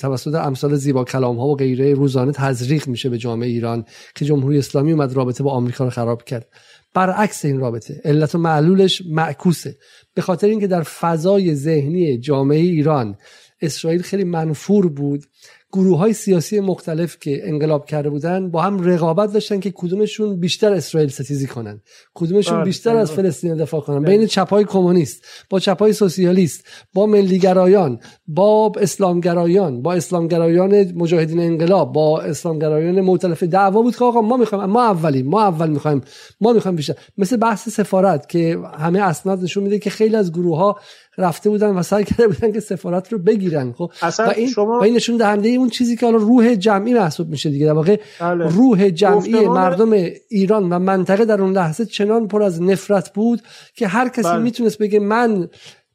توسط 0.00 0.34
امثال 0.34 0.74
زیبا 0.74 1.04
کلام 1.04 1.38
ها 1.38 1.46
و 1.46 1.56
غیره 1.56 1.94
روزانه 1.94 2.32
تزریق 2.32 2.88
میشه 2.88 3.08
به 3.08 3.18
جامعه 3.18 3.48
ایران 3.48 3.84
که 4.14 4.24
جمهوری 4.24 4.58
اسلامی 4.58 4.92
اومد 4.92 5.12
رابطه 5.12 5.44
با 5.44 5.50
آمریکا 5.50 5.84
رو 5.84 5.90
خراب 5.90 6.24
کرد. 6.24 6.48
برعکس 6.94 7.44
این 7.44 7.60
رابطه 7.60 8.00
علت 8.04 8.34
و 8.34 8.38
معلولش 8.38 9.02
معکوسه. 9.10 9.76
به 10.14 10.22
خاطر 10.22 10.46
اینکه 10.46 10.66
در 10.66 10.82
فضای 10.82 11.54
ذهنی 11.54 12.18
جامعه 12.18 12.58
ایران 12.58 13.16
اسرائیل 13.62 14.02
خیلی 14.02 14.24
منفور 14.24 14.88
بود 14.88 15.24
گروه 15.72 15.98
های 15.98 16.12
سیاسی 16.12 16.60
مختلف 16.60 17.18
که 17.20 17.48
انقلاب 17.48 17.86
کرده 17.86 18.10
بودن 18.10 18.50
با 18.50 18.62
هم 18.62 18.84
رقابت 18.84 19.32
داشتن 19.32 19.60
که 19.60 19.70
کدومشون 19.70 20.40
بیشتر 20.40 20.72
اسرائیل 20.72 21.10
ستیزی 21.10 21.46
کنن. 21.46 21.80
کدومشون 22.14 22.54
آره، 22.54 22.64
بیشتر 22.64 22.96
از 22.96 23.12
فلسطین 23.12 23.56
دفاع 23.56 23.80
کنن. 23.80 24.02
بین 24.02 24.26
چپای 24.26 24.64
کمونیست 24.64 25.24
با 25.50 25.60
چپای 25.60 25.92
سوسیالیست 25.92 26.64
با 26.94 27.06
ملیگرایان 27.06 28.00
با 28.26 28.72
اسلامگرایان 28.80 29.82
با 29.82 29.92
اسلامگرایان 29.92 30.92
مجاهدین 30.92 31.40
انقلاب 31.40 31.92
با 31.92 32.20
اسلامگرایان 32.20 33.00
مختلف 33.00 33.42
دعوا 33.42 33.82
بود 33.82 33.96
که 33.96 34.04
آقا 34.04 34.20
ما 34.20 34.36
می‌خوایم 34.36 34.70
ما 34.70 34.82
اولیم 34.82 35.26
ما 35.26 35.42
اول 35.42 35.70
می‌خوایم 35.70 36.00
ما 36.40 36.52
می‌خوایم 36.52 36.76
بیشتر. 36.76 36.94
مثل 37.18 37.36
بحث 37.36 37.68
سفارت 37.68 38.28
که 38.28 38.58
همه 38.78 39.00
اسناد 39.00 39.42
نشون 39.42 39.62
میده 39.62 39.78
که 39.78 39.90
خیلی 39.90 40.16
از 40.16 40.32
گروه 40.32 40.58
ها 40.58 40.76
رفته 41.20 41.50
بودن 41.50 41.70
و 41.70 41.82
سعی 41.82 42.04
کرده 42.04 42.28
بودن 42.28 42.52
که 42.52 42.60
سفارت 42.60 43.12
رو 43.12 43.18
بگیرن 43.18 43.72
خب؟ 43.72 43.90
و 44.02 44.32
این 44.36 44.48
شما... 44.48 44.78
و 44.78 44.82
این 44.82 44.96
نشون 44.96 45.16
دهنده 45.16 45.48
اون 45.48 45.68
چیزی 45.68 45.96
که 45.96 46.06
حالا 46.06 46.18
روح 46.18 46.54
جمعی 46.54 46.94
محسوب 46.94 47.28
میشه 47.28 47.50
دیگه. 47.50 47.66
در 47.66 47.72
واقع 47.72 48.00
بله. 48.20 48.48
روح 48.48 48.90
جمعی 48.90 49.48
مردم 49.48 49.92
ایران 50.28 50.72
و 50.72 50.78
منطقه 50.78 51.24
در 51.24 51.42
اون 51.42 51.52
لحظه 51.52 51.86
چنان 51.86 52.28
پر 52.28 52.42
از 52.42 52.62
نفرت 52.62 53.12
بود 53.12 53.42
که 53.74 53.86
هر 53.86 54.08
کسی 54.08 54.22
بله. 54.22 54.38
می‌تونست 54.38 54.78
بگه 54.78 54.98
من 55.00 55.48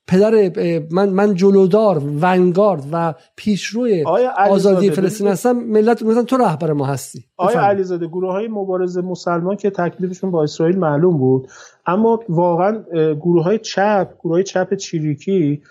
پدر 0.08 0.52
من 0.92 1.10
من 1.10 1.34
جلودار 1.34 2.04
ونگارد 2.22 2.84
و 2.92 3.14
پیشروی 3.36 4.04
آزادی 4.38 4.92
فلسطین 4.92 5.28
هستم 5.28 5.52
ملت 5.52 6.04
مثلا 6.04 6.24
تو 6.24 6.38
رهبر 6.38 6.74
ما 6.74 6.86
هستی. 6.86 7.26
آیا 7.38 7.62
علیزاده 7.62 8.08
گروه 8.08 8.32
های 8.32 8.48
مبارزه 8.48 9.02
مسلمان 9.02 9.56
که 9.56 9.70
تکلیفشون 9.70 10.32
با 10.32 10.44
اسرائیل 10.44 10.78
معلوم 10.78 11.18
بود 11.18 11.48
اما 11.86 12.20
واقعا 12.30 12.84
گروه 13.16 13.44
های 13.44 13.60
چپ 13.60 14.08
گروه 14.20 14.36
های 14.36 14.44
چپ 14.44 14.74
چیریکی 14.74 15.62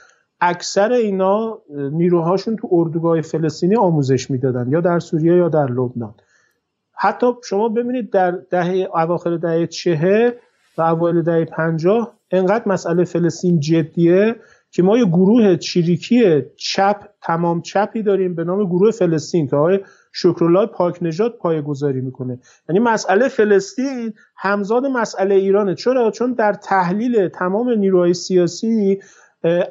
اکثر 0.40 0.92
اینا 0.92 1.58
نیروهاشون 1.70 2.56
تو 2.56 2.68
اردوگاه 2.70 3.20
فلسطینی 3.20 3.76
آموزش 3.76 4.30
می‌دادن 4.30 4.68
یا 4.70 4.80
در 4.80 4.98
سوریه 4.98 5.36
یا 5.36 5.48
در 5.48 5.66
لبنان. 5.66 6.14
حتی 6.96 7.26
شما 7.44 7.68
ببینید 7.68 8.10
در 8.10 8.30
دهه 8.30 8.88
اواخر 8.94 9.36
دهه 9.36 9.66
چهر 9.66 10.32
و 10.78 10.82
اوایل 10.82 11.22
دهه 11.22 11.44
پنجاه 11.44 12.14
انقدر 12.30 12.62
مسئله 12.66 13.04
فلسطین 13.04 13.60
جدیه 13.60 14.36
که 14.70 14.82
ما 14.82 14.98
یه 14.98 15.04
گروه 15.04 15.56
چریکی 15.56 16.42
چپ 16.56 16.96
تمام 17.22 17.62
چپی 17.62 18.02
داریم 18.02 18.34
به 18.34 18.44
نام 18.44 18.64
گروه 18.64 18.90
فلسطین 18.90 19.48
که 19.48 19.56
آقای 19.56 19.80
شکرالله 20.16 20.66
پاک 20.66 21.02
نجات 21.02 21.38
پای 21.38 21.62
گذاری 21.62 22.00
می‌کنه. 22.00 22.38
یعنی 22.68 22.78
مسئله 22.80 23.28
فلسطین 23.28 24.14
همزاد 24.36 24.86
مسئله 24.86 25.34
ایرانه. 25.34 25.74
چرا؟ 25.74 26.10
چون 26.10 26.32
در 26.32 26.52
تحلیل 26.52 27.28
تمام 27.28 27.70
نیروهای 27.70 28.14
سیاسی 28.14 29.00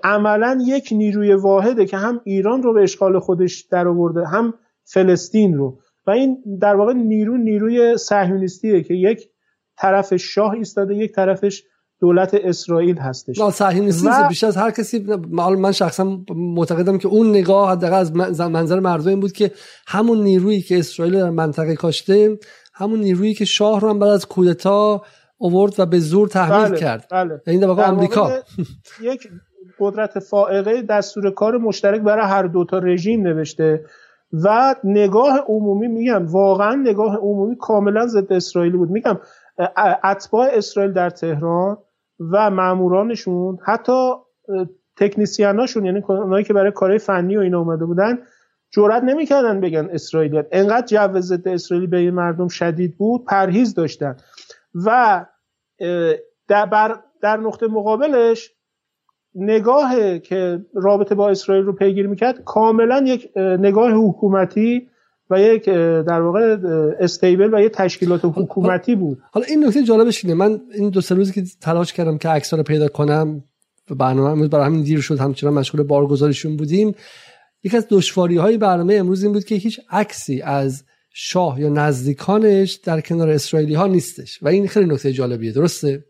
عملا 0.04 0.60
یک 0.66 0.90
نیروی 0.92 1.34
واحده 1.34 1.86
که 1.86 1.98
هم 1.98 2.22
ایران 2.24 2.64
رو 2.64 2.74
به 2.74 2.84
اشغال 2.84 3.20
خودش 3.20 3.62
در 3.62 3.88
آورده 3.88 4.28
هم 4.28 4.54
فلسطین 4.84 5.58
رو. 5.58 5.80
و 6.08 6.12
این 6.12 6.44
در 6.62 6.76
واقع 6.76 6.94
نیرو 6.94 7.38
نیروی 7.38 7.98
صهیونیستیه 7.98 8.84
که 8.84 8.94
یک 8.94 9.30
طرف 9.78 10.16
شاه 10.16 10.52
ایستاده 10.52 10.96
یک 10.96 11.12
طرفش 11.12 11.64
دولت 12.04 12.34
اسرائیل 12.34 12.98
هستش. 12.98 13.42
صهیونیستی 13.42 14.08
و... 14.08 14.28
بیش 14.30 14.44
از 14.44 14.58
هر 14.58 14.72
کسی 14.72 15.06
من 15.58 15.72
شخصا 15.72 16.20
معتقدم 16.36 16.98
که 16.98 17.08
اون 17.08 17.30
نگاه 17.30 17.72
حداقل 17.72 17.94
از 17.94 18.42
منظر 18.42 18.80
مردم 18.80 19.08
این 19.08 19.20
بود 19.20 19.32
که 19.32 19.52
همون 19.88 20.24
نیرویی 20.24 20.62
که 20.62 20.80
اسرائیل 20.80 21.20
در 21.20 21.30
منطقه 21.30 21.76
کاشته 21.76 22.38
همون 22.74 23.00
نیرویی 23.00 23.34
که 23.34 23.46
شاه 23.46 23.80
رو 23.80 23.90
هم 23.90 24.00
بعد 24.00 24.10
از 24.10 24.26
کودتا 24.26 25.02
آورد 25.40 25.80
و 25.80 25.86
به 25.86 26.00
زور 26.00 26.28
تحمیل 26.28 26.70
بله، 26.70 26.80
کرد. 26.80 27.08
بله. 27.12 27.42
این 27.48 27.60
در 27.60 27.68
واقع 27.68 27.86
آمریکا. 27.86 28.32
یک 29.02 29.28
قدرت 29.80 30.20
فائقه 30.20 30.82
دستور 30.82 31.32
کار 31.32 31.58
مشترک 31.58 32.02
برای 32.02 32.26
هر 32.26 32.44
دوتا 32.44 32.78
رژیم 32.78 33.22
نوشته 33.22 33.86
و 34.44 34.76
نگاه 34.84 35.40
عمومی 35.48 35.88
میگم 35.88 36.26
واقعا 36.26 36.76
نگاه 36.76 37.16
عمومی 37.16 37.56
کاملا 37.60 38.08
ضد 38.08 38.34
اسرائیلی 38.34 38.78
بود. 38.78 38.90
میگم 38.90 39.20
اتباع 40.04 40.48
اسرائیل 40.54 40.94
در 40.94 41.10
تهران 41.10 41.78
و 42.20 42.50
مامورانشون 42.50 43.58
حتی 43.66 44.12
تکنیسیاناشون 44.98 45.86
یعنی 45.86 46.04
اونایی 46.08 46.44
که 46.46 46.54
برای 46.54 46.72
کارهای 46.72 47.00
فنی 47.00 47.38
و 47.38 47.40
اینا 47.40 47.60
اومده 47.60 47.86
بودن 47.86 48.20
جرئت 48.72 49.04
نمی‌کردن 49.04 49.62
بگن 49.62 49.90
اسرائیلیت 49.92 50.48
انقدر 50.52 50.86
جو 50.86 51.20
ضد 51.20 51.48
اسرائیلی 51.48 51.88
به 51.88 52.12
مردم 52.12 52.48
شدید 52.48 52.98
بود 52.98 53.26
پرهیز 53.26 53.74
داشتن. 53.74 54.18
و 54.76 55.26
در, 56.48 56.96
در 57.22 57.38
نقطه 57.38 57.68
مقابلش 57.68 58.52
نگاه 59.36 60.20
که 60.20 60.66
رابطه 60.74 61.16
با 61.16 61.30
اسرائیل 61.30 61.66
رو 61.66 61.74
پیگیری 61.74 62.08
می‌کرد 62.08 62.44
کاملا 62.44 63.04
یک 63.06 63.32
نگاه 63.38 63.92
حکومتی 63.92 64.90
و 65.34 65.40
یک 65.40 65.66
در 66.06 66.22
واقع 66.22 66.58
استیبل 67.00 67.54
و 67.54 67.62
یک 67.62 67.72
تشکیلات 67.72 68.22
حکومتی 68.24 68.96
بود. 68.96 69.18
حالا 69.32 69.46
این 69.50 69.66
نکته 69.66 69.84
جالبش 69.84 70.26
اینه 70.26 70.36
من 70.38 70.60
این 70.74 70.90
دو 70.90 71.02
سه 71.02 71.16
روزی 71.16 71.34
که 71.34 71.44
تلاش 71.62 71.94
کردم 71.94 72.18
که 72.18 72.30
عکس 72.30 72.54
رو 72.54 72.64
پیدا 72.64 72.88
کنم 72.88 73.44
و 73.90 73.96
برنامه 73.96 74.30
امروز 74.30 74.50
برای 74.50 74.66
همین 74.66 74.84
دیر 74.84 75.02
شد 75.02 75.20
همچنان 75.20 75.54
مشغول 75.54 75.84
بارگذاریشون 75.84 76.58
بودیم. 76.58 76.96
یکی 77.64 77.78
از 77.78 77.88
دشواری 77.90 78.38
های 78.38 78.58
برنامه 78.58 78.96
امروز 78.96 79.24
این 79.24 79.34
بود 79.34 79.44
که 79.44 79.56
هیچ 79.56 79.80
عکسی 79.90 80.42
از 80.42 80.84
شاه 81.14 81.62
یا 81.62 81.70
نزدیکانش 81.70 82.74
در 82.74 83.02
کنار 83.02 83.30
اسرائیلی 83.30 83.74
ها 83.74 83.88
نیستش. 83.88 84.44
و 84.44 84.48
این 84.48 84.68
خیلی 84.68 84.86
نکته 84.86 85.12
جالبیه. 85.12 85.52
درسته؟ 85.52 86.04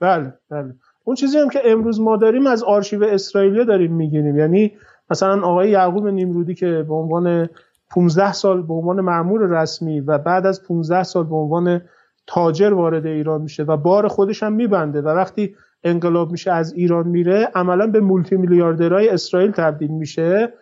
بله 0.00 0.32
بله. 0.50 0.74
اون 1.04 1.16
چیزی 1.16 1.38
هم 1.38 1.48
که 1.48 1.60
امروز 1.64 2.00
ما 2.00 2.16
داریم 2.16 2.46
از 2.46 2.62
آرشیو 2.62 3.04
اسرائیلی 3.04 3.64
داریم 3.64 3.96
می‌گیریم. 3.96 4.38
یعنی 4.38 4.72
مثلا 5.10 5.42
آقای 5.42 5.70
یعقوب 5.70 6.06
نیمرودی 6.06 6.54
که 6.54 6.84
به 6.88 6.94
عنوان 6.94 7.48
15 7.94 8.32
سال 8.32 8.62
به 8.62 8.74
عنوان 8.74 9.00
معمور 9.00 9.62
رسمی 9.62 10.00
و 10.00 10.18
بعد 10.18 10.46
از 10.46 10.62
15 10.62 11.02
سال 11.02 11.24
به 11.24 11.36
عنوان 11.36 11.80
تاجر 12.26 12.72
وارد 12.72 13.06
ایران 13.06 13.40
میشه 13.40 13.62
و 13.62 13.76
بار 13.76 14.08
خودش 14.08 14.42
هم 14.42 14.52
میبنده 14.52 15.02
و 15.02 15.08
وقتی 15.08 15.56
انقلاب 15.84 16.30
میشه 16.30 16.52
از 16.52 16.72
ایران 16.72 17.08
میره 17.08 17.48
عملا 17.54 17.86
به 17.86 18.00
مولتی 18.00 18.36
میلیاردرهای 18.36 19.08
اسرائیل 19.08 19.50
تبدیل 19.50 19.90
میشه. 19.90 20.52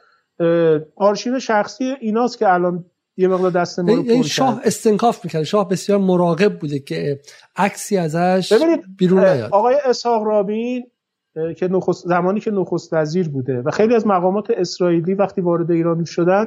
آرشیو 0.96 1.38
شخصی 1.38 1.94
ایناست 2.00 2.38
که 2.38 2.52
الان 2.52 2.84
یه 3.16 3.28
مقدار 3.28 3.50
دست 3.50 3.80
ما 3.80 3.94
رو 3.94 4.22
شاه 4.22 4.60
استنکاف 4.64 5.24
می‌کرد. 5.24 5.42
شاه 5.42 5.68
بسیار 5.68 5.98
مراقب 5.98 6.58
بوده 6.58 6.78
که 6.78 7.20
عکسی 7.56 7.96
ازش 7.96 8.52
بیرون 8.98 9.24
نیاد. 9.24 9.50
آقای 9.52 9.76
اسحاق 9.84 10.22
رابین 10.22 10.86
که 11.56 11.68
نخست 11.68 12.08
زمانی 12.08 12.40
که 12.40 12.50
نخست 12.50 12.92
وزیر 12.92 13.28
بوده 13.28 13.62
و 13.62 13.70
خیلی 13.70 13.94
از 13.94 14.06
مقامات 14.06 14.50
اسرائیلی 14.50 15.14
وقتی 15.14 15.40
وارد 15.40 15.70
ایران 15.70 16.04
شدن 16.04 16.46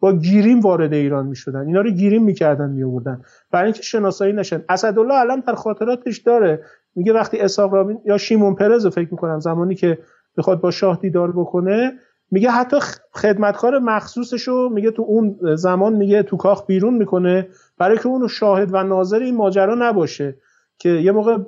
با 0.00 0.12
گیریم 0.12 0.60
وارد 0.60 0.92
ایران 0.92 1.26
می‌شدن. 1.26 1.66
اینا 1.66 1.80
رو 1.80 1.90
گیریم 1.90 2.24
می‌کردن 2.24 2.70
میوردن 2.70 3.22
برای 3.50 3.64
اینکه 3.64 3.82
شناسایی 3.82 4.32
نشن. 4.32 4.64
اسدالله 4.68 5.14
علم 5.14 5.40
در 5.40 5.54
خاطراتش 5.54 6.18
داره. 6.18 6.62
میگه 6.94 7.12
وقتی 7.12 7.38
اسحاق 7.38 7.74
رابین 7.74 7.98
یا 8.04 8.18
شیمون 8.18 8.54
پرز 8.54 8.84
رو 8.84 8.90
فکر 8.90 9.08
می‌کنم 9.10 9.40
زمانی 9.40 9.74
که 9.74 9.98
بخواد 10.36 10.60
با 10.60 10.70
شاه 10.70 10.98
دیدار 11.02 11.32
بکنه 11.32 11.92
میگه 12.30 12.50
حتی 12.50 12.76
خدمتکار 13.14 13.78
مخصوصش 13.78 14.42
رو 14.42 14.68
میگه 14.68 14.90
تو 14.90 15.02
اون 15.02 15.38
زمان 15.56 15.92
میگه 15.92 16.22
تو 16.22 16.36
کاخ 16.36 16.66
بیرون 16.66 16.94
می‌کنه. 16.94 17.48
برای 17.78 17.98
که 17.98 18.06
اون 18.06 18.28
شاهد 18.28 18.74
و 18.74 18.82
ناظر 18.82 19.18
این 19.18 19.36
ماجرا 19.36 19.74
نباشه 19.74 20.36
که 20.78 20.88
یه 20.88 21.12
موقع 21.12 21.38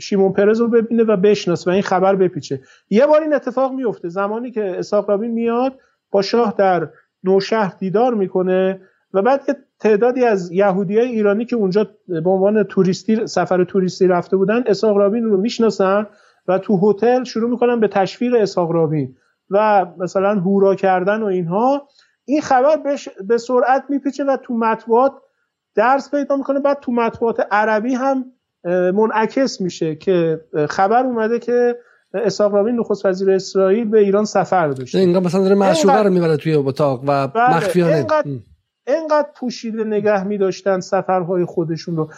شیمون 0.00 0.32
پرز 0.32 0.60
رو 0.60 0.68
ببینه 0.68 1.04
و 1.04 1.16
بشناسه 1.16 1.70
و 1.70 1.74
این 1.74 1.82
خبر 1.82 2.14
بپیچه. 2.14 2.60
یه 2.90 3.06
بار 3.06 3.22
این 3.22 3.34
اتفاق 3.34 3.72
میفته 3.72 4.08
زمانی 4.08 4.50
که 4.50 4.78
اسحاق 4.78 5.10
رابین 5.10 5.30
میاد 5.30 5.72
با 6.10 6.22
شاه 6.22 6.54
در 6.58 6.88
نوشهر 7.26 7.74
دیدار 7.78 8.14
می‌کنه 8.14 8.80
و 9.14 9.22
بعد 9.22 9.42
یه 9.48 9.56
تعدادی 9.80 10.24
از 10.24 10.52
یهودی 10.52 10.98
های 10.98 11.08
ایرانی 11.08 11.44
که 11.44 11.56
اونجا 11.56 11.88
به 12.08 12.30
عنوان 12.30 12.62
توریستی 12.62 13.26
سفر 13.26 13.64
توریستی 13.64 14.06
رفته 14.06 14.36
بودن 14.36 14.62
اسحاق 14.66 14.96
رابین 14.96 15.24
رو 15.24 15.36
می‌شناسن 15.36 16.06
و 16.48 16.58
تو 16.58 16.90
هتل 16.90 17.24
شروع 17.24 17.50
می‌کنن 17.50 17.80
به 17.80 17.88
تشویر 17.88 18.36
اسحاق 18.36 18.70
رابین 18.70 19.16
و 19.50 19.86
مثلا 19.98 20.34
هورا 20.34 20.74
کردن 20.74 21.22
و 21.22 21.26
اینها. 21.26 21.88
این 22.24 22.40
خبر 22.40 22.76
به 23.28 23.38
سرعت 23.38 23.84
میپیچه 23.88 24.24
و 24.24 24.36
تو 24.36 24.54
مطبوعات 24.54 25.12
درس 25.74 26.10
پیدا 26.10 26.36
می‌کنه. 26.36 26.60
بعد 26.60 26.80
تو 26.80 26.92
مطبوعات 26.92 27.46
عربی 27.50 27.94
هم 27.94 28.24
منعکس 28.94 29.60
میشه 29.60 29.94
که 29.94 30.40
خبر 30.68 31.04
اومده 31.04 31.38
که 31.38 31.78
اسحاق 32.24 32.54
رابین 32.54 32.76
نخست 32.76 33.06
وزیر 33.06 33.30
اسرائیل 33.30 33.84
به 33.84 33.98
ایران 33.98 34.24
سفر 34.24 34.68
داشته 34.68 34.98
اینقدر 34.98 35.24
مثلا 35.24 35.42
داره 35.42 35.54
معشوقه 35.54 36.02
رو 36.02 36.10
می‌بره 36.10 36.36
توی 36.36 36.54
اتاق 36.54 37.02
و 37.06 37.28
بله، 37.28 37.56
مخفیانه. 37.56 38.06
اینقدر 38.86 39.28
پوشیده 39.36 39.84
نگه 39.84 40.24
میداشتن 40.24 40.80
سفرهای 40.80 41.44
خودشون 41.44 41.96
رو. 41.96 42.10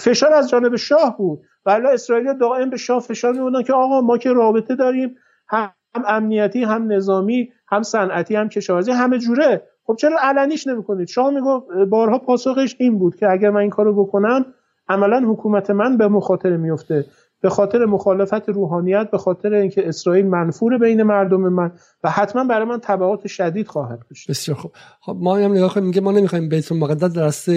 فشار 0.00 0.34
از 0.34 0.50
جانب 0.50 0.76
شاه 0.76 1.16
بود. 1.18 1.40
ولی 1.66 1.86
اسرائیل 1.86 2.38
دائم 2.38 2.70
به 2.70 2.76
شاه 2.76 3.00
فشار 3.00 3.32
میبودن 3.32 3.62
که 3.62 3.72
آقا 3.72 4.00
ما 4.00 4.18
که 4.18 4.32
رابطه 4.32 4.76
داریم 4.76 5.14
هم 5.48 5.72
امنیتی 6.06 6.64
هم 6.64 6.92
نظامی 6.92 7.48
هم 7.68 7.82
صنعتی 7.82 8.36
هم 8.36 8.48
کشاورزی 8.48 8.92
همه 8.92 9.18
جوره. 9.18 9.62
خب 9.84 9.96
چرا 9.96 10.16
علنیش 10.20 10.66
نمی‌کنید؟ 10.66 11.08
شاه 11.08 11.30
می‌گفت 11.30 11.66
بارها 11.90 12.18
پاسخش 12.18 12.76
این 12.78 12.98
بود 12.98 13.16
که 13.16 13.30
اگر 13.30 13.50
من 13.50 13.60
این 13.60 13.70
کارو 13.70 14.04
بکنم 14.04 14.44
عملا 14.88 15.22
حکومت 15.28 15.70
من 15.70 15.96
به 15.96 16.08
مخاطره 16.08 16.56
میفته 16.56 17.04
به 17.40 17.50
خاطر 17.50 17.84
مخالفت 17.84 18.48
روحانیت 18.48 19.10
به 19.10 19.18
خاطر 19.18 19.54
اینکه 19.54 19.88
اسرائیل 19.88 20.26
منفور 20.26 20.78
بین 20.78 21.02
مردم 21.02 21.40
من 21.40 21.72
و 22.04 22.10
حتما 22.10 22.44
برای 22.44 22.64
من 22.68 22.80
تبعات 22.82 23.26
شدید 23.26 23.68
خواهد 23.68 23.98
داشت. 24.10 24.30
بسیار 24.30 24.56
خوب. 24.56 24.72
خب 25.00 25.16
ما 25.20 25.36
هم 25.36 25.52
نگاه 25.52 25.74
کنیم. 25.74 25.86
میگه 25.86 26.00
ما 26.00 26.12
نمی‌خوایم 26.12 26.48
بیت 26.48 26.72
مقدس 26.72 27.12
درست 27.12 27.50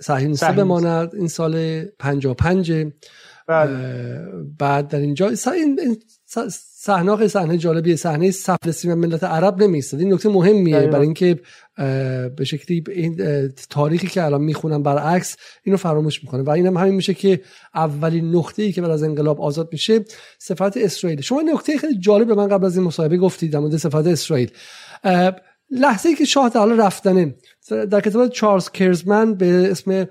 صحیح 0.00 0.52
بماند. 0.56 1.14
این 1.14 1.28
سال 1.28 1.84
55 1.84 2.72
بله. 3.48 4.24
بعد 4.58 4.88
در 4.88 4.98
اینجا. 4.98 5.28
این 5.54 5.98
صحنه 6.80 7.28
صحنه 7.28 7.58
جالبیه. 7.58 7.96
صحنه 7.96 8.30
صفر 8.30 8.94
ملت 8.94 9.24
عرب 9.24 9.62
نمیستد 9.62 10.00
این 10.00 10.12
نکته 10.12 10.28
مهمیه 10.28 10.80
برای 10.80 11.04
اینکه 11.04 11.38
به 12.36 12.44
شکلی 12.44 12.84
این 12.88 13.16
تاریخی 13.70 14.06
که 14.06 14.24
الان 14.24 14.40
می‌خونم 14.40 14.82
برعکس 14.82 15.36
اینو 15.64 15.76
فراموش 15.76 16.24
می‌کنه. 16.24 16.42
و 16.42 16.50
اینم 16.50 16.76
همین 16.76 16.94
میشه 16.94 17.14
که 17.14 17.40
اولین 17.74 18.36
نقطه 18.36 18.62
ای 18.62 18.72
که 18.72 18.82
بعد 18.82 18.90
از 18.90 19.02
انقلاب 19.02 19.40
آزاد 19.40 19.68
میشه 19.72 20.04
سفارت 20.38 20.76
اسرائیل. 20.76 21.20
شما 21.20 21.42
نکته 21.42 21.78
خیلی 21.78 21.98
جالب 21.98 22.26
به 22.26 22.34
من 22.34 22.48
قبل 22.48 22.64
از 22.64 22.76
این 22.76 22.86
مصاحبه 22.86 23.16
گفتید 23.16 23.52
در 23.52 23.58
مورد 23.58 23.76
سفارت 23.76 24.06
اسرائیل. 24.06 24.50
لحظه 25.70 26.08
ای 26.08 26.14
که 26.14 26.24
شاه 26.24 26.50
تعالی 26.50 26.76
رفتنه 26.76 27.34
در 27.90 28.00
کتاب 28.00 28.28
چارلز 28.28 28.70
کرزمن 28.70 29.34
به 29.34 29.70
اسم 29.70 30.08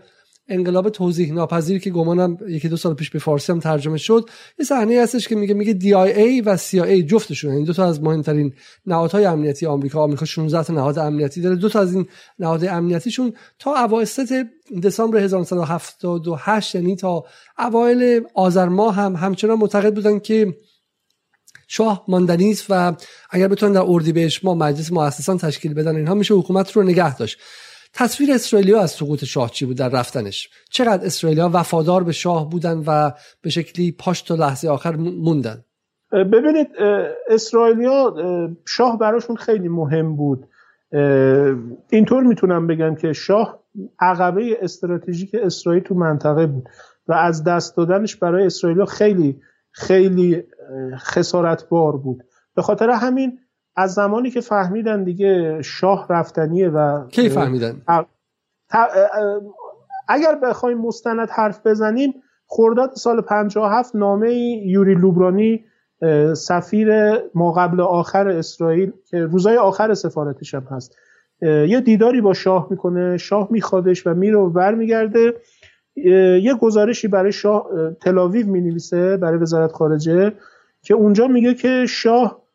انقلاب 0.49 0.89
توضیح 0.89 1.33
ناپذیر 1.33 1.79
که 1.79 1.89
گمانم 1.89 2.37
یکی 2.47 2.69
دو 2.69 2.77
سال 2.77 2.93
پیش 2.93 3.09
به 3.09 3.19
فارسی 3.19 3.51
هم 3.51 3.59
ترجمه 3.59 3.97
شد 3.97 4.29
یه 4.59 4.65
صحنه 4.65 5.01
هستش 5.01 5.27
که 5.27 5.35
میگه 5.35 5.53
میگه 5.53 5.97
ای 5.97 6.41
و 6.41 6.57
CIA 6.57 7.05
جفتشون 7.05 7.51
این 7.51 7.63
دو 7.63 7.73
تا 7.73 7.85
از 7.85 8.03
مهمترین 8.03 8.53
نهادهای 8.85 9.25
امنیتی 9.25 9.65
آمریکا 9.65 10.03
آمریکا 10.03 10.25
16 10.25 10.63
تا 10.63 10.73
نهاد 10.73 10.99
امنیتی 10.99 11.41
داره. 11.41 11.55
دو 11.55 11.69
تا 11.69 11.79
از 11.79 11.93
این 11.93 12.07
نهاد 12.39 12.65
امنیتیشون 12.65 13.33
تا 13.59 13.75
اواسط 13.75 14.45
دسامبر 14.83 15.17
1978 15.17 16.75
یعنی 16.75 16.95
تا 16.95 17.25
اوایل 17.59 18.21
آذر 18.33 18.69
ماه 18.69 18.95
هم 18.95 19.15
همچنان 19.15 19.57
معتقد 19.57 19.95
بودن 19.95 20.19
که 20.19 20.53
شاه 21.67 22.05
ماندنی 22.07 22.51
است 22.51 22.65
و 22.69 22.95
اگر 23.29 23.47
بتونن 23.47 23.73
در 23.73 23.83
اردیبهشت 23.87 24.45
ما 24.45 24.55
مجلس 24.55 24.91
مؤسسان 24.91 25.37
تشکیل 25.37 25.73
بدن 25.73 25.95
اینها 25.95 26.13
میشه 26.13 26.33
حکومت 26.33 26.71
رو 26.71 26.83
نگه 26.83 27.15
داشت. 27.15 27.37
تصویر 27.97 28.33
اسرائیلیا 28.33 28.81
از 28.81 28.91
سقوط 28.91 29.23
شاه 29.23 29.51
چی 29.51 29.65
بود؟ 29.65 29.77
در 29.77 29.89
رفتنش. 29.89 30.49
چقدر 30.69 31.05
اسرائیلیا 31.05 31.49
وفادار 31.53 32.03
به 32.03 32.11
شاه 32.11 32.49
بودن 32.49 32.83
و 32.87 33.11
به 33.41 33.49
شکلی 33.49 33.91
پاش 33.91 34.21
تا 34.21 34.35
لحظه 34.35 34.69
آخر 34.69 34.95
موندن؟ 34.95 35.63
ببینید 36.11 36.67
اسرائیلیا 37.29 38.15
شاه 38.67 38.97
براشون 38.97 39.35
خیلی 39.35 39.67
مهم 39.67 40.15
بود. 40.15 40.47
اینطور 41.89 42.23
می‌تونم 42.23 42.67
بگم 42.67 42.95
که 42.95 43.13
شاه 43.13 43.59
عقبه 43.99 44.57
استراتژیک 44.61 45.35
اسرائیل 45.43 45.83
تو 45.83 45.95
منطقه 45.95 46.47
بود 46.47 46.69
و 47.07 47.13
از 47.13 47.43
دست 47.43 47.77
دادنش 47.77 48.15
برای 48.15 48.45
اسرائیل 48.45 48.85
خیلی 48.85 49.41
خیلی 49.71 50.43
خسارتبار 50.97 51.97
بود. 51.97 52.23
به 52.55 52.61
خاطر 52.61 52.89
همین 52.89 53.39
از 53.77 53.93
زمانی 53.93 54.31
که 54.31 54.41
فهمیدن 54.41 55.03
دیگه 55.03 55.61
شاه 55.61 56.07
رفتنیه 56.09 56.69
و 56.69 57.07
کی 57.07 57.29
فهمیدن؟ 57.29 57.81
اگر 60.07 60.35
بخوایم 60.35 60.77
مستند 60.77 61.29
حرف 61.29 61.67
بزنیم 61.67 62.13
خرداد 62.47 62.93
سال 62.93 63.21
57 63.21 63.95
نامه 63.95 64.33
یوری 64.65 64.95
لوبرانی 64.95 65.65
سفیر 66.33 66.89
ما 67.35 67.51
قبل 67.51 67.81
آخر 67.81 68.27
اسرائیل 68.27 68.93
که 69.05 69.25
روزای 69.25 69.57
آخر 69.57 69.93
سفارتش 69.93 70.53
هم 70.55 70.67
هست 70.71 70.95
یه 71.41 71.81
دیداری 71.81 72.21
با 72.21 72.33
شاه 72.33 72.67
می‌کنه 72.69 73.17
شاه 73.17 73.47
میخوادش 73.51 74.07
و 74.07 74.13
میره 74.13 74.37
و 74.37 74.49
برمیگرده 74.49 75.33
یه 76.43 76.55
گزارشی 76.61 77.07
برای 77.07 77.31
شاه 77.31 77.67
تلاویو 78.01 78.47
می‌نویسه 78.47 79.17
برای 79.17 79.37
وزارت 79.37 79.71
خارجه 79.71 80.33
که 80.81 80.93
اونجا 80.93 81.27
میگه 81.27 81.53
که 81.53 81.85
شاه 81.89 82.46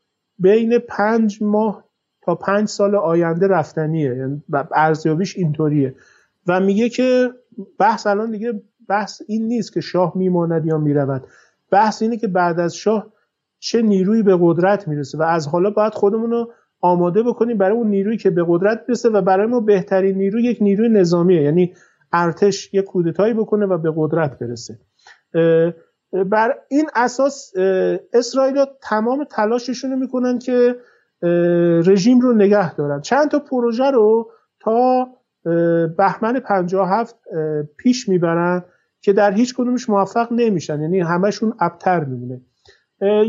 بین 0.42 0.78
پنج 0.78 1.38
ماه 1.42 1.84
تا 2.22 2.34
پنج 2.34 2.68
سال 2.68 2.94
آینده 2.94 3.46
رفتنیه. 3.46 4.16
یعنی 4.16 4.42
ارزیابیش 4.74 5.36
اینطوریه. 5.36 5.94
و 6.46 6.60
میگه 6.60 6.88
که 6.88 7.30
بحث 7.78 8.06
الان 8.06 8.30
دیگه 8.30 8.62
بحث 8.88 9.22
این 9.26 9.46
نیست 9.46 9.72
که 9.72 9.80
شاه 9.80 10.12
میماند 10.16 10.66
یا 10.66 10.78
می‌رود. 10.78 11.22
بحث 11.70 12.02
اینه 12.02 12.16
که 12.16 12.28
بعد 12.28 12.60
از 12.60 12.76
شاه 12.76 13.12
چه 13.58 13.82
نیرویی 13.82 14.22
به 14.22 14.38
قدرت 14.40 14.88
می‌رسه 14.88 15.18
و 15.18 15.22
از 15.22 15.48
حالا 15.48 15.70
باید 15.70 15.94
خودمون 15.94 16.30
رو 16.30 16.52
آماده 16.80 17.22
بکنیم 17.22 17.58
برای 17.58 17.76
اون 17.76 17.86
نیرویی 17.86 18.18
که 18.18 18.30
به 18.30 18.44
قدرت 18.48 18.84
می‌رسه 18.88 19.08
و 19.08 19.22
برای 19.22 19.46
ما 19.46 19.60
بهترین 19.60 20.16
نیرو 20.16 20.40
یک 20.40 20.58
نیروی 20.60 20.88
نظامیه. 20.88 21.42
یعنی 21.42 21.74
ارتش 22.12 22.74
یک 22.74 22.84
کودتایی 22.84 23.34
بکنه 23.34 23.66
و 23.66 23.78
به 23.78 23.92
قدرت 23.96 24.38
برسه. 24.38 24.78
بر 26.12 26.54
این 26.68 26.86
اساس 26.94 27.52
اسرائیل 28.12 28.64
تمام 28.82 29.24
تلاششون 29.24 29.90
رو 29.90 29.96
می‌کنن 29.96 30.38
که 30.38 30.76
رژیم 31.86 32.20
رو 32.20 32.32
نگه 32.32 32.74
دارن. 32.74 33.00
چند 33.00 33.30
تا 33.30 33.38
پروژه 33.38 33.90
رو 33.90 34.30
تا 34.60 35.08
بهمن 35.98 36.40
57 36.40 37.16
پیش 37.76 38.08
می‌برن 38.08 38.64
که 39.00 39.12
در 39.12 39.32
هیچ 39.32 39.54
کدومش 39.54 39.88
موفق 39.88 40.32
نمیشن. 40.32 40.80
یعنی 40.80 41.00
همشون 41.00 41.54
ابتر 41.60 42.04
میمونه. 42.04 42.40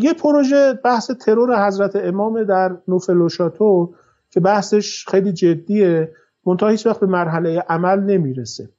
یه 0.01 0.13
پروژه 0.13 0.73
بحث 0.73 1.11
ترور 1.11 1.67
حضرت 1.67 1.95
امام 1.95 2.43
در 2.43 2.77
نوفلوشاتو 2.87 3.95
که 4.29 4.39
بحثش 4.39 5.05
خیلی 5.07 5.33
جدیه 5.33 6.11
منتها 6.45 6.69
هیچ 6.69 6.85
وقت 6.85 6.99
به 6.99 7.07
مرحله 7.07 7.59
عمل 7.69 7.99
نمی‌رسه. 7.99 8.69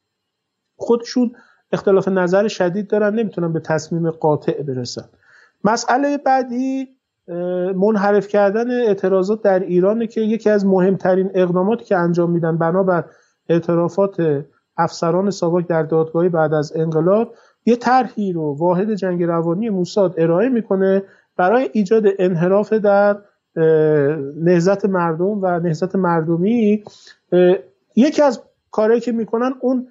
خودشون 0.77 1.33
اختلاف 1.75 2.09
نظر 2.09 2.49
شدید 2.49 2.89
دارن 2.89 3.15
نمی‌تونن 3.15 3.53
به 3.53 3.61
تصمیم 3.61 4.11
قاطع 4.11 4.63
برسن. 4.63 5.05
مسئله 5.65 6.19
بعدی 6.19 6.89
منحرف 7.77 8.29
کردن 8.29 8.71
اعتراضات 8.71 9.43
در 9.43 9.59
ایران 9.59 10.07
که 10.07 10.21
یکی 10.21 10.51
از 10.51 10.67
مهمترین 10.67 11.31
اقداماتی 11.35 11.85
که 11.85 11.97
انجام 11.97 12.31
میدن 12.31 12.59
بنابر 12.59 13.05
اعترافات 13.49 14.45
افسران 14.77 15.31
ساواک 15.31 15.67
در 15.67 15.83
دادگاهی 15.83 16.29
بعد 16.29 16.55
از 16.55 16.73
انقلاب 16.77 17.35
یه 17.67 17.77
طرحی 17.77 18.33
رو 18.33 18.57
واحد 18.59 18.95
جنگ 18.95 19.23
روانی 19.23 19.71
موساد 19.71 20.15
ارائه 20.19 20.49
می‌کنه 20.49 21.03
برای 21.37 21.71
ایجاد 21.73 22.05
انحراف 22.19 22.73
در 22.73 23.17
نهزت 24.37 24.85
مردم 24.85 25.43
و 25.43 25.61
نهزت 25.61 25.97
مردمی. 25.97 26.85
یکی 27.97 28.23
از 28.23 28.43
کارهایی 28.71 29.01
که 29.01 29.13
می‌کنن 29.13 29.55
اون 29.61 29.89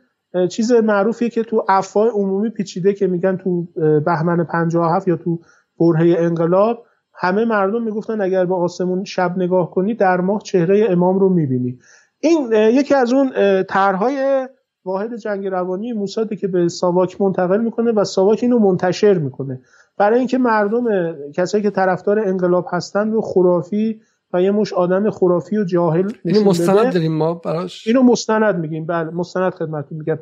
چیز 0.50 0.72
معروفیه 0.72 1.30
که 1.30 1.44
تو 1.44 1.66
افواه 1.68 2.10
عمومی 2.10 2.50
پیچیده 2.50 2.94
که 2.94 3.08
میگن 3.08 3.38
تو 3.38 3.68
بهمن 4.06 4.44
57 4.44 5.08
یا 5.08 5.16
تو 5.16 5.40
برهه 5.80 6.16
انقلاب 6.20 6.86
همه 7.14 7.46
مردم 7.46 7.84
می‌گفتن 7.84 8.22
اگر 8.22 8.46
به 8.46 8.56
آسمون 8.56 9.04
شب 9.04 9.38
نگاه 9.38 9.72
کنی 9.72 9.94
در 9.94 10.22
ماه 10.22 10.42
چهره 10.42 10.88
امام 10.90 11.20
رو 11.20 11.30
می‌بینی. 11.30 11.80
این 12.20 12.52
یکی 12.52 12.96
از 12.96 13.14
اون 13.14 13.32
طرحهای 13.64 14.48
واحد 14.86 15.16
جنگ 15.16 15.48
روانی 15.48 15.94
موساده 15.94 16.36
که 16.36 16.48
به 16.48 16.68
ساواک 16.68 17.22
منتقل 17.22 17.62
می‌کنه 17.62 17.92
و 17.92 18.04
ساواک 18.04 18.40
اینو 18.42 18.60
منتشر 18.60 19.18
می‌کنه. 19.18 19.62
برای 19.98 20.20
اینکه 20.20 20.38
مردم 20.38 20.86
کسایی 21.32 21.64
که 21.64 21.70
طرفدار 21.70 22.20
انقلاب 22.20 22.66
هستن 22.72 23.12
رو 23.12 23.22
خرافی 23.22 24.02
و 24.34 24.42
یه 24.42 24.52
مش 24.52 24.74
آدم 24.74 25.10
خرافی 25.10 25.58
و 25.58 25.64
جاهل 25.64 26.12
اینو 26.26 26.44
مستند 26.44 26.94
داریم 26.94 27.18
ما 27.18 27.34
براش. 27.34 27.88
اینو 27.88 28.04
مستند 28.04 28.60
میگیم. 28.60 28.86
بله 28.86 29.10
مستند 29.10 29.54
خدمتتون 29.54 29.98
میگم. 29.98 30.18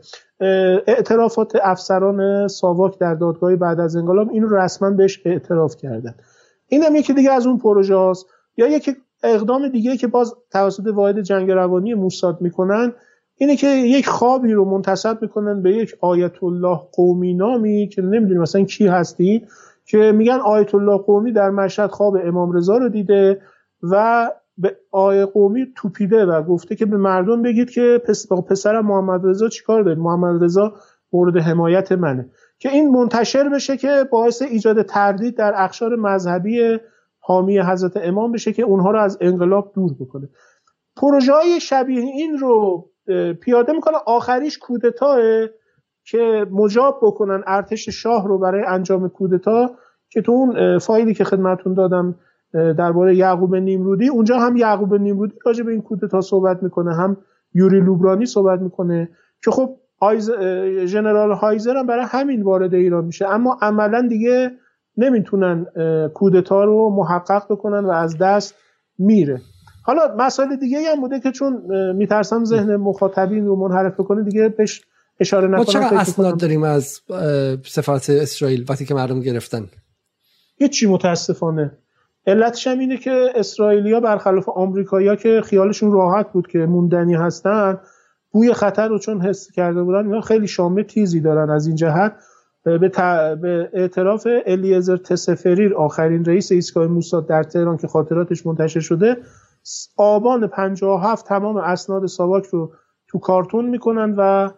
اعترافات 0.88 1.56
افسران 1.64 2.48
ساواک 2.48 3.00
در 3.00 3.16
دادگاه 3.16 3.56
بعد 3.56 3.80
از 3.80 3.96
انقلاب 3.96 4.30
اینو 4.30 4.56
رسما 4.56 4.90
بهش 4.90 5.22
اعتراف 5.26 5.76
کردن. 5.76 6.16
اینم 6.68 6.96
یکی 6.96 7.14
دیگه 7.14 7.32
از 7.32 7.48
اون 7.48 7.58
پروژه 7.58 7.96
هاست. 7.96 8.26
یا 8.58 8.68
یک 8.68 8.90
اقدام 9.24 9.68
دیگه 9.68 9.98
که 9.98 10.08
باز 10.08 10.36
توسط 10.52 10.88
واحد 10.88 11.22
جنگ 11.22 11.52
روانی 11.52 11.94
موساد 11.94 12.42
می‌کنن 12.42 12.94
اینه 13.36 13.56
که 13.56 13.68
یک 13.68 14.08
خوابی 14.08 14.54
رو 14.54 14.66
منتصب 14.66 15.18
می‌کنن 15.22 15.62
به 15.62 15.76
یک 15.76 15.96
آیت 16.02 16.44
الله 16.44 16.80
قومی 16.92 17.34
نامی 17.34 17.88
که 17.88 18.02
نمی‌دونیم 18.02 18.42
مثلا 18.42 18.64
کی 18.64 18.88
هستید 18.88 19.48
که 19.86 20.12
میگن 20.12 20.40
آیت 20.46 20.76
الله 20.76 20.98
قومی 20.98 21.32
در 21.32 21.50
مشهد 21.50 21.92
خواب 21.92 22.18
امام 22.24 22.52
رضا 22.52 22.78
رو 22.78 22.90
دیده. 22.90 23.42
و 23.84 24.28
به 24.58 24.78
آیه 24.92 25.26
قومی 25.26 25.66
توپیده 25.76 26.26
و 26.26 26.44
گفته 26.44 26.76
که 26.76 26.86
به 26.86 26.98
مردم 26.98 27.42
بگید 27.42 27.70
که 27.70 28.02
پس 28.08 28.28
پسرم 28.32 28.86
محمد 28.86 29.22
رضا 29.26 29.48
چیکار 29.48 29.84
دارید؟ 29.84 30.00
محمد 30.00 30.44
رضا 30.44 30.74
مورد 31.14 31.38
حمایت 31.38 31.92
منه. 31.92 32.30
که 32.60 32.70
این 32.70 32.90
منتشر 32.92 33.50
بشه 33.50 33.78
که 33.78 34.06
باعث 34.12 34.42
ایجاد 34.42 34.82
تردید 34.82 35.38
در 35.38 35.54
اخشار 35.56 35.96
مذهبی 35.96 36.80
حامی 37.20 37.60
حضرت 37.60 37.92
امام 37.96 38.32
بشه 38.32 38.54
که 38.54 38.64
اونها 38.64 38.92
رو 38.92 39.00
از 39.00 39.18
انقلاب 39.22 39.72
دور 39.76 39.94
بکنه. 40.00 40.30
پروژه 40.96 41.34
های 41.34 41.60
شبیه 41.60 42.02
این 42.02 42.38
رو 42.38 42.86
پیاده 43.42 43.74
می‌کنه. 43.74 43.98
آخریش 44.06 44.58
کودتاه 44.58 45.20
که 46.06 46.46
مجاب 46.52 47.00
بکنن 47.02 47.44
ارتش 47.48 47.90
شاه 47.90 48.28
رو 48.28 48.40
برای 48.40 48.64
انجام 48.68 49.10
کودتا 49.10 49.70
که 50.10 50.22
تو 50.22 50.32
اون 50.32 50.80
فایلی 50.80 51.14
که 51.14 51.24
خدمتون 51.24 51.74
دادم 51.74 52.16
درباره 52.54 53.16
یعقوب 53.16 53.56
نیمرودی. 53.56 54.08
اونجا 54.08 54.40
هم 54.40 54.58
یعقوب 54.58 54.96
نیمرودی 54.96 55.34
راجع 55.46 55.64
به 55.64 55.72
این 55.72 55.82
کودتا 55.82 56.22
صحبت 56.22 56.64
می‌کنه. 56.64 56.96
هم 56.96 57.18
یوری 57.54 57.80
لوبرانی 57.80 58.26
صحبت 58.26 58.60
می‌کنه 58.60 59.10
که 59.44 59.52
خب 59.52 59.78
ژنرال 60.86 61.32
هایزر 61.32 61.78
هم 61.78 61.88
برای 61.88 62.06
همین 62.08 62.42
وارد 62.42 62.74
ایران 62.74 63.06
میشه. 63.06 63.28
اما 63.28 63.58
عملا 63.62 64.08
دیگه 64.10 64.52
نمی‌تونن 64.98 65.66
کودتا 66.14 66.64
رو 66.64 66.90
محقق 66.90 67.46
بکنن 67.50 67.86
و 67.86 67.92
از 67.92 68.18
دست 68.18 68.56
میره. 68.98 69.42
حالا 69.84 70.02
مسئله 70.18 70.56
دیگه 70.56 70.80
هم 70.92 71.02
بوده 71.02 71.20
که 71.20 71.32
چون 71.32 71.62
میترسم 71.96 72.46
ذهن 72.46 72.76
مخاطبین 72.76 73.46
رو 73.46 73.56
منحرف 73.56 73.94
بکنه 73.94 74.24
دیگه 74.24 74.50
بهش 74.50 74.82
اشاره 75.20 75.48
نکنم 75.48 75.58
ما 75.58 75.66
چقدر 75.66 75.98
اسناد 75.98 76.40
داریم 76.40 76.64
از 76.64 77.02
سفارت 77.66 78.10
اسرائیل 78.10 78.66
وقتی 78.70 78.86
که 78.86 78.94
مردم 78.94 79.20
گرفتن؟ 79.20 79.66
چی 80.72 80.88
متاسفانه. 80.88 81.72
علتش 82.28 82.68
هم 82.68 82.80
اینه 82.80 82.98
که 82.98 83.30
اسرائیلیا 83.36 84.00
برخلاف 84.00 84.50
آمریکایی‌ها 84.50 85.16
که 85.16 85.42
خیالشون 85.46 85.92
راحت 85.92 86.32
بود 86.32 86.48
که 86.48 86.60
موندنی 86.60 87.16
هستن 87.16 87.78
بوی 88.32 88.54
خطر 88.54 88.88
رو 88.88 89.00
چون 89.00 89.22
حس 89.22 89.52
کرده 89.52 89.84
بودن 89.84 90.06
اینا 90.06 90.22
خیلی 90.22 90.48
شامه 90.48 90.84
تیزی 90.84 91.20
دارن 91.20 91.50
از 91.50 91.68
این 91.68 91.76
جهت. 91.76 92.16
به, 92.64 92.78
به 93.42 93.70
اعتراف 93.74 94.28
الیزر 94.46 94.98
تسفریر 94.98 95.76
آخرین 95.76 96.26
رئیس 96.26 96.52
ایستگاه 96.52 96.88
موساد 96.88 97.28
در 97.28 97.44
تهران 97.44 97.78
که 97.78 97.88
خاطراتش 97.88 98.46
منتشر 98.46 98.80
شده 98.80 99.18
آبان 99.98 100.48
57 100.48 101.28
تمام 101.28 101.58
اسناد 101.58 102.06
ساواک 102.06 102.46
رو 102.46 102.74
تو 103.08 103.20
کارتون 103.20 103.66
می‌کنن 103.66 104.16
و 104.18 104.50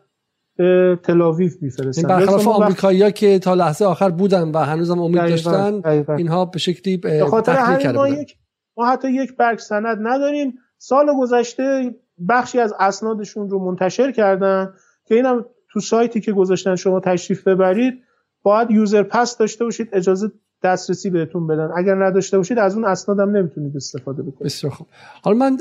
به 0.55 0.99
تلاویو 1.03 1.51
میفرستن 1.61 2.07
برخلاف 2.07 2.47
آمریکایی‌ها 2.47 3.11
که 3.11 3.39
تا 3.39 3.53
لحظه 3.53 3.85
آخر 3.85 4.09
بودن 4.09 4.51
و 4.51 4.57
هنوزم 4.57 4.99
امید 4.99 5.21
داشتن 5.21 5.81
اینها 6.17 6.45
به 6.45 6.59
شکلی 6.59 6.97
به 6.97 7.25
خاطر 7.25 7.91
ما 7.91 8.07
یک 8.07 8.38
ما 8.77 8.85
حتی 8.85 9.11
یک 9.11 9.35
برگ 9.38 9.59
سند 9.59 9.97
نداریم. 10.01 10.53
سال 10.77 11.07
گذشته 11.19 11.95
بخشی 12.30 12.59
از 12.59 12.73
اسنادشون 12.80 13.49
رو 13.49 13.59
منتشر 13.59 14.11
کردن 14.11 14.73
که 15.05 15.15
اینم 15.15 15.45
تو 15.69 15.80
سایتی 15.80 16.21
که 16.21 16.31
گذاشتن 16.31 16.75
شما 16.75 16.99
تشریف 16.99 17.47
ببرید 17.47 17.93
باید 18.43 18.71
یوزر 18.71 19.03
پس 19.03 19.38
داشته 19.38 19.65
باشید 19.65 19.89
اجازه 19.93 20.31
دسترسی 20.64 21.10
بهتون 21.10 21.48
بدن. 21.48 21.69
اگر 21.77 22.06
نداشته 22.06 22.38
باشید 22.38 22.60
از 22.60 22.76
اون 22.76 22.85
اسنادم 22.85 23.38
نمی‌تونید 23.38 23.76
استفاده 23.76 24.23
بکنید. 24.23 24.44
بسیار 24.44 24.73
خوب. 24.73 24.88
حالا 25.22 25.38
من 25.38 25.57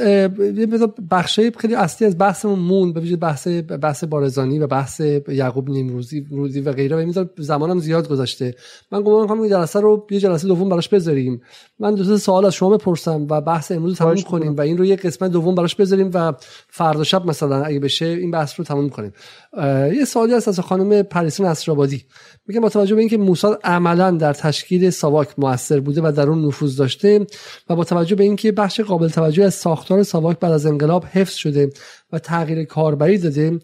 بخشای 1.10 1.52
خیلی 1.58 1.74
اصلی 1.74 2.06
از 2.06 2.18
بحثمون 2.18 2.58
مون 2.58 2.92
به 2.92 3.16
بحث 3.16 3.48
بحث 3.82 4.04
بارزانی 4.04 4.58
و 4.58 4.66
بحث 4.66 5.00
یعقوب 5.28 5.70
نیمروزی 5.70 6.26
روزی 6.30 6.60
و 6.60 6.72
غیره. 6.72 6.96
و 6.96 7.06
میذار 7.06 7.30
زمانم 7.38 7.78
زیاد 7.78 8.08
گذشته. 8.08 8.54
من 8.92 9.02
گمان 9.02 9.22
می‌کنم 9.22 9.40
این 9.40 9.50
جلسه 9.50 9.80
رو 9.80 10.06
یه 10.10 10.20
جلسه 10.20 10.48
دوم 10.48 10.68
براش 10.68 10.88
بذاریم. 10.88 11.42
من 11.78 11.94
دو 11.94 12.18
سوال 12.18 12.44
از 12.44 12.54
شما 12.54 12.76
بپرسم 12.76 13.26
و 13.30 13.40
بحث 13.40 13.72
امروز 13.72 13.98
تموم 13.98 14.14
کنیم 14.14 14.56
و 14.56 14.60
این 14.60 14.78
رو 14.78 14.84
یه 14.84 14.96
قسمت 14.96 15.30
دوم 15.30 15.54
براش 15.54 15.74
بذاریم 15.74 16.10
و 16.14 16.32
فردا 16.68 17.04
شب 17.04 17.26
مثلا 17.26 17.64
اگه 17.64 17.80
بشه 17.80 18.06
این 18.06 18.30
بحث 18.30 18.54
رو 18.58 18.64
تموم 18.64 18.88
کنیم. 18.88 19.12
یه 19.92 20.04
سوالی 20.04 20.34
هست 20.34 20.48
از 20.48 20.60
خانم 20.60 21.02
پریسون 21.02 21.46
اسرابادی 21.46 22.04
میگه 22.46 22.60
با 22.60 22.68
توجه 22.68 22.94
به 22.94 23.00
اینکه 23.00 23.18
موساد 23.18 23.60
عملا 23.64 24.10
در 24.10 24.32
تشکیل 24.32 24.90
ساواک 24.92 25.28
موثر 25.38 25.80
بوده 25.80 26.00
و 26.04 26.12
در 26.16 26.28
اون 26.28 26.46
نفوذ 26.46 26.76
داشته 26.76 27.26
و 27.68 27.76
با 27.76 27.84
توجه 27.84 28.16
به 28.16 28.24
اینکه 28.24 28.52
بخش 28.52 28.80
قابل 28.80 29.08
توجه 29.08 29.44
از 29.44 29.54
ساختار 29.54 30.02
ساواک 30.02 30.38
بعد 30.38 30.52
از 30.52 30.66
انقلاب 30.66 31.04
حفظ 31.04 31.34
شده 31.34 31.70
و 32.12 32.18
تغییر 32.18 32.64
کاربری 32.64 33.18
داده 33.18 33.58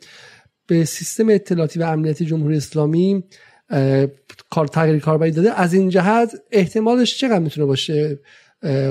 به 0.66 0.84
سیستم 0.84 1.28
اطلاعاتی 1.28 1.78
و 1.78 1.82
امنیتی 1.82 2.24
جمهوری 2.24 2.56
اسلامی 2.56 3.24
کار 4.50 4.66
تغییر 4.66 4.98
کاربری 4.98 5.30
داده 5.30 5.60
از 5.60 5.74
این 5.74 5.88
جهت 5.88 6.32
احتمالش 6.50 7.18
چقدر 7.18 7.38
می‌تونه 7.38 7.66
باشه؟ 7.66 8.18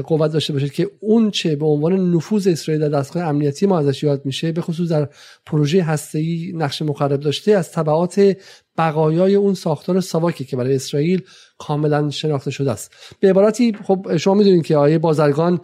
قوت 0.06 0.31
داشته 0.31 0.53
باشید 0.53 0.72
که 0.72 0.89
اون 0.99 1.31
چه 1.31 1.56
به 1.56 1.65
عنوان 1.65 2.15
نفوذ 2.15 2.48
اسرائیل 2.48 2.81
در 2.89 2.99
دستگاه 2.99 3.23
امنیتی 3.23 3.65
ما 3.65 3.80
ازش 3.80 4.03
یاد 4.03 4.26
میشه 4.26 4.52
به 4.52 4.61
خصوص 4.61 4.89
در 4.89 5.10
پروژه 5.45 5.84
هسته‌ای 5.84 6.52
نقش 6.56 6.81
مخرب 6.81 7.19
داشته 7.19 7.52
از 7.52 7.72
تبعات 7.72 8.38
بقایای 8.77 9.35
اون 9.35 9.53
ساختار 9.53 9.99
ساواکی 9.99 10.45
که 10.45 10.57
برای 10.57 10.76
اسرائیل 10.76 11.22
کاملا 11.57 12.10
شناخته 12.10 12.52
شده 12.52 12.72
است. 12.72 12.91
به 13.19 13.30
عبارتی 13.30 13.73
خب 13.84 14.18
شما 14.18 14.34
می‌دونید 14.34 14.65
که 14.65 14.77
آیه 14.77 14.98
بازرگان 14.98 15.60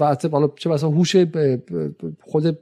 و 0.00 0.16
چه 0.56 0.68
بسا 0.68 0.88
هوش 0.88 1.16
خود 2.20 2.58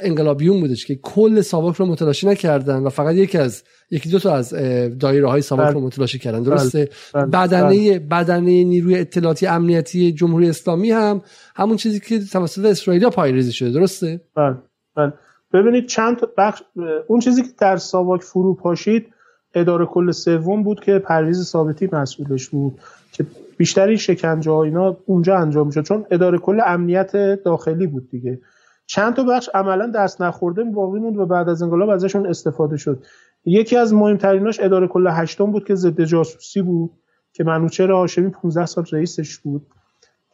انقلابیون 0.00 0.60
بودش 0.60 0.86
که 0.86 0.94
کل 0.94 1.40
ساواک 1.40 1.76
رو 1.76 1.86
متلاشی 1.86 2.26
نکردن 2.26 2.82
و 2.82 2.88
فقط 2.88 3.14
یکی 3.14 3.38
از 3.38 3.62
یکی 3.90 4.08
دو 4.08 4.18
تا 4.18 4.34
از 4.34 4.54
دایره 5.00 5.28
های 5.28 5.42
ساواک 5.42 5.68
رو 5.68 5.74
بله. 5.74 5.86
متلاشی 5.86 6.18
کردن. 6.18 6.42
درسته؟ 6.42 6.88
بله. 7.14 7.26
بله. 7.26 7.46
بدنه 7.46 7.98
بدنه 7.98 8.64
نیروی 8.64 8.98
اطلاعاتی 8.98 9.46
امنیتی 9.46 10.12
جمهوری 10.12 10.48
اسلامی 10.48 10.90
هم 10.90 11.22
همون 11.56 11.76
چیزی 11.76 12.00
که 12.00 12.18
توسط 12.32 12.64
اسرائیل 12.64 13.08
پایریزی 13.08 13.52
شده. 13.52 13.70
درسته؟ 13.70 14.20
بله. 14.36 14.56
بله. 14.96 15.12
ببینید 15.52 15.86
چند 15.86 16.16
بخش 16.38 16.62
اون 17.06 17.20
چیزی 17.20 17.42
که 17.42 17.48
در 17.58 17.76
ساواک 17.76 18.22
فرو 18.22 18.54
پاشید 18.54 19.06
اداره 19.54 19.86
کل 19.86 20.10
سوم 20.10 20.62
بود 20.62 20.80
که 20.80 20.98
پرویز 20.98 21.44
ثابتی 21.44 21.88
مسئولش 21.92 22.48
بود 22.48 22.78
که 23.12 23.26
بیشتری 23.56 23.98
شکنجه 23.98 24.50
ها 24.50 24.62
اینا 24.62 24.96
اونجا 25.06 25.36
انجام 25.36 25.66
می‌شد. 25.66 25.82
چون 25.82 26.04
اداره 26.10 26.38
کل 26.38 26.60
امنیت 26.66 27.12
داخلی 27.44 27.86
بود 27.86 28.10
دیگه. 28.10 28.38
چند 28.86 29.14
تا 29.14 29.22
بخش 29.22 29.50
عملا 29.54 29.92
دست 29.94 30.22
نخورده 30.22 30.64
باقی 30.64 31.00
موند 31.00 31.16
و 31.16 31.26
بعد 31.26 31.48
از 31.48 31.62
انقلاب 31.62 31.88
ازشون 31.88 32.26
استفاده 32.26 32.76
شد. 32.76 33.04
یکی 33.44 33.76
از 33.76 33.94
مهمتریناش 33.94 34.60
اداره 34.60 34.86
کل 34.86 35.06
هشتم 35.10 35.50
بود 35.50 35.64
که 35.64 35.74
ضد 35.74 36.04
جاسوسی 36.04 36.62
بود 36.62 36.90
که 37.32 37.44
منوچهر 37.44 37.90
هاشمی 37.90 38.30
15 38.30 38.66
سال 38.66 38.84
رئیسش 38.92 39.38
بود 39.38 39.66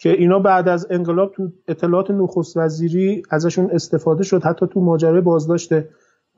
که 0.01 0.11
اینا 0.11 0.39
بعد 0.39 0.69
از 0.69 0.87
انقلاب 0.91 1.33
تو 1.33 1.53
اطلاعات 1.69 2.11
نخست 2.11 2.57
وزیری 2.57 3.23
ازشون 3.31 3.70
استفاده 3.70 4.25
شد 4.25 4.43
حتی 4.43 4.66
تو 4.66 4.81
ماجرای 4.81 5.20
بازداشت 5.20 5.73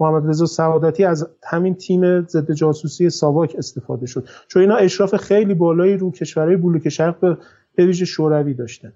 محمد 0.01 0.29
رضا 0.29 0.47
سعادتی 0.47 1.05
از 1.05 1.29
همین 1.45 1.75
تیم 1.75 2.27
ضد 2.27 2.53
جاسوسی 2.53 3.11
ساواک 3.11 3.55
استفاده 3.59 4.07
شد. 4.07 4.29
چون 4.49 4.63
اینا 4.63 4.77
اشراف 4.77 5.17
خیلی 5.17 5.55
بالایی 5.55 5.97
رو 5.97 6.11
کشورهای 6.11 6.57
بلوک 6.57 6.89
شرق 6.89 7.39
به 7.75 7.87
ویژه 7.87 8.05
شوروی 8.05 8.55
داشتن. 8.55 8.93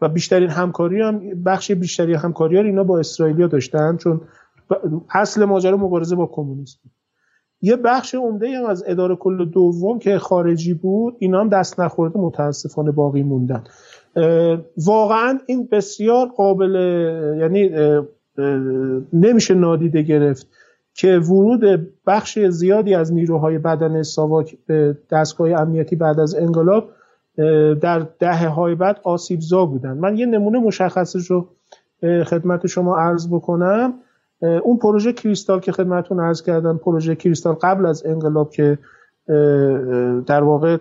و 0.00 0.08
بیشترین 0.08 0.50
همکاری 0.50 1.02
هم 1.02 1.42
بخش 1.44 1.72
بیشتری 1.72 2.14
همکاری 2.14 2.56
ها 2.56 2.62
اینا 2.62 2.84
با 2.84 2.98
اسرائیلیا 2.98 3.46
داشتن 3.46 3.96
چون 3.96 4.20
اصل 5.14 5.44
ماجرا 5.44 5.76
مبارزه 5.76 6.16
با 6.16 6.26
کمونیسم. 6.26 6.80
یه 7.60 7.76
بخش 7.76 8.14
عمده 8.14 8.58
هم 8.58 8.66
از 8.66 8.84
اداره 8.86 9.16
کل 9.16 9.44
دوم 9.44 9.98
که 9.98 10.18
خارجی 10.18 10.74
بود 10.74 11.16
اینا 11.18 11.40
هم 11.40 11.48
دست 11.48 11.80
نخورده 11.80 12.18
متاسفانه 12.18 12.90
باقی 12.90 13.22
موندن. 13.22 13.64
واقعا 14.76 15.38
این 15.46 15.68
بسیار 15.72 16.26
قابل 16.26 16.74
یعنی 17.40 17.70
نمیشه 19.12 19.54
نادیده 19.54 20.02
گرفت 20.02 20.46
که 20.94 21.18
ورود 21.18 21.88
بخش 22.06 22.38
زیادی 22.38 22.94
از 22.94 23.12
نیروهای 23.12 23.58
بدن 23.58 24.02
ساواک 24.02 24.56
به 24.66 24.98
دستگاه 25.10 25.50
امنیتی 25.50 25.96
بعد 25.96 26.20
از 26.20 26.34
انقلاب 26.34 26.90
در 27.80 28.06
دهه 28.18 28.48
های 28.48 28.74
بعد 28.74 29.00
آسیبزا 29.02 29.66
بودن. 29.66 29.92
من 29.92 30.18
یه 30.18 30.26
نمونه 30.26 30.58
مشخصش 30.58 31.26
رو 31.26 31.48
خدمت 32.02 32.66
شما 32.66 32.96
عرض 32.96 33.28
بکنم. 33.28 33.94
اون 34.62 34.76
پروژه 34.78 35.12
کریستال 35.12 35.60
که 35.60 35.72
خدمتون 35.72 36.20
عرض 36.20 36.42
کردم 36.42 36.78
پروژه 36.78 37.14
کریستال 37.14 37.54
قبل 37.54 37.86
از 37.86 38.06
انقلاب 38.06 38.50
که 38.50 38.78
در 40.26 40.42
واقع 40.42 40.76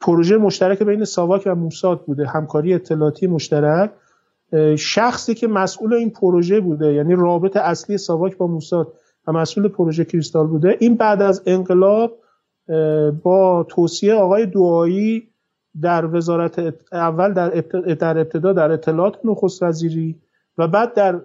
پروژه 0.00 0.36
مشترک 0.36 0.82
بین 0.82 1.04
ساواک 1.04 1.42
و 1.46 1.54
موساد 1.54 2.04
بوده 2.04 2.26
همکاری 2.26 2.74
اطلاعاتی 2.74 3.26
مشترک. 3.26 3.90
شخصی 4.78 5.34
که 5.34 5.48
مسئول 5.48 5.94
این 5.94 6.10
پروژه 6.10 6.60
بوده 6.60 6.92
یعنی 6.92 7.14
رابط 7.14 7.56
اصلی 7.56 7.98
ساواک 7.98 8.36
با 8.36 8.46
موساد 8.46 8.92
و 9.26 9.32
مسئول 9.32 9.68
پروژه 9.68 10.04
کریستال 10.04 10.46
بوده 10.46 10.76
این 10.80 10.94
بعد 10.94 11.22
از 11.22 11.42
انقلاب 11.46 12.18
با 13.22 13.66
توصیه 13.68 14.14
آقای 14.14 14.46
دعایی 14.46 15.28
در 15.82 16.06
وزارت 16.06 16.74
اول 16.92 17.32
در 17.32 18.18
ابتدا 18.18 18.52
در 18.52 18.72
اطلاعات 18.72 19.18
نخست 19.24 19.62
وزیری 19.62 20.20
و 20.58 20.68
بعد 20.68 20.94
در 20.94 21.20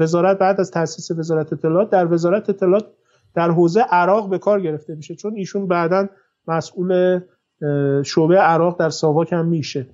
وزارت 0.00 0.38
بعد 0.38 0.60
از 0.60 0.70
تاسیس 0.70 1.10
وزارت 1.10 1.52
اطلاعات 1.52 1.90
در 1.90 2.12
وزارت 2.12 2.50
اطلاعات 2.50 2.86
در 3.34 3.50
حوزه 3.50 3.80
عراق 3.80 4.28
به 4.28 4.38
کار 4.38 4.60
گرفته 4.60 4.94
میشه 4.94 5.14
چون 5.14 5.34
ایشون 5.34 5.68
بعدا 5.68 6.08
مسئول 6.48 7.20
شعبه 8.04 8.36
عراق 8.36 8.78
در 8.78 8.90
ساواک 8.90 9.32
هم 9.32 9.46
میشه. 9.46 9.86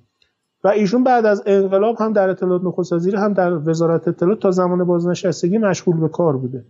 و 0.63 0.67
ایشون 0.67 1.03
بعد 1.03 1.25
از 1.25 1.43
انقلاب 1.45 1.95
هم 1.99 2.13
در 2.13 2.29
اطلاعات 2.29 2.61
نخست 2.63 2.93
وزیری 2.93 3.17
هم 3.17 3.33
در 3.33 3.69
وزارت 3.69 4.07
اطلاعات 4.07 4.39
تا 4.39 4.51
زمان 4.51 4.83
بازنشستگی 4.83 5.57
مشغول 5.57 5.99
به 5.99 6.09
کار 6.09 6.37
بوده. 6.37 6.65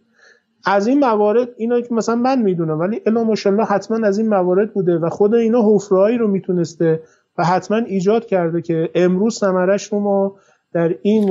از 0.66 0.88
این 0.88 1.00
موارد 1.00 1.50
اینا 1.58 1.82
که 1.82 1.94
مثلا 1.94 2.16
من 2.16 2.42
می‌دونم 2.42 2.80
ولی 2.80 3.02
الا 3.06 3.24
ماشاءالله 3.24 3.66
حتما 3.66 4.08
از 4.08 4.18
این 4.20 4.30
موارد 4.30 4.74
بوده 4.74 4.98
و 4.98 5.10
خود 5.10 5.34
اینا 5.34 5.62
حفرهایی 5.66 6.18
رو 6.18 6.28
می‌تونسته 6.28 7.04
و 7.38 7.46
حتما 7.46 7.78
ایجاد 7.78 8.26
کرده 8.26 8.62
که 8.62 8.90
امروز 8.96 9.40
ثمرش 9.40 9.84
رو 9.94 10.00
ما 10.00 10.36
در 10.74 10.96
این 11.02 11.30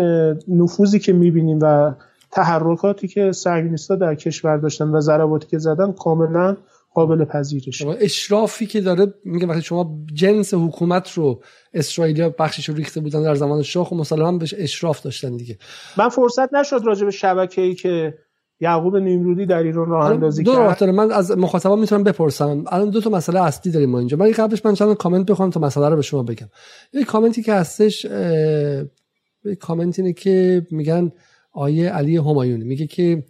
نفوذی 0.49 0.99
که 0.99 1.13
می‌بینیم 1.13 1.59
و 1.63 1.95
تحرکاتی 2.31 3.09
که 3.09 3.33
سرگینستا 3.33 3.97
در 3.97 4.15
کشور 4.15 4.57
داشتن 4.57 4.89
و 4.89 5.01
ضرباتی 5.01 5.47
که 5.47 5.59
زدن 5.59 5.93
کاملا 5.93 6.57
قابل 6.95 7.25
پذیرش 7.25 7.83
اشرافی 7.83 8.67
که 8.67 8.81
داره 8.81 9.15
میگه 9.25 9.47
وقتی 9.47 9.63
شما 9.63 9.99
جنس 10.15 10.55
حکومت 10.55 11.13
رو 11.13 11.43
اسرائیلیا 11.75 12.35
بخشش 12.39 12.69
رو 12.69 12.75
ریخته 12.75 13.01
بودن 13.01 13.23
در 13.23 13.35
زمان 13.35 13.63
شاه 13.63 13.93
و 13.93 13.97
مسلما 13.97 14.39
بهش 14.39 14.55
اشراف 14.59 15.03
داشتن 15.03 15.37
دیگه. 15.37 15.59
من 15.99 16.09
فرصت 16.09 16.55
نشد 16.55 16.81
راجع 16.85 17.05
به 17.05 17.11
شبکه‌ای 17.11 17.75
که 17.75 18.15
یعقوب 18.61 18.97
نیمرودی 18.97 19.47
در 19.47 19.63
ایران 19.63 19.89
راه 19.89 20.11
اندازی 20.11 20.43
دو 20.43 20.55
کرد. 20.55 20.79
دو 20.79 20.93
من 20.93 21.13
از 21.13 21.39
مخاطبان 21.39 21.79
می‌تونم 21.79 22.05
بپرسم. 22.05 22.65
الان 22.67 22.91
دو 22.91 23.01
تا 23.01 23.11
مسئله 23.11 23.43
اصلی 23.43 23.73
داریم 23.73 23.91
ما 23.91 23.99
اینجا. 23.99 24.17
من 24.17 24.31
قبلش 24.31 24.65
من 24.65 24.75
چند 24.75 24.97
کامنت 24.97 25.27
بخونم 25.27 25.51
تا 25.51 25.61
مسئله 25.61 25.89
رو 25.89 25.97
به 25.97 26.03
شما 26.03 26.23
بگم. 26.23 26.49
یه 26.93 27.05
کامنتی 27.05 27.43
که 27.43 27.55
هستش 27.55 28.05
یه 28.05 29.55
کامنت 29.61 29.99
اینه 29.99 30.13
که 30.13 30.67
میگن 30.71 31.13
آیه 31.53 31.91
علی 31.91 32.17
همایونی. 32.17 32.65
میگه 32.65 32.87
که 32.87 33.25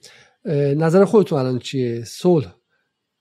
نظر 0.77 1.05
خودتون 1.05 1.39
الان 1.39 1.59
چیه؟ 1.59 2.05
صلح. 2.05 2.55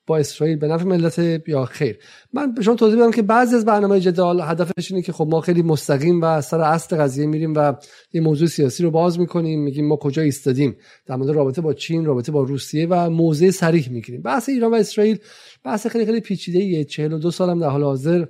با 0.10 0.18
اسرائیل 0.18 0.58
به 0.58 0.68
نفع 0.68 0.84
ملت 0.84 1.20
یا 1.48 1.66
خیر. 1.66 2.00
من 2.34 2.54
به 2.54 2.62
شما 2.62 2.76
توضیح 2.76 3.00
بدم 3.00 3.12
که 3.12 3.22
بعضی 3.22 3.56
از 3.56 3.66
برنامه 3.66 4.00
جدال 4.00 4.42
هدفش 4.42 4.92
اینه 4.92 5.04
که 5.04 5.14
خب 5.14 5.28
ما 5.32 5.42
خیلی 5.42 5.62
مستقیم 5.62 6.22
و 6.22 6.42
سر 6.42 6.62
اصل 6.62 6.98
قضیه 6.98 7.26
میریم 7.26 7.54
و 7.56 7.74
یه 8.14 8.22
موضوع 8.22 8.48
سیاسی 8.48 8.84
رو 8.84 8.92
باز 8.92 9.20
می‌کنیم 9.20 9.64
میگیم 9.64 9.88
ما 9.88 9.96
کجا 9.96 10.22
ایستادیم. 10.22 10.78
در 11.06 11.16
مورد 11.16 11.30
رابطه 11.30 11.62
با 11.62 11.74
چین 11.74 12.06
رابطه 12.06 12.32
با 12.32 12.44
روسیه 12.44 12.88
و 12.90 13.10
موضع 13.10 13.52
صریح 13.52 13.90
می‌گیریم. 13.92 14.22
بحث 14.22 14.50
ایران 14.50 14.72
و 14.72 14.76
اسرائیل 14.76 15.18
بحث 15.64 15.88
خیلی 15.88 16.06
خیلی 16.06 16.20
پیچیده 16.20 16.60
ایه 16.60 16.84
42 16.84 17.32
سالم 17.32 17.60
در 17.60 17.70
حال 17.70 17.84
حاضر 17.84 18.26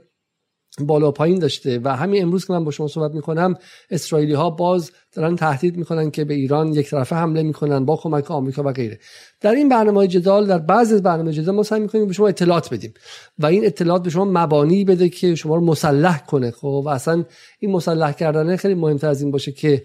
بالا 0.80 1.12
پایین 1.12 1.40
داشته 1.40 1.80
و 1.84 1.96
همین 1.96 2.22
امروز 2.22 2.46
که 2.46 2.54
من 2.54 2.64
با 2.64 2.72
شما 2.72 2.88
صحبت 2.88 3.12
می‌کنم 3.12 3.56
اسرائیلی 3.90 4.34
ها 4.34 4.50
باز 4.50 4.92
دارن 5.14 5.36
تهدید 5.36 5.78
می‌کنن 5.78 6.12
که 6.12 6.26
به 6.26 6.34
ایران 6.34 6.74
یک 6.74 6.90
طرفه 6.90 7.16
حمله 7.16 7.44
می‌کنن 7.44 7.86
با 7.86 7.96
کمک 7.96 8.32
آمریکا 8.32 8.64
و 8.64 8.72
غیره. 8.72 9.00
در 9.42 9.52
این 9.52 9.70
برنامه 9.70 10.08
جدال 10.08 10.48
در 10.48 10.58
بعضی 10.58 10.94
از 10.94 11.04
برنامه 11.04 11.34
جدال 11.34 11.56
ما 11.56 11.64
سعی 11.64 11.80
می‌کنیم 11.80 12.08
به 12.08 12.14
شما 12.14 12.28
اطلاعات 12.28 12.74
بدیم 12.74 12.94
و 13.40 13.46
این 13.46 13.66
اطلاعات 13.66 14.04
به 14.04 14.10
شما 14.10 14.26
مبانی 14.26 14.86
بده 14.86 15.10
که 15.10 15.36
شما 15.36 15.56
رو 15.56 15.66
مسلح 15.66 16.26
کنه. 16.26 16.52
خب 16.52 16.82
و 16.86 16.90
اصلا 16.90 17.26
این 17.60 17.72
مسلح 17.72 18.12
کردن 18.12 18.56
خیلی 18.56 18.74
مهمتر 18.74 19.08
از 19.08 19.22
این 19.22 19.32
باشه 19.32 19.52
که 19.52 19.84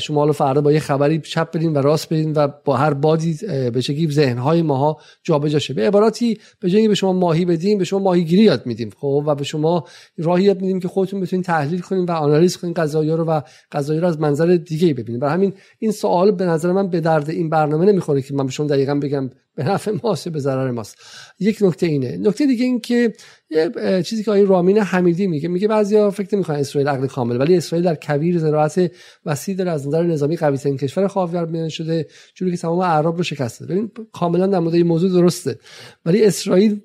شما 0.00 0.24
رو 0.24 0.32
فردا 0.32 0.60
با 0.60 0.72
یه 0.72 0.80
خبری 0.80 1.18
چپ 1.18 1.56
بدین 1.56 1.72
و 1.72 1.78
راست 1.78 2.12
بدین 2.12 2.32
و 2.32 2.48
با 2.64 2.76
هر 2.76 2.94
بادی 2.94 3.38
به 3.72 3.80
شکلی 3.80 4.10
ذهنهای 4.10 4.62
ماها 4.62 4.98
جابجا 5.22 5.58
شه. 5.58 5.74
به 5.74 5.86
عبارتی 5.86 6.38
به 6.60 6.70
جای 6.70 6.88
به 6.88 6.94
شما 6.94 7.12
ماهی 7.12 7.44
بدیم 7.44 7.78
به 7.78 7.84
شما 7.84 7.98
ماهیگیری 7.98 8.42
یاد 8.42 8.66
میدیم. 8.66 8.90
خب 9.00 9.24
و 9.26 9.34
به 9.34 9.44
شما 9.44 9.84
راهی 10.18 10.44
یاد 10.44 10.60
میدیم 10.60 10.80
که 10.80 10.88
خودتون 10.88 11.20
بتونید 11.20 11.44
تحلیل 11.44 11.80
کنین 11.80 12.04
و 12.04 12.10
آنالیز 12.10 12.56
کنین 12.56 12.72
قضایا 12.72 13.14
رو 13.14 13.24
و 13.24 13.40
قضایا 13.72 14.00
رو 14.00 14.06
از 14.06 14.20
منظر 14.20 14.57
دیگه 14.64 14.94
ببینید 14.94 15.20
برای 15.20 15.34
همین 15.34 15.52
این 15.78 15.92
سوال 15.92 16.30
به 16.30 16.44
نظر 16.44 16.72
من 16.72 16.90
به 16.90 17.00
درد 17.00 17.30
این 17.30 17.50
برنامه 17.50 17.86
نمی‌خوره 17.86 18.22
که 18.22 18.34
من 18.34 18.46
به 18.46 18.52
شما 18.52 18.66
دقیقا 18.66 18.94
بگم 18.94 19.30
به 19.54 19.64
نفع 19.64 19.92
ماست 20.02 20.28
به 20.28 20.38
ضرر 20.38 20.70
ماست. 20.70 20.96
یک 21.40 21.58
نکته 21.60 21.86
اینه. 21.86 22.16
نکته 22.16 22.46
دیگه 22.46 22.64
این 22.64 22.80
که 22.80 23.12
یه 23.50 24.02
چیزی 24.02 24.24
که 24.24 24.30
آقای 24.30 24.44
رامین 24.44 24.78
حمیدی 24.78 25.26
میگه 25.26 25.48
میگه 25.48 25.68
بعضیا 25.68 26.10
فکر 26.10 26.34
نمی‌کنن 26.34 26.56
اسرائیل 26.56 26.88
عقل 26.88 27.06
کامل 27.06 27.40
ولی 27.40 27.56
اسرائیل 27.56 27.84
در 27.84 27.94
کویر 27.94 28.38
زراعت 28.38 28.92
وسیع 29.26 29.54
داره 29.54 29.70
از 29.70 29.88
نظر 29.88 30.02
نظامی 30.02 30.36
قوی 30.36 30.58
ترین 30.58 30.76
کشور 30.76 31.08
خاورمیانه 31.08 31.68
شده 31.68 32.06
جوری 32.34 32.50
که 32.50 32.56
تمام 32.56 32.78
اعراب 32.78 33.16
رو 33.16 33.22
شکسته 33.22 33.66
ببین 33.66 33.90
کاملا 34.12 34.46
در 34.46 34.58
مورد 34.58 34.74
این 34.74 34.86
موضوع 34.86 35.10
درسته. 35.10 35.58
ولی 36.06 36.24
اسرائیل 36.24 36.80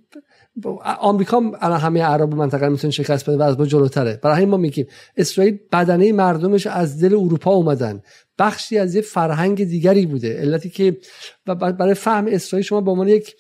آمریکا 1.00 1.42
الان 1.62 1.80
همه 1.80 2.04
عرب 2.04 2.36
منطقه 2.36 2.70
می‌تونه 2.70 2.92
شکست 2.92 3.30
بده 3.30 3.38
و 3.38 3.42
از 3.42 3.60
ما 3.60 3.66
جلوتره. 3.66 4.20
برای 4.24 4.36
همین 4.36 4.50
ما 4.50 4.58
میگیم 4.58 4.88
اسرائیل 5.18 5.60
بدنه 5.72 6.12
مردمش 6.12 6.68
از 6.68 7.02
دل 7.02 7.14
اروپا 7.14 7.52
اومدن. 7.52 8.02
بخشی 8.40 8.78
از 8.78 8.96
یه 8.96 9.02
فرهنگ 9.02 9.64
دیگری 9.64 10.06
بوده. 10.06 10.40
علتی 10.40 10.70
که 10.70 10.98
برای 11.46 11.94
فهم 11.94 12.28
اسرائیل 12.28 12.66
شما 12.66 12.82
به 12.82 12.92
عنوان 12.92 13.08
یک 13.08 13.36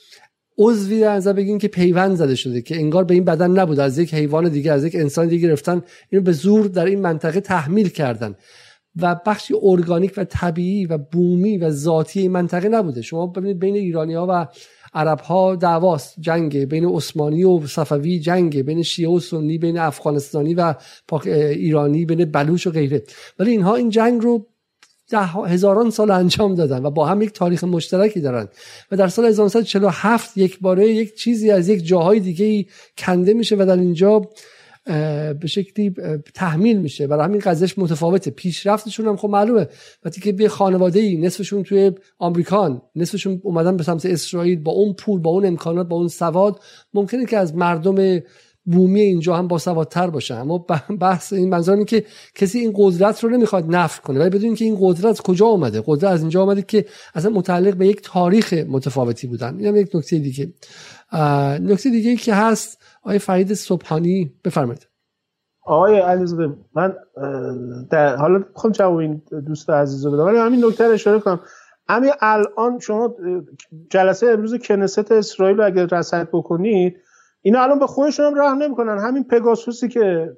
عضوی 0.57 0.99
در 0.99 1.15
نظر 1.15 1.57
که 1.57 1.67
پیوند 1.67 2.15
زده 2.15 2.35
شده 2.35 2.61
که 2.61 2.75
انگار 2.75 3.03
به 3.03 3.13
این 3.13 3.23
بدن 3.23 3.51
نبود 3.51 3.79
از 3.79 3.97
یک 3.97 4.13
حیوان 4.13 4.49
دیگه 4.49 4.71
از 4.71 4.85
یک 4.85 4.95
انسان 4.95 5.27
دیگه 5.27 5.47
گرفتن. 5.47 5.81
اینو 6.09 6.23
به 6.23 6.31
زور 6.31 6.67
در 6.67 6.85
این 6.85 7.01
منطقه 7.01 7.39
تحمیل 7.39 7.89
کردن. 7.89 8.35
و 9.01 9.19
بخشی 9.25 9.53
ارگانیک 9.61 10.13
و 10.17 10.23
طبیعی 10.23 10.85
و 10.85 10.97
بومی 10.97 11.57
و 11.57 11.69
ذاتی 11.69 12.19
این 12.19 12.31
منطقه 12.31 12.69
نبوده. 12.69 13.01
شما 13.01 13.27
ببینید 13.27 13.59
بین 13.59 13.75
ایرانی 13.75 14.13
ها 14.13 14.27
و 14.29 14.47
عرب 14.93 15.19
ها 15.19 15.55
دعواست. 15.55 16.15
جنگ 16.19 16.65
بین 16.65 16.85
عثمانی 16.85 17.43
و 17.43 17.67
صفوی 17.67 18.19
جنگ 18.19 18.61
بین 18.61 18.83
شیعه 18.83 19.09
و 19.09 19.19
سنی 19.19 19.57
بین 19.57 19.77
افغانستانی 19.77 20.53
و 20.53 20.73
ایرانی 21.35 22.05
بین 22.05 22.25
بلوچ 22.25 22.67
و 22.67 22.71
غیره. 22.71 23.03
ولی 23.39 23.51
اینها 23.51 23.75
این 23.75 23.89
جنگ 23.89 24.21
رو 24.21 24.45
ده 25.09 25.25
هزاران 25.25 25.89
سال 25.89 26.11
انجام 26.11 26.55
دادن 26.55 26.85
و 26.85 26.89
با 26.89 27.05
هم 27.05 27.21
یک 27.21 27.31
تاریخ 27.31 27.63
مشترکی 27.63 28.21
دارن. 28.21 28.47
و 28.91 28.95
در 28.95 29.07
سال 29.07 29.25
1947 29.25 30.37
یک 30.37 30.59
باره 30.59 30.87
یک 30.89 31.15
چیزی 31.15 31.51
از 31.51 31.69
یک 31.69 31.85
جاهای 31.85 32.19
دیگه 32.19 32.65
کنده 32.97 33.33
میشه 33.33 33.55
و 33.55 33.65
در 33.65 33.77
اینجا 33.77 34.21
به 34.85 35.47
شکلی 35.47 35.93
تحمیل 36.33 36.77
میشه. 36.77 37.07
برای 37.07 37.23
همین 37.23 37.39
قضیهش 37.39 37.77
متفاوته. 37.77 38.31
پیشرفتشون 38.31 39.07
هم 39.07 39.17
خب 39.17 39.29
معلومه. 39.29 39.67
وقتی 40.05 40.21
که 40.21 40.31
به 40.31 40.49
خانواده 40.49 40.99
ای 40.99 41.17
نصفشون 41.17 41.63
توی 41.63 41.91
آمریکان 42.19 42.81
نصفشون 42.95 43.41
اومدن 43.43 43.77
به 43.77 43.83
سمت 43.83 44.05
اسرائیل 44.05 44.59
با 44.59 44.71
اون 44.71 44.93
پول 44.93 45.19
با 45.19 45.31
اون 45.31 45.45
امکانات 45.45 45.87
با 45.87 45.95
اون 45.95 46.07
سواد 46.07 46.59
ممکنه 46.93 47.25
که 47.25 47.37
از 47.37 47.55
مردم 47.55 48.21
بومی 48.65 49.01
اینجا 49.01 49.35
هم 49.35 49.47
با 49.47 49.57
سوادتر 49.57 50.09
باشن. 50.09 50.35
اما 50.35 50.65
بحث 50.99 51.33
این 51.33 51.49
منظور 51.49 51.73
اینه 51.73 51.85
که 51.85 52.05
کسی 52.35 52.59
این 52.59 52.73
قدرت 52.75 53.23
رو 53.23 53.29
نمی‌خواد 53.29 53.75
نفع 53.75 54.01
کنه. 54.01 54.19
ولی 54.19 54.29
بدون 54.29 54.55
که 54.55 54.65
این 54.65 54.77
قدرت 54.81 55.21
کجا 55.21 55.47
آمده 55.47 55.83
قدرت 55.85 56.11
از 56.11 56.21
اینجا 56.21 56.41
آمده 56.41 56.61
که 56.61 56.85
اصلا 57.15 57.31
متعلق 57.31 57.75
به 57.75 57.87
یک 57.87 58.01
تاریخ 58.03 58.53
متفاوتی 58.53 59.27
بودن. 59.27 59.57
این 59.57 59.67
هم 59.67 59.75
یک 59.75 59.95
نکته 59.95 60.19
دیگه. 60.19 60.53
نکته 61.61 61.89
دیگه 61.89 62.15
که 62.15 62.33
هست 62.33 62.77
آقای 63.03 63.19
فرید 63.19 63.53
صبحانی 63.53 64.33
بفرمایید. 64.45 64.87
آقای 65.65 65.99
علیزاده 65.99 66.53
من 66.75 66.95
در 67.91 68.15
حالا 68.15 68.43
خب 68.53 68.71
جواب 68.71 68.95
این 68.95 69.21
دوست 69.47 69.69
عزیز 69.69 70.05
رو 70.05 70.11
بدم 70.11 70.23
ولی 70.25 70.37
همین 70.37 70.65
نکته 70.65 70.83
اشاره 70.83 71.19
کنم. 71.19 71.39
همین 71.89 72.11
الان 72.19 72.79
شما 72.79 73.15
جلسه 73.89 74.27
امروز 74.27 74.55
کنست 74.55 75.11
اسرائیل 75.11 75.57
رو 75.57 75.65
اگر 75.65 75.85
رصد 75.85 76.29
بکنید 76.33 76.95
اینا 77.41 77.63
الان 77.63 77.79
به 77.79 77.87
خودشون 77.87 78.25
هم 78.25 78.41
رحم 78.41 78.57
نمی‌کنن. 78.57 78.99
همین 78.99 79.23
پگاسوسی 79.23 79.87
که 79.87 80.37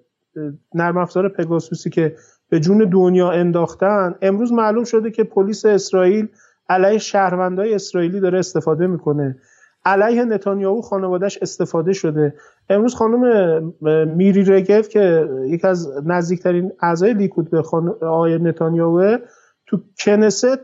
نرم 0.73 0.97
افزار 0.97 1.29
پگاسوسی 1.29 1.89
که 1.89 2.15
به 2.49 2.59
جون 2.59 2.89
دنیا 2.89 3.31
انداختن 3.31 4.15
امروز 4.21 4.51
معلوم 4.51 4.83
شده 4.83 5.11
که 5.11 5.23
پلیس 5.23 5.65
اسرائیل 5.65 6.27
علیه 6.69 6.97
شهروندای 6.97 7.75
اسرائیلی 7.75 8.19
داره 8.19 8.39
استفاده 8.39 8.87
می‌کنه. 8.87 9.39
علیه 9.85 10.23
نتانیاهو 10.25 10.81
خانوادهش 10.81 11.37
استفاده 11.41 11.93
شده. 11.93 12.33
امروز 12.69 12.95
خانم 12.95 13.73
میری 14.17 14.43
رگف 14.43 14.89
که 14.89 15.29
یکی 15.45 15.67
از 15.67 15.89
نزدیکترین 16.05 16.71
اعضای 16.81 17.13
لیکود 17.13 17.49
به 17.51 17.63
آقای 18.01 18.37
نتانیاهو 18.37 19.17
تو 19.67 19.77
کنست 19.99 20.59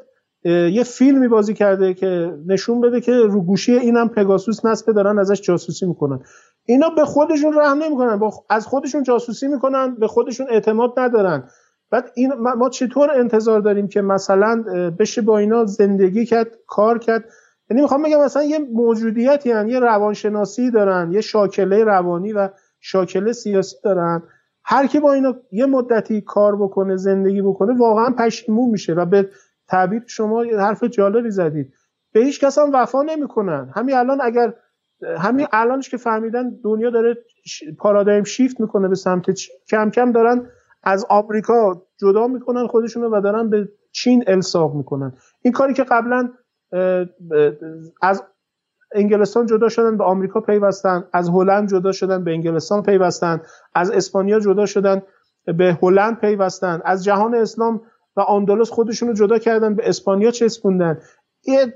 یه 0.45 0.83
فیلمی 0.83 1.27
بازی 1.27 1.53
کرده 1.53 1.93
که 1.93 2.33
نشون 2.47 2.81
بده 2.81 3.01
که 3.01 3.11
رو 3.11 3.41
گوشی 3.41 3.73
اینم 3.73 4.09
پگاسوس 4.09 4.65
نصب 4.65 4.91
دارن 4.91 5.19
ازش 5.19 5.41
جاسوسی 5.41 5.85
می‌کنن. 5.85 6.19
اینا 6.65 6.89
به 6.89 7.05
خودشون 7.05 7.53
رحم 7.53 7.83
نمی‌کنن. 7.83 8.15
با 8.15 8.31
از 8.49 8.67
خودشون 8.67 9.03
جاسوسی 9.03 9.47
می‌کنن 9.47 9.95
به 9.95 10.07
خودشون 10.07 10.47
اعتماد 10.49 10.99
ندارن. 10.99 11.43
بعد 11.91 12.11
این 12.15 12.33
ما 12.33 12.69
چطور 12.69 13.11
انتظار 13.11 13.59
داریم 13.59 13.87
که 13.87 14.01
مثلا 14.01 14.63
بشه 14.99 15.21
با 15.21 15.37
اینا 15.37 15.65
زندگی 15.65 16.25
کرد 16.25 16.47
کار 16.67 16.97
کرد؟ 16.97 17.23
یعنی 17.71 17.81
می‌خوام 17.81 18.03
بگم 18.03 18.23
مثلا 18.23 18.43
یه 18.43 18.59
موجودیتی 18.59 19.51
هن. 19.51 19.69
یه 19.69 19.79
روانشناسی 19.79 20.71
دارن 20.71 21.11
یه 21.11 21.21
شاکله 21.21 21.83
روانی 21.83 22.33
و 22.33 22.49
شاکله 22.79 23.33
سیاسی 23.33 23.75
دارن. 23.83 24.23
هر 24.63 24.87
کی 24.87 24.99
با 24.99 25.13
اینا 25.13 25.35
یه 25.51 25.65
مدتی 25.65 26.21
کار 26.21 26.55
بکنه 26.55 26.97
زندگی 26.97 27.41
بکنه 27.41 27.77
واقعا 27.77 28.09
پشیمون 28.17 28.69
میشه 28.69 28.93
و 28.93 29.05
به 29.05 29.29
تعبیر 29.67 30.03
شما 30.07 30.43
حرف 30.43 30.83
جالبی 30.83 31.31
زدید. 31.31 31.73
به 32.13 32.19
هیچ 32.19 32.39
کس 32.39 32.57
هم 32.57 32.69
وفا 32.73 33.01
نمی‌کنن. 33.01 33.71
همین 33.75 33.95
الان 33.95 34.19
اگر 34.21 34.53
همین 35.17 35.47
الانش 35.51 35.89
که 35.89 35.97
فهمیدن 35.97 36.59
دنیا 36.63 36.89
داره 36.89 37.17
پارادایم 37.79 38.23
شیفت 38.23 38.59
می‌کنه 38.59 38.87
به 38.87 38.95
سمت 38.95 39.25
کم 39.69 39.89
کم 39.89 40.11
دارن 40.11 40.47
از 40.83 41.05
آمریکا 41.09 41.81
جدا 42.01 42.27
می‌کنن 42.27 42.67
خودشونو 42.67 43.17
و 43.17 43.21
دارن 43.21 43.49
به 43.49 43.69
چین 43.91 44.23
الساق 44.27 44.75
می‌کنن. 44.75 45.13
این 45.41 45.53
کاری 45.53 45.73
که 45.73 45.83
قبلا 45.83 46.29
از 48.01 48.23
انگلستان 48.95 49.45
جدا 49.45 49.69
شدن 49.69 49.97
به 49.97 50.03
آمریکا 50.03 50.41
پیوستن 50.41 51.03
از 51.13 51.29
هلند 51.29 51.69
جدا 51.69 51.91
شدن 51.91 52.23
به 52.23 52.31
انگلستان 52.31 52.83
پیوستن 52.83 53.41
از 53.75 53.91
اسپانیا 53.91 54.39
جدا 54.39 54.65
شدن 54.65 55.01
به 55.45 55.77
هلند 55.81 56.19
پیوستن 56.19 56.81
از 56.85 57.03
جهان 57.03 57.35
اسلام 57.35 57.81
و 58.15 58.21
آندالوس 58.21 58.69
خودشون 58.69 59.09
رو 59.09 59.13
جدا 59.13 59.37
کردن 59.37 59.75
به 59.75 59.89
اسپانیا 59.89 60.31
چسبوندن. 60.31 60.97
یه 61.47 61.73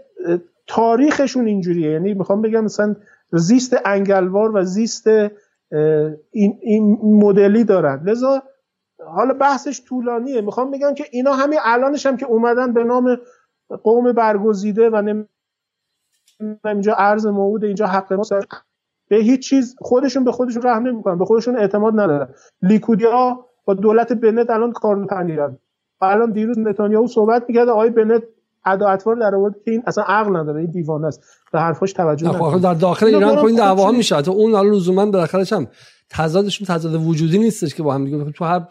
تاریخشون 0.68 1.48
اینجوریه. 1.48 1.92
یعنی 1.92 2.14
می‌خوام 2.14 2.42
بگم 2.42 2.64
مثلا 2.64 2.96
زیست 3.32 3.76
انگلوار 3.86 4.56
و 4.56 4.64
زیست 4.64 5.08
این, 6.32 6.60
این 6.62 6.98
مدلی 7.02 7.64
دارن. 7.64 8.04
لذا 8.06 8.44
حالا 9.08 9.34
بحثش 9.34 9.82
طولانیه. 9.88 10.42
می‌خوام 10.42 10.72
بگم 10.72 10.94
که 10.94 11.06
اینا 11.12 11.34
همین 11.34 11.60
الانش 11.64 12.06
هم 12.06 12.18
که 12.18 12.26
اومدن 12.26 12.74
به 12.74 12.84
نام 12.84 13.18
قوم 13.84 14.12
برگزیده 14.12 14.90
و 14.90 15.24
اینجا 16.66 16.96
ارز 16.98 17.26
موعود 17.26 17.64
اینجا 17.64 17.88
حق 17.88 18.14
ما 18.14 18.24
به 19.08 19.16
هیچ 19.16 19.50
چیز 19.50 19.76
خودشون 19.80 20.24
به 20.24 20.32
خودشون 20.32 20.62
رحم 20.62 20.88
نمی‌کنن 20.88 21.18
به 21.18 21.26
خودشون 21.26 21.58
اعتماد 21.58 21.94
ندارن. 21.94 22.30
لیکودیا 22.62 23.46
با 23.66 23.74
دولت 23.74 24.14
بنت 24.14 24.50
الان 24.50 24.72
کار 24.72 25.06
پنیرن. 25.06 25.58
الان 26.02 26.32
دیروز 26.32 26.60
نتانیاهو 26.60 27.08
صحبت 27.08 27.46
می‌کرد 27.48 27.70
آقای 27.70 27.90
بنت 27.90 28.24
ادا 28.66 28.88
اطوار 28.88 29.16
در 29.16 29.36
آورد 29.36 29.56
که 29.66 29.72
این 29.72 29.84
اصلا 29.88 30.04
عقل 30.04 30.36
نداره 30.36 30.62
این 30.62 30.72
دیوانه 30.72 31.08
است. 31.08 31.24
به 31.52 31.60
حرفاش 31.60 31.94
توجه 31.94 32.30
نکنه. 32.30 32.60
در 32.60 32.74
داخل 32.74 33.06
ایران 33.06 33.38
این 33.38 33.56
دعوا 33.56 33.92
میشه 33.92 34.22
تو 34.22 34.32
اون 34.32 34.54
حالا 34.54 34.70
لزوما 34.70 35.06
بالاخره 35.06 35.46
هم 35.52 35.68
تضادشون 36.10 36.68
تضاد 36.68 37.06
وجودی 37.06 37.38
نیستش 37.38 37.76
که 37.76 37.84
با 37.84 37.94
هم 37.94 38.06
دیگه 38.06 38.32
تو 38.32 38.46
هر 38.46 38.68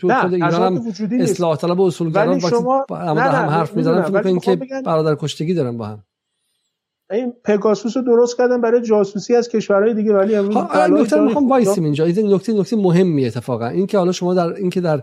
تو 0.00 0.08
خود 0.08 0.34
ایران 0.34 0.76
هم 0.76 0.82
اصلاح 1.20 1.56
طلب 1.56 1.80
و 1.80 1.86
اصولگرا 1.86 2.38
شما 2.38 2.86
هم 2.90 3.18
حرف 3.18 3.76
می‌زنن 3.76 4.02
فکر 4.02 4.26
اینکه 4.26 4.58
برادر 4.86 5.16
کشتگی 5.20 5.54
دارن 5.54 5.76
با 5.76 5.86
هم. 5.86 6.04
این 7.10 7.32
پگاسوس 7.44 7.96
رو 7.96 8.02
درست 8.02 8.36
کردن 8.38 8.60
برای 8.60 8.82
جاسوسی 8.82 9.34
از 9.34 9.48
کشورهای 9.48 9.94
دیگه 9.94 10.12
ولی 10.12 10.34
امروز 10.34 10.56
نکته 10.90 11.20
می‌خوام 11.20 11.48
وایسیم 11.48 11.84
اینجا. 11.84 12.04
این 12.04 12.34
نکته 12.34 12.52
نکته 12.52 12.76
مهمی 12.76 13.26
اتفاقا. 13.26 13.66
این 13.66 13.86
که 13.86 13.98
حالا 13.98 14.12
شما 14.12 14.34
در 14.34 14.52
این 14.52 14.70
که 14.70 14.80
در 14.80 15.02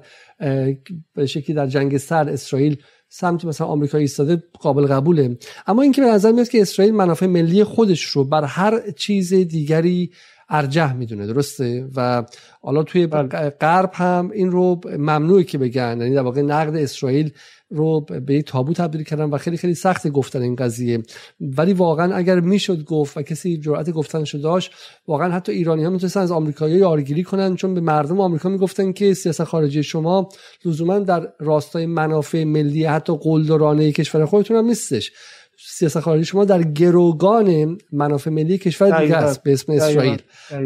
به 1.16 1.26
شکلی 1.26 1.56
در 1.56 1.68
جنگ 1.68 1.98
سر 1.98 2.30
اسرائیل 2.30 2.78
سمت 3.10 3.46
مثلا 3.46 3.68
آمریکا 3.68 3.98
ایستاده 3.98 4.44
قابل 4.60 4.88
قبوله. 4.88 5.38
اما 5.68 5.82
اینکه 5.82 6.02
به 6.02 6.08
نظر 6.08 6.32
میاد 6.32 6.48
که 6.48 6.62
اسرائیل 6.62 6.94
منافع 6.94 7.26
ملی 7.26 7.64
خودش 7.64 8.04
رو 8.04 8.24
بر 8.24 8.44
هر 8.44 8.92
چیز 8.92 9.34
دیگری 9.34 10.12
ارجح 10.50 10.94
می‌دونه 10.94 11.28
درسته؟ 11.28 11.88
و 11.96 12.24
حالا 12.62 12.84
توی 12.84 13.08
بله. 13.08 13.50
غرب 13.50 13.92
هم 13.94 14.30
این 14.34 14.52
رو 14.52 14.82
ممنوعه 14.86 15.44
که 15.44 15.58
بگن. 15.58 15.98
یعنی 16.02 16.16
در 16.16 16.22
واقع 16.22 16.42
نقد 16.42 16.76
اسرائیل 16.76 17.32
رو 17.70 18.02
به 18.02 18.34
یک 18.34 18.46
تابو 18.46 18.74
تبدیل 18.74 19.04
کردن 19.04 19.24
و 19.24 19.38
خیلی 19.38 19.58
خیلی 19.58 19.76
سخت 19.76 20.08
گفتن 20.08 20.42
این 20.42 20.56
قضیه. 20.56 21.04
ولی 21.42 21.74
واقعا 21.74 22.16
اگر 22.16 22.40
می‌شد 22.40 22.84
گفت 22.84 23.18
و 23.18 23.22
کسی 23.22 23.58
جرأت 23.58 23.90
گفتنشو 23.90 24.38
داشت 24.38 24.72
واقعا 25.08 25.32
حتی 25.32 25.52
ایرانی 25.52 25.84
ها 25.84 25.90
می‌تونستن 25.90 26.20
از 26.20 26.32
آمریکایی 26.32 26.76
یارگیری 26.76 27.24
کنن 27.24 27.56
چون 27.56 27.74
به 27.74 27.82
مردم 27.82 28.20
آمریکا 28.20 28.50
می‌گفتن 28.50 28.92
که 28.92 29.14
سیاست 29.14 29.44
خارجی 29.44 29.84
شما 29.84 30.30
لزوما 30.66 31.00
در 31.00 31.28
راستای 31.40 31.86
منافع 31.86 32.44
ملی 32.44 32.86
حتی 32.86 33.18
قلدرانه 33.22 33.92
کشور 33.92 34.26
خودتون 34.26 34.58
هم 34.58 34.66
نیستش. 34.66 35.12
سیاست 35.58 36.00
خارجی 36.00 36.26
شما 36.26 36.46
در 36.46 36.64
گروگان 36.64 37.78
منافع 37.92 38.30
ملی 38.30 38.58
کشور 38.58 39.00
دیگه 39.02 39.18
است 39.18 39.44
به 39.44 39.54
اسم 39.54 39.74
اسرائیل. 39.74 40.22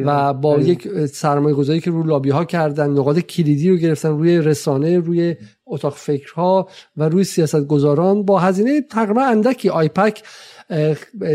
و 0.05 0.33
با 0.33 0.59
یک 0.59 1.05
سرمایه 1.05 1.55
گذاری 1.55 1.79
که 1.79 1.91
رو 1.91 2.03
لابی 2.03 2.29
ها 2.29 2.45
کردن 2.45 2.89
نقاط 2.89 3.19
کلیدی 3.19 3.69
رو 3.69 3.75
گرفتن 3.75 4.09
روی 4.09 4.37
رسانه 4.37 4.99
روی 4.99 5.35
اتاق 5.67 5.93
فکرها 5.93 6.67
و 6.97 7.09
روی 7.09 7.23
سیاست 7.23 7.67
گذاران 7.67 8.23
با 8.23 8.39
هزینه 8.39 8.81
تقریبا 8.81 9.21
اندکی. 9.21 9.69
آیپک 9.69 10.23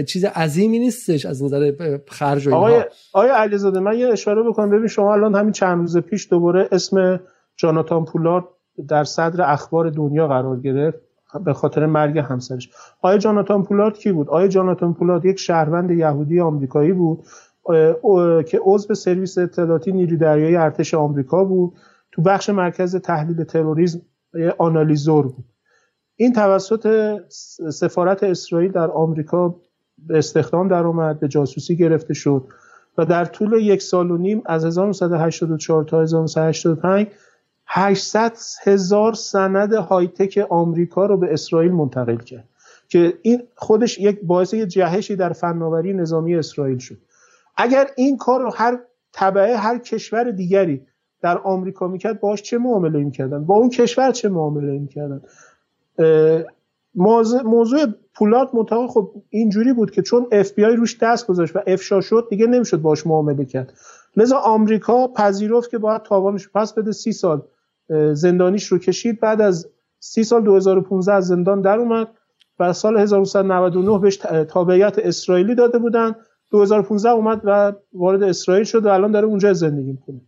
چیز 0.07 0.25
عظیمی 0.25 0.79
نیستش 0.79 1.27
از 1.27 1.43
نظر 1.43 1.73
خرج 2.09 2.49
و 2.49 2.55
آقای 2.55 2.85
آقای 3.13 3.31
علیزاده 3.31 3.81
من 3.81 3.99
یه 3.99 4.09
اشاره 4.09 4.43
بکنم. 4.43 4.71
ببین 4.71 4.87
شما 4.87 5.13
الان 5.13 5.35
همین 5.35 5.53
چند 5.53 5.79
روز 5.79 5.99
پیش 5.99 6.31
دوباره 6.31 6.69
اسم 6.73 7.21
جاناتان 7.57 8.05
پولارد 8.05 8.45
در 8.89 9.05
صدر 9.05 9.53
اخبار 9.53 9.91
دنیا 9.91 10.29
قرار 10.29 10.61
گرفت. 10.61 10.99
به 11.45 11.53
خاطر 11.53 11.87
مرگ 11.87 12.19
همسرش. 12.19 12.71
آیا 13.03 13.19
جاناتان 13.19 13.63
پولارد 13.63 13.99
کی 13.99 14.13
بود؟ 14.13 14.29
آیا 14.29 14.49
جاناتان 14.49 14.95
پولارد 14.95 15.25
یک 15.25 15.39
شهروند 15.39 15.91
یهودی 15.91 16.41
آمریکایی 16.41 16.93
بود 16.93 17.25
که 18.47 18.61
عضو 18.63 18.95
سرویس 18.95 19.39
اطلاعاتی 19.39 19.93
نیروی 19.93 20.17
دریایی 20.17 20.57
ارتش 20.57 20.95
آمریکا 20.95 21.45
بود. 21.45 21.73
تو 22.13 22.23
بخش 22.23 22.51
مرکز 22.51 22.97
تحلیل 22.97 23.45
تروریسم 23.45 24.01
آنالیزور 24.59 25.27
بود. 25.27 25.45
این 26.17 26.33
توسط 26.33 27.17
سفارت 27.71 28.23
اسرائیل 28.23 28.73
در 28.73 28.91
آمریکا 28.91 29.55
به 29.99 30.19
استخدام 30.19 30.69
در 30.69 30.87
اومد 30.87 31.21
به 31.21 31.29
جاسوسی 31.29 31.77
گرفته 31.77 32.15
شد 32.15 32.49
و 32.99 33.05
در 33.05 33.25
طول 33.25 33.53
یک 33.53 33.83
سال 33.83 34.11
و 34.11 34.17
نیم 34.17 34.43
از 34.47 34.65
1984 34.65 35.85
تا 35.85 36.03
1985 36.03 37.07
800 37.67 38.33
هزار 38.63 39.13
سند 39.13 39.73
هایتک 39.73 40.47
آمریکا 40.51 41.07
رو 41.07 41.17
به 41.17 41.33
اسرائیل 41.33 41.73
منتقل 41.73 42.17
کرد 42.17 42.49
که 42.89 43.19
این 43.23 43.43
خودش 43.57 43.99
یک 43.99 44.21
باعث 44.23 44.55
یه 44.55 44.67
جهشی 44.67 45.17
در 45.17 45.33
فناوری 45.33 45.93
نظامی 45.93 46.37
اسرائیل 46.37 46.79
شد. 46.79 46.97
اگر 47.57 47.87
این 47.97 48.17
کار 48.17 48.41
رو 48.41 48.51
هر 48.55 48.79
طبعه 49.13 49.57
هر 49.57 49.79
کشور 49.79 50.31
دیگری 50.31 50.87
در 51.23 51.39
آمریکا 51.39 51.89
می‌کرد 51.89 52.21
باش 52.21 52.43
چه 52.43 52.59
معامله 52.59 53.05
می‌کردن؟ 53.05 53.45
با 53.45 53.55
اون 53.55 53.69
کشور 53.71 54.13
چه 54.13 54.29
معامله 54.29 54.79
می‌کردن؟ 54.79 55.23
موضوع 57.45 57.87
پولاد 58.15 58.51
منطقه 58.55 58.87
خب 58.87 59.11
اینجوری 59.31 59.73
بود 59.73 59.91
که 59.91 60.03
چون 60.03 60.27
اف 60.33 60.53
بی 60.53 60.65
آی 60.65 60.77
روش 60.77 60.99
دست 61.03 61.27
گذاشت 61.27 61.57
و 61.57 61.61
افشا 61.67 62.01
شد 62.01 62.27
دیگه 62.31 62.47
نمی‌شد 62.47 62.83
باش 62.83 63.07
معامله 63.07 63.45
کرد. 63.45 63.73
لذا 64.17 64.39
آمریکا 64.39 65.09
پذیرفت 65.09 65.71
که 65.71 65.79
باید 65.79 66.03
تاوانش 66.03 66.49
پس 66.49 66.73
بده. 66.73 66.93
سی 66.93 67.13
سال 67.13 67.43
زندانیش 68.13 68.67
رو 68.67 68.79
کشید. 68.79 69.21
بعد 69.21 69.41
از 69.41 69.69
سی 69.99 70.25
سال 70.25 70.45
2015 70.45 71.13
از 71.13 71.27
زندان 71.27 71.61
در 71.61 71.79
اومد 71.79 72.09
و 72.59 72.73
سال 72.73 72.99
1999 72.99 73.99
بهش 73.99 74.17
تابعیت 74.49 74.99
اسرائیلی 74.99 75.55
داده 75.55 75.79
بودن. 75.79 76.15
2015 76.51 77.11
اومد 77.11 77.41
و 77.45 77.73
وارد 77.93 78.23
اسرائیل 78.23 78.65
شد 78.65 78.87
و 78.87 78.89
الان 78.89 79.11
داره 79.11 79.27
اونجا 79.27 79.53
زندگی 79.53 79.93
می‌کنه. 79.93 80.21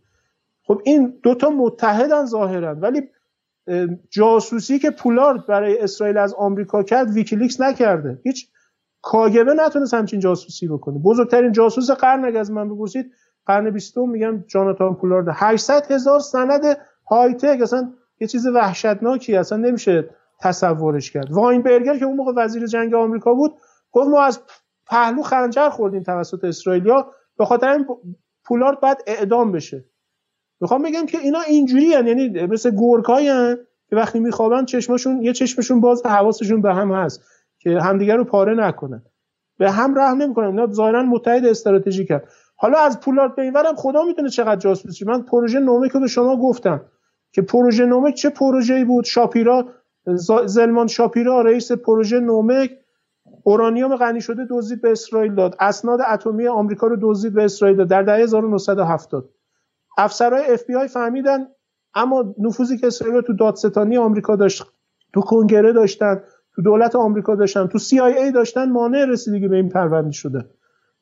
خب 0.63 0.81
این 0.85 1.13
دوتا 1.23 1.49
متحدن 1.49 2.25
ظاهرا 2.25 2.75
ولی 2.75 3.01
جاسوسی 4.09 4.79
که 4.79 4.91
پولارد 4.91 5.45
برای 5.45 5.79
اسرائیل 5.79 6.17
از 6.17 6.33
آمریکا 6.33 6.83
کرد 6.83 7.09
ویکیلیکس 7.09 7.61
نکرده. 7.61 8.19
هیچ 8.23 8.49
کاگبه 9.01 9.53
نتونست 9.53 9.93
همچین 9.93 10.19
جاسوسی 10.19 10.67
بکنه. 10.67 10.99
بزرگترین 10.99 11.51
جاسوس 11.51 11.91
قرن 11.91 12.25
اگه 12.25 12.39
از 12.39 12.51
من 12.51 12.75
بپرسید 12.75 13.11
قرن 13.45 13.69
بیستم 13.69 14.09
میگم 14.09 14.43
جاناتان 14.47 14.95
پولارد 14.95 15.25
800 15.31 15.91
هزار 15.91 16.19
سند 16.19 16.77
های 17.09 17.33
تک 17.33 17.61
اصلا 17.61 17.93
یه 18.19 18.27
چیز 18.27 18.47
وحشتناکی 18.47 19.35
اصلا 19.35 19.57
نمیشه 19.57 20.09
تصورش 20.39 21.11
کرد. 21.11 21.31
واینبرگر 21.31 21.97
که 21.97 22.05
اون 22.05 22.17
موقع 22.17 22.31
وزیر 22.35 22.65
جنگ 22.67 22.93
آمریکا 22.93 23.33
بود 23.33 23.51
گفت 23.91 24.07
ما 24.07 24.23
از 24.23 24.39
پهلو 24.87 25.21
خنجر 25.21 25.69
خوردیم 25.69 26.03
توسط 26.03 26.43
اسرائیلیا. 26.43 27.11
به 27.37 27.45
خاطر 27.45 27.69
این 27.69 27.85
پولارد 28.45 28.79
باید 28.79 28.97
اعدام 29.07 29.51
بشه. 29.51 29.85
می‌خوام 30.61 30.81
بگم 30.81 31.05
که 31.05 31.17
اینا 31.17 31.39
اینجوری 31.39 31.83
یعنی 31.83 32.45
مثل 32.45 32.71
گورکایی 32.71 33.27
که 33.89 33.95
وقتی 33.95 34.19
میخوابن 34.19 34.65
چشمشون 34.65 35.21
یه 35.21 35.33
چشمشون 35.33 35.81
باز 35.81 36.05
حواسشون 36.05 36.61
به 36.61 36.73
هم 36.73 36.91
هست 36.91 37.21
که 37.59 37.79
همدیگه 37.81 38.15
رو 38.15 38.23
پاره 38.23 38.53
نکنن. 38.53 39.03
به 39.57 39.71
هم 39.71 39.99
رحم 39.99 40.21
نمی‌کنن. 40.21 40.47
اینا 40.47 40.67
ظاهرا 40.67 41.03
متحد 41.03 41.45
استراتژیکن. 41.45 42.19
حالا 42.55 42.79
از 42.79 42.99
پولارد 42.99 43.35
به 43.35 43.41
اینورم 43.41 43.75
خدا 43.75 44.03
می‌تونه 44.03 44.29
چقدر 44.29 44.55
جاسوسی. 44.55 45.05
من 45.05 45.21
پروژه 45.21 45.59
نومک 45.59 45.91
رو 45.91 45.99
به 45.99 46.07
شما 46.07 46.37
گفتم. 46.37 46.81
که 47.31 47.41
پروژه 47.41 47.85
نومک 47.85 48.13
چه 48.13 48.29
پروژه‌ای 48.29 48.83
بود؟ 48.83 49.05
شاپیرا 49.05 49.65
زلمان 50.45 50.87
شاپیرا 50.87 51.41
رئیس 51.41 51.71
پروژه 51.71 52.19
نومک 52.19 52.71
اورانیوم 53.43 53.95
غنی 53.95 54.21
شده 54.21 54.47
دزدید 54.49 54.81
به 54.81 54.91
اسرائیل 54.91 55.35
داد. 55.35 55.55
اسناد 55.59 55.99
اتمی 56.09 56.47
آمریکا 56.47 56.87
رو 56.87 56.97
دزدید 57.01 57.33
به 57.33 57.43
اسرائیل 57.43 57.77
داد. 57.77 57.87
در 57.87 58.03
دهه 58.03 58.15
1970 58.15 59.29
افسرهای 59.97 60.53
اف 60.53 60.63
بی 60.63 60.75
آی 60.75 60.87
فهمیدن 60.87 61.47
اما 61.95 62.35
نفوذی 62.39 62.77
که 62.77 62.87
اسرائیل 62.87 63.21
تو 63.21 63.33
دادستانی 63.33 63.97
آمریکا 63.97 64.35
داشت 64.35 64.63
تو 65.13 65.21
کنگره 65.21 65.73
داشتن 65.73 66.23
تو 66.55 66.61
دولت 66.61 66.95
آمریکا 66.95 67.35
داشتن 67.35 67.67
تو 67.67 67.79
ای 68.05 68.31
داشتن 68.31 68.71
مانع 68.71 69.05
رسیدگی 69.05 69.47
به 69.47 69.55
این 69.55 69.69
پرونده 69.69 70.11
شده. 70.11 70.45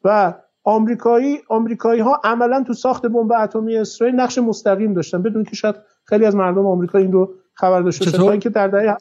و 0.03 0.34
آمریکایی 0.64 1.39
آمریکایی 1.49 2.02
ها 2.02 2.22
عملا 2.23 2.64
تو 2.68 2.73
ساخت 2.73 3.06
بمب 3.06 3.31
اتمی 3.31 3.77
اسرائیل 3.77 4.15
نقش 4.15 4.38
مستقیم 4.38 4.93
داشتن 4.93 5.22
بدون 5.22 5.43
که 5.43 5.56
شاید 5.56 5.76
خیلی 6.06 6.26
از 6.26 6.36
مردم 6.36 6.65
آمریکا 6.65 6.98
این 6.98 7.11
رو 7.11 7.34
خبر 7.53 7.82
داشته 7.82 8.06
باشن 8.06 8.32
اینکه 8.32 8.49
در 8.49 8.68
دهه 8.68 8.98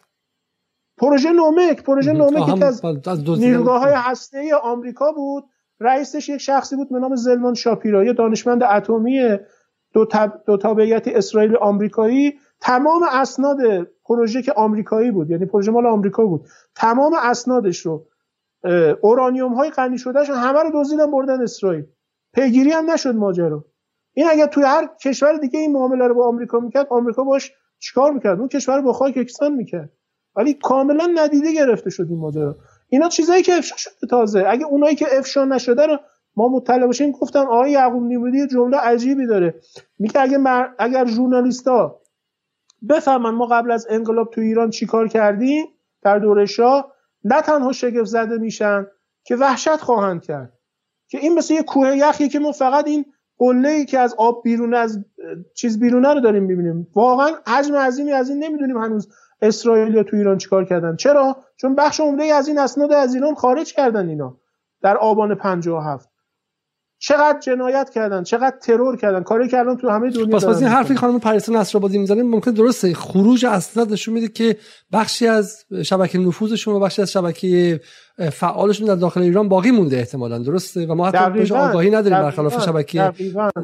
پروژه 0.96 1.32
نومک 1.32 1.82
پروژه 1.82 2.12
نومک 2.12 2.58
که 2.58 2.64
از 2.64 2.84
نیروگاه 3.28 3.80
های 3.80 3.92
هسته 3.96 4.38
ای 4.38 4.52
آمریکا 4.52 5.12
بود. 5.12 5.44
رئیسش 5.80 6.28
یک 6.28 6.38
شخصی 6.38 6.76
بود 6.76 6.90
به 6.90 6.98
نام 6.98 7.16
زلمان 7.16 7.54
شاپیرا 7.54 8.12
دانشمند 8.12 8.62
اتمی 8.62 9.36
دو, 9.92 10.06
تب... 10.06 10.42
دو 10.46 10.56
تابعیت 10.56 11.08
اسرائیل 11.08 11.56
آمریکایی. 11.56 12.38
تمام 12.60 13.02
اسناد 13.12 13.58
پروژه 14.04 14.42
که 14.42 14.52
آمریکایی 14.52 15.10
بود 15.10 15.30
یعنی 15.30 15.46
پروژه 15.46 15.70
مال 15.70 15.86
آمریکا 15.86 16.26
بود. 16.26 16.46
تمام 16.74 17.12
اسنادش 17.22 17.78
رو 17.78 18.06
اورانیوم 19.00 19.54
های 19.54 19.70
غنی 19.70 19.98
شدهش 19.98 20.30
همه 20.30 20.62
رو 20.62 20.70
دزدیدن 20.74 21.10
بردن 21.10 21.42
اسرائیل. 21.42 21.84
پیگیری 22.34 22.70
هم 22.70 22.90
نشد 22.90 23.14
ماجرا. 23.14 23.64
این 24.14 24.26
اگر 24.30 24.46
توی 24.46 24.64
هر 24.64 24.90
کشور 25.00 25.36
دیگه 25.36 25.58
این 25.58 25.72
معامله 25.72 26.06
رو 26.06 26.14
با 26.14 26.28
آمریکا 26.28 26.60
می‌کرد 26.60 26.86
آمریکا 26.90 27.24
باش 27.24 27.52
چیکار 27.78 28.12
می‌کرد؟ 28.12 28.38
اون 28.38 28.48
کشور 28.48 28.80
با 28.80 28.92
خاک 28.92 29.16
یکسان 29.16 29.52
می‌کرد. 29.52 29.90
ولی 30.36 30.54
کاملا 30.54 31.10
ندیده 31.14 31.52
گرفته 31.52 31.90
شد 31.90 32.06
این 32.08 32.18
ماجرا 32.18 32.56
اینا 32.88 33.08
چیزایی 33.08 33.42
که 33.42 33.54
افشا 33.54 33.76
شده 33.76 34.06
تازه. 34.10 34.44
اگه 34.48 34.64
اونایی 34.64 34.96
که 34.96 35.18
افشا 35.18 35.44
نشده 35.44 35.86
رو 35.86 35.98
ما 36.36 36.48
مطلع 36.48 36.86
باشیم 36.86 37.10
گفتم 37.10 37.46
آقای 37.46 37.70
یعقوب 37.70 38.02
نیمودی 38.02 38.46
جمله 38.46 38.76
عجیبی 38.76 39.26
داره. 39.26 39.54
میگه 39.98 40.20
اگه 40.20 40.38
مر... 40.38 40.68
اگر 40.78 41.06
ژورنالیستا 41.06 42.00
بفهمن 42.88 43.30
ما 43.30 43.46
قبل 43.46 43.70
از 43.70 43.86
انقلاب 43.90 44.30
تو 44.30 44.40
ایران 44.40 44.70
چیکار 44.70 45.08
کردیم 45.08 45.66
در 46.02 46.18
دوره 46.18 46.46
شاه 46.46 46.92
نه 47.24 47.42
تنها 47.42 47.72
شگفت 47.72 48.10
زده 48.10 48.38
میشن 48.38 48.86
که 49.24 49.36
وحشت 49.36 49.76
خواهند 49.76 50.22
کرد. 50.22 50.52
که 51.08 51.18
این 51.18 51.34
مثل 51.34 51.54
یه 51.54 51.62
کوه 51.62 51.96
یخی 51.96 52.28
که 52.28 52.38
ما 52.38 52.52
فقط 52.52 52.86
این 52.86 53.04
قله 53.38 53.68
ای 53.68 53.84
که 53.84 53.98
از 53.98 54.14
آب 54.18 54.42
بیرون 54.44 54.74
از 54.74 55.04
چیز 55.54 55.78
بیرونه 55.78 56.14
رو 56.14 56.20
داریم 56.20 56.42
می‌بینیم. 56.42 56.86
واقعا 56.94 57.30
حجم 57.46 57.76
عظیمی 57.76 58.12
از 58.12 58.28
این 58.28 58.44
نمی‌دونیم 58.44 58.76
هنوز 58.76 59.08
اسرائیل 59.42 60.02
تو 60.02 60.16
ایران 60.16 60.38
چیکار 60.38 60.64
کردن. 60.64 60.96
چرا؟ 60.96 61.36
چون 61.56 61.74
بخش 61.74 62.00
عمده 62.00 62.24
از 62.24 62.48
این 62.48 62.58
اسناد 62.58 62.92
از 62.92 63.14
ایران 63.14 63.34
خارج 63.34 63.72
کردن 63.72 64.08
اینا 64.08 64.38
در 64.82 64.96
آبان 64.96 65.34
57 65.34 66.08
چقدر 66.98 67.38
جنایت 67.38 67.90
کردن 67.90 68.22
چقدر 68.22 68.56
ترور 68.62 68.96
کردن. 68.96 69.22
کاری 69.22 69.48
کردن 69.48 69.76
تو 69.76 69.88
همه 69.88 70.10
دنیا 70.10 70.36
پس 70.38 70.44
این 70.44 70.68
حرفی 70.68 70.94
خانم 70.94 71.18
پریسا 71.18 71.52
نصرآبادی 71.52 71.98
می‌زنه 71.98 72.22
ممکن 72.22 72.50
درسته 72.50 72.94
خروج 72.94 73.46
اسناد 73.46 73.92
نشون 73.92 74.14
میده 74.14 74.28
که 74.28 74.56
بخشی 74.92 75.26
از 75.26 75.64
شبکه 75.84 76.18
نفوذشون 76.18 76.74
و 76.74 76.80
بخشی 76.80 77.02
از 77.02 77.12
شبکه 77.12 77.80
فعالشون 78.18 78.86
در 78.86 78.94
داخل 78.94 79.20
ایران 79.20 79.48
باقی 79.48 79.70
مونده 79.70 79.96
احتمالا 79.96 80.38
درسته؟ 80.38 80.86
و 80.86 80.94
ما 80.94 81.06
حتی 81.06 81.32
بهش 81.32 81.52
آگاهی 81.52 81.90
نداریم 81.90 82.18
برخلاف 82.18 82.64
شبکه 82.64 83.12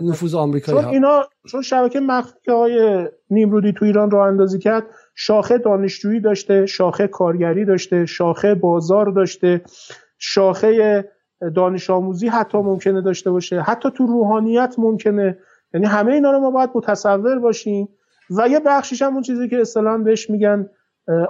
نفوذ 0.03 0.35
آمریکایی 0.35 0.83
چون 0.83 0.89
اینا 0.89 1.29
چون 1.49 1.63
شبکه 1.63 2.01
مخفی 2.01 2.39
که 2.45 2.53
های 2.53 3.09
نیمرودی 3.31 3.73
تو 3.73 3.85
ایران 3.85 4.11
راه 4.11 4.29
اندازی 4.29 4.59
کرد 4.59 4.85
شاخه 5.15 5.59
دانشجویی 5.59 6.21
داشته 6.21 6.67
شاخه 6.67 7.07
کارگری 7.07 7.65
داشته 7.65 8.07
شاخه 8.07 8.55
بازار 8.55 9.11
داشته 9.11 9.61
شاخه 10.19 11.05
دانش 11.57 11.91
آموزی 11.91 12.29
حتی 12.29 12.59
ممکنه 12.59 13.01
داشته 13.01 13.31
باشه 13.31 13.61
حتی 13.61 13.91
تو 13.97 14.07
روحانیت 14.07 14.75
ممکنه. 14.79 15.39
یعنی 15.75 15.87
همه 15.87 16.13
اینا 16.13 16.31
رو 16.31 16.39
ما 16.39 16.51
باید 16.51 16.71
متصور 16.75 17.39
باشیم. 17.39 17.89
و 18.31 18.49
یه 18.49 18.61
بخشیش 18.67 19.03
هم 19.03 19.13
اون 19.13 19.23
چیزی 19.23 19.49
که 19.49 19.61
اصطلاحا 19.61 19.99
بهش 19.99 20.31
میگن 20.31 20.69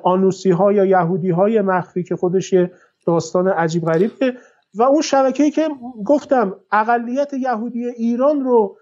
آنوسی 0.05 0.51
ها 0.51 0.73
یا 0.73 0.85
یهودی 0.85 1.31
های 1.31 1.61
مخفی 1.61 2.03
که 2.03 2.17
خودش 2.17 2.53
یه 2.53 2.71
داستان 3.07 3.49
عجیب 3.49 3.85
غریبه. 3.85 4.35
و 4.75 4.83
اون 4.83 5.03
شبکه‌ای 5.03 5.51
که 5.51 5.69
گفتم 6.05 6.57
اقلیت 6.73 7.33
یهودی 7.33 7.87
ایران 7.87 8.41
رو 8.41 8.77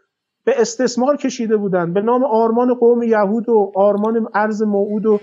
به 0.45 0.61
استثمار 0.61 1.17
کشیده 1.17 1.57
بودن. 1.57 1.93
به 1.93 2.01
نام 2.01 2.25
آرمان 2.25 2.75
قوم 2.75 3.03
یهود 3.03 3.49
و 3.49 3.73
آرمان 3.75 4.29
ارز 4.35 4.63
موعود 4.63 5.07
و 5.07 5.21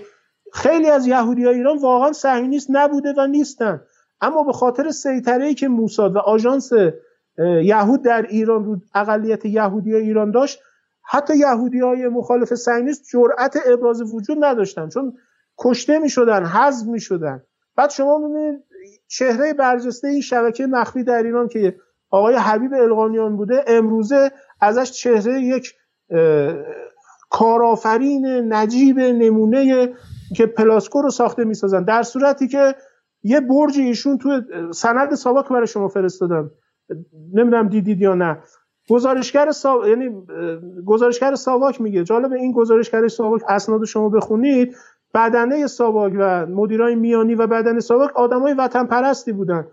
خیلی 0.52 0.90
از 0.90 1.06
یهودی 1.06 1.48
ایران 1.48 1.78
واقعا 1.78 2.12
صهیونیست 2.12 2.66
نبوده 2.70 3.14
و 3.18 3.26
نیستن. 3.26 3.80
اما 4.20 4.42
به 4.42 4.52
خاطر 4.52 4.90
سیطره 4.90 5.54
که 5.54 5.68
موساد 5.68 6.16
و 6.16 6.18
آژانس 6.18 6.72
یهود 7.62 8.02
در 8.02 8.22
ایران 8.22 8.64
رو 8.64 8.76
اقلیت 8.94 9.44
یهودی 9.44 9.94
ایران 9.94 10.30
داشت 10.30 10.60
حتی 11.02 11.36
یهودی 11.36 11.80
های 11.80 12.08
مخالف 12.08 12.54
صهیونیست 12.54 13.04
جرأت 13.12 13.56
ابراز 13.66 14.14
وجود 14.14 14.36
نداشتن. 14.40 14.88
چون 14.88 15.12
کشته 15.58 15.98
می 15.98 16.08
شدن 16.08 16.44
حذف 16.44 16.86
می 16.86 17.00
شدن 17.00 17.42
بعد 17.76 17.90
شما 17.90 18.18
می‌بینید 18.18 18.64
چهره 19.08 19.52
برجسته 19.52 20.08
این 20.08 20.20
شبکه 20.20 20.66
مخفی 20.66 21.04
در 21.04 21.22
ایران 21.22 21.48
که 21.48 21.76
آقای 22.10 22.34
حبیب 22.34 22.74
القانیان 22.74 23.36
بوده 23.36 23.64
امروزه 23.66 24.30
ازش 24.60 24.90
چهره 24.90 25.40
یک 25.40 25.74
کارآفرین 27.30 28.26
نجیب 28.52 29.00
نمونه 29.00 29.94
که 30.36 30.46
پلاسکو 30.46 31.02
رو 31.02 31.10
ساخته 31.10 31.44
می‌سازن. 31.44 31.84
در 31.84 32.02
صورتی 32.02 32.48
که 32.48 32.74
یه 33.22 33.40
برج 33.40 33.78
ایشون 33.78 34.18
تو 34.18 34.40
سند 34.72 35.14
ساواک 35.14 35.48
برای 35.48 35.66
شما 35.66 35.88
فرستادم 35.88 36.50
نمی‌دونم 37.34 37.68
دیدید 37.68 38.00
یا 38.00 38.14
نه. 38.14 38.38
گزارشگر 38.90 39.50
سا... 39.50 39.88
یعنی 39.88 40.26
گزارشگر 40.86 41.34
ساواک 41.34 41.80
میگه. 41.80 42.04
جالب 42.04 42.32
این 42.32 42.52
گزارشگر 42.52 43.08
ساواک 43.08 43.42
اسناد 43.48 43.84
شما 43.84 44.08
بخونید. 44.08 44.76
بدنه 45.14 45.66
ساواک 45.66 46.12
و 46.18 46.46
مدیرای 46.46 46.94
میانی 46.94 47.34
و 47.34 47.46
بدنه 47.46 47.80
ساواک 47.80 48.16
آدمای 48.16 48.52
وطن 48.52 48.86
پرستی 48.86 49.32
بودن. 49.32 49.66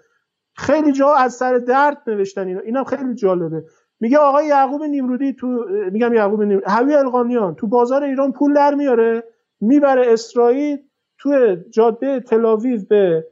خیلی 0.55 0.91
جا 0.91 1.13
از 1.13 1.33
سر 1.33 1.57
درد 1.57 1.97
نوشتن 2.07 2.47
اینا. 2.47 2.59
اینم 2.59 2.83
خیلی 2.83 3.15
جالبه. 3.15 3.63
میگه 3.99 4.17
آقای 4.17 4.47
یعقوب 4.47 4.83
نیمرودی 4.83 5.33
تو 5.33 5.65
میگم 5.91 6.13
یعقوب 6.13 6.41
نیمرودی 6.41 6.65
هوی 6.67 6.95
القانیان 6.95 7.55
تو 7.55 7.67
بازار 7.67 8.03
ایران 8.03 8.31
پول 8.31 8.53
در 8.53 8.75
میاره 8.75 9.23
می‌بره 9.61 10.13
اسرائیل 10.13 10.77
تو 11.19 11.55
جاده 11.69 12.19
تلاویو 12.19 12.81
به 12.89 13.27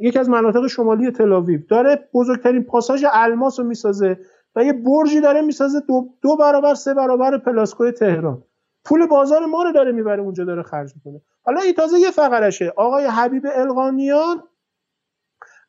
یکی 0.00 0.18
از 0.18 0.30
مناطق 0.30 0.66
شمالی 0.66 1.10
تلاویو 1.10 1.60
داره 1.68 2.08
بزرگترین 2.14 2.64
پاساژ 2.64 3.04
الماس 3.12 3.60
رو 3.60 3.66
می‌سازه 3.66 4.18
و 4.56 4.64
یه 4.64 4.72
برجی 4.72 5.20
داره 5.20 5.42
می‌سازه 5.42 5.80
دو, 5.88 6.08
دو 6.22 6.36
برابر 6.36 6.74
سه 6.74 6.94
برابر 6.94 7.38
پلاسکوی 7.38 7.92
تهران. 7.92 8.42
پول 8.88 9.06
بازار 9.06 9.46
ما 9.46 9.62
رو 9.62 9.72
داره 9.72 9.92
می‌بره 9.92 10.22
اونجا 10.22 10.44
داره 10.44 10.62
خرج 10.62 10.92
می‌کنه. 10.94 11.20
حالا 11.42 11.60
این 11.60 11.74
تازه 11.74 11.98
یه 11.98 12.10
فقرشه. 12.10 12.72
آقای 12.76 13.04
حبیب 13.04 13.46
القانیان 13.54 14.42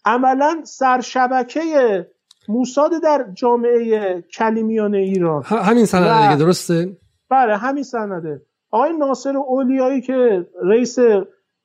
عملا 0.06 0.62
سرشبکه 0.64 2.08
موساد 2.48 2.92
در 3.04 3.26
جامعه 3.34 4.22
کلیمیان 4.22 4.96
ایران. 4.96 5.44
همین 5.44 5.86
سنده 5.86 6.24
دیگه 6.24 6.46
درسته؟ 6.46 6.98
بله 7.30 7.58
همین 7.58 7.84
سنده 7.84 8.42
آقای 8.72 8.98
ناصر 8.98 9.38
اولیایی 9.38 10.02
که 10.02 10.48
رئیس 10.64 10.98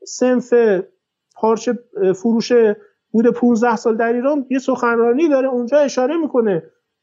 سنف 0.06 0.54
پارچه 1.36 1.78
فروش 2.14 2.52
بوده 3.10 3.30
15 3.30 3.76
سال 3.76 3.96
در 3.96 4.12
ایران 4.12 4.46
یه 4.50 4.58
سخنرانی 4.58 5.28
داره 5.28 5.48
اونجا 5.48 5.78
اشاره 5.78 6.16
می‌کنه. 6.16 6.62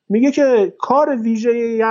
میگه 0.09 0.31
که 0.31 0.73
کار 0.79 1.15
ویژه 1.15 1.83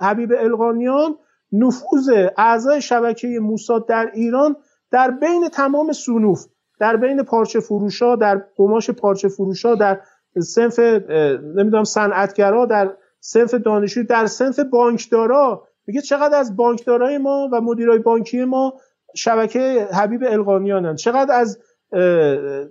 حبیب 0.00 0.32
القانیان 0.38 1.16
نفوذ 1.52 2.10
اعضای 2.36 2.80
شبکه 2.80 3.38
موساد 3.42 3.88
در 3.88 4.10
ایران 4.14 4.56
در 4.90 5.10
بین 5.10 5.48
تمام 5.48 5.92
سنوف 5.92 6.46
در 6.80 6.96
بین 6.96 7.22
پارچه 7.22 7.60
فروشا 7.60 8.16
در 8.16 8.42
قماش 8.56 8.90
پارچه 8.90 9.28
فروشا 9.28 9.74
در 9.74 10.00
سنف 10.42 10.78
نمی‌دونم 10.78 11.84
صنعتگرا 11.84 12.66
در 12.66 12.94
سنف 13.20 13.54
دانشجو 13.54 14.02
در 14.02 14.26
سنف 14.26 14.60
بانکدارا. 14.60 15.64
میگه 15.86 16.00
چقدر 16.00 16.38
از 16.38 16.56
بانکدارای 16.56 17.18
ما 17.18 17.48
و 17.52 17.60
مدیرای 17.60 17.98
بانکی 17.98 18.44
ما 18.44 18.74
شبکه 19.16 19.88
حبیب 19.92 20.22
القانیانن؟ 20.24 20.94
چقدر 20.94 21.34
از 21.34 21.58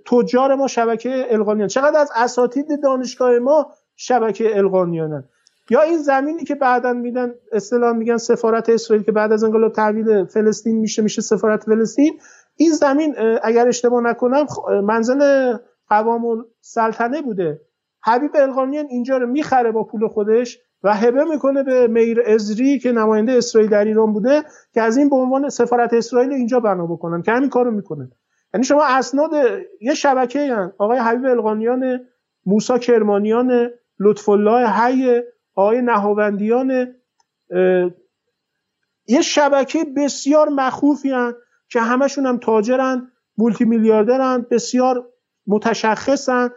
تجار 0.06 0.54
ما 0.54 0.66
شبکه 0.66 1.26
القانیان؟ 1.30 1.68
چقدر 1.68 2.00
از 2.00 2.10
اساتید 2.14 2.82
دانشگاه 2.82 3.38
ما 3.38 3.72
شبکه 3.96 4.58
القانیانن؟ 4.58 5.24
یا 5.70 5.82
این 5.82 5.98
زمینی 5.98 6.44
که 6.44 6.54
بعدا 6.54 6.92
میدن 6.92 7.34
اصطلاح 7.52 7.96
میگن 7.96 8.16
سفارت 8.16 8.68
اسرائیل 8.68 9.04
که 9.04 9.12
بعد 9.12 9.32
از 9.32 9.44
انقلاب 9.44 9.72
تحویل 9.72 10.24
فلسطین 10.24 10.78
میشه 10.78 11.02
میشه 11.02 11.22
سفارت 11.22 11.64
فلسطین. 11.64 12.18
این 12.56 12.72
زمین 12.72 13.14
اگر 13.42 13.68
اشتباه 13.68 14.02
نکنم 14.02 14.46
منزل 14.84 15.52
قوام 15.88 16.46
سلطنه 16.60 17.22
بوده. 17.22 17.60
حبیب 18.04 18.30
القانیان 18.34 18.86
اینجا 18.90 19.16
رو 19.16 19.26
می‌خره 19.26 19.72
با 19.72 19.84
پول 19.84 20.08
خودش 20.08 20.58
و 20.82 20.94
هبه 20.94 21.24
می‌کنه 21.24 21.62
به 21.62 21.86
میر 21.86 22.22
ازری 22.26 22.78
که 22.78 22.92
نماینده 22.92 23.32
اسرائیل 23.32 23.70
در 23.70 23.84
ایران 23.84 24.12
بوده 24.12 24.42
که 24.74 24.82
از 24.82 24.96
این 24.96 25.08
به 25.08 25.16
عنوان 25.16 25.48
سفارت 25.48 25.94
اسرائیل 25.94 26.32
اینجا 26.32 26.60
بنا 26.60 26.86
بکنن 26.86 27.22
که 27.22 27.32
همین 27.32 27.48
کارو 27.48 27.70
می‌کنن 27.70 28.10
یعنی 28.54 28.64
شما 28.64 28.84
اسناد 28.84 29.30
یه 29.80 29.94
شبکه 29.94 30.54
هن. 30.54 30.72
آقای 30.78 30.98
حبیب 30.98 31.26
القانیان 31.26 32.00
موسا 32.46 32.78
کرمانیان 32.78 33.70
لطف 34.00 34.28
الله 34.28 34.68
حی 34.68 35.22
آقای 35.58 35.82
نهاوندیان 35.82 36.94
یه 39.08 39.20
شبکه 39.22 39.84
بسیار 39.96 40.48
مخوفی 40.48 41.10
هن 41.10 41.32
که 41.68 41.80
همشون 41.80 42.26
هم 42.26 42.38
تاجرن 42.38 43.10
مولتی 43.38 43.64
میلیاردرن 43.64 44.46
بسیار 44.50 45.06
متشخصن 45.46 46.50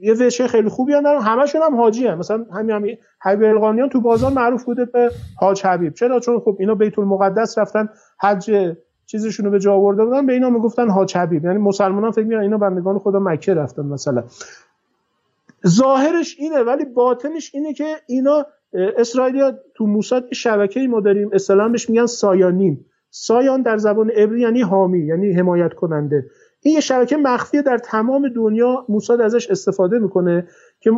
یه 0.00 0.14
وشه 0.14 0.46
خیلی 0.46 0.68
خوبی 0.68 0.92
هم 0.92 1.02
دارن. 1.02 1.22
همشون 1.22 1.62
هم 1.62 1.76
حاجی 1.76 2.06
هم. 2.06 2.18
مثلا 2.18 2.46
همین 2.54 2.70
همین 2.70 2.96
حبیب 3.22 3.48
القانیان 3.48 3.88
تو 3.88 4.00
بازار 4.00 4.32
معروف 4.32 4.64
بوده 4.64 4.84
به 4.84 5.10
حاج 5.38 5.66
حبیب. 5.66 5.94
چرا؟ 5.94 6.20
چون 6.20 6.40
خب 6.40 6.56
اینا 6.60 6.74
بیت 6.74 6.98
المقدس 6.98 7.58
رفتن 7.58 7.88
حج 8.20 8.74
چیزشون 9.06 9.46
رو 9.46 9.52
به 9.52 9.58
جا 9.58 9.74
آورده 9.74 10.04
بودن 10.04 10.26
به 10.26 10.32
اینا 10.32 10.50
می‌گفتن 10.50 10.90
حاج 10.90 11.16
حبیب. 11.16 11.44
یعنی 11.44 11.58
مسلمانان 11.58 12.10
فکر 12.10 12.24
می‌کنن 12.24 12.42
اینا 12.42 12.58
بندگان 12.58 12.98
خدا 12.98 13.18
مکه 13.18 13.54
رفتن 13.54 13.82
مثلا. 13.82 14.24
ظاهرش 15.66 16.36
اینه 16.38 16.62
ولی 16.62 16.84
باطنش 16.84 17.50
اینه 17.54 17.72
که 17.72 17.96
اینا 18.06 18.46
اسرائیلیا 18.72 19.58
تو 19.74 19.86
موساد 19.86 20.32
شبکه 20.32 20.80
ای 20.80 20.86
ما 20.86 21.00
داریم. 21.00 21.30
اصطلاحا 21.32 21.68
بهش 21.68 21.90
میگن 21.90 22.06
سایانیم. 22.06 22.86
سایان 23.10 23.62
در 23.62 23.76
زبان 23.76 24.10
عبری 24.10 24.40
یعنی 24.40 24.60
حامی 24.60 25.06
یعنی 25.06 25.32
حمایت 25.32 25.74
کننده 25.74 26.26
این 26.60 26.74
یه 26.74 26.80
شبکه 26.80 27.16
مخفی 27.16 27.62
در 27.62 27.78
تمام 27.78 28.28
دنیا 28.28 28.86
موساد 28.88 29.20
ازش 29.20 29.50
استفاده 29.50 29.98
می‌کنه 29.98 30.48
که 30.80 30.90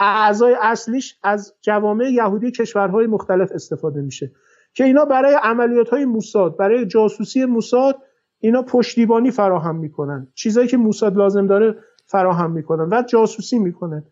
اعضای 0.00 0.56
اصلیش 0.62 1.18
از 1.22 1.54
جوامع 1.62 2.10
یهودی 2.10 2.50
کشورهای 2.50 3.06
مختلف 3.06 3.52
استفاده 3.52 4.00
میشه. 4.00 4.32
که 4.74 4.84
اینا 4.84 5.04
برای 5.04 5.34
عملیات 5.42 5.88
های 5.88 6.04
موساد 6.04 6.56
برای 6.56 6.86
جاسوسی 6.86 7.44
موساد 7.44 7.98
اینا 8.38 8.62
پشتیبانی 8.62 9.30
فراهم 9.30 9.76
می‌کنن. 9.76 10.28
چیزایی 10.34 10.68
که 10.68 10.76
موساد 10.76 11.16
لازم 11.16 11.46
داره 11.46 11.76
فراهم 12.10 12.50
می‌کنن 12.50 12.88
و 12.92 13.02
جاسوسی 13.02 13.58
می‌کنن 13.58 14.04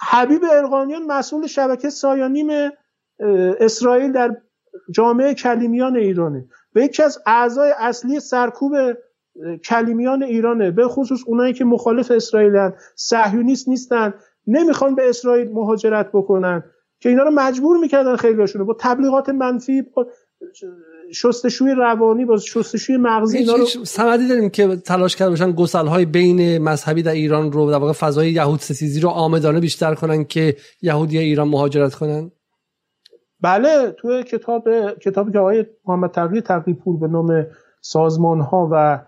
حبیب 0.00 0.42
ارقانیان 0.52 1.02
مسئول 1.06 1.46
شبکه 1.46 1.90
سایانیم 1.90 2.70
اسرائیل 3.60 4.12
در 4.12 4.36
جامعه 4.90 5.34
کلیمیان 5.34 5.96
ایرانه. 5.96 6.48
و 6.74 6.78
یکی 6.80 7.02
از 7.02 7.18
اعضای 7.26 7.72
اصلی 7.78 8.20
سرکوب 8.20 8.72
کلیمیان 9.64 10.22
ایرانه. 10.22 10.70
به 10.70 10.88
خصوص 10.88 11.20
اونایی 11.26 11.52
که 11.52 11.64
مخالف 11.64 12.10
اسرائیلن 12.10 12.72
صهیونیست 12.96 13.68
نیستن. 13.68 14.14
نمی‌خوان 14.46 14.94
به 14.94 15.08
اسرائیل 15.08 15.52
مهاجرت 15.52 16.08
بکنن. 16.12 16.64
که 17.00 17.08
اینا 17.08 17.22
رو 17.22 17.30
مجبور 17.30 17.78
می‌کردن 17.78 18.16
خیلیاشونو 18.16 18.64
با 18.64 18.76
تبلیغات 18.80 19.28
منفی 19.28 19.82
با 19.82 20.06
شستشوی 21.14 21.70
روانی 21.70 22.24
با 22.24 22.36
شستشوی 22.36 22.96
مغزی 22.96 23.38
اینا 23.38 23.54
رو 23.54 23.66
سندی 23.66 24.28
داریم 24.28 24.50
که 24.50 24.76
تلاش 24.76 25.16
کرده 25.16 25.30
باشن 25.30 25.52
گسل 25.52 25.86
های 25.86 26.04
بین 26.04 26.58
مذهبی 26.58 27.02
در 27.02 27.12
ایران 27.12 27.52
رو 27.52 27.70
در 27.70 27.76
واقع 27.76 27.92
فضای 27.92 28.32
یهود 28.32 28.60
ستیزی 28.60 29.00
رو 29.00 29.08
آمدانه 29.08 29.60
بیشتر 29.60 29.94
کنن 29.94 30.24
که 30.24 30.56
یهودی 30.82 31.18
ایران 31.18 31.48
مهاجرت 31.48 31.94
کنن؟ 31.94 32.30
بله 33.40 33.90
تو 33.90 34.22
کتاب 34.22 34.68
کتابی 34.94 35.32
که 35.32 35.38
آقای 35.38 35.66
محمد 35.84 36.10
تقی 36.10 36.40
تقی 36.40 36.74
پور 36.74 36.96
به 36.96 37.08
نام 37.08 37.46
سازمان 37.80 38.40
ها 38.40 38.68
و 38.72 39.04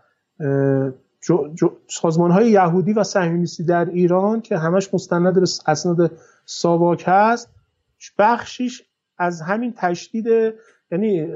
سازمان 1.89 2.31
های 2.31 2.51
یهودی 2.51 2.93
و 2.93 3.05
صهیونیستی 3.05 3.65
در 3.65 3.85
ایران 3.85 4.41
که 4.41 4.59
همش 4.59 4.95
مستند 4.95 5.35
به 5.35 5.41
اسناد 5.67 6.11
ساواک 6.45 7.05
هست 7.07 7.49
بخشیش 8.19 8.83
از 9.19 9.43
همین 9.43 9.75
تشدید 9.77 10.27
یعنی 10.93 11.29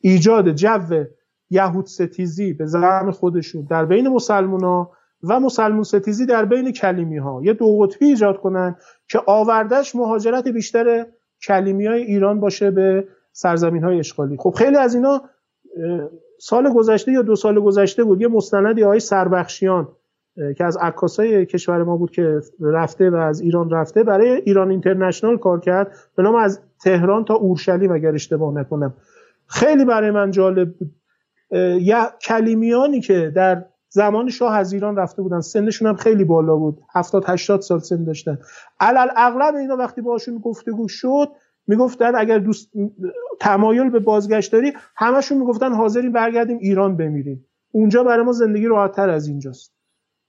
ایجاد 0.00 0.52
جو 0.52 1.04
یهود 1.50 1.86
ستیزی 1.86 2.52
به 2.52 2.66
زعم 2.66 3.10
خودشون 3.10 3.66
در 3.70 3.84
بین 3.84 4.08
مسلمان 4.08 4.64
ها 4.64 4.92
و 5.22 5.40
مسلمون 5.40 5.82
ستیزی 5.82 6.26
در 6.26 6.44
بین 6.44 6.72
کلیمی 6.72 7.18
ها 7.18 7.40
یه 7.44 7.52
دو 7.52 7.78
قطبی 7.78 8.06
ایجاد 8.06 8.40
کنن 8.40 8.76
که 9.08 9.20
آوردش 9.26 9.96
مهاجرت 9.96 10.48
بیشتر 10.48 11.06
کلیمی 11.42 11.86
های 11.86 12.02
ایران 12.02 12.40
باشه 12.40 12.70
به 12.70 13.08
سرزمین 13.32 13.84
های 13.84 13.98
اشغالی. 13.98 14.36
خب 14.38 14.54
خیلی 14.58 14.76
از 14.76 14.94
اینا 14.94 15.22
سال 16.38 16.72
گذشته 16.72 17.12
یا 17.12 17.22
دو 17.22 17.36
سال 17.36 17.60
گذشته 17.60 18.04
بود. 18.04 18.20
یه 18.20 18.28
مستندی 18.28 18.82
های 18.82 19.00
سربخشیان 19.00 19.88
که 20.56 20.64
از 20.64 20.76
عکاسای 20.76 21.46
کشور 21.46 21.82
ما 21.82 21.96
بود 21.96 22.10
که 22.10 22.40
رفته 22.60 23.10
و 23.10 23.16
از 23.16 23.40
ایران 23.40 23.70
رفته 23.70 24.02
برای 24.02 24.28
ایران 24.30 24.70
اینترنشنال 24.70 25.38
کار 25.38 25.60
کرد. 25.60 25.92
به 26.16 26.22
نام 26.22 26.34
از 26.34 26.60
تهران 26.84 27.24
تا 27.24 27.34
اورشلیم 27.34 27.92
اگر 27.92 28.14
اشتباه 28.14 28.54
نکنم. 28.54 28.94
خیلی 29.46 29.84
برای 29.84 30.10
من 30.10 30.30
جالب 30.30 30.74
بود. 30.74 30.94
یا 31.80 32.10
کلیمیانی 32.20 33.00
که 33.00 33.32
در 33.34 33.64
زمان 33.88 34.30
شاه 34.30 34.56
از 34.56 34.72
ایران 34.72 34.96
رفته 34.96 35.22
بودن 35.22 35.40
سنشون 35.40 35.88
هم 35.88 35.94
خیلی 35.94 36.24
بالا 36.24 36.56
بود. 36.56 36.78
70 36.94 37.24
80 37.26 37.60
سال 37.60 37.78
سن 37.78 38.04
داشتن. 38.04 38.38
علل 38.80 39.08
اغلب 39.16 39.54
اینا 39.54 39.76
وقتی 39.76 40.00
باشون 40.00 40.38
گفتگو 40.38 40.88
شد 40.88 41.28
می‌گفتن 41.66 42.14
اگر 42.14 42.38
دوست 42.38 42.72
تمایل 43.40 43.90
به 43.90 43.98
بازگشت 43.98 44.52
داری 44.52 44.72
همشون 44.96 45.38
می‌گفتن 45.38 45.72
حاضرین 45.72 46.12
برگردیم 46.12 46.58
ایران 46.60 46.96
بمیریم. 46.96 47.46
اونجا 47.72 48.04
برای 48.04 48.24
ما 48.24 48.32
زندگی 48.32 48.66
راحتتر 48.66 49.08
از 49.08 49.28
اینجاست. 49.28 49.75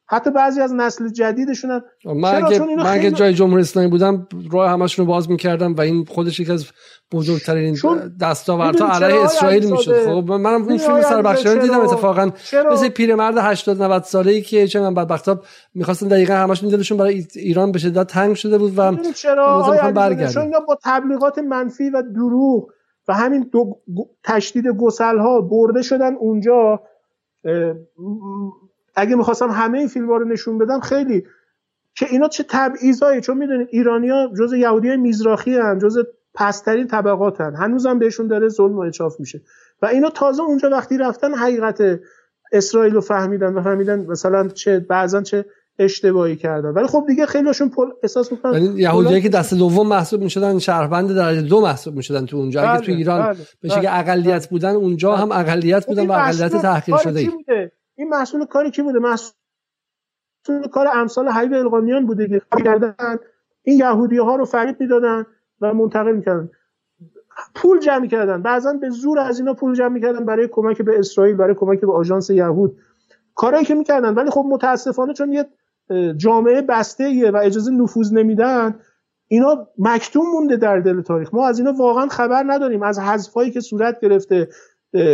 حتی 0.09 0.31
بعضی 0.31 0.61
از 0.61 0.73
نسل 0.73 1.09
جدیدشون 1.09 1.71
هم. 1.71 1.81
من 2.05 2.35
اگه, 2.35 2.59
من 2.59 2.85
اگه 2.87 3.11
جای 3.11 3.33
جمهوری 3.33 3.61
اسلامی 3.61 3.89
بودم 3.89 4.27
راه 4.51 4.71
همشون 4.71 5.05
رو 5.05 5.11
باز 5.11 5.29
می‌کردم 5.29 5.73
و 5.73 5.81
این 5.81 6.05
خودش 6.05 6.39
یکی 6.39 6.51
از 6.51 6.65
بزرگترین 7.11 7.77
دستاوردها 8.21 8.87
علیه 8.87 9.23
اسرائیل 9.23 9.71
می‌شد. 9.71 10.05
خب 10.05 10.31
منم 10.31 10.63
اون 10.63 10.77
فیلم 10.77 11.01
سربخشیان 11.01 11.59
دیدم 11.59 11.79
اتفاقا. 11.79 12.31
مثل 12.71 12.89
پیرمرد 12.89 13.37
80 13.37 13.83
90 13.83 14.03
ساله 14.03 14.31
ای 14.31 14.41
که 14.41 14.67
چه 14.67 14.79
من 14.79 14.93
بدبختا 14.93 15.41
می‌خواستن 15.73 16.07
دقیقا 16.07 16.33
همشون 16.33 16.69
دلشون 16.69 16.97
برای 16.97 17.25
ایران 17.35 17.71
به 17.71 17.79
شدت 17.79 18.07
تنگ 18.07 18.35
شده 18.35 18.57
بود 18.57 18.73
و 18.77 18.95
چرا 19.15 19.91
برگردن. 19.95 20.51
با 20.67 20.77
تبلیغات 20.83 21.39
منفی 21.39 21.89
و 21.89 22.03
دروغ 22.15 22.69
و 23.07 23.13
همین 23.13 23.49
دو 23.51 23.81
تشدید 24.23 24.67
گسل 24.67 25.17
ها 25.17 25.41
برده 25.41 25.81
شدن 25.81 26.15
اونجا 26.15 26.81
اگه 28.97 29.15
می‌خواستم 29.15 29.49
همه 29.49 29.77
این 29.79 29.87
فیلم 29.87 30.09
رو 30.09 30.25
نشون 30.25 30.57
بدم 30.57 30.79
خیلی. 30.79 31.23
که 31.95 32.05
اینا 32.09 32.27
چه 32.27 32.45
تبعیضایی؟ 32.49 33.21
چون 33.21 33.37
می‌دونید 33.37 33.67
ایرانیا 33.71 34.31
جز 34.39 34.53
یهودی 34.53 34.97
میزراخی 34.97 35.55
هن 35.55 35.79
جز 35.79 35.97
پسترین 36.33 36.87
طبقات 36.87 37.41
هن. 37.41 37.55
هنوزم 37.55 37.99
بهشون 37.99 38.27
داره 38.27 38.49
ظلم 38.49 38.75
و 38.75 38.79
اچاف 38.79 39.19
میشه. 39.19 39.41
و 39.81 39.85
اینا 39.85 40.09
تازه 40.09 40.43
اونجا 40.43 40.69
وقتی 40.69 40.97
رفتن 40.97 41.33
حقیقت 41.33 41.99
اسرائیل 42.51 42.93
رو 42.93 43.01
فهمیدن 43.01 43.53
و 43.53 43.61
فهمیدن 43.61 44.05
مثلا 44.05 44.47
چه 44.47 44.79
بعضا 44.79 45.21
چه 45.21 45.45
اشتباهی 45.79 46.35
کردن. 46.35 46.69
ولی 46.69 46.87
خب 46.87 47.05
دیگه 47.07 47.25
خیلیشون 47.25 47.69
پل 47.69 47.87
احساس 48.03 48.31
می‌کنن 48.31 48.53
یعنی 48.53 48.81
یهودیایی 48.81 49.21
که 49.21 49.29
دست 49.29 49.53
دوم 49.53 49.87
محسوب 49.87 50.21
می‌شدن 50.21 50.59
شهروند 50.59 51.15
درجه 51.15 51.41
دو 51.41 51.61
محسوب 51.61 51.95
می‌شدن 51.95 52.25
تو 52.25 52.37
اونجا. 52.37 52.61
اگه 52.61 52.79
تو 52.79 52.85
بله، 52.85 52.97
ایران 52.97 53.21
بله، 53.21 53.37
بشه 53.63 53.75
که 53.75 53.87
بله. 53.87 53.99
اقلیت 53.99 54.49
بودن 54.49 54.75
اونجا 54.75 55.15
هم 55.15 55.31
اقلیت 55.31 55.79
خب 55.79 55.87
بودن 55.87 56.07
و 56.07 56.11
اقلیت 56.11 56.61
تحقیر 56.61 56.97
شده. 56.97 57.31
این 57.97 58.09
محصول 58.09 58.45
کاری 58.45 58.71
کی 58.71 58.81
بوده؟ 58.81 58.99
محصول 58.99 59.33
کار 60.71 60.87
امثال 60.93 61.27
حبیب 61.27 61.53
القانیان 61.53 62.05
بوده 62.05 62.27
که 62.27 62.41
کردن. 62.63 63.19
این 63.63 63.79
یهودی 63.79 64.17
ها 64.17 64.35
رو 64.35 64.45
فرید 64.45 64.75
می‌دادن 64.79 65.25
و 65.61 65.73
منتقل 65.73 66.11
می‌کردن. 66.11 66.49
پول 67.55 67.79
جمع 67.79 68.07
کردن 68.07 68.41
بعضا 68.41 68.73
به 68.73 68.89
زور 68.89 69.19
از 69.19 69.39
اینا 69.39 69.53
پول 69.53 69.75
جمع 69.75 69.87
می‌کردن 69.87 70.25
برای 70.25 70.47
کمک 70.47 70.81
به 70.81 70.99
اسرائیل 70.99 71.35
برای 71.35 71.55
کمک 71.55 71.81
به 71.81 71.93
آژانس 71.93 72.29
یهود. 72.29 72.77
کارهایی 73.35 73.65
که 73.65 73.75
می‌کردن. 73.75 74.13
ولی 74.13 74.29
خب 74.29 74.45
متاسفانه 74.49 75.13
چون 75.13 75.33
یه 75.33 75.45
جامعه 76.17 76.61
بسته 76.61 77.31
و 77.31 77.37
اجازه 77.37 77.71
نفوذ 77.71 78.13
نمیدن 78.13 78.79
اینا 79.27 79.67
مکتوم 79.77 80.25
مونده 80.33 80.57
در 80.57 80.79
دل 80.79 81.01
تاریخ. 81.01 81.33
ما 81.33 81.47
از 81.47 81.59
اینا 81.59 81.73
واقعا 81.73 82.07
خبر 82.07 82.43
نداریم. 82.47 82.83
از 82.83 82.99
حذفایی 82.99 83.51
که 83.51 83.59
صورت 83.59 83.99
گرفته. 83.99 84.49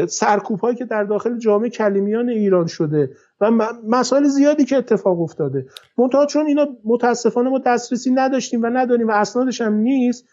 سرکوب 0.09 0.59
هایی 0.59 0.75
که 0.75 0.85
در 0.85 1.03
داخل 1.03 1.37
جامعه 1.37 1.69
کلیمیان 1.69 2.29
ایران 2.29 2.67
شده 2.67 3.09
و 3.41 3.51
مسائل 3.87 4.23
زیادی 4.23 4.65
که 4.65 4.77
اتفاق 4.77 5.21
افتاده 5.21 5.65
منتها 5.97 6.25
چون 6.25 6.45
اینا 6.45 6.67
متاسفانه 6.85 7.49
ما 7.49 7.59
دسترسی 7.65 8.11
نداشتیم 8.11 8.61
و 8.61 8.65
نداریم 8.65 9.07
و 9.07 9.11
اسنادش 9.11 9.61
هم 9.61 9.73
نیست 9.73 10.25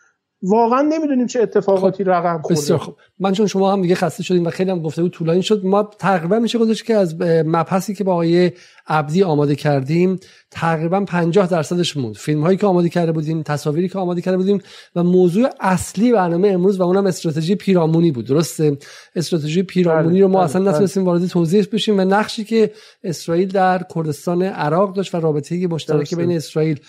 واقعا 0.43 0.83
نمی‌دونیم 0.83 1.27
چه 1.27 1.43
اتفاقاتی 1.43 2.05
خب. 2.05 2.11
رقم 2.11 2.43
خورده 2.43 2.79
من 3.21 3.33
چون 3.33 3.47
شما 3.47 3.73
هم 3.73 3.83
دیگه 3.83 3.95
خسته 3.95 4.23
شدیم 4.23 4.47
و 4.47 4.51
خیلی 4.51 4.71
هم 4.71 4.83
گفته 4.83 5.03
بود 5.03 5.13
طولانی 5.13 5.43
شد 5.43 5.65
ما 5.65 5.91
تقریبا 5.99 6.39
میشه 6.39 6.59
گذاشت 6.59 6.85
که 6.85 6.95
از 6.95 7.21
مبحثی 7.21 7.95
که 7.95 8.05
با 8.05 8.13
آقای 8.13 8.53
عبدی 8.87 9.23
آماده 9.23 9.57
کردیم 9.57 10.19
تقریبا 10.51 11.05
50 11.05 11.47
درصدش 11.47 11.97
موند. 11.97 12.17
فیلم 12.17 12.43
هایی 12.43 12.59
که 12.59 12.67
آماده 12.67 12.89
کرده 12.89 13.13
بودیم 13.13 13.43
تصاویری 13.43 13.89
که 13.89 13.99
آماده 13.99 14.21
کرده 14.21 14.37
بودیم 14.37 14.61
و 14.97 15.03
موضوع 15.03 15.49
اصلی 15.61 16.13
برنامه 16.13 16.49
امروز 16.49 16.81
و 16.81 16.83
اونم 16.83 17.07
استراتژی 17.07 17.55
پیرامونی 17.55 18.11
بود. 18.13 18.27
درسته؟ 18.27 18.79
استراتژی 19.17 19.63
پیرامونی 19.63 20.21
رو 20.21 20.29
ما 20.29 20.39
بله، 20.39 20.45
اصلا 20.45 20.63
بله. 20.63 20.71
نتونستیم 20.71 21.05
وارد 21.05 21.27
توضیح 21.27 21.67
بشیم 21.73 21.99
و 21.99 22.05
نقشی 22.05 22.45
که 22.45 22.73
اسرائیل 23.05 23.49
در 23.49 23.87
کردستان 23.95 24.43
عراق 24.43 24.95
داشت 24.95 25.15
و 25.15 25.21
رابطه 25.21 25.67
مشترک 25.67 26.15
بین 26.15 26.33
اسرائیل 26.33 26.81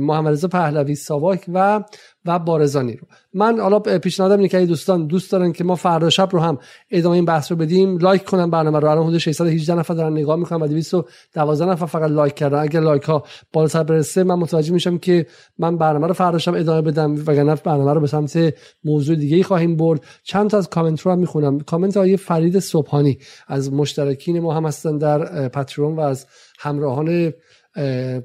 محمد 0.00 0.32
رضا 0.32 0.48
پهلوی 0.48 0.94
ساواک 0.94 1.44
و 1.54 1.84
و 2.24 2.38
بارزانی 2.38 2.96
رو. 2.96 3.06
من 3.36 3.60
حالا 3.60 3.78
پیشنهادم 3.78 4.36
اینه 4.36 4.48
که 4.48 4.66
دوستان 4.66 5.06
دوست 5.06 5.32
دارن 5.32 5.52
که 5.52 5.64
ما 5.64 5.74
فردا 5.74 6.10
شب 6.10 6.28
رو 6.32 6.40
هم 6.40 6.58
ادامه 6.90 7.14
این 7.14 7.24
بحث 7.24 7.52
رو 7.52 7.58
بدیم 7.58 7.98
like 7.98 8.24
کنن 8.24 8.50
برنامه 8.50 8.80
رو. 8.80 8.90
الان 8.90 9.06
حدود 9.06 9.18
618 9.18 9.74
نفر 9.74 9.94
دارن 9.94 10.12
نگاه 10.12 10.36
می‌کنن 10.36 10.62
و 10.62 10.66
212 10.66 11.64
نفر 11.64 11.86
فقط 11.86 12.10
like 12.10 12.34
کردن. 12.34 12.58
اگر 12.58 12.80
like 12.80 13.02
ها 13.02 13.24
بالاتر 13.52 13.82
برسه 13.82 14.24
من 14.24 14.34
متوجه 14.34 14.72
میشم 14.72 14.98
که 14.98 15.26
من 15.58 15.76
برنامه 15.76 16.06
رو 16.06 16.14
فردا 16.14 16.38
شب 16.38 16.54
ادامه 16.54 16.82
بدم 16.82 17.14
وگرنه 17.26 17.54
برنامه 17.54 17.92
رو 17.92 18.00
به 18.00 18.06
سمت 18.06 18.54
موضوع 18.84 19.16
دیگه 19.16 19.36
ای 19.36 19.42
خواهیم 19.42 19.76
برد. 19.76 20.00
چند 20.22 20.50
تا 20.50 20.58
از 20.58 20.70
کامنت 20.70 21.00
رو 21.00 21.12
هم 21.12 21.18
می‌خونم. 21.18 21.60
کامنت 21.60 21.96
های 21.96 22.16
فرید 22.16 22.58
صبحانی 22.58 23.18
از 23.48 23.72
مشترکین 23.72 24.40
ما 24.40 24.54
هم 24.54 24.66
هستن 24.66 24.98
در 24.98 25.48
Patreon 25.48 25.96
و 25.96 26.00
از 26.00 26.26
همراهان 26.58 27.32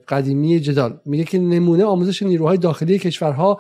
قدیمی 0.07 0.59
جدال. 0.59 0.99
میگه 1.05 1.23
که 1.23 1.39
نمونه 1.39 1.83
آموزش 1.83 2.23
نیروهای 2.23 2.57
داخلی 2.57 2.99
کشورها 2.99 3.59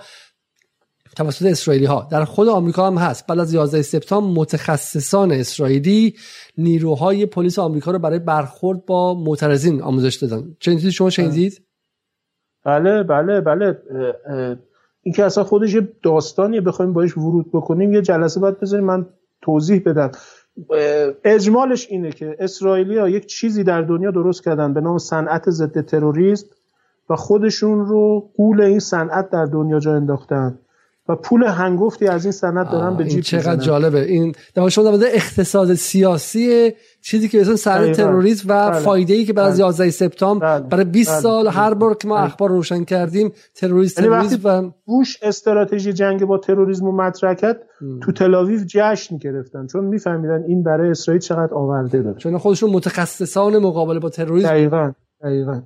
توسط 1.17 1.45
اسرائیلی 1.45 1.85
ها 1.85 2.07
در 2.11 2.25
خود 2.25 2.47
آمریکا 2.47 2.87
هم 2.87 2.97
هست. 2.97 3.27
بعد 3.27 3.39
از 3.39 3.53
11 3.53 3.81
سپتامبر 3.81 4.41
متخصصان 4.41 5.31
اسرائیلی 5.31 6.15
نیروهای 6.57 7.25
پلیس 7.25 7.59
آمریکا 7.59 7.91
رو 7.91 7.99
برای 7.99 8.19
برخورد 8.19 8.85
با 8.85 9.13
معترضین 9.13 9.81
آموزش 9.81 10.15
دادن. 10.15 10.55
چیزی 10.59 10.91
شما 10.91 11.09
شنیدید؟ 11.09 11.61
بله 12.65 13.03
بله 13.03 13.41
بله. 13.41 13.77
این 15.03 15.13
که 15.13 15.25
اصلا 15.25 15.43
خودش 15.43 15.77
داستانیه 16.03 16.61
بخوایم 16.61 16.93
باش 16.93 17.17
ورود 17.17 17.51
بکنیم 17.53 17.93
یه 17.93 18.01
جلسه 18.01 18.39
باید 18.39 18.59
بذاریم 18.59 18.85
من 18.85 19.05
توضیح 19.41 19.81
بدم. 19.85 20.11
اجمالش 21.23 21.87
اینه 21.89 22.11
که 22.11 22.35
اسرائیلی 22.39 22.97
ها 22.97 23.09
یک 23.09 23.25
چیزی 23.25 23.63
در 23.63 23.81
دنیا 23.81 24.11
درست 24.11 24.43
کردن 24.43 24.73
به 24.73 24.81
نام 24.81 24.97
صنعت 24.97 25.49
ضد 25.49 25.81
تروریسم 25.81 26.47
و 27.09 27.15
خودشون 27.15 27.85
رو 27.85 28.29
قول 28.37 28.61
این 28.61 28.79
صنعت 28.79 29.29
در 29.29 29.45
دنیا 29.45 29.79
جا 29.79 29.95
انداختن. 29.95 30.59
و 31.09 31.15
پول 31.15 31.43
هنگفتی 31.43 32.07
از 32.07 32.25
این 32.25 32.31
سند 32.31 32.71
دارن 32.71 32.97
به 32.97 33.03
جیب 33.05 33.21
چقدر 33.21 33.55
جالبه 33.55 34.05
این 34.05 34.33
در 34.55 34.69
شما 34.69 34.97
در 34.97 35.07
اقتصاد 35.13 35.73
سیاسی 35.73 36.73
چیزی 37.01 37.29
که 37.29 37.39
مثلا 37.39 37.55
سر 37.55 37.93
تروریسم 37.93 38.49
و 38.49 38.69
بله. 38.69 38.79
فایده 38.79 39.13
ای 39.13 39.25
که 39.25 39.33
بعد 39.33 39.47
از 39.47 39.59
11 39.59 39.83
بله. 39.83 39.91
سپتامبر 39.91 40.59
بله. 40.59 40.69
برای 40.69 40.85
20 40.85 41.11
بله. 41.11 41.21
سال 41.21 41.47
هر 41.47 41.73
بار 41.73 41.95
که 41.95 42.07
ما. 42.07 42.17
اخبار 42.17 42.49
روشن 42.49 42.83
کردیم 42.83 43.31
تروریست 43.55 43.99
یعنی 43.99 44.09
تروریسم 44.09 44.39
و 44.43 44.71
بوش 44.85 45.17
استراتژی 45.23 45.93
جنگ 45.93 46.25
با 46.25 46.37
تروریسم 46.37 46.85
و 46.85 46.91
مطرح 46.91 47.33
کرد 47.33 47.57
تو 48.01 48.11
تل 48.11 48.57
جشن 48.65 49.17
گرفتن 49.17 49.67
چون 49.67 49.85
میفهمیدن 49.85 50.43
این 50.47 50.63
برای 50.63 50.89
اسرائیل 50.89 51.21
چقدر 51.21 51.53
آورده 51.53 52.01
داره 52.01 52.17
چون 52.17 52.37
خودشون 52.37 52.69
متخصصان 52.69 53.57
مقابله 53.57 53.99
با 53.99 54.09
تروریسم 54.09 54.49
دقیقاً 54.49 54.91
دقیقاً 55.23 55.61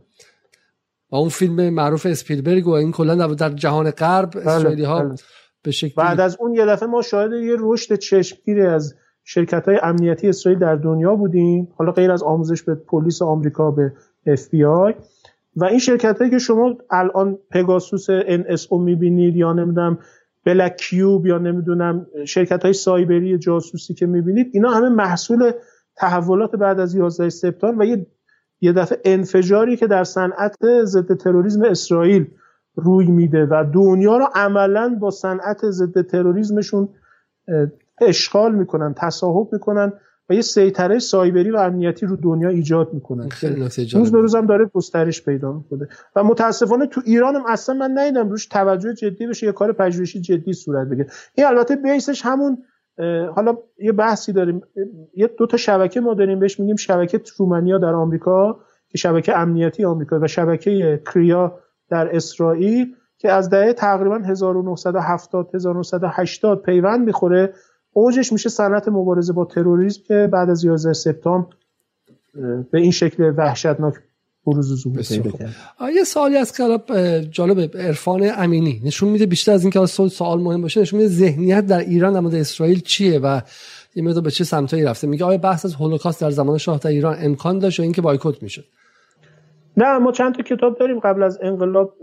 و 1.12 1.16
اون 1.16 1.30
فیلم 1.30 1.70
معروف 1.70 2.06
اسپیلبرگ 2.06 2.68
و 2.68 2.72
این 2.72 2.92
کلا 2.92 3.28
در 3.28 3.50
جهان 3.50 3.92
غرب 3.92 4.30
بله، 4.32 4.50
اسرائیلی 4.50 4.84
ها 4.84 5.04
بله. 5.04 5.16
به 5.64 5.72
شکلی 5.72 5.94
بعد 5.98 6.20
از 6.20 6.38
اون 6.40 6.54
یه 6.54 6.66
دفعه 6.66 6.90
ما 6.90 7.02
شاهد 7.02 7.34
یه 7.34 7.56
رشد 7.60 7.96
چشمگیری 7.96 8.62
از 8.62 8.96
شرکت 9.24 9.68
های 9.68 9.80
امنیتی 9.84 10.30
اسرائیل 10.30 10.60
در 10.60 10.76
دنیا 10.76 11.16
بودیم 11.16 11.68
حالا 11.78 11.92
غیر 11.92 12.12
از 12.12 12.24
آموزش 12.24 12.64
به 12.64 12.76
پلیس 12.76 13.22
آمریکا 13.22 13.72
به 13.72 13.94
اف 14.26 14.50
بی 14.50 14.66
آی 14.66 14.94
و 15.56 15.66
این 15.66 15.80
شرکت 15.80 16.18
هایی 16.18 16.32
که 16.32 16.40
شما 16.40 16.76
الان 16.92 17.38
Pegasus 17.52 18.10
NSO 18.10 18.82
می‌بینید 18.82 19.36
یا 19.36 19.54
نمی‌دونم 19.54 19.98
Black 20.46 20.76
Cube 20.78 21.26
یا 21.26 21.38
نمی‌دونم 21.38 22.08
شرکت 22.28 22.64
های 22.64 22.74
سایبری 22.74 23.38
جاسوسی 23.38 23.94
که 23.94 24.06
می‌بینید 24.06 24.50
اینا 24.54 24.70
همه 24.70 24.90
محصول 24.90 25.52
تحولات 25.96 26.52
بعد 26.52 26.80
از 26.80 26.96
11 26.96 27.30
سپتامبر 27.30 27.82
و 27.82 27.86
یه 27.86 28.08
یه 28.66 28.74
دفعه 28.74 29.00
انفجاری 29.06 29.78
که 29.78 29.88
در 29.88 30.04
صنعت 30.04 30.84
ضد 30.84 31.18
تروریسم 31.18 31.62
اسرائیل 31.64 32.28
روی 32.76 33.12
میده 33.12 33.46
و 33.46 33.66
دنیا 33.74 34.18
رو 34.18 34.28
عملا 34.36 34.98
با 35.02 35.12
صنعت 35.12 35.70
ضد 35.70 36.02
تروریسمشون 36.02 36.90
اشغال 38.02 38.56
می‌کنن 38.56 38.94
تصاحب 38.98 39.50
می‌کنن 39.54 39.94
و 40.30 40.34
یه 40.34 40.42
سیطره 40.42 41.00
سایبری 41.00 41.52
و 41.52 41.58
امنیتی 41.58 42.06
رو 42.06 42.16
دنیا 42.16 42.50
ایجاد 42.50 42.94
می‌کنن. 42.94 43.30
روز 43.94 44.12
به 44.12 44.22
روز 44.22 44.36
هم 44.36 44.46
داره 44.46 44.66
گسترش 44.66 45.26
پیدا 45.26 45.54
می‌کنه. 45.54 45.88
و 46.16 46.24
متاسفانه 46.24 46.88
تو 46.88 47.02
ایران 47.06 47.36
هم 47.36 47.44
اصلا 47.48 47.76
من 47.76 47.92
ندیدم 47.98 48.30
روش 48.30 48.46
توجه 48.46 48.94
جدی 48.94 49.28
بشه 49.28 49.46
یه 49.46 49.52
کار 49.52 49.74
پژوهشی 49.74 50.22
جدی 50.22 50.54
صورت 50.54 50.88
بگیره. 50.88 51.08
این 51.36 51.48
البته 51.48 51.76
بیسش 51.76 52.22
همون 52.26 52.58
حالا 53.36 53.58
یه 53.78 53.92
بحثی 53.92 54.34
داریم 54.34 54.62
یه 55.16 55.28
دو 55.28 55.48
تا 55.48 55.58
شبکه 55.58 56.02
ما 56.02 56.14
داریم 56.14 56.40
بهش 56.40 56.60
میگیم 56.60 56.76
شبکه 56.76 57.18
ترومنیا 57.18 57.78
در 57.78 57.94
آمریکا 57.94 58.60
که 58.90 58.98
شبکه 58.98 59.38
امنیتی 59.38 59.86
آمریکا 59.86 60.20
و 60.20 60.28
شبکه 60.28 61.02
کریا 61.06 61.60
در 61.90 62.16
اسرائیل 62.16 62.96
که 63.18 63.32
از 63.32 63.50
دهه 63.50 63.74
تقریبا 63.74 64.18
1970 64.18 65.56
1980 65.56 66.62
پیوند 66.62 67.06
می‌خوره. 67.06 67.54
اوجش 67.92 68.34
میشه 68.34 68.50
صنعت 68.50 68.88
مبارزه 68.88 69.34
با 69.34 69.46
تروریسم 69.46 70.02
که 70.04 70.30
بعد 70.34 70.50
از 70.50 70.64
11 70.64 70.94
سپتامبر 70.94 71.48
به 72.72 72.80
این 72.80 72.92
شکل 72.92 73.34
وحشتناک 73.38 73.96
بروز 74.46 74.82
ظهور 74.84 75.02
پیدا 75.02 75.32
کرد. 75.32 75.56
یه 75.96 76.04
سوالی 76.04 76.38
از 76.38 76.58
که 76.58 76.80
جالب 77.32 77.78
عرفان 77.78 78.32
امینی 78.38 78.82
نشون 78.86 79.10
میده 79.10 79.26
بیشتر 79.26 79.52
از 79.52 79.62
اینکه 79.62 79.86
سوال 79.86 80.42
مهم 80.42 80.62
باشه 80.62 80.82
نشون 80.82 81.00
میده 81.00 81.10
ذهنیت 81.10 81.66
در 81.66 81.80
ایران 81.80 82.14
در 82.14 82.20
مورد 82.20 82.36
اسرائیل 82.36 82.80
چیه 82.80 83.20
و 83.20 83.42
یه 83.96 84.04
مقدار 84.04 84.24
به 84.24 84.32
چه 84.32 84.44
سمتایی 84.44 84.84
رفته. 84.84 85.08
میگه 85.08 85.26
آیا 85.26 85.38
بحث 85.38 85.66
از 85.66 85.74
هولوکاست 85.74 86.22
در 86.22 86.32
زمان 86.32 86.58
شاه 86.58 86.78
در 86.78 86.90
ایران 86.90 87.18
امکان 87.20 87.60
داشت 87.60 87.80
یا 87.80 87.84
اینکه 87.84 88.02
بایکوت 88.02 88.44
می‌شد؟ 88.44 88.64
نه 89.78 89.98
ما 89.98 90.12
چند 90.12 90.36
تا 90.36 90.44
کتاب 90.44 90.80
داریم 90.80 91.00
قبل 91.00 91.24
از 91.24 91.40
انقلاب 91.42 91.94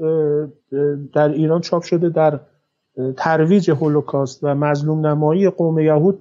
در 1.14 1.28
ایران 1.28 1.60
چاپ 1.60 1.82
شده 1.82 2.08
در 2.08 2.40
ترویج 3.16 3.70
هولوکاست 3.70 4.44
و 4.44 4.54
مظلوم 4.54 5.06
نمایی 5.06 5.50
قوم 5.50 5.78
یهود 5.78 6.18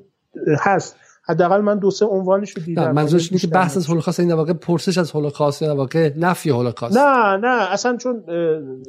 هست. 0.60 0.96
حداقل 1.24 1.62
من 1.62 1.80
دو 1.80 1.92
سه 1.92 2.06
عنوانش 2.06 2.58
رو 2.58 2.64
دیدم. 2.64 2.92
منظورش 2.92 3.32
اینه 3.32 3.42
که 3.42 3.48
بحث 3.48 3.78
از 3.78 3.88
هولوکاست 3.88 4.20
این 4.20 4.34
واقع 4.34 4.54
پرسش 4.54 4.98
از 4.98 5.12
هولوکاست 5.12 5.62
یا 5.62 5.76
واقع 5.76 6.12
نفی 6.18 6.50
هولوکاست. 6.50 6.98
نه 6.98 7.38
نه 7.38 7.72
اصلا 7.72 7.98
چون 7.98 8.24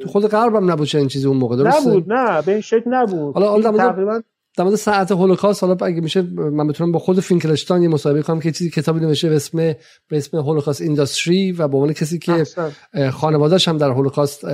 تو 0.01 0.09
خود 0.09 0.27
غرب 0.27 0.55
هم 0.55 0.71
نبود 0.71 0.95
این 0.95 1.07
چیزی 1.07 1.27
اون 1.27 1.37
موقع 1.37 1.55
درسته؟ 1.55 1.89
نبود 1.89 2.13
نه 2.13 2.41
به 2.41 2.51
این 2.51 2.61
شکل 2.61 2.93
نبود. 2.93 3.33
حالا 3.33 3.71
تقریبا 3.71 4.21
در 4.57 4.63
مورد 4.63 4.75
ساعت 4.75 5.11
هولوکاست 5.11 5.63
حالا 5.63 5.85
اگه 5.85 6.01
میشه 6.01 6.21
من 6.21 6.67
بتونم 6.67 6.91
با 6.91 6.99
خود 6.99 7.19
فینکلشتان 7.19 7.83
یه 7.83 7.87
مصاحبه 7.87 8.21
کنم 8.21 8.39
که 8.39 8.51
چیزی 8.51 8.69
کتابی 8.69 8.99
نوشته 8.99 9.29
به 9.29 9.35
اسم 9.35 9.57
به 10.07 10.17
اسم 10.17 10.37
هولوکاست 10.37 10.81
اینداستری 10.81 11.51
و 11.51 11.67
به 11.67 11.77
عنوان 11.77 11.93
کسی 11.93 12.19
که 12.19 12.45
خانواده‌اش 13.11 13.67
هم 13.67 13.77
در 13.77 13.89
هولوکاست 13.89 14.45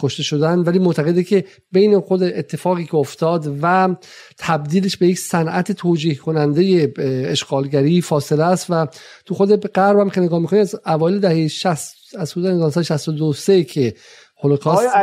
کشته 0.00 0.22
شدن. 0.22 0.58
ولی 0.58 0.78
معتقده 0.78 1.24
که 1.24 1.44
بین 1.72 2.00
خود 2.00 2.22
اتفاقی 2.22 2.84
که 2.84 2.94
افتاد 2.94 3.58
و 3.62 3.96
تبدیلش 4.38 4.96
به 4.96 5.06
یک 5.06 5.18
صنعت 5.18 5.72
توجیه 5.72 6.14
کننده 6.14 6.92
اشغالگری 7.28 8.00
فاصله 8.00 8.44
است 8.44 8.66
و 8.70 8.86
تو 9.24 9.34
خود 9.34 9.66
غرب 9.66 9.98
هم 9.98 10.10
که 10.10 10.20
نگاه 10.20 10.38
می‌کنید 10.40 10.62
از 10.62 10.80
اوایل 10.86 11.20
دهه 11.20 11.48
60 11.48 11.96
از 12.18 12.32
حدود 12.32 12.46
1962 12.46 13.62
که 13.62 13.94
هولوکاست 14.42 14.96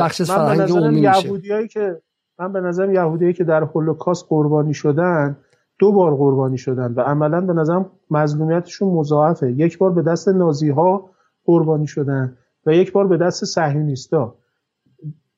بخش 0.00 0.22
فرهنگ 0.22 0.70
عمومی 0.70 1.00
میشه. 1.00 1.68
که 1.68 2.02
من 2.42 2.52
به 2.52 2.60
نظرم 2.60 2.94
یهودیایی 2.94 3.34
که 3.34 3.44
در 3.44 3.62
هولوکاست 3.62 4.26
قربانی 4.28 4.74
شدن 4.74 5.36
دو 5.78 5.92
بار 5.92 6.16
قربانی 6.16 6.58
شدن 6.58 6.92
و 6.94 7.00
عملا 7.00 7.40
به 7.40 7.52
نظرم 7.52 7.90
مظلومیتشون 8.10 8.88
مضاعفه. 8.88 9.52
یک 9.52 9.78
بار 9.78 9.92
به 9.92 10.02
دست 10.02 10.28
نازی 10.28 10.70
ها 10.70 11.10
قربانی 11.44 11.86
شدن 11.86 12.36
و 12.66 12.72
یک 12.72 12.92
بار 12.92 13.06
به 13.06 13.16
دست 13.16 13.44
صهیونیستا. 13.44 14.34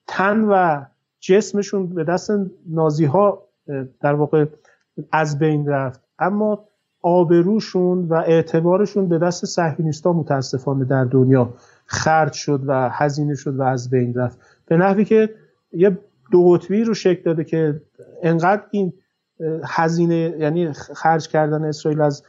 تن 0.06 0.40
و 0.40 0.84
جسمشون 1.20 1.86
به 1.86 2.04
دست 2.04 2.30
نازی 2.66 3.04
ها 3.04 3.42
در 4.00 4.14
واقع 4.14 4.46
از 5.12 5.38
بین 5.38 5.68
رفت. 5.68 6.00
اما 6.18 6.64
آبروشون 7.02 8.08
و 8.08 8.14
اعتبارشون 8.14 9.08
به 9.08 9.18
دست 9.18 9.44
صهیونیستا 9.44 10.12
متاسفانه 10.12 10.84
در 10.84 11.04
دنیا 11.04 11.54
خرج 11.86 12.32
شد 12.32 12.60
و 12.66 12.88
هزینه 12.92 13.34
شد 13.34 13.56
و 13.56 13.62
از 13.62 13.90
بین 13.90 14.14
رفت. 14.14 14.38
به 14.66 14.76
نحوی 14.76 15.04
که 15.04 15.34
یه 15.72 15.98
دو 16.32 16.50
قطبی 16.50 16.84
رو 16.84 16.94
شکل 16.94 17.22
داده 17.22 17.44
که 17.44 17.80
انقدر 18.22 18.62
این 18.70 18.92
هزینه 19.64 20.36
یعنی 20.38 20.72
خرج 20.72 21.28
کردن 21.28 21.64
اسرائیل 21.64 22.00
از 22.00 22.22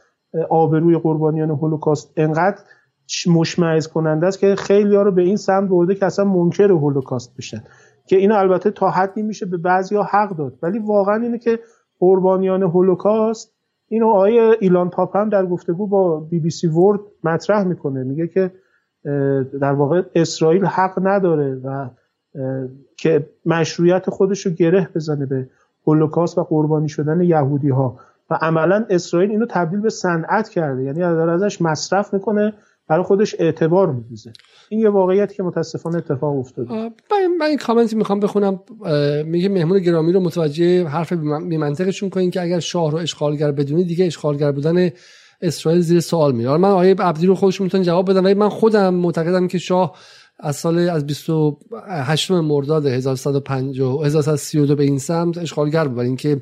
آبروی 0.50 0.98
قربانیان 0.98 1.50
هولوکاست 1.50 2.12
انقدر 2.16 2.58
مشمعز 3.26 3.88
کننده 3.88 4.26
است 4.26 4.38
که 4.38 4.54
خیلی 4.56 4.96
ها 4.96 5.02
رو 5.02 5.12
به 5.12 5.22
این 5.22 5.36
سمت 5.36 5.68
برده 5.68 5.94
که 5.94 6.06
اصلا 6.06 6.24
منکر 6.24 6.70
هولوکاست 6.70 7.36
بشن. 7.36 7.62
که 8.06 8.16
اینو 8.16 8.34
البته 8.34 8.70
تا 8.70 8.90
حدی 8.90 9.22
میشه 9.22 9.46
به 9.46 9.56
بعضی 9.56 9.96
ها 9.96 10.02
حق 10.02 10.36
داد. 10.36 10.58
ولی 10.62 10.78
واقعا 10.78 11.22
اینه 11.22 11.38
که 11.38 11.58
قربانیان 11.98 12.62
هولوکاست 12.62 13.52
اینو 13.88 14.08
آیه 14.08 14.56
ایلان 14.60 14.90
پاپ 14.90 15.16
هم 15.16 15.28
در 15.28 15.46
گفتگو 15.46 15.86
با 15.86 16.20
بی 16.20 16.40
بی 16.40 16.50
سی 16.50 16.66
ورد 16.66 17.00
مطرح 17.24 17.64
می‌کنه. 17.64 18.02
میگه 18.02 18.26
که 18.28 18.52
در 19.60 19.72
واقع 19.72 20.02
اسرائیل 20.14 20.64
حق 20.64 20.98
نداره 21.02 21.60
و 21.64 21.88
که 22.96 23.26
مشروعیت 23.46 24.10
خودش 24.10 24.46
رو 24.46 24.52
گره 24.52 24.88
بزنه 24.94 25.26
به 25.26 25.48
هولوکاست 25.86 26.38
و 26.38 26.44
قربانی 26.44 26.88
شدن 26.88 27.20
یهودی 27.20 27.68
ها 27.68 27.98
و 28.30 28.34
عملا 28.34 28.86
اسرائیل 28.90 29.30
اینو 29.30 29.46
تبدیل 29.50 29.80
به 29.80 29.90
صنعت 29.90 30.48
کرده. 30.48 30.82
یعنی 30.82 31.00
داره 31.00 31.32
ازش 31.32 31.62
مصرف 31.62 32.14
می‌کنه 32.14 32.52
برای 32.88 33.04
خودش 33.04 33.36
اعتبار 33.38 33.92
میدوزه 33.92 34.32
این 34.68 34.80
یه 34.80 34.88
واقعیتی 34.88 35.34
که 35.34 35.42
متاسفانه 35.42 35.96
اتفاق 35.96 36.38
افتاده. 36.38 36.70
من 37.40 37.46
این 37.46 37.58
کامنتی 37.58 37.96
می‌خوام 37.96 38.20
بخونم. 38.20 38.60
میگه 39.24 39.48
مهمون 39.48 39.78
گرامی 39.78 40.12
رو 40.12 40.20
متوجه 40.20 40.86
حرف 40.86 41.12
بی 41.48 41.56
منطقشون 41.56 42.10
کنین 42.10 42.30
که 42.30 42.42
اگر 42.42 42.60
شاه 42.60 42.90
رو 42.90 42.98
اشغالگر 42.98 43.52
بدونی 43.52 43.84
دیگه 43.84 44.06
اشغالگر 44.06 44.52
بودن 44.52 44.90
اسرائیل 45.42 45.80
زیر 45.80 46.00
سوال 46.00 46.32
میره. 46.34 46.56
من 46.56 46.68
آیه 46.68 46.94
عبدی 46.94 47.26
رو 47.26 47.34
خودش 47.34 47.60
می‌تونن 47.60 47.84
جواب 47.84 48.10
بدم 48.10 48.24
ولی 48.24 48.34
من 48.34 48.48
خودم 48.48 48.94
معتقدم 48.94 49.48
که 49.48 49.58
شاه 49.58 49.96
از 50.38 50.56
سال 50.56 50.78
از 50.78 51.06
28 51.06 52.30
مرداد 52.30 52.86
1150 52.86 54.06
1132 54.06 54.76
به 54.76 54.84
این 54.84 54.98
سمت 54.98 55.38
اشغالگر 55.38 55.88
بود. 55.88 55.98
اینکه 55.98 56.40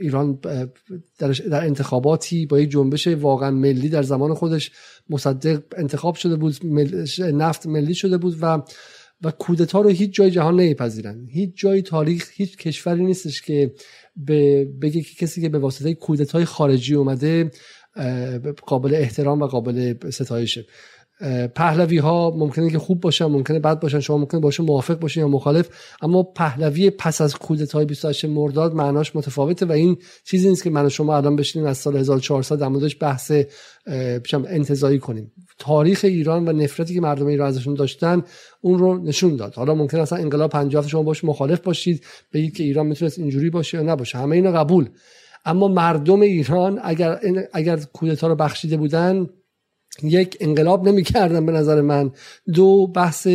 ایران 0.00 0.38
در, 1.18 1.64
انتخاباتی 1.64 2.46
با 2.46 2.60
یک 2.60 2.70
جنبش 2.70 3.06
واقعا 3.06 3.50
ملی 3.50 3.88
در 3.88 4.02
زمان 4.02 4.34
خودش 4.34 4.70
مصدق 5.10 5.62
انتخاب 5.76 6.14
شده 6.14 6.36
بود 6.36 6.56
نفت 7.20 7.66
ملی 7.66 7.94
شده 7.94 8.18
بود 8.18 8.36
و 8.40 8.62
و 9.22 9.30
کودتا 9.30 9.80
رو 9.80 9.90
هیچ 9.90 10.14
جای 10.14 10.30
جهان 10.30 10.54
نمیپذیرن. 10.54 11.26
هیچ 11.30 11.50
جای 11.56 11.82
تاریخ 11.82 12.30
هیچ 12.34 12.56
کشوری 12.56 13.04
نیستش 13.04 13.42
که 13.42 13.74
به 14.16 14.64
بگه 14.64 15.00
که 15.00 15.14
کسی 15.14 15.40
که 15.40 15.48
به 15.48 15.58
واسطه 15.58 15.94
کودتای 15.94 16.44
خارجی 16.44 16.94
اومده 16.94 17.50
قابل 18.66 18.94
احترام 18.94 19.42
و 19.42 19.46
قابل 19.46 19.94
ستایشه. 20.10 20.66
پهلوی 21.54 21.98
ها 21.98 22.30
ممکنه 22.36 22.70
که 22.70 22.78
خوب 22.78 23.00
باشن 23.00 23.24
ممکنه 23.24 23.58
بد 23.58 23.80
باشن 23.80 24.00
شما 24.00 24.18
ممکنه 24.18 24.40
باشون 24.40 24.66
موافق 24.66 24.98
باشین 24.98 25.20
یا 25.20 25.28
مخالف. 25.28 25.68
اما 26.02 26.22
پهلوی 26.22 26.90
پس 26.90 27.20
از 27.20 27.36
کودتای 27.36 27.84
28 27.84 28.24
مرداد 28.24 28.74
معناش 28.74 29.16
متفاوته 29.16 29.66
و 29.66 29.72
این 29.72 29.96
چیزی 30.24 30.48
نیست 30.48 30.64
که 30.64 30.70
من 30.70 30.86
و 30.86 30.88
شما 30.88 31.16
الان 31.16 31.36
بشینیم 31.36 31.68
از 31.68 31.78
سال 31.78 31.96
1400 31.96 32.58
در 32.58 32.68
موردش 32.68 32.96
بحث 33.00 33.32
انتظایی 34.32 34.98
کنیم. 34.98 35.32
تاریخ 35.58 36.00
ایران 36.04 36.48
و 36.48 36.52
نفرتی 36.52 36.94
که 36.94 37.00
مردم 37.00 37.26
ایران 37.26 37.48
ازشون 37.48 37.74
داشتن 37.74 38.22
اون 38.60 38.78
رو 38.78 38.98
نشون 38.98 39.36
داد. 39.36 39.54
حالا 39.54 39.74
ممکن 39.74 39.98
اصلا 39.98 40.18
انقلاب 40.18 40.50
50 40.50 40.88
شما 40.88 41.02
باش 41.02 41.24
مخالف 41.24 41.60
باشید 41.60 42.04
بگید 42.32 42.56
که 42.56 42.62
ایران 42.62 42.86
می‌تونست 42.86 43.18
اینجوری 43.18 43.50
باشه 43.50 43.78
یا 43.78 43.84
نباشه. 43.84 44.18
همه 44.18 44.36
اینا 44.36 44.52
قبول. 44.52 44.88
اما 45.44 45.68
مردم 45.68 46.20
ایران 46.20 46.80
اگر 46.82 47.20
اگر 47.52 47.76
کودتا 47.76 48.26
رو 48.26 48.34
بخشیده 48.34 48.76
بودن 48.76 49.26
یک 50.02 50.36
انقلاب 50.40 50.88
نمی‌کردن 50.88 51.46
به 51.46 51.52
نظر 51.52 51.80
من. 51.80 52.10
دو 52.54 52.86
بحث 52.86 53.28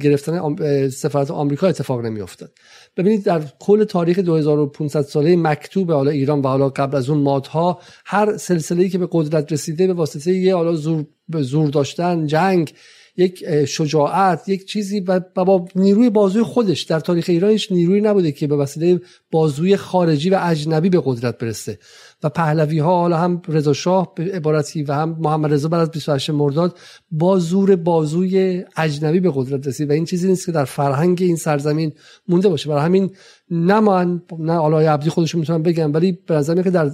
گرفتن 0.00 0.54
سفارت 0.88 1.30
آمریکا 1.30 1.66
اتفاق 1.66 2.06
نمیافتاد. 2.06 2.52
ببینید 2.96 3.24
در 3.24 3.42
کل 3.58 3.84
تاریخ 3.84 4.18
2500 4.18 5.02
ساله 5.02 5.36
مکتوب 5.36 5.92
حالا 5.92 6.10
ایران 6.10 6.40
و 6.40 6.48
حالا 6.48 6.68
قبل 6.68 6.96
از 6.96 7.10
اون 7.10 7.18
مادها 7.18 7.80
هر 8.04 8.36
سلسله‌ای 8.36 8.88
که 8.88 8.98
به 8.98 9.08
قدرت 9.12 9.52
رسیده 9.52 9.86
به 9.86 9.92
واسطه 9.92 10.32
یه 10.32 10.54
حالا 10.54 10.72
زور 10.74 11.04
زور 11.34 11.68
داشتن 11.68 12.26
جنگ 12.26 12.72
یک 13.16 13.64
شجاعت 13.64 14.48
یک 14.48 14.66
چیزی 14.66 15.00
و 15.00 15.20
با 15.34 15.66
نیروی 15.74 16.10
بازوی 16.10 16.42
خودش. 16.42 16.82
در 16.82 17.00
تاریخ 17.00 17.26
ایران 17.28 17.50
هیچ 17.50 17.72
نیروی 17.72 18.00
نبوده 18.00 18.32
که 18.32 18.46
به 18.46 18.56
وسیله 18.56 19.00
بازوی 19.30 19.76
خارجی 19.76 20.30
و 20.30 20.38
اجنبی 20.42 20.88
به 20.88 21.02
قدرت 21.04 21.38
برسه. 21.38 21.78
و 22.22 22.28
پهلوی 22.28 22.78
ها 22.78 23.00
حالا 23.00 23.18
هم 23.18 23.42
رضا 23.48 23.72
شاه 23.72 24.12
به 24.14 24.24
عبارتی 24.24 24.82
و 24.82 24.92
هم 24.92 25.16
محمد 25.20 25.52
رضا 25.52 25.68
بعد 25.68 25.80
از 25.80 25.90
28 25.90 26.30
مرداد 26.30 26.78
با 27.10 27.38
زور 27.38 27.76
بازوی 27.76 28.64
اجنبی 28.76 29.20
به 29.20 29.32
قدرت 29.34 29.66
رسید. 29.66 29.90
و 29.90 29.92
این 29.92 30.04
چیزی 30.04 30.28
نیست 30.28 30.46
که 30.46 30.52
در 30.52 30.64
فرهنگ 30.64 31.18
این 31.22 31.36
سرزمین 31.36 31.92
مونده 32.28 32.48
باشه. 32.48 32.68
برای 32.68 32.82
همین 32.82 33.10
نه 33.50 33.80
من 33.80 34.22
نه 34.38 34.52
آلای 34.52 34.86
عبدی 34.86 35.10
خودشون 35.10 35.40
می‌تونم 35.40 35.62
بگم 35.62 35.94
ولی 35.94 36.18
به 36.26 36.34
نظر 36.34 36.62
که 36.62 36.70
در 36.70 36.90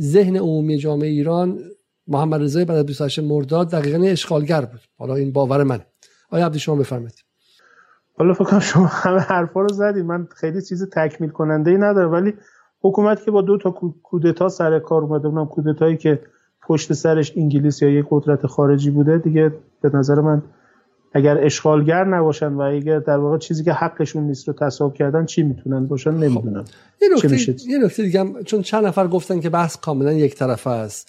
ذهن 0.00 0.36
عمومی 0.36 0.78
جامعه 0.78 1.08
ایران 1.08 1.58
محمد 2.06 2.42
رضا 2.42 2.64
بعد 2.64 2.78
از 2.78 2.86
28 2.86 3.18
مرداد 3.18 3.70
دقیقا 3.70 4.04
اشغالگر 4.04 4.60
بود. 4.60 4.80
حالا 4.98 5.14
این 5.14 5.32
باور 5.32 5.62
منه. 5.62 5.86
آیا 6.30 6.46
عبدی 6.46 6.58
شما 6.58 6.76
بفرمایید؟ 6.76 7.24
حالا 8.18 8.34
فکر 8.34 8.60
شما 8.60 8.86
همه 8.86 9.18
حرفا 9.20 9.60
رو 9.60 9.68
زدید 9.68 10.04
من 10.04 10.28
خیلی 10.36 10.62
چیز 10.62 10.88
تکمیل 10.92 11.30
کننده 11.30 11.70
ای 11.70 11.76
ندارم. 11.76 12.12
ولی 12.12 12.34
حکومتی 12.80 13.24
که 13.24 13.30
با 13.30 13.42
دو 13.42 13.58
تا 13.58 13.70
کودتا 14.02 14.48
سر 14.48 14.78
کار 14.78 15.02
اومده 15.02 15.28
اونم 15.28 15.46
کودتایی 15.46 15.96
که 15.96 16.20
پشت 16.62 16.92
سرش 16.92 17.32
انگلیس 17.36 17.82
یا 17.82 17.90
یک 17.90 18.06
قدرت 18.10 18.46
خارجی 18.46 18.90
بوده 18.90 19.18
دیگه 19.18 19.52
به 19.82 19.90
نظر 19.94 20.14
من 20.14 20.42
اگر 21.14 21.44
اشغالگر 21.44 22.04
نباشن 22.04 22.52
و 22.52 22.60
اگر 22.60 22.98
در 22.98 23.16
واقع 23.16 23.38
چیزی 23.38 23.64
که 23.64 23.72
حقشون 23.72 24.22
نیست 24.22 24.48
رو 24.48 24.54
تصاحب 24.54 24.94
کردن 24.94 25.26
چی 25.26 25.42
می‌تونن 25.42 25.86
باشن؟ 25.86 26.10
نمی‌دونم. 26.10 26.64
نکته 27.14 27.56
یه 27.68 27.78
نکته 27.78 28.02
دیگه 28.02 28.42
چون 28.44 28.62
چند 28.62 28.86
نفر 28.86 29.08
گفتن 29.08 29.40
که 29.40 29.50
بحث 29.50 29.76
کاملا 29.76 30.12
یک 30.12 30.34
طرفه 30.34 30.70
است. 30.70 31.08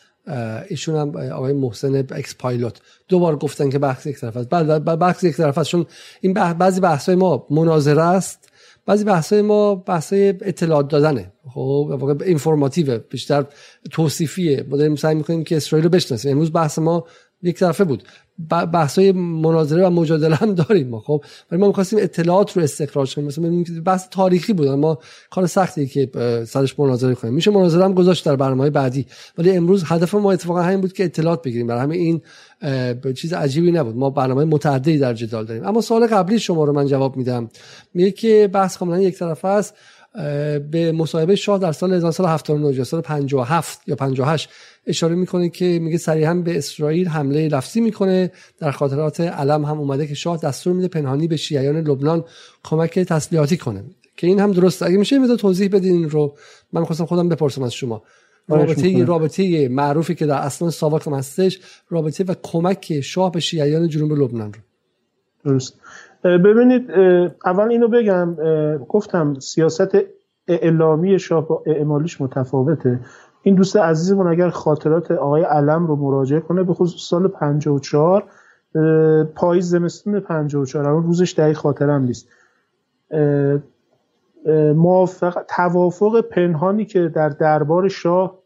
ایشون 0.69 0.95
هم 0.95 1.31
آقای 1.31 1.53
محسن 1.53 1.95
اکس 1.95 2.35
پایلوت 2.39 2.81
دو 3.07 3.19
بار 3.19 3.35
گفتن 3.35 3.69
که 3.69 3.79
بحث 3.79 4.05
یک 4.05 4.19
طرف 4.19 4.37
است. 4.37 4.49
بحث 4.49 5.23
یک 5.23 5.35
طرف 5.35 5.57
است. 5.57 5.69
چون 5.69 5.85
این 6.21 6.33
بعضی 6.33 6.81
بحث 6.81 7.05
های 7.05 7.15
ما 7.15 7.47
مناظره 7.49 8.01
است. 8.01 8.49
بعضی 8.85 9.03
بحث 9.03 9.33
های 9.33 9.41
ما 9.41 9.75
بحث 9.75 10.13
اطلاعات 10.13 10.87
دادنه. 10.87 11.31
خب 11.53 11.87
واقعا 11.99 12.15
اینفورماتیو 12.25 12.97
بیشتر 12.97 13.45
توصیفیه. 13.91 14.65
ما 14.69 14.77
داریم 14.77 14.95
سعی 14.95 15.15
می‌کنیم 15.15 15.43
که 15.43 15.57
اسرائیل 15.57 15.83
رو 15.83 15.89
بشناسیم. 15.89 16.31
امروز 16.31 16.53
بحث 16.53 16.79
ما 16.79 17.05
یک 17.41 17.59
طرفه 17.59 17.83
بود. 17.83 18.03
بحث 18.49 18.99
های 18.99 19.11
مناظره 19.11 19.87
و 19.87 19.89
مجادله 19.89 20.35
هم 20.35 20.53
داریم 20.53 20.87
ما 20.87 20.99
خب؟ 20.99 21.23
ولی 21.51 21.61
ما 21.61 21.67
می‌خواستیم 21.67 21.99
اطلاعات 22.01 22.57
رو 22.57 22.63
استخراج 22.63 23.15
کنیم. 23.15 23.27
مثلا 23.27 23.63
بحث 23.85 24.07
تاریخی 24.11 24.53
بود 24.53 24.67
ما 24.67 24.99
کار 25.29 25.47
سختی 25.47 25.87
که 25.87 26.09
سرش 26.47 26.79
مناظره 26.79 27.15
کنیم. 27.15 27.33
میشه 27.33 27.51
مناظره 27.51 27.83
هم 27.83 27.93
گذاشت 27.93 28.25
در 28.25 28.35
برنامه 28.35 28.69
بعدی. 28.69 29.05
ولی 29.37 29.51
امروز 29.51 29.83
هدف 29.85 30.15
ما 30.15 30.31
اتفاقا 30.31 30.61
همین 30.61 30.81
بود 30.81 30.93
که 30.93 31.03
اطلاعات 31.05 31.41
بگیریم. 31.41 31.67
برای 31.67 31.81
همه 31.81 31.95
این 31.95 32.21
چیز 33.13 33.33
عجیبی 33.33 33.71
نبود. 33.71 33.95
ما 33.95 34.09
برنامه 34.09 34.45
متعددی 34.45 34.97
در 34.97 35.13
جدال 35.13 35.45
داریم. 35.45 35.67
اما 35.67 35.81
سوال 35.81 36.07
قبلی 36.07 36.39
شما 36.39 36.63
رو 36.63 36.73
من 36.73 36.87
جواب 36.87 37.17
میدم. 37.17 37.49
میگه 37.93 38.11
که 38.11 38.49
بحث 38.53 38.77
کاملا 38.77 38.99
یک 38.99 39.17
طرفه 39.17 39.47
است 39.47 39.73
به 40.71 40.91
مصاحبه 40.95 41.35
شاه 41.35 41.59
در 41.59 41.71
سال 41.71 41.93
1979 41.93 42.75
یا 42.75 42.83
سال 42.83 43.01
57 43.01 43.79
یا 43.87 43.95
58 43.95 44.49
اشاره 44.87 45.15
می‌کنه 45.15 45.49
که 45.49 45.79
میگه 45.81 45.97
صریحا 45.97 46.33
به 46.33 46.57
اسرائیل 46.57 47.07
حمله 47.07 47.47
لفظی 47.47 47.81
می‌کنه. 47.81 48.31
در 48.59 48.71
خاطرات 48.71 49.19
علم 49.19 49.65
هم 49.65 49.79
اومده 49.79 50.07
که 50.07 50.15
شاه 50.15 50.37
دستور 50.37 50.73
میده 50.73 50.87
پنهانی 50.87 51.27
به 51.27 51.35
شیعیان 51.35 51.77
لبنان 51.77 52.23
کمک 52.63 52.99
تسلیحاتی 52.99 53.57
کنه. 53.57 53.83
که 54.17 54.27
این 54.27 54.39
هم 54.39 54.51
درست. 54.51 54.83
اگه 54.83 54.97
میشه 54.97 55.19
میذار 55.19 55.37
توضیح 55.37 55.69
بدین 55.69 56.09
رو. 56.09 56.35
من 56.73 56.81
می‌خواستم 56.81 57.05
خودم 57.05 57.29
بپرسم 57.29 57.63
از 57.63 57.73
شما. 57.73 58.03
رابطه 58.47 59.05
رابطه 59.05 59.69
معروفی 59.69 60.15
که 60.15 60.25
در 60.25 60.37
اصلا 60.37 60.69
ساواک 60.69 61.07
هستش 61.07 61.59
رابطه 61.89 62.23
و 62.23 62.33
کمک 62.43 63.01
شاه 63.01 63.31
به 63.31 63.39
شیعیان 63.39 63.87
جنوب 63.87 64.11
لبنان 64.11 64.53
رو. 64.53 64.59
درست. 65.45 65.79
ببینید 66.23 66.91
اول 67.45 67.71
اینو 67.71 67.87
بگم. 67.87 68.35
گفتم 68.89 69.39
سیاست 69.39 69.97
اعلامی 70.47 71.19
شاه 71.19 71.47
با 71.47 71.63
اعمالیش 71.67 72.21
متفاوته. 72.21 72.99
این 73.43 73.55
دوست 73.55 73.77
عزیزمون 73.77 74.27
اگر 74.27 74.49
خاطرات 74.49 75.11
آقای 75.11 75.43
علم 75.43 75.87
رو 75.87 75.95
مراجعه 75.95 76.39
کنه 76.39 76.63
به 76.63 76.73
خصوص 76.73 77.09
سال 77.09 77.27
54 77.27 78.23
پاییز 79.35 79.69
زمستون 79.69 80.19
54 80.19 80.89
اون 80.89 81.03
روزش 81.03 81.33
دقیق 81.33 81.57
خاطرم 81.57 82.03
نیست. 82.03 82.27
موافق 84.75 85.43
توافق 85.47 86.21
پنهانی 86.21 86.85
که 86.85 87.07
در 87.07 87.29
دربار 87.29 87.87
شاه 87.87 88.39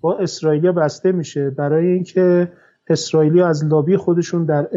با 0.00 0.18
اسرائیل 0.18 0.72
بسته 0.72 1.12
میشه 1.12 1.50
برای 1.50 1.86
اینکه 1.86 2.52
اسرائیلی 2.88 3.42
از 3.42 3.64
لابی 3.64 3.96
خودشون 3.96 4.44
در 4.44 4.68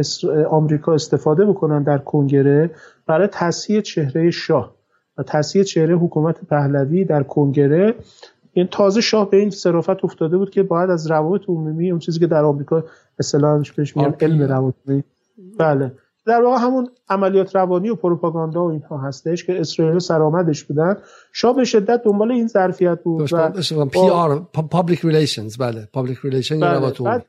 آمریکا 0.50 0.94
استفاده 0.94 1.46
بکنن 1.46 1.84
در 1.84 1.98
کنگره 1.98 2.72
برای 3.08 3.28
تصحیح 3.32 3.82
چهره 3.82 4.32
شاه 4.32 4.76
و 5.18 5.24
تصحیح 5.24 5.64
چهره 5.64 5.96
حکومت 5.96 6.46
پهلوی 6.46 7.06
در 7.06 7.24
کنگره. 7.24 7.96
این 8.54 8.68
تازه 8.68 9.02
شاه 9.02 9.30
به 9.30 9.38
این 9.38 9.50
صرافت 9.50 10.06
افتاده 10.06 10.38
بود 10.38 10.50
که 10.50 10.64
باید 10.64 10.90
از 10.90 11.12
روابط 11.12 11.42
عمومی 11.48 11.92
اون 11.92 12.00
چیزی 12.00 12.20
که 12.20 12.28
در 12.28 12.44
آمریکا 12.44 12.84
اصطلاحش 13.20 13.72
بهش 13.72 13.98
میگن 13.98 14.16
علم 14.22 14.42
روابط 14.42 14.76
بله. 15.60 15.92
در 16.26 16.42
واقع 16.42 16.58
همون 16.62 16.90
عملیات 17.10 17.56
روانی 17.56 17.90
و 17.90 17.96
پروپاگاندا 17.96 18.66
و 18.66 18.72
اینها 18.72 18.98
هستش 18.98 19.46
که 19.46 19.60
اسرائیل 19.60 20.00
سرآمدش 20.00 20.64
بودن 20.64 20.98
شاه 21.34 21.56
به 21.56 21.64
شدت 21.64 22.02
دنبال 22.04 22.32
این 22.32 22.48
ظرفیت 22.48 23.04
بود 23.04 23.34
و 23.34 23.86
PR 23.86 24.48
public 24.54 25.00
relations 25.06 25.58
بله. 25.58 25.88
public 25.94 26.18
relation 26.24 26.60
بله. 26.60 27.26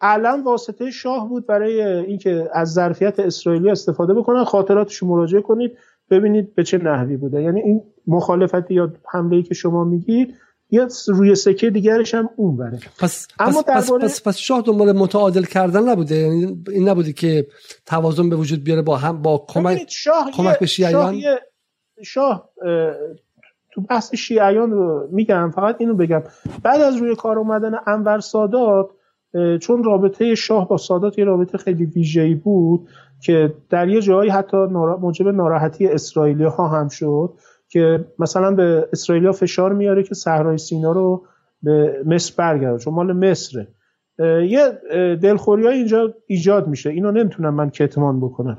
علم 0.00 0.44
واسطه 0.44 0.90
شاه 0.90 1.28
بود 1.28 1.46
برای 1.46 1.82
اینکه 1.82 2.50
از 2.52 2.72
ظرفیت 2.72 3.20
اسرائیلی 3.20 3.70
استفاده 3.70 4.14
بکنن 4.14 4.44
خاطراتش 4.44 5.02
مراجعه 5.02 5.42
کنید. 5.42 5.78
ببینید 6.10 6.54
به 6.54 6.64
چه 6.64 6.78
نحوی 6.78 7.16
بوده. 7.16 7.42
یعنی 7.42 7.60
این 7.60 7.82
مخالفتی 8.06 8.74
یا 8.74 8.92
حمله 9.12 9.36
ای 9.36 9.42
که 9.42 9.54
شما 9.54 9.84
میگید 9.84 10.34
یا 10.70 10.88
روی 11.08 11.34
سکه 11.34 11.70
دیگرش 11.70 12.14
هم 12.14 12.30
اون 12.36 12.56
بره 12.56 12.78
پس 13.00 13.26
اما 13.38 13.62
پس, 13.62 13.90
پس, 13.90 13.92
پس, 14.02 14.22
پس 14.22 14.36
شاه 14.36 14.62
دنبال 14.62 14.92
متعادل 14.92 15.42
کردن 15.42 15.88
نبوده؟ 15.88 16.14
یعنی 16.14 16.62
این 16.68 16.88
نبوده 16.88 17.12
که 17.12 17.46
توازن 17.86 18.30
به 18.30 18.36
وجود 18.36 18.64
بیاره 18.64 18.82
با 18.82 18.96
هم 18.96 19.22
با 19.22 19.44
کمک 19.48 19.86
شاه 19.88 20.30
کمک 20.30 20.58
به 20.58 20.66
شیعیان؟ 20.66 21.20
شاه, 21.20 21.38
شاه 22.04 22.50
تو 23.72 23.80
بحث 23.80 24.14
شیعیان 24.14 24.70
رو 24.70 25.08
میگم 25.12 25.50
فقط 25.54 25.76
اینو 25.78 25.94
بگم. 25.94 26.22
بعد 26.62 26.80
از 26.80 26.96
روی 26.96 27.16
کار 27.16 27.38
اومدن 27.38 27.72
انور 27.86 28.20
سادات 28.20 28.90
چون 29.60 29.84
رابطه 29.84 30.34
شاه 30.34 30.68
با 30.68 30.76
سادات 30.76 31.18
یه 31.18 31.24
رابطه 31.24 31.58
خیلی 31.58 31.84
ویژه‌ای 31.84 32.34
بود 32.34 32.88
که 33.20 33.54
در 33.70 33.88
یه 33.88 34.00
جایی 34.00 34.30
حتی 34.30 34.56
موجب 35.00 35.28
ناراحتی 35.28 35.86
اسرائیلی 35.86 36.44
ها 36.44 36.68
هم 36.68 36.88
شد 36.88 37.32
که 37.68 38.04
مثلا 38.18 38.50
به 38.50 38.88
اسرائیل 38.92 39.32
فشار 39.32 39.72
میاره 39.72 40.02
که 40.02 40.14
صحرای 40.14 40.58
سینا 40.58 40.92
رو 40.92 41.24
به 41.62 42.02
مصر 42.06 42.34
برگرده 42.36 42.78
چون 42.78 42.94
مال 42.94 43.12
مصره. 43.12 43.68
یه 44.48 44.72
دلخوری 45.22 45.66
های 45.66 45.76
اینجا 45.76 46.14
ایجاد 46.26 46.68
میشه. 46.68 46.90
اینو 46.90 47.10
نمی‌تونم 47.10 47.54
من 47.54 47.70
کتمان 47.70 48.20
بکنم. 48.20 48.58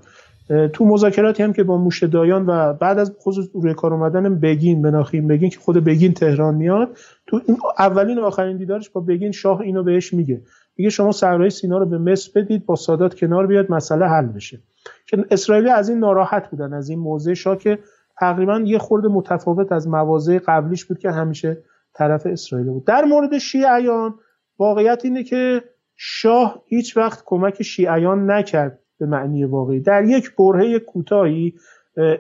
تو 0.74 0.86
مذاکراتی 0.86 1.44
هم 1.44 1.54
که 1.54 1.64
با 1.64 1.78
موشه 1.78 2.08
دایان 2.08 2.46
و 2.46 2.74
بعد 2.74 3.00
از 3.00 3.16
خصوص 3.22 3.46
روی 3.54 3.74
کار 3.74 3.94
اومدن 3.94 4.40
بگین 4.40 4.82
بناخیم 4.82 5.28
بگین 5.28 5.50
که 5.50 5.60
خود 5.60 5.84
بگین 5.84 6.14
تهران 6.14 6.56
میاد 6.56 6.98
تو 7.28 7.42
اولین 7.80 8.20
و 8.20 8.24
آخرین 8.24 8.58
دیدارش 8.58 8.90
با 8.90 9.02
بگین 9.02 9.32
شاه 9.32 9.62
اینو 9.62 9.84
بهش 9.84 10.14
میگه. 10.14 10.42
میگه 10.80 10.90
شما 10.90 11.12
صحرای 11.12 11.50
سینا 11.50 11.78
رو 11.78 11.86
به 11.86 11.98
مصر 11.98 12.32
بدید 12.36 12.66
با 12.66 12.76
سادات 12.76 13.16
کنار 13.16 13.48
بیاد 13.48 13.72
مسئله 13.72 14.06
حل 14.06 14.26
بشه. 14.26 14.60
که 15.06 15.26
اسرائیلی 15.32 15.70
از 15.70 15.90
این 15.90 16.00
ناراحت 16.00 16.50
بودن 16.50 16.74
از 16.74 16.90
این 16.90 17.00
موضع 17.00 17.34
شاه 17.34 17.58
که 17.58 17.80
تقریبا 18.20 18.60
یه 18.66 18.78
خورده 18.78 19.08
متفاوت 19.08 19.72
از 19.72 19.88
مواضع 19.88 20.40
قبلیش 20.46 20.86
بود 20.86 21.00
که 21.00 21.12
همیشه 21.12 21.58
طرف 21.94 22.26
اسرائیل 22.26 22.68
بود. 22.68 22.86
در 22.86 23.06
مورد 23.06 23.38
شیعیان 23.38 24.16
واقعیت 24.60 25.02
اینه 25.04 25.24
که 25.24 25.64
شاه 25.98 26.64
هیچ 26.66 26.98
وقت 26.98 27.24
کمک 27.26 27.64
شیعیان 27.64 28.32
نکرد 28.32 28.80
به 29.00 29.06
معنی 29.06 29.44
واقعی. 29.44 29.80
در 29.80 30.04
یک 30.04 30.36
برهه 30.36 30.80
کوتاهی 30.80 31.54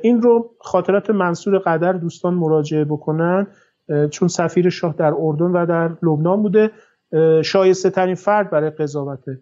این 0.02 0.22
رو 0.22 0.52
خاطرات 0.60 1.10
منصور 1.10 1.60
قدر 1.60 1.94
دوستان 1.94 2.34
مراجعه 2.34 2.86
بکنن 2.86 3.48
چون 4.10 4.28
سفیر 4.28 4.70
شاه 4.70 4.96
در 4.98 5.14
اردن 5.18 5.46
و 5.46 5.66
در 5.66 5.92
لبنان 6.04 6.42
بوده. 6.42 6.72
شایسته 7.44 7.90
ترین 7.90 8.16
فرد 8.16 8.50
برای 8.50 8.70
قضاوته 8.70 9.40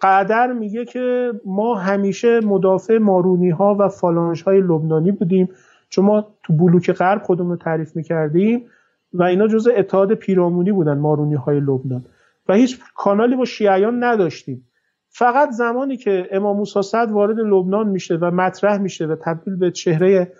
قدر 0.00 0.52
میگه 0.52 0.84
که 0.84 1.32
ما 1.46 1.74
همیشه 1.74 2.40
مدافع 2.40 2.98
مارونی 2.98 3.50
ها 3.50 3.76
و 3.78 3.88
فالانش 3.88 4.42
های 4.42 4.60
لبنانی 4.60 5.12
بودیم. 5.12 5.48
چون 5.88 6.04
ما 6.04 6.26
تو 6.42 6.52
بلوک 6.52 6.92
غرب 6.92 7.22
خودمون 7.22 7.50
رو 7.50 7.56
تعریف 7.56 7.96
می‌کردیم 7.96 8.66
و 9.12 9.22
اینا 9.22 9.48
جز 9.48 9.68
اتحاد 9.76 10.14
پیرامونی 10.14 10.72
بودن 10.72 10.98
مارونی 10.98 11.34
های 11.34 11.60
لبنان. 11.60 12.04
و 12.48 12.54
هیچ 12.54 12.80
کانالی 12.96 13.36
با 13.36 13.44
شیعیان 13.44 14.04
نداشتیم. 14.04 14.66
فقط 15.08 15.50
زمانی 15.50 15.96
که 15.96 16.28
امام 16.30 16.56
موسی 16.56 16.82
صد 16.82 17.10
وارد 17.10 17.38
لبنان 17.38 17.88
میشه 17.88 18.16
و 18.16 18.30
مطرح 18.30 18.78
میشه 18.78 19.06
و 19.06 19.16
تبدیل 19.16 19.56
به 19.56 19.70
چهره 19.70 20.32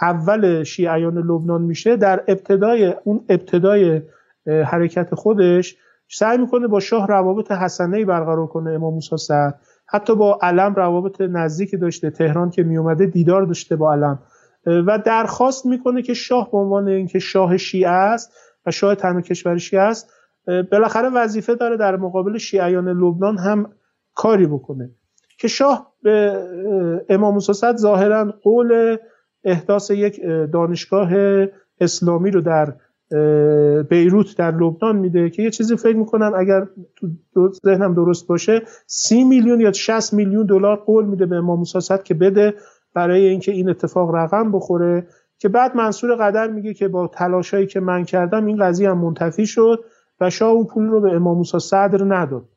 اول 0.00 0.62
شیعیان 0.62 1.18
لبنان 1.18 1.62
میشه 1.62 1.96
در 1.96 2.24
ابتدای 2.28 2.94
اون 3.04 3.24
ابتدای 3.28 4.02
حرکت 4.48 5.14
خودش 5.14 5.76
سعی 6.10 6.38
می‌کنه 6.38 6.66
با 6.66 6.80
شاه 6.80 7.06
روابط 7.06 7.52
حسنه 7.52 8.04
برقرار 8.04 8.46
کنه 8.46 8.70
امام 8.70 8.94
موسی 8.94 9.16
سعد 9.16 9.60
حتی 9.86 10.14
با 10.14 10.38
علم 10.42 10.74
روابط 10.74 11.20
نزدیکی 11.20 11.76
داشته 11.76 12.10
تهران 12.10 12.50
که 12.50 12.62
میومده 12.62 13.06
دیدار 13.06 13.42
داشته 13.42 13.76
با 13.76 13.92
علم. 13.92 14.18
و 14.66 14.98
درخواست 14.98 15.66
می‌کنه 15.66 16.02
که 16.02 16.14
شاه 16.14 16.50
به 16.50 16.58
عنوان 16.58 16.88
اینکه 16.88 17.18
شاه 17.18 17.56
شیعه 17.56 17.90
است 17.90 18.32
و 18.66 18.70
شاه 18.70 18.94
تنها 18.94 19.20
کشور 19.20 19.56
شیعه 19.56 19.82
است 19.82 20.12
بالاخره 20.72 21.08
وظیفه 21.08 21.54
داره 21.54 21.76
در 21.76 21.96
مقابل 21.96 22.38
شیعیان 22.38 22.88
لبنان 22.88 23.38
هم 23.38 23.72
کاری 24.14 24.46
بکنه. 24.46 24.90
که 25.38 25.48
شاه 25.48 25.92
به 26.02 26.42
امام 27.08 27.34
موسی 27.34 27.52
ظاهرا 27.76 28.34
قول 28.42 28.96
احداث 29.44 29.90
یک 29.90 30.20
دانشگاه 30.52 31.10
اسلامی 31.80 32.30
رو 32.30 32.40
در 32.40 32.74
بیروت 33.90 34.36
در 34.36 34.50
لبنان 34.50 34.96
میده 34.96 35.30
که 35.30 35.42
یه 35.42 35.50
چیزی 35.50 35.76
فکر 35.76 35.96
می‌کنم 35.96 36.32
اگر 36.36 36.66
تو 37.34 37.52
ذهنم 37.66 37.94
درست 37.94 38.26
باشه 38.26 38.62
سی 38.86 39.24
میلیون 39.24 39.60
یا 39.60 39.72
60 39.72 40.14
میلیون 40.14 40.46
دلار 40.46 40.76
قول 40.76 41.04
میده 41.04 41.26
به 41.26 41.36
امام 41.36 41.58
موسی 41.58 41.94
که 42.04 42.14
بده 42.14 42.54
برای 42.94 43.24
اینکه 43.24 43.52
این 43.52 43.70
اتفاق 43.70 44.14
رقم 44.14 44.52
بخوره. 44.52 45.06
که 45.38 45.48
بعد 45.48 45.76
منصور 45.76 46.14
قدر 46.14 46.50
میگه 46.50 46.74
که 46.74 46.88
با 46.88 47.06
تلاشایی 47.06 47.66
که 47.66 47.80
من 47.80 48.04
کردم 48.04 48.46
این 48.46 48.56
قضیه 48.56 48.90
هم 48.90 48.98
منتفی 48.98 49.46
شد 49.46 49.84
و 50.20 50.30
شاه 50.30 50.50
اون 50.50 50.66
پول 50.66 50.86
رو 50.86 51.00
به 51.00 51.12
امام 51.12 51.36
موسی 51.36 51.58
صدر 51.58 52.04
نداد. 52.04 52.48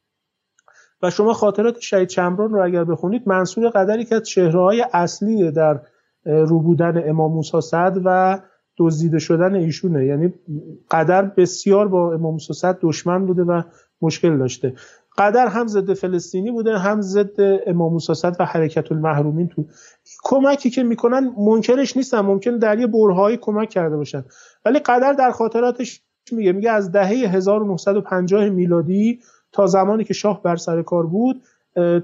و 1.02 1.10
شما 1.10 1.34
خاطرات 1.34 1.80
شهید 1.80 2.07
چمران 2.07 2.53
رو 2.53 2.64
اگر 2.64 2.84
بخونید 2.84 3.23
منصور 3.26 3.69
قدری 3.69 4.06
که 4.06 4.15
از 4.15 4.23
چهره 4.23 4.88
اصلی 4.94 5.52
در 5.52 5.82
رو 6.26 6.60
بودن 6.60 7.10
امام 7.10 7.32
موسی 7.32 7.61
صدر 7.61 8.02
و 8.06 8.40
دزدیده 8.82 9.20
شدن 9.20 9.56
ایشونه. 9.56 10.06
یعنی 10.06 10.34
قدر 10.91 11.22
بسیار 11.22 11.88
با 11.88 12.14
امام 12.14 12.38
صدر 12.38 12.78
دشمن 12.82 13.26
بوده 13.26 13.44
و 13.44 13.62
مشکل 14.02 14.38
داشته. 14.38 14.74
قدر 15.18 15.48
هم 15.48 15.68
ضد 15.68 15.94
فلسطینی 15.94 16.52
بوده 16.52 16.78
هم 16.78 17.02
ضد 17.02 17.36
امام 17.68 17.94
موسی 17.94 18.28
و 18.40 18.45
حرکت 18.45 18.91
المحرومین 18.91 19.48
تو. 19.48 19.66
کمکی 20.24 20.70
که 20.70 20.84
می‌کنن 20.84 21.34
منکرش 21.38 21.98
نیستن 21.98 22.20
ممکن 22.20 22.58
در 22.58 22.80
یه 22.80 22.88
برهایی 22.88 23.38
کمک 23.38 23.70
کرده 23.70 23.98
باشن. 23.98 24.26
ولی 24.66 24.80
قدر 24.80 25.14
در 25.14 25.32
خاطراتش 25.32 26.02
میگه 26.32 26.52
میگه 26.52 26.72
از 26.72 26.91
دهه 26.91 27.08
1950 27.08 28.49
میلادی 28.49 29.20
تا 29.52 29.68
زمانی 29.68 30.03
که 30.03 30.14
شاه 30.14 30.44
بر 30.44 30.56
سر 30.56 30.82
کار 30.82 31.06
بود 31.06 31.41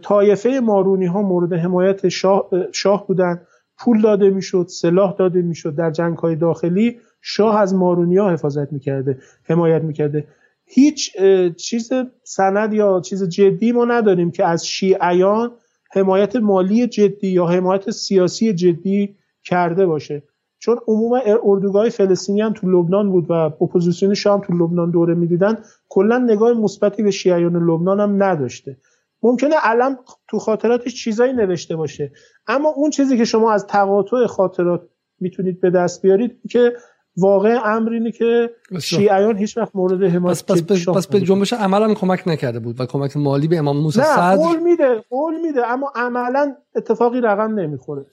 طایفه 0.01 0.59
مارونی 0.63 1.05
ها 1.05 1.21
مورد 1.21 1.53
حمایت 1.53 2.09
شاه, 2.09 2.49
شاه 2.71 3.07
بودن. 3.07 3.41
پول 3.79 4.01
داده 4.01 4.29
می‌شد 4.29 4.65
سلاح 4.69 5.15
داده 5.19 5.41
می‌شد 5.41 5.75
در 5.75 5.91
جنگ 5.91 6.17
های 6.17 6.35
داخلی 6.35 6.97
شاه 7.21 7.59
از 7.59 7.75
مارونی 7.75 8.17
ها 8.17 8.31
حفاظت 8.31 8.73
می‌کرده 8.73 9.17
حمایت 9.43 9.81
می‌کرده. 9.81 10.27
هیچ 10.65 11.17
چیز 11.57 11.89
سند 12.23 12.73
یا 12.73 12.99
چیز 12.99 13.23
جدی 13.29 13.71
ما 13.71 13.85
نداریم 13.85 14.31
که 14.31 14.45
از 14.45 14.67
شیعیان 14.67 15.51
حمایت 15.91 16.35
مالی 16.35 16.87
جدی 16.87 17.27
یا 17.27 17.45
حمایت 17.45 17.91
سیاسی 17.91 18.53
جدی 18.53 19.15
کرده 19.43 19.85
باشه. 19.85 20.23
چون 20.59 20.77
عموما 20.87 21.19
اردوگاه 21.43 21.89
فلسطینی 21.89 22.41
هم 22.41 22.53
تو 22.53 22.69
لبنان 22.69 23.11
بود 23.11 23.25
و 23.29 23.33
اپوزیسیون 23.33 24.13
شام 24.13 24.41
تو 24.41 24.53
لبنان 24.53 24.91
دوره 24.91 25.13
می‌دیدن. 25.13 25.57
کلا 25.89 26.17
نگاه 26.17 26.53
مثبتی 26.53 27.03
به 27.03 27.11
شیعیان 27.11 27.55
لبنان 27.55 27.99
هم 27.99 28.23
نداشته. 28.23 28.77
ممکنه 29.23 29.55
علم 29.55 29.97
تو 30.29 30.39
خاطراتش 30.39 30.95
چیزایی 31.03 31.33
نوشته 31.33 31.75
باشه. 31.75 32.11
اما 32.47 32.69
اون 32.69 32.89
چیزی 32.89 33.17
که 33.17 33.25
شما 33.25 33.53
از 33.53 33.67
تقاطع 33.67 34.25
خاطرات 34.25 34.81
می‌تونید 35.19 35.61
به 35.61 35.69
دست 35.69 36.01
بیارید 36.01 36.41
که 36.49 36.73
واقع 37.17 37.59
امر 37.63 37.91
اینه 37.91 38.11
که 38.11 38.49
شیعیان 38.81 39.37
هیچ 39.37 39.57
وقت 39.57 39.75
مورد 39.75 40.03
حمایت 40.03 40.43
پس, 40.43 40.63
پس, 40.63 40.89
پس 40.89 41.07
به 41.07 41.21
جنبش 41.21 41.53
عمل 41.53 41.83
هم 41.83 41.93
کمک 41.93 42.27
نکرده 42.27 42.59
بود 42.59 42.81
و 42.81 42.85
کمک 42.85 43.17
مالی 43.17 43.47
به 43.47 43.57
امام 43.57 43.77
موسی 43.77 44.01
صدر 44.01 44.35
نه 44.35 44.35
قول 44.35 44.59
میده 44.59 45.03
قول 45.09 45.41
میده 45.41 45.67
اما 45.67 45.91
عملا 45.95 46.55
اتفاقی 46.75 47.21
رقم 47.21 47.59
نمی‌خوره. 47.59 48.05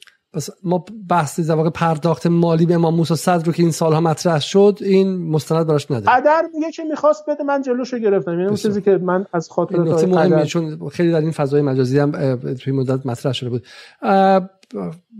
ما 0.62 0.84
بحث 1.08 1.40
در 1.40 1.54
واقع 1.54 1.70
پرداخت 1.70 2.26
مالی 2.26 2.66
به 2.66 2.74
امام 2.74 2.94
موسی 2.94 3.16
صدر 3.16 3.44
رو 3.44 3.52
که 3.52 3.62
این 3.62 3.72
سالها 3.72 4.00
مطرح 4.00 4.40
شد 4.40 4.78
این 4.80 5.30
مستند 5.30 5.66
براش 5.66 5.90
نداره 5.90 6.20
قدر 6.20 6.42
میگه 6.54 6.70
که 6.70 6.84
می‌خواست 6.84 7.24
بده 7.28 7.44
من 7.44 7.62
جلوشو 7.62 7.98
گرفتم. 7.98 8.30
یعنی 8.30 8.44
اون 8.44 8.56
چیزی 8.56 8.82
که 8.82 8.90
من 8.90 9.26
از 9.32 9.50
خاطرات 9.50 10.04
مهمه 10.04 10.44
چون 10.44 10.88
خیلی 10.88 11.12
در 11.12 11.20
این 11.20 11.30
فضای 11.30 11.62
مجازی 11.62 11.98
هم 11.98 12.36
توی 12.54 12.72
مدت 12.72 13.06
مطرح 13.06 13.32
شده 13.32 13.50
بود. 13.50 13.66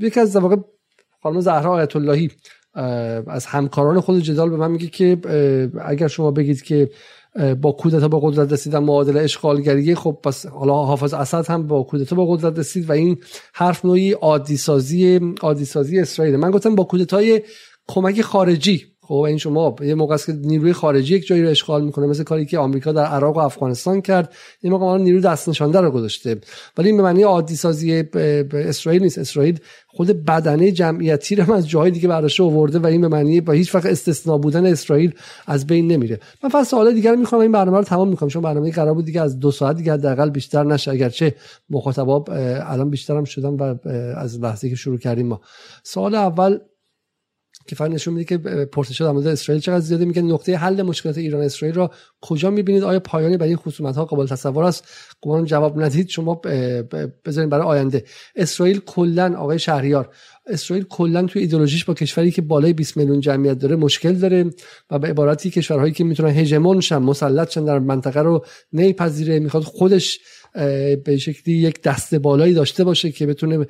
یکی 0.01 0.21
از 0.21 0.33
در 0.33 0.41
واقع 0.41 0.57
خانم 1.23 1.41
زهرا 1.41 1.73
آیت 1.73 1.97
اللهی 1.97 2.31
از 3.27 3.47
همکاران 3.47 4.01
خود 4.01 4.19
جدال 4.19 4.51
به 4.51 4.57
من 4.57 4.71
میگه 4.71 4.87
که 4.87 5.19
اگر 5.85 6.09
شما 6.09 6.31
بگید 6.31 6.63
که 6.63 6.91
با 7.61 7.73
کودتا 7.73 8.09
با 8.09 8.21
قدرت 8.21 8.53
رسیدن 8.53 8.79
معادله 8.79 9.21
اشغالگری 9.21 9.95
خب 9.95 10.19
پس 10.23 10.47
حالا 10.47 10.73
حافظ 10.73 11.15
اسد 11.15 11.47
هم 11.47 11.67
با 11.67 11.83
کودتا 11.83 12.17
با 12.17 12.27
قدرت 12.27 12.59
رسید 12.59 12.91
و 12.91 12.93
این 12.93 13.17
حرف 13.55 13.85
نوعی 13.85 14.13
عادی 14.13 14.57
سازی 14.57 15.21
عادی 15.41 15.67
اسرائیل. 16.01 16.37
من 16.37 16.51
گفتم 16.51 16.75
با 16.75 16.85
کودتای 16.85 17.43
کمک 17.89 18.23
خارجی. 18.23 18.94
خب 19.07 19.15
این 19.15 19.39
شما 19.39 19.77
یه 19.81 19.95
موقع 19.95 20.15
است 20.15 20.27
که 20.27 20.33
نیروی 20.33 20.73
خارجی 20.73 21.15
یک 21.15 21.27
جایی 21.27 21.43
رو 21.43 21.49
اشغال 21.49 21.85
می‌کنه 21.85 22.07
مثل 22.07 22.23
کاری 22.23 22.47
که 22.47 22.59
آمریکا 22.59 22.93
در 22.93 23.05
عراق 23.05 23.37
و 23.37 23.41
افغانستان 23.41 24.01
کرد. 24.01 24.33
این 24.61 24.73
موقع 24.73 24.85
ما 24.85 24.97
نیرو 24.97 25.21
دست 25.21 25.49
نشانده 25.49 25.81
رو 25.81 25.91
گذاشته. 25.91 26.41
ولی 26.79 26.89
این 26.89 26.97
به 26.97 27.03
معنی 27.03 27.23
عادی 27.23 27.57
سازی 27.57 28.05
اسرائیل 28.53 29.03
نیست. 29.03 29.19
اسرائیل 29.19 29.59
خود 29.87 30.25
بدنه 30.25 30.73
جمعیتی 30.73 31.37
رو 31.37 31.53
از 31.53 31.69
جای 31.69 31.91
دیگه 31.91 32.09
برداشته 32.09 32.43
آورده 32.43 32.79
و 32.79 32.87
این 32.87 33.01
به 33.01 33.09
معنی 33.09 33.41
با 33.41 33.53
هیچ 33.53 33.75
وقت 33.75 33.87
استثنا 33.87 34.39
بودن 34.39 34.67
اسرائیل 34.67 35.13
از 35.47 35.67
بین 35.67 35.93
نمیره. 35.93 36.21
من 36.43 36.51
فقط 36.51 36.67
سوال 36.67 36.95
دیگر 36.95 37.15
می‌خوام 37.15 37.41
این 37.41 37.53
برنامه 37.53 37.79
رو 37.79 37.85
تمام 37.85 38.09
می‌کنم. 38.09 38.29
چون 38.29 38.43
برنامه 38.43 38.71
قرار 38.71 38.95
بود 38.95 39.05
دیگه 39.05 39.21
از 39.21 39.39
دو 39.39 39.51
ساعت 39.51 39.77
دیگه 39.77 39.93
حداقل 39.93 40.31
بیشتر 40.31 40.65
نشه. 40.65 40.91
اگرچه 40.91 41.35
مخاطبا 41.71 42.25
الان 42.67 42.91
بیشترم 42.91 43.25
شدن 43.25 43.49
و 43.49 43.75
از 44.17 44.41
لحظه 44.41 44.71
که 44.71 44.77
شروع 44.77 44.99
کردیم 44.99 45.27
ما. 45.27 45.41
سوال 45.83 46.15
اول 46.15 46.59
که 47.67 47.77
فقط 47.77 47.91
نشون 47.91 48.15
میده 48.15 48.25
که 48.25 48.39
پرسش 48.65 49.01
در 49.01 49.29
اسرائیل 49.29 49.63
چقدر 49.63 49.81
زیاده. 49.81 50.05
میگه 50.05 50.23
نقطه 50.23 50.57
حل 50.57 50.83
مشکلات 50.83 51.19
ایران 51.19 51.43
اسرائیل 51.43 51.77
را 51.77 51.91
کجا 52.21 52.51
می‌بینید؟ 52.51 52.83
آیا 52.83 53.01
پایانی 53.01 53.37
برای 53.37 53.49
این 53.49 53.59
خصومت 53.59 53.97
ها 53.97 54.05
قابل 54.05 54.27
تصور 54.27 54.65
است؟ 54.65 54.85
گمان 55.21 55.45
جواب 55.45 55.83
ندید. 55.83 56.09
شما 56.09 56.35
بذارین 57.25 57.51
برای 57.51 57.67
آینده. 57.67 58.05
اسرائیل 58.37 58.81
کلا 58.87 59.37
آقای 59.37 59.59
شهریار 59.59 60.09
اسرائیل 60.47 60.87
کلا 60.91 61.27
توی 61.27 61.43
ایدولوژیش 61.43 61.85
با 61.85 61.95
کشوری 61.95 62.31
که 62.31 62.43
بالای 62.43 62.73
20 62.73 62.97
میلیون 62.97 63.21
جمعیت 63.21 63.59
داره 63.59 63.77
مشکل 63.77 64.13
داره 64.13 64.51
و 64.91 64.99
به 64.99 65.09
عبارتی 65.09 65.51
کشورهایی 65.51 65.93
که 65.93 66.05
می‌تونن 66.05 66.31
هژمون 66.31 66.81
شن 66.81 66.99
مسلط 66.99 67.51
شن 67.51 67.65
در 67.65 67.79
منطقه 67.79 68.21
رو 68.21 68.45
نمیپذیره 68.73 69.39
می‌خواد 69.39 69.63
خودش 69.63 70.21
به 71.05 71.17
شکلی 71.21 71.55
یک 71.55 71.83
دست 71.83 72.15
بالایی 72.15 72.55
داشته 72.55 72.85
باشه 72.85 73.13
که 73.13 73.27
بتونه 73.27 73.67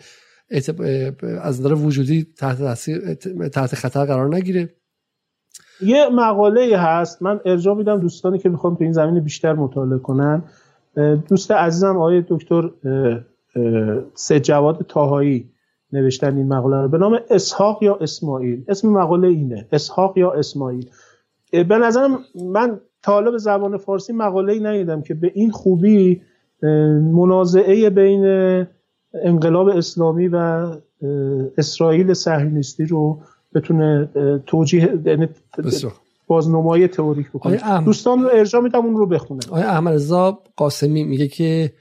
از 1.43 1.61
نظر 1.61 1.75
وجودی 1.75 2.27
تحت 2.39 2.59
تحت 3.49 3.75
خطر 3.75 4.05
قرار 4.05 4.35
نگیره. 4.35 4.75
یه 5.81 6.09
مقاله 6.09 6.79
هست. 6.79 7.23
من 7.23 7.41
ارجاع 7.45 7.75
میدم 7.75 8.01
دوستانی 8.01 8.39
که 8.39 8.49
می‌خوام 8.49 8.75
تو 8.75 8.85
این 8.85 8.93
زمین 8.93 9.21
بیشتر 9.21 9.53
مطالعه 9.53 9.99
کنن. 9.99 10.43
دوست 11.29 11.51
عزیزم 11.51 11.97
آقای 11.97 12.25
دکتر 12.29 12.71
سه 14.15 14.41
جواد 14.41 14.87
تاهایی 14.89 15.51
نوشتن 15.93 16.37
این 16.37 16.49
مقاله 16.49 16.83
رو. 16.83 16.89
به 16.89 16.99
نام 16.99 17.21
اسحاق 17.31 17.83
یا 17.83 17.99
اسماعیل. 18.01 18.65
اسم 18.69 18.89
مقاله 18.89 19.29
اینه. 19.29 19.69
اسحاق 19.73 20.19
یا 20.19 20.33
اسماعیل. 20.33 20.91
به 21.53 21.79
نظرم 21.79 22.19
من 22.35 22.81
به 23.07 23.39
زبان 23.39 23.77
فارسی 23.77 24.12
مقاله 24.12 24.53
ای 24.53 24.61
ندیدم 24.61 25.03
که 25.03 25.15
به 25.15 25.33
این 25.35 25.51
خوبی 25.51 26.23
منازعه 27.12 27.91
بین 27.91 28.25
انقلاب 29.23 29.69
اسلامی 29.69 30.28
و 30.28 30.36
اسرائیل 31.59 32.15
صهیونیستی 32.15 32.85
رو 32.85 33.23
بتونه 33.55 34.09
توجیه 34.47 34.99
یعنی 35.05 35.28
بازنمایی 36.27 36.89
تئوریک 36.89 37.28
بکنه. 37.31 37.85
دوستان 37.85 38.23
رو 38.23 38.31
ارجاع 38.32 38.62
میدم 38.62 38.81
اون 38.81 38.97
رو 38.97 39.07
بخونن. 39.07 39.41
آیا 39.51 39.70
احمد 39.70 39.95
رضا 39.95 40.43
قاسمی 40.57 41.05
میگه 41.05 41.28
که 41.28 41.73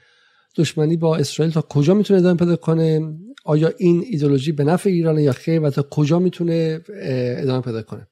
دشمنی 0.57 0.97
با 0.97 1.15
اسرائیل 1.15 1.53
تا 1.53 1.61
کجا 1.61 1.93
می‌تونه 1.93 2.19
ادامه 2.19 2.37
پیدا 2.37 2.55
کنه؟ 2.55 3.15
آیا 3.45 3.71
این 3.77 4.03
ایدولوژی 4.09 4.51
به 4.51 4.63
نفع 4.63 4.89
ایرانه 4.89 5.23
یا 5.23 5.31
خیر 5.31 5.61
و 5.61 5.69
تا 5.69 5.85
کجا 5.91 6.19
می‌تونه 6.19 6.81
ادامه 7.37 7.61
پیدا 7.61 7.81
کنه؟ 7.81 8.07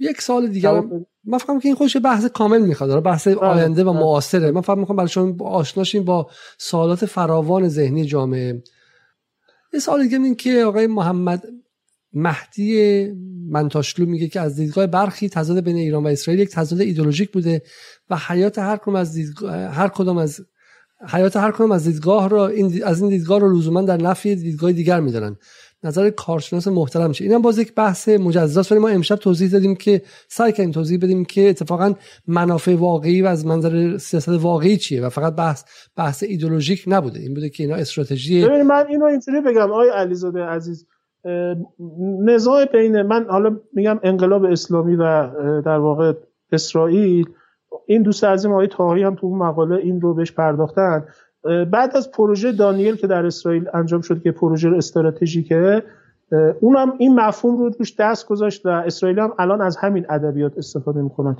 یک 0.00 0.20
سال 0.22 0.48
دیگر 0.48 0.82
من 1.24 1.38
فکر 1.38 1.58
که 1.58 1.68
این 1.68 1.74
خودش 1.74 1.96
بحث 2.04 2.24
کامل 2.24 2.58
می‌خواد 2.58 3.02
بحث 3.02 3.28
بله، 3.28 3.36
آینده 3.36 3.84
و 3.84 3.92
بله. 3.92 4.02
معاصره. 4.02 4.50
من 4.50 4.60
فکر 4.60 4.74
می‌کنم 4.74 4.96
برای 4.96 5.08
شما 5.08 5.34
آشناشین 5.44 6.04
با 6.04 6.30
سوالات 6.58 7.06
فراوان 7.06 7.68
ذهنی 7.68 8.04
جامعه. 8.04 8.62
یه 9.72 9.80
سوال 9.80 10.02
دیگه 10.02 10.18
این 10.18 10.34
که 10.34 10.64
آقای 10.64 10.86
محمد 10.86 11.44
مهدی 12.12 13.06
منتاشلو 13.48 14.06
میگه 14.06 14.28
که 14.28 14.40
از 14.40 14.56
دیدگاه 14.56 14.86
برخی 14.86 15.28
تضاد 15.28 15.60
بین 15.60 15.76
ایران 15.76 16.04
و 16.04 16.06
اسرائیل 16.06 16.40
یک 16.40 16.50
تضاد 16.50 16.80
ایدولوژیک 16.80 17.32
بوده 17.32 17.62
و 18.10 18.16
حیات 18.16 18.58
هر 18.58 18.76
کدوم 18.76 18.94
از 18.94 19.18
هر 19.72 19.88
کدوم 19.88 20.18
از 20.18 20.40
حیات 21.08 21.36
هر 21.36 21.50
کدوم 21.50 21.72
از 21.72 21.84
دیدگاه 21.84 22.28
را 22.28 22.48
این 22.48 22.84
از 22.84 23.00
این 23.00 23.10
دیدگاه 23.10 23.40
رو 23.40 23.58
لزوما 23.58 23.82
در 23.82 23.96
نفی 23.96 24.36
دیدگاه 24.36 24.72
دیگر 24.72 25.00
میدارن 25.00 25.36
نظر 25.84 26.10
کارشناس 26.10 26.68
محترم 26.68 27.12
شه 27.12 27.24
اینم 27.24 27.42
باز 27.42 27.58
یک 27.58 27.74
بحث 27.74 28.08
مجزاست 28.08 28.72
ولی 28.72 28.80
ما 28.80 28.88
امشب 28.88 29.16
توضیح 29.16 29.50
دادیم 29.50 29.74
که 29.74 30.02
سعی 30.28 30.52
کنیم 30.52 30.70
توضیح 30.70 30.98
بدیم 30.98 31.24
که 31.24 31.50
اتفاقا 31.50 31.94
منافع 32.26 32.74
واقعی 32.74 33.22
و 33.22 33.26
از 33.26 33.46
منظر 33.46 33.98
سیاست 33.98 34.28
واقعی 34.28 34.76
چیه 34.76 35.06
و 35.06 35.08
فقط 35.08 35.36
بحث 35.36 35.64
بحث 35.96 36.22
ایدولوژیک 36.22 36.84
نبوده. 36.86 37.20
این 37.20 37.34
بوده 37.34 37.48
که 37.48 37.62
اینا 37.62 37.76
استراتژی 37.76 38.46
من 38.46 38.86
اینو 38.88 39.04
اینجوری 39.04 39.40
بگم 39.40 39.70
آقای 39.70 39.88
علیزاده 39.88 40.40
عزیز. 40.44 40.86
نزاع 42.24 42.64
بین 42.64 43.02
من 43.02 43.26
حالا 43.28 43.60
میگم 43.72 44.00
انقلاب 44.02 44.44
اسلامی 44.44 44.96
و 44.96 45.30
در 45.60 45.78
واقع 45.78 46.12
اسرائیل 46.52 47.24
این 47.86 48.02
دوست 48.02 48.24
عزیزم 48.24 48.52
آقای 48.52 48.66
تاهی 48.66 49.02
هم 49.02 49.14
تو 49.14 49.28
مقاله 49.28 49.76
این 49.76 50.00
رو 50.00 50.14
بهش 50.14 50.32
پرداختن. 50.32 51.04
بعد 51.44 51.96
از 51.96 52.10
پروژه 52.10 52.52
دانیل 52.52 52.96
که 52.96 53.06
در 53.06 53.26
اسرائیل 53.26 53.68
انجام 53.74 54.00
شد 54.00 54.22
که 54.22 54.32
پروژه 54.32 54.68
استراتژیکه 54.68 55.82
اونم 56.60 56.92
این 56.98 57.14
مفهوم 57.14 57.56
رو 57.56 57.68
روش 57.78 57.94
دست 57.98 58.28
گذاشت 58.28 58.66
و 58.66 58.68
اسرائیل 58.68 59.18
هم 59.18 59.32
الان 59.38 59.60
از 59.60 59.76
همین 59.76 60.06
ادبیات 60.08 60.58
استفاده 60.58 61.02
می‌کنن. 61.02 61.36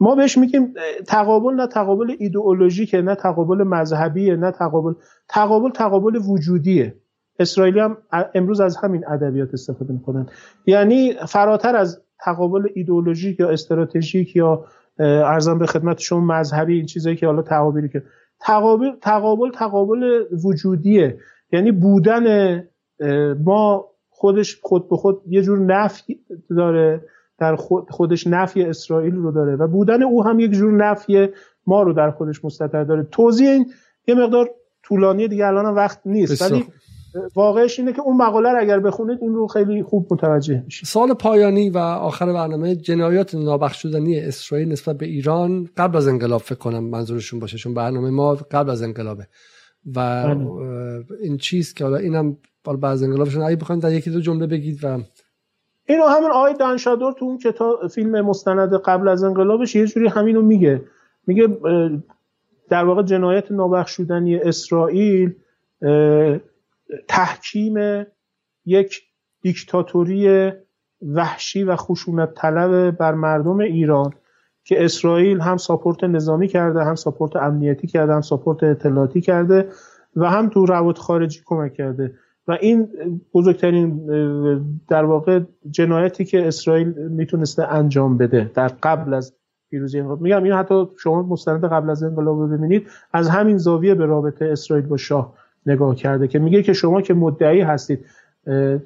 ما 0.00 0.14
بهش 0.14 0.38
میگیم 0.38 0.74
تقابل 1.06 1.54
نه 1.54 1.66
تقابل 1.66 2.16
ایدئولوژیکه 2.18 3.02
نه 3.02 3.14
تقابل 3.14 3.64
مذهبیه 3.64 4.36
نه 4.36 4.50
تقابل 4.50 4.92
تقابل 5.28 5.70
تقابل 5.70 6.16
وجودیه. 6.16 6.94
اسرائیلی 7.38 7.80
هم 7.80 7.96
امروز 8.34 8.60
از 8.60 8.76
همین 8.76 9.04
ادبیات 9.08 9.48
استفاده 9.52 9.92
می‌کنن. 9.92 10.26
یعنی 10.66 11.14
فراتر 11.28 11.76
از 11.76 12.02
تقابل 12.24 12.66
ایدئولوژیک 12.74 13.40
یا 13.40 13.50
استراتژیک 13.50 14.36
یا 14.36 14.64
ارزان 14.98 15.58
به 15.58 15.66
خدمت 15.66 15.98
شما 15.98 16.20
مذهبی 16.20 16.74
این 16.74 16.86
چیزایی 16.86 17.16
که 17.16 17.26
حالا 17.26 17.42
تعابیری 17.42 17.88
که 17.88 18.02
تقابل 18.40 18.90
تقابل 19.00 19.50
تقابل 19.50 20.24
وجودیه. 20.44 21.18
یعنی 21.52 21.72
بودن 21.72 22.56
ما 23.44 23.86
خودش 24.08 24.60
خود 24.62 24.88
به 24.88 24.96
خود 24.96 25.22
یه 25.26 25.42
جور 25.42 25.58
نفی 25.58 26.20
داره 26.50 27.04
در 27.38 27.56
خودش 27.90 28.26
نفی 28.26 28.62
اسرائیل 28.62 29.14
رو 29.14 29.32
داره 29.32 29.56
و 29.56 29.66
بودن 29.66 30.02
او 30.02 30.24
هم 30.24 30.40
یک 30.40 30.50
جور 30.50 30.72
نفی 30.72 31.28
ما 31.66 31.82
رو 31.82 31.92
در 31.92 32.10
خودش 32.10 32.44
مستتر 32.44 32.84
داره. 32.84 33.02
توضیح 33.02 33.48
این 33.48 33.72
یه 34.06 34.14
مقدار 34.14 34.50
طولانی 34.82 35.28
دیگه 35.28 35.46
الان 35.46 35.74
وقت 35.74 36.00
نیست. 36.06 36.42
ولی 36.42 36.66
واقعش 37.34 37.78
اینه 37.78 37.92
که 37.92 38.00
اون 38.00 38.16
مقاله 38.16 38.52
رو 38.52 38.60
اگر 38.60 38.80
بخونید 38.80 39.18
این 39.22 39.34
رو 39.34 39.46
خیلی 39.46 39.82
خوب 39.82 40.06
متوجه 40.10 40.62
میشه 40.64 40.86
سال 40.86 41.14
پایانی 41.14 41.70
و 41.70 41.78
آخر 41.78 42.32
برنامه 42.32 42.76
جنایات 42.76 43.34
نابخشودنی 43.34 44.20
اسرائیل 44.20 44.68
نسبت 44.72 44.98
به 44.98 45.06
ایران 45.06 45.68
قبل 45.76 45.96
از 45.96 46.08
انقلاب 46.08 46.40
فکر 46.40 46.58
کنم 46.58 46.84
منظورشون 46.84 47.40
باشه 47.40 47.58
چون 47.58 47.74
برنامه 47.74 48.10
ما 48.10 48.34
قبل 48.34 48.70
از 48.70 48.82
انقلابه. 48.82 49.26
و 49.96 50.34
بله. 50.34 51.04
این 51.22 51.36
چیز 51.36 51.74
که 51.74 51.84
حالا 51.84 51.96
اینم 51.96 52.36
بعد 52.64 52.84
از 52.84 53.02
انقلابشون 53.02 53.42
اگه 53.42 53.56
بخواید 53.56 53.82
در 53.82 53.92
یکی 53.92 54.10
دو 54.10 54.20
جمله 54.20 54.46
بگید 54.46 54.84
و 54.84 54.98
اینو 55.86 56.04
همین 56.04 56.30
آقای 56.30 56.54
دانشادور 56.54 57.12
تو 57.12 57.24
اون 57.24 57.38
کتاب 57.38 57.88
فیلم 57.88 58.20
مستند 58.20 58.74
قبل 58.74 59.08
از 59.08 59.22
انقلابش 59.22 59.76
یه 59.76 59.86
جوری 59.86 60.08
همینو 60.08 60.42
میگه. 60.42 60.82
میگه 61.26 61.48
در 62.68 62.84
واقع 62.84 63.02
جنایت 63.02 63.52
نابخشودنی 63.52 64.36
اسرائیل 64.36 65.34
تحکیم 67.08 68.04
یک 68.64 69.02
دیکتاتوری 69.42 70.52
وحشی 71.14 71.64
و 71.64 71.76
خشونت 71.76 72.34
طلب 72.34 72.90
بر 72.90 73.14
مردم 73.14 73.58
ایران 73.58 74.12
که 74.64 74.84
اسرائیل 74.84 75.40
هم 75.40 75.56
ساپورت 75.56 76.04
نظامی 76.04 76.48
کرده 76.48 76.84
هم 76.84 76.94
ساپورت 76.94 77.36
امنیتی 77.36 77.86
کرده 77.86 78.12
هم 78.12 78.20
ساپورت 78.20 78.62
اطلاعاتی 78.62 79.20
کرده 79.20 79.68
و 80.16 80.30
هم 80.30 80.48
تو 80.48 80.66
روابط 80.66 80.98
خارجی 80.98 81.40
کمک 81.44 81.74
کرده. 81.74 82.14
و 82.48 82.58
این 82.60 82.88
بزرگترین 83.34 84.06
در 84.88 85.04
واقع 85.04 85.40
جنایتی 85.70 86.24
که 86.24 86.46
اسرائیل 86.46 86.88
می‌تونسته 86.88 87.72
انجام 87.72 88.18
بده 88.18 88.50
در 88.54 88.68
قبل 88.82 89.14
از 89.14 89.34
پیروزی 89.70 89.98
انقلاب. 90.00 90.20
میگم 90.20 90.44
این 90.44 90.52
حتی 90.52 90.88
شما 91.02 91.22
مستند 91.22 91.64
قبل 91.64 91.90
از 91.90 92.02
انقلاب 92.02 92.54
ببینید 92.54 92.88
از 93.12 93.28
همین 93.28 93.56
زاویه 93.56 93.94
به 93.94 94.06
رابطه 94.06 94.44
اسرائیل 94.44 94.86
با 94.86 94.96
شاه 94.96 95.34
نگاه 95.66 95.94
کرده 95.94 96.28
که 96.28 96.38
میگه 96.38 96.62
که 96.62 96.72
شما 96.72 97.02
که 97.02 97.14
مدعی 97.14 97.60
هستید 97.60 98.04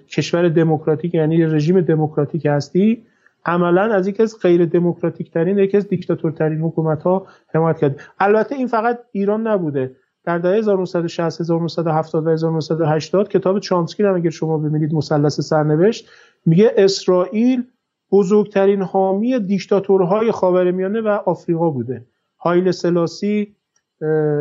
کشور 0.08 0.48
دموکراتیک 0.48 1.14
یعنی 1.14 1.44
رژیم 1.44 1.80
دموکراتیک 1.80 2.46
هستی 2.46 3.06
عملا 3.46 3.94
از 3.94 4.08
یکی 4.08 4.22
از 4.22 4.38
غیر 4.42 4.64
دموکراتیک 4.64 5.30
ترین 5.30 5.58
یکی 5.58 5.76
از 5.76 5.88
دیکتاتورترین 5.88 6.60
حکومت 6.60 7.02
ها 7.02 7.26
حمایت 7.54 7.78
کرد. 7.78 8.00
البته 8.18 8.54
این 8.54 8.66
فقط 8.66 8.98
ایران 9.12 9.46
نبوده. 9.46 9.96
در 10.24 10.38
دهه 10.38 10.58
1960 10.58 11.40
1970 11.40 12.26
و 12.26 12.30
1980 12.30 13.28
کتاب 13.28 13.58
چامسکی 13.58 14.02
رو 14.02 14.14
اگر 14.14 14.30
شما 14.30 14.58
ببینید 14.58 14.94
مثلث 14.94 15.40
سرنوشت 15.40 16.08
میگه 16.46 16.72
اسرائیل 16.76 17.64
بزرگترین 18.12 18.82
حامی 18.82 19.38
دیکتاتورهای 19.38 20.32
خاورمیانه 20.32 21.00
و 21.00 21.08
آفریقا 21.08 21.70
بوده. 21.70 22.04
هایل 22.38 22.70
سلاسی 22.70 23.56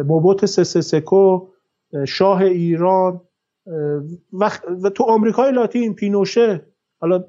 موبوت 0.05 0.45
سسسکو 0.45 1.47
شاه 2.07 2.41
ایران 2.41 3.21
و, 4.33 4.49
و 4.83 4.89
تو 4.89 5.03
آمریکای 5.03 5.51
لاتین 5.51 5.95
پینوشه 5.95 6.65
حالا 6.99 7.23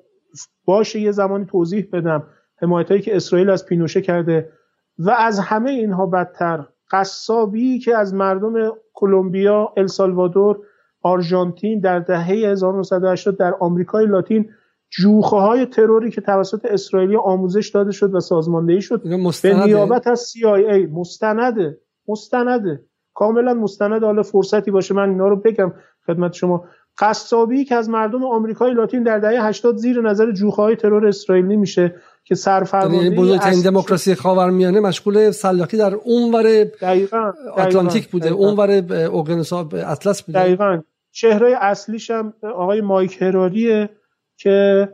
باشه 0.64 1.00
یه 1.00 1.12
زمانی 1.12 1.44
توضیح 1.44 1.88
بدم 1.92 2.26
حمایت 2.56 2.88
هایی 2.88 3.02
که 3.02 3.16
اسرائیل 3.16 3.50
از 3.50 3.66
پینوشه 3.66 4.00
کرده 4.00 4.52
و 4.98 5.10
از 5.10 5.38
همه 5.38 5.70
اینها 5.70 6.06
بدتر 6.06 6.66
قصابی 6.90 7.78
که 7.78 7.96
از 7.96 8.14
مردم 8.14 8.72
کلمبیا، 8.94 9.72
السالوادور، 9.76 10.58
آرژانتین 11.02 11.80
در 11.80 11.98
دهه 11.98 12.30
1980 12.30 13.36
در 13.36 13.54
آمریکای 13.60 14.06
لاتین 14.06 14.50
جوخه 14.90 15.36
های 15.36 15.66
تروری 15.66 16.10
که 16.10 16.20
توسط 16.20 16.64
اسرائیلی 16.64 17.16
آموزش 17.16 17.68
داده 17.68 17.92
شد 17.92 18.14
و 18.14 18.20
سازماندهی 18.20 18.80
شد 18.80 19.02
به 19.42 19.66
نیابت 19.66 20.06
از 20.06 20.32
CIA 20.36 20.88
مستنده 20.92 21.78
مستنده. 22.08 22.84
کاملا 23.14 23.54
مستند. 23.54 24.04
حالا 24.04 24.22
فرصتی 24.22 24.70
باشه 24.70 24.94
من 24.94 25.08
اینا 25.08 25.28
رو 25.28 25.36
بگم 25.36 25.72
خدمت 26.06 26.32
شما. 26.32 26.64
قصابی 26.98 27.64
که 27.64 27.74
از 27.74 27.88
مردم 27.88 28.24
آمریکای 28.24 28.74
لاتین 28.74 29.02
در 29.02 29.18
دهه 29.18 29.46
80 29.46 29.76
زیر 29.76 30.00
نظر 30.00 30.32
جوخه 30.32 30.62
های 30.62 30.76
ترور 30.76 31.06
اسرائیلی 31.06 31.56
میشه 31.56 31.94
که 32.24 32.34
سرفرمانده 32.34 33.04
یعنی 33.04 33.16
بزرگترین 33.16 33.62
دموکراسی 33.62 34.14
خاورمیانه 34.14 34.80
مشغول 34.80 35.30
سلاخی 35.30 35.76
در 35.76 35.94
اونور 35.94 36.66
اتلانتیک 37.56 38.08
بوده 38.08 38.28
اونور 38.28 38.70
اقیانوس 38.90 39.52
اطلس 39.52 40.22
بوده. 40.22 40.38
دقیقاً. 40.38 40.80
چهره 41.12 41.56
اصلیش 41.60 42.10
هم 42.10 42.32
آقای 42.42 42.80
مایک 42.80 43.22
هراریه 43.22 43.90
که 44.36 44.88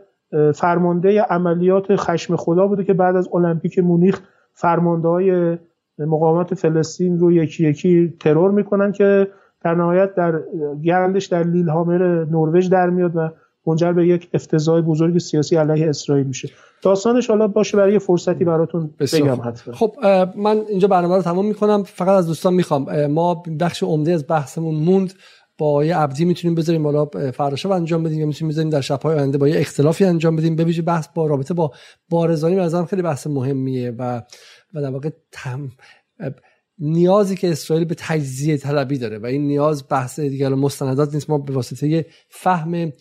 فرمانده 0.54 1.22
عملیات 1.22 1.96
خشم 1.96 2.36
خدا 2.36 2.66
بوده 2.66 2.84
که 2.84 2.94
بعد 2.94 3.16
از 3.16 3.28
المپیک 3.34 3.78
مونیخ 3.78 4.20
فرمانده 4.54 5.08
های 5.08 5.58
مقاومت 6.04 6.54
فلسطین 6.54 7.18
رو 7.18 7.32
یکی 7.32 7.68
یکی 7.68 8.14
ترور 8.20 8.50
می‌کنن 8.50 8.92
که 8.92 9.28
در 9.64 9.74
نهایت 9.74 10.14
در 10.14 10.40
گرندش 10.82 11.26
در 11.26 11.42
لیل 11.42 11.68
هامر 11.68 12.24
نروژ 12.24 12.68
در 12.68 12.90
میاد 12.90 13.12
و 13.16 13.30
منجر 13.66 13.92
به 13.92 14.06
یک 14.06 14.28
افتضاح 14.34 14.80
بزرگ 14.80 15.18
سیاسی 15.18 15.56
علیه 15.56 15.88
اسرائیل 15.88 16.26
میشه. 16.26 16.48
داستانش 16.82 17.30
حالا 17.30 17.48
باشه 17.48 17.76
برای 17.76 17.98
فرصتی 17.98 18.44
براتون 18.44 18.90
بگم 18.98 19.40
حتما. 19.44 19.74
خب 19.74 19.96
من 20.36 20.60
اینجا 20.68 20.88
برنامه 20.88 21.16
رو 21.16 21.22
تمام 21.22 21.46
می‌کنم. 21.46 21.82
فقط 21.82 22.08
از 22.08 22.26
دوستان 22.26 22.54
می‌خوام 22.54 23.06
ما 23.06 23.42
بخش 23.60 23.82
عمده 23.82 24.12
از 24.12 24.24
بحثمون 24.28 24.74
موند. 24.74 25.12
با 25.58 25.84
یه 25.84 25.96
عبدی 25.96 26.24
می‌تونیم 26.24 26.54
بذاریم 26.54 26.82
بالا 26.82 27.06
فراشا 27.34 27.74
انجام 27.74 28.02
بدیم 28.02 28.20
یا 28.20 28.26
می‌تونیم 28.26 28.50
بذاریم 28.50 28.70
در 28.70 28.80
شبهای 28.80 29.18
آینده 29.18 29.38
با 29.38 29.48
یه 29.48 29.60
اختلافی 29.60 30.04
انجام 30.04 30.36
بدیم. 30.36 30.56
ببینید 30.56 30.84
بحث 30.84 31.08
با 31.14 31.26
رابطه 31.26 31.54
با 31.54 31.70
بارزانی 32.10 32.56
به 32.56 32.84
خیلی 32.84 33.02
بحث 33.02 33.26
مهمیه 33.26 33.94
و 33.98 34.22
و 34.74 34.82
در 34.82 34.90
واقع 34.90 35.10
تم 35.32 35.72
نیازی 36.80 37.36
که 37.36 37.50
اسرائیل 37.50 37.84
به 37.84 37.94
تجزیه 37.98 38.56
طلبی 38.56 38.98
داره 38.98 39.18
و 39.18 39.26
این 39.26 39.46
نیاز 39.46 39.84
بحث 39.90 40.20
دیگر 40.20 40.48
مستندات 40.48 41.14
نیست 41.14 41.30
ما 41.30 41.38
به 41.38 41.52
واسطه 41.52 42.06
فهم 42.28 42.92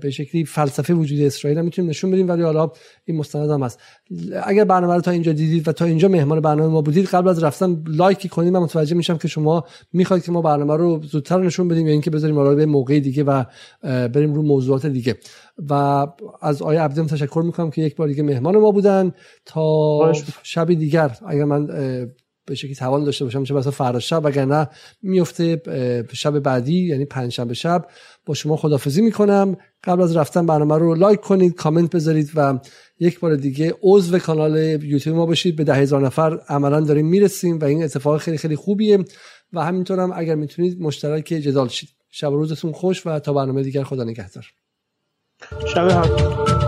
به 0.00 0.10
شکلی 0.10 0.44
فلسفه 0.44 0.94
وجود 0.94 1.20
اسرائیل 1.20 1.58
هم 1.58 1.64
می‌تونیم 1.64 1.90
نشون 1.90 2.10
بدیم 2.10 2.28
ولی 2.28 2.42
حالا 2.42 2.70
این 3.04 3.16
مستند 3.16 3.50
هم 3.50 3.62
هست. 3.62 3.80
اگر 4.44 4.64
برنامه 4.64 4.94
رو 4.94 5.00
تا 5.00 5.10
اینجا 5.10 5.32
دیدید 5.32 5.68
و 5.68 5.72
تا 5.72 5.84
اینجا 5.84 6.08
مهمان 6.08 6.40
برنامه 6.40 6.72
ما 6.72 6.82
بودید 6.82 7.04
قبل 7.04 7.28
از 7.28 7.42
رفتن 7.42 7.84
لایک 7.86 8.26
کنید 8.26 8.52
من 8.52 8.60
متوجه 8.60 8.96
میشم 8.96 9.16
که 9.16 9.28
شما 9.28 9.64
می‌خواید 9.92 10.24
که 10.24 10.32
ما 10.32 10.42
برنامه 10.42 10.76
رو 10.76 11.02
زودتر 11.02 11.40
نشون 11.40 11.68
بدیم 11.68 11.86
یا 11.86 11.92
اینکه 11.92 12.10
بذاریم 12.10 12.36
حالا 12.36 12.54
به 12.54 12.66
موقع 12.66 13.00
دیگه 13.00 13.24
و 13.24 13.44
بریم 13.82 14.34
رو 14.34 14.42
موضوعات 14.42 14.86
دیگه. 14.86 15.16
و 15.70 16.06
از 16.42 16.62
آیه 16.62 16.80
عبدیم 16.80 17.06
تشکر 17.06 17.42
می‌کنم 17.46 17.70
که 17.70 17.82
یک 17.82 17.96
بار 17.96 18.08
دیگه 18.08 18.22
مهمان 18.22 18.56
ما 18.56 18.70
بودن 18.70 19.12
تا 19.44 20.12
شب 20.42 20.72
دیگر. 20.72 21.16
اگر 21.26 21.44
من 21.44 21.68
به 22.46 22.54
شکلی 22.54 22.74
توان 22.74 23.04
داشته 23.04 23.24
باشم 23.24 23.44
چه 23.44 23.54
بسا 23.54 23.70
فردا 23.70 23.98
شب 23.98 24.20
وگرنه 24.24 24.68
میفته 25.02 25.62
شب 26.12 26.38
بعدی 26.38 26.86
یعنی 26.86 27.04
پنجشنبه 27.04 27.54
شب 27.54 27.86
با 28.26 28.34
شما 28.34 28.56
خدافزی 28.56 29.02
می‌کنم. 29.02 29.56
قبل 29.84 30.02
از 30.02 30.16
رفتن 30.16 30.46
برنامه 30.46 30.78
رو 30.78 30.94
لایک 30.94 31.20
کنید 31.20 31.54
کامنت 31.54 31.94
بذارید 31.94 32.30
و 32.34 32.58
یک 33.00 33.20
بار 33.20 33.36
دیگه 33.36 33.74
عضو 33.82 34.18
کانال 34.18 34.56
یوتیوب 34.82 35.16
ما 35.16 35.26
باشید. 35.26 35.56
به 35.56 35.64
ده 35.64 35.74
هزار 35.74 36.00
نفر 36.06 36.40
عملا 36.48 36.80
داریم 36.80 37.06
می‌رسیم 37.06 37.58
و 37.58 37.64
این 37.64 37.84
اتفاق 37.84 38.18
خیلی 38.18 38.38
خیلی 38.38 38.56
خوبیه. 38.56 39.04
و 39.52 39.64
همینطور 39.64 40.00
هم 40.00 40.12
اگر 40.14 40.34
می‌تونید 40.34 40.80
مشترک 40.80 41.24
جدال 41.24 41.68
شید. 41.68 41.88
شب 42.10 42.28
روزتون 42.28 42.72
خوش 42.72 43.06
و 43.06 43.18
تا 43.18 43.32
برنامه 43.32 43.62
دیگر 43.62 43.84
خدا 43.84 44.04
نگهدار. 44.04 44.46
شب 45.74 46.65